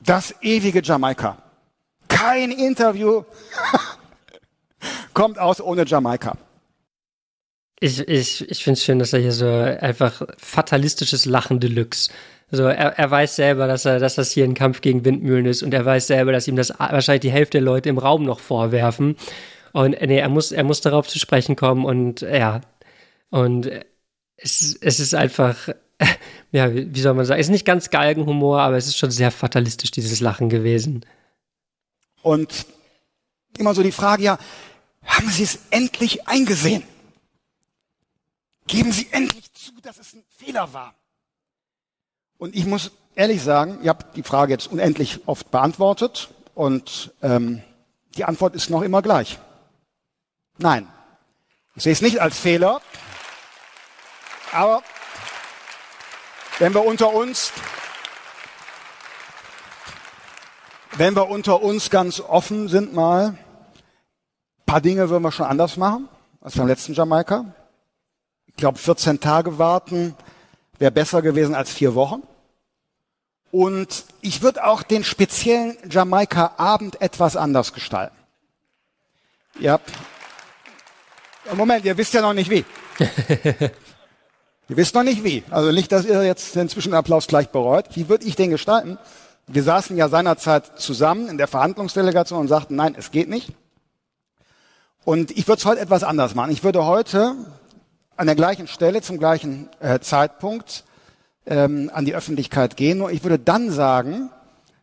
Das 0.00 0.34
ewige 0.42 0.82
Jamaika. 0.82 1.38
Kein 2.08 2.52
Interview 2.52 3.24
kommt 5.14 5.38
aus 5.38 5.60
ohne 5.60 5.86
Jamaika. 5.86 6.36
Ich, 7.80 8.00
ich, 8.00 8.48
ich 8.48 8.64
finde 8.64 8.78
es 8.78 8.84
schön, 8.84 8.98
dass 8.98 9.12
er 9.12 9.20
hier 9.20 9.32
so 9.32 9.48
einfach 9.48 10.22
fatalistisches 10.38 11.24
Lachen 11.24 11.60
Deluxe 11.60 12.10
so, 12.50 12.64
er, 12.64 12.98
er 12.98 13.10
weiß 13.10 13.36
selber, 13.36 13.66
dass 13.66 13.84
er, 13.84 13.98
dass 13.98 14.14
das 14.14 14.30
hier 14.30 14.44
ein 14.44 14.54
Kampf 14.54 14.80
gegen 14.80 15.04
Windmühlen 15.04 15.46
ist 15.46 15.62
und 15.62 15.74
er 15.74 15.84
weiß 15.84 16.06
selber, 16.06 16.32
dass 16.32 16.46
ihm 16.46 16.56
das 16.56 16.70
wahrscheinlich 16.78 17.22
die 17.22 17.30
Hälfte 17.30 17.58
der 17.58 17.64
Leute 17.64 17.88
im 17.88 17.98
Raum 17.98 18.22
noch 18.22 18.38
vorwerfen. 18.38 19.16
Und 19.72 20.00
nee, 20.00 20.18
er 20.18 20.28
muss, 20.28 20.52
er 20.52 20.64
muss 20.64 20.80
darauf 20.80 21.08
zu 21.08 21.18
sprechen 21.18 21.56
kommen 21.56 21.84
und 21.84 22.20
ja. 22.20 22.60
Und 23.30 23.68
es, 24.36 24.76
es 24.80 25.00
ist 25.00 25.14
einfach, 25.14 25.68
ja, 26.52 26.72
wie 26.72 27.00
soll 27.00 27.14
man 27.14 27.24
sagen, 27.24 27.40
es 27.40 27.48
ist 27.48 27.52
nicht 27.52 27.66
ganz 27.66 27.90
Galgenhumor, 27.90 28.60
aber 28.60 28.76
es 28.76 28.86
ist 28.86 28.96
schon 28.96 29.10
sehr 29.10 29.32
fatalistisch, 29.32 29.90
dieses 29.90 30.20
Lachen 30.20 30.48
gewesen. 30.48 31.04
Und 32.22 32.66
immer 33.58 33.74
so 33.74 33.82
die 33.82 33.92
Frage, 33.92 34.22
ja, 34.22 34.38
haben 35.04 35.28
Sie 35.28 35.42
es 35.42 35.58
endlich 35.70 36.28
eingesehen? 36.28 36.84
Geben 38.66 38.92
Sie 38.92 39.08
endlich 39.10 39.52
zu, 39.52 39.72
dass 39.82 39.98
es 39.98 40.14
ein 40.14 40.24
Fehler 40.28 40.72
war. 40.72 40.94
Und 42.38 42.54
ich 42.54 42.66
muss 42.66 42.90
ehrlich 43.14 43.42
sagen, 43.42 43.78
ihr 43.82 43.90
habt 43.90 44.16
die 44.16 44.22
Frage 44.22 44.52
jetzt 44.52 44.70
unendlich 44.70 45.26
oft 45.26 45.50
beantwortet 45.50 46.28
und 46.54 47.12
ähm, 47.22 47.62
die 48.16 48.24
Antwort 48.24 48.54
ist 48.54 48.70
noch 48.70 48.82
immer 48.82 49.02
gleich. 49.02 49.38
Nein, 50.58 50.88
ich 51.74 51.82
sehe 51.82 51.92
es 51.92 52.02
nicht 52.02 52.20
als 52.20 52.38
Fehler, 52.38 52.80
aber 54.52 54.82
wenn 56.58 56.74
wir 56.74 56.84
unter 56.84 57.12
uns, 57.12 57.52
wenn 60.96 61.14
wir 61.14 61.28
unter 61.28 61.62
uns 61.62 61.90
ganz 61.90 62.20
offen 62.20 62.68
sind 62.68 62.94
mal, 62.94 63.36
paar 64.66 64.80
Dinge 64.80 65.08
würden 65.08 65.22
wir 65.22 65.32
schon 65.32 65.46
anders 65.46 65.76
machen 65.76 66.08
als 66.40 66.56
beim 66.56 66.66
letzten 66.66 66.92
Jamaika. 66.92 67.46
Ich 68.46 68.56
glaube, 68.56 68.78
14 68.78 69.20
Tage 69.20 69.58
warten 69.58 70.14
wäre 70.78 70.90
besser 70.90 71.22
gewesen 71.22 71.54
als 71.54 71.70
vier 71.70 71.94
Wochen. 71.94 72.22
Und 73.50 74.04
ich 74.20 74.42
würde 74.42 74.66
auch 74.66 74.82
den 74.82 75.04
speziellen 75.04 75.76
Jamaika-Abend 75.88 77.00
etwas 77.00 77.36
anders 77.36 77.72
gestalten. 77.72 78.16
Ja. 79.58 79.80
Moment, 81.54 81.84
ihr 81.84 81.96
wisst 81.96 82.12
ja 82.12 82.20
noch 82.20 82.34
nicht 82.34 82.50
wie. 82.50 82.64
ihr 82.98 84.76
wisst 84.76 84.94
noch 84.94 85.04
nicht 85.04 85.24
wie. 85.24 85.44
Also 85.50 85.72
nicht, 85.72 85.92
dass 85.92 86.04
ihr 86.04 86.24
jetzt 86.24 86.54
den 86.54 86.68
Zwischenapplaus 86.68 87.28
gleich 87.28 87.48
bereut. 87.48 87.86
Wie 87.94 88.08
würde 88.08 88.26
ich 88.26 88.36
den 88.36 88.50
gestalten? 88.50 88.98
Wir 89.46 89.62
saßen 89.62 89.96
ja 89.96 90.08
seinerzeit 90.08 90.78
zusammen 90.78 91.28
in 91.28 91.38
der 91.38 91.46
Verhandlungsdelegation 91.46 92.40
und 92.40 92.48
sagten, 92.48 92.74
nein, 92.74 92.96
es 92.98 93.12
geht 93.12 93.28
nicht. 93.28 93.52
Und 95.04 95.30
ich 95.30 95.46
würde 95.46 95.60
es 95.60 95.64
heute 95.64 95.80
etwas 95.80 96.02
anders 96.02 96.34
machen. 96.34 96.50
Ich 96.50 96.64
würde 96.64 96.84
heute 96.84 97.36
an 98.16 98.26
der 98.26 98.36
gleichen 98.36 98.66
Stelle 98.66 99.02
zum 99.02 99.18
gleichen 99.18 99.68
äh, 99.80 100.00
Zeitpunkt 100.00 100.84
ähm, 101.46 101.90
an 101.92 102.04
die 102.04 102.14
Öffentlichkeit 102.14 102.76
gehen. 102.76 102.98
Nur 102.98 103.10
ich 103.10 103.22
würde 103.22 103.38
dann 103.38 103.70
sagen, 103.70 104.30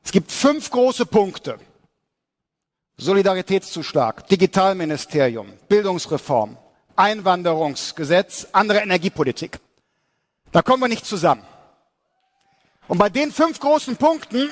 es 0.04 0.12
gibt 0.12 0.32
fünf 0.32 0.70
große 0.70 1.06
Punkte. 1.06 1.60
Solidaritätszuschlag, 2.98 4.28
Digitalministerium, 4.28 5.54
Bildungsreform, 5.68 6.58
Einwanderungsgesetz, 6.96 8.48
andere 8.52 8.80
Energiepolitik. 8.80 9.60
Da 10.52 10.62
kommen 10.62 10.84
wir 10.84 10.88
nicht 10.88 11.06
zusammen. 11.06 11.42
Und 12.88 13.00
bei 13.00 13.10
den 13.10 13.32
fünf 13.32 13.60
großen 13.60 13.96
Punkten 13.96 14.50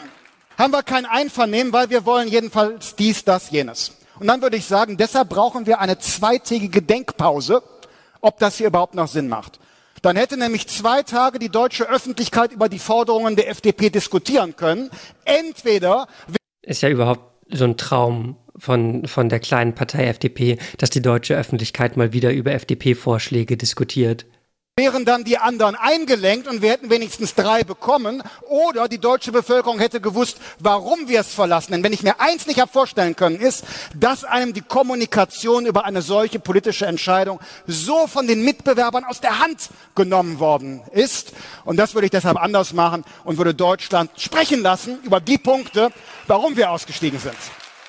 haben 0.57 0.73
wir 0.73 0.81
kein 0.81 1.05
Einvernehmen, 1.05 1.71
weil 1.71 1.91
wir 1.91 2.05
wollen 2.05 2.27
jedenfalls 2.27 2.95
dies, 2.95 3.23
das, 3.23 3.51
jenes. 3.51 3.91
Und 4.19 4.27
dann 4.27 4.41
würde 4.41 4.57
ich 4.57 4.65
sagen, 4.65 4.97
deshalb 4.97 5.29
brauchen 5.29 5.67
wir 5.67 5.79
eine 5.79 5.99
zweitägige 5.99 6.81
Denkpause, 6.81 7.61
ob 8.21 8.39
das 8.39 8.57
hier 8.57 8.67
überhaupt 8.67 8.95
noch 8.95 9.07
Sinn 9.07 9.27
macht. 9.27 9.59
Dann 10.01 10.15
hätte 10.15 10.37
nämlich 10.37 10.67
zwei 10.67 11.03
Tage 11.03 11.37
die 11.37 11.49
deutsche 11.49 11.87
Öffentlichkeit 11.87 12.51
über 12.51 12.69
die 12.69 12.79
Forderungen 12.79 13.35
der 13.35 13.49
FDP 13.49 13.89
diskutieren 13.89 14.55
können. 14.55 14.89
Entweder 15.25 16.07
ist 16.63 16.81
ja 16.81 16.89
überhaupt 16.89 17.31
so 17.51 17.65
ein 17.65 17.77
Traum 17.77 18.37
von, 18.57 19.05
von 19.05 19.29
der 19.29 19.39
kleinen 19.39 19.75
Partei 19.75 20.05
FDP, 20.07 20.57
dass 20.77 20.89
die 20.89 21.01
deutsche 21.01 21.35
Öffentlichkeit 21.35 21.97
mal 21.97 22.13
wieder 22.13 22.31
über 22.31 22.51
FDP-Vorschläge 22.51 23.57
diskutiert 23.57 24.25
wären 24.77 25.03
dann 25.03 25.25
die 25.25 25.37
anderen 25.37 25.75
eingelenkt 25.75 26.47
und 26.47 26.61
wir 26.61 26.71
hätten 26.71 26.89
wenigstens 26.89 27.35
drei 27.35 27.65
bekommen 27.65 28.23
oder 28.47 28.87
die 28.87 28.99
deutsche 28.99 29.33
Bevölkerung 29.33 29.79
hätte 29.79 29.99
gewusst, 29.99 30.37
warum 30.59 31.09
wir 31.09 31.19
es 31.19 31.33
verlassen. 31.33 31.73
Denn 31.73 31.83
wenn 31.83 31.91
ich 31.91 32.03
mir 32.03 32.21
eins 32.21 32.47
nicht 32.47 32.61
habe 32.61 32.71
vorstellen 32.71 33.17
können, 33.17 33.35
ist, 33.35 33.65
dass 33.93 34.23
einem 34.23 34.53
die 34.53 34.61
Kommunikation 34.61 35.65
über 35.65 35.83
eine 35.83 36.01
solche 36.01 36.39
politische 36.39 36.85
Entscheidung 36.85 37.41
so 37.67 38.07
von 38.07 38.27
den 38.27 38.45
Mitbewerbern 38.45 39.03
aus 39.03 39.19
der 39.19 39.39
Hand 39.39 39.69
genommen 39.93 40.39
worden 40.39 40.81
ist. 40.93 41.33
Und 41.65 41.75
das 41.75 41.93
würde 41.93 42.05
ich 42.05 42.11
deshalb 42.11 42.41
anders 42.41 42.71
machen 42.71 43.03
und 43.25 43.37
würde 43.37 43.53
Deutschland 43.53 44.09
sprechen 44.15 44.61
lassen 44.61 44.99
über 45.03 45.19
die 45.19 45.37
Punkte, 45.37 45.91
warum 46.27 46.55
wir 46.55 46.71
ausgestiegen 46.71 47.19
sind. 47.19 47.35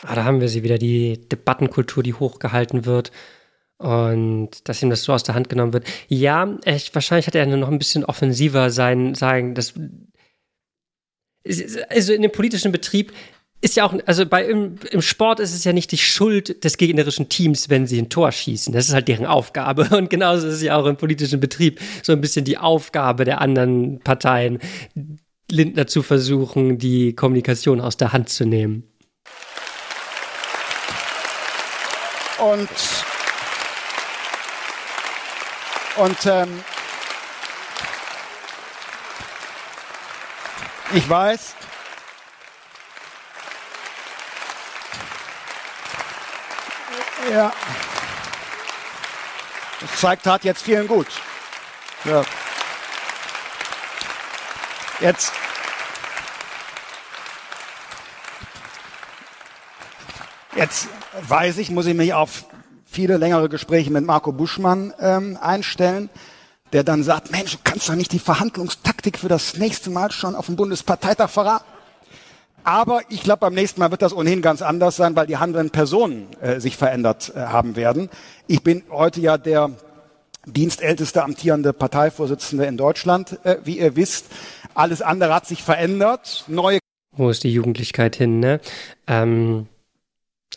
Ah, 0.05 0.17
da 0.17 0.25
haben 0.25 0.41
wir 0.41 0.49
sie 0.49 0.65
wieder, 0.65 0.79
die 0.79 1.29
Debattenkultur, 1.29 2.03
die 2.03 2.15
hochgehalten 2.15 2.87
wird 2.87 3.13
und 3.83 4.69
dass 4.69 4.83
ihm 4.83 4.91
das 4.91 5.03
so 5.03 5.13
aus 5.13 5.25
der 5.25 5.35
Hand 5.35 5.49
genommen 5.49 5.73
wird. 5.73 5.87
Ja, 6.09 6.57
echt, 6.65 6.95
wahrscheinlich 6.95 7.27
hat 7.27 7.35
er 7.35 7.47
noch 7.47 7.69
ein 7.69 7.79
bisschen 7.79 8.05
offensiver 8.05 8.71
sein, 8.71 9.15
sagen, 9.15 9.55
das 9.55 9.75
also 11.89 12.13
in 12.13 12.23
dem 12.23 12.31
politischen 12.31 12.71
Betrieb 12.71 13.13
ist 13.61 13.77
ja 13.77 13.85
auch, 13.85 13.95
also 14.07 14.27
bei 14.27 14.45
im, 14.45 14.77
im, 14.91 15.03
Sport 15.03 15.41
ist 15.41 15.55
es 15.55 15.65
ja 15.65 15.73
nicht 15.73 15.91
die 15.93 15.99
Schuld 15.99 16.63
des 16.65 16.77
gegnerischen 16.77 17.29
Teams, 17.29 17.69
wenn 17.69 17.87
sie 17.87 18.01
ein 18.01 18.09
Tor 18.09 18.31
schießen. 18.33 18.73
Das 18.73 18.89
ist 18.89 18.95
halt 18.95 19.09
deren 19.09 19.27
Aufgabe. 19.27 19.89
Und 19.97 20.11
genauso 20.11 20.49
ist 20.49 20.55
es 20.55 20.63
ja 20.63 20.77
auch 20.77 20.87
im 20.87 20.97
politischen 20.97 21.41
Betrieb 21.41 21.81
so 22.03 22.13
ein 22.13 22.21
bisschen 22.21 22.45
die 22.45 22.59
Aufgabe 22.59 23.25
der 23.25 23.41
anderen 23.41 24.01
Parteien, 24.01 24.59
Lindner 25.51 25.87
zu 25.87 26.03
versuchen, 26.03 26.79
die 26.79 27.15
Kommunikation 27.15 27.81
aus 27.81 27.97
der 27.97 28.13
Hand 28.13 28.29
zu 28.29 28.45
nehmen. 28.45 28.85
Und 32.41 32.69
und 35.97 36.27
ähm, 36.27 36.65
ich 40.93 41.09
weiß, 41.09 41.55
ja, 47.31 47.53
das 49.81 50.01
zeigt 50.01 50.27
hat 50.27 50.45
jetzt 50.45 50.63
vielen 50.63 50.87
gut. 50.87 51.07
Ja. 52.05 52.25
Jetzt. 55.01 55.33
Jetzt 60.55 60.89
weiß 61.23 61.59
ich, 61.59 61.71
muss 61.71 61.87
ich 61.87 61.95
mich 61.95 62.15
auf 62.15 62.45
viele 62.93 63.17
längere 63.17 63.49
Gespräche 63.49 63.91
mit 63.91 64.05
Marco 64.05 64.33
Buschmann 64.33 64.93
ähm, 65.01 65.39
einstellen, 65.41 66.11
der 66.73 66.85
dann 66.85 67.03
sagt, 67.03 67.33
Mensch, 67.33 67.53
du 67.53 67.59
kannst 67.65 67.89
doch 67.89 67.95
nicht 67.95 68.13
die 68.13 68.19
Verhandlungstaktik 68.19 69.19
für 69.19 69.29
das 69.29 69.57
nächste 69.57 69.91
Mal 69.91 70.13
schon 70.13 70.35
auf 70.35 70.47
dem 70.47 70.57
Bundesparteitag 70.57 71.31
verraten. 71.31 71.65
Aber 72.65 73.01
ich 73.09 73.23
glaube, 73.23 73.41
beim 73.41 73.55
nächsten 73.55 73.81
Mal 73.81 73.91
wird 73.91 74.03
das 74.03 74.15
ohnehin 74.15 74.41
ganz 74.41 74.63
anders 74.63 74.97
sein, 74.97 75.17
weil 75.17 75.27
die 75.27 75.37
handelnden 75.37 75.71
Personen 75.71 76.29
äh, 76.41 76.61
sich 76.61 76.77
verändert 76.77 77.33
äh, 77.35 77.41
haben 77.41 77.75
werden. 77.75 78.09
Ich 78.47 78.63
bin 78.63 78.85
heute 78.91 79.21
ja 79.21 79.37
der 79.37 79.71
dienstälteste 80.47 81.25
amtierende 81.25 81.73
Parteivorsitzende 81.73 82.67
in 82.67 82.77
Deutschland, 82.77 83.39
äh, 83.45 83.57
wie 83.65 83.79
ihr 83.79 83.97
wisst. 83.97 84.27
Alles 84.75 85.03
andere 85.03 85.35
hat 85.35 85.47
sich 85.47 85.63
verändert. 85.63 86.45
Neue 86.47 86.79
Wo 87.17 87.31
ist 87.31 87.43
die 87.43 87.53
Jugendlichkeit 87.53 88.17
hin, 88.17 88.39
ne? 88.39 88.61
Ähm 89.09 89.67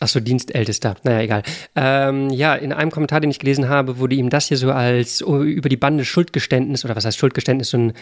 Achso, 0.00 0.20
Dienstältester. 0.20 0.96
Naja, 1.04 1.20
egal. 1.20 1.42
Ähm, 1.74 2.28
ja, 2.30 2.54
in 2.54 2.72
einem 2.72 2.90
Kommentar, 2.90 3.20
den 3.20 3.30
ich 3.30 3.38
gelesen 3.38 3.68
habe, 3.68 3.98
wurde 3.98 4.14
ihm 4.14 4.28
das 4.28 4.48
hier 4.48 4.58
so 4.58 4.70
als 4.70 5.22
oh, 5.22 5.42
über 5.42 5.68
die 5.68 5.78
Bande 5.78 6.04
Schuldgeständnis 6.04 6.84
oder 6.84 6.96
was 6.96 7.06
heißt 7.06 7.18
Schuldgeständnis, 7.18 7.70
so 7.70 7.78
ein, 7.78 7.92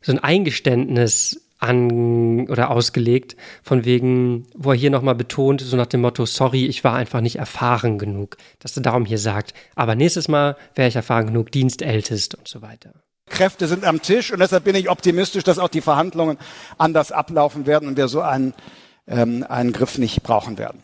so 0.00 0.12
ein 0.12 0.18
Eingeständnis 0.18 1.40
an 1.60 2.48
oder 2.48 2.70
ausgelegt, 2.70 3.36
von 3.62 3.84
wegen, 3.84 4.46
wo 4.54 4.70
er 4.70 4.76
hier 4.76 4.90
nochmal 4.90 5.14
betont, 5.14 5.60
so 5.60 5.76
nach 5.76 5.86
dem 5.86 6.00
Motto, 6.00 6.24
sorry, 6.24 6.66
ich 6.66 6.84
war 6.84 6.94
einfach 6.94 7.20
nicht 7.20 7.36
erfahren 7.36 7.98
genug, 7.98 8.36
dass 8.60 8.76
er 8.76 8.82
darum 8.82 9.04
hier 9.04 9.18
sagt, 9.18 9.54
aber 9.74 9.94
nächstes 9.94 10.28
Mal 10.28 10.56
wäre 10.74 10.88
ich 10.88 10.96
erfahren 10.96 11.26
genug, 11.26 11.50
Dienstältest 11.50 12.36
und 12.36 12.46
so 12.46 12.62
weiter. 12.62 12.92
Kräfte 13.28 13.66
sind 13.66 13.84
am 13.84 14.00
Tisch 14.00 14.32
und 14.32 14.38
deshalb 14.38 14.64
bin 14.64 14.76
ich 14.76 14.88
optimistisch, 14.88 15.44
dass 15.44 15.58
auch 15.58 15.68
die 15.68 15.80
Verhandlungen 15.80 16.38
anders 16.78 17.12
ablaufen 17.12 17.66
werden 17.66 17.88
und 17.88 17.96
wir 17.96 18.08
so 18.08 18.20
einen, 18.20 18.54
ähm, 19.06 19.44
einen 19.48 19.72
Griff 19.72 19.98
nicht 19.98 20.22
brauchen 20.22 20.58
werden. 20.58 20.82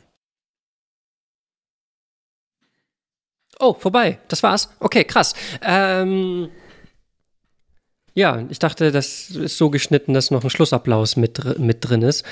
Oh, 3.65 3.73
vorbei. 3.73 4.19
Das 4.28 4.43
war's. 4.43 4.69
Okay, 4.78 5.05
krass. 5.05 5.32
Ähm, 5.62 6.51
ja, 8.12 8.45
ich 8.51 8.59
dachte, 8.59 8.93
das 8.93 9.31
ist 9.31 9.57
so 9.57 9.70
geschnitten, 9.70 10.12
dass 10.12 10.31
noch 10.31 10.45
ein 10.45 10.51
Schlussapplaus 10.51 11.16
mit, 11.16 11.59
mit 11.59 11.78
drin 11.81 12.03
ist. 12.03 12.27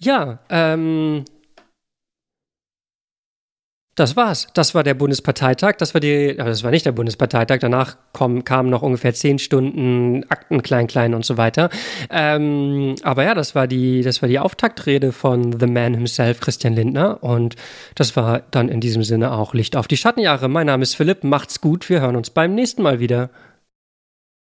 Ja, 0.00 0.40
ähm, 0.50 1.24
das 3.94 4.16
war's. 4.16 4.46
Das 4.54 4.74
war 4.74 4.82
der 4.82 4.94
Bundesparteitag. 4.94 5.74
Das 5.76 5.92
war 5.92 6.00
die, 6.00 6.34
das 6.34 6.64
war 6.64 6.70
nicht 6.70 6.86
der 6.86 6.92
Bundesparteitag. 6.92 7.58
Danach 7.58 7.96
kommen, 8.12 8.42
kamen 8.42 8.70
noch 8.70 8.80
ungefähr 8.80 9.12
zehn 9.12 9.38
Stunden 9.38 10.24
Akten 10.30 10.62
klein, 10.62 10.86
klein 10.86 11.12
und 11.14 11.26
so 11.26 11.36
weiter. 11.36 11.68
Ähm, 12.08 12.94
aber 13.02 13.24
ja, 13.24 13.34
das 13.34 13.54
war 13.54 13.66
die, 13.66 14.02
das 14.02 14.22
war 14.22 14.30
die 14.30 14.38
Auftaktrede 14.38 15.12
von 15.12 15.60
The 15.60 15.66
Man 15.66 15.92
himself, 15.92 16.40
Christian 16.40 16.72
Lindner. 16.72 17.22
Und 17.22 17.56
das 17.94 18.16
war 18.16 18.42
dann 18.50 18.70
in 18.70 18.80
diesem 18.80 19.04
Sinne 19.04 19.32
auch 19.32 19.52
Licht 19.52 19.76
auf 19.76 19.88
die 19.88 19.98
Schattenjahre. 19.98 20.48
Mein 20.48 20.68
Name 20.68 20.82
ist 20.82 20.94
Philipp. 20.94 21.22
Macht's 21.22 21.60
gut. 21.60 21.90
Wir 21.90 22.00
hören 22.00 22.16
uns 22.16 22.30
beim 22.30 22.54
nächsten 22.54 22.82
Mal 22.82 22.98
wieder. 22.98 23.28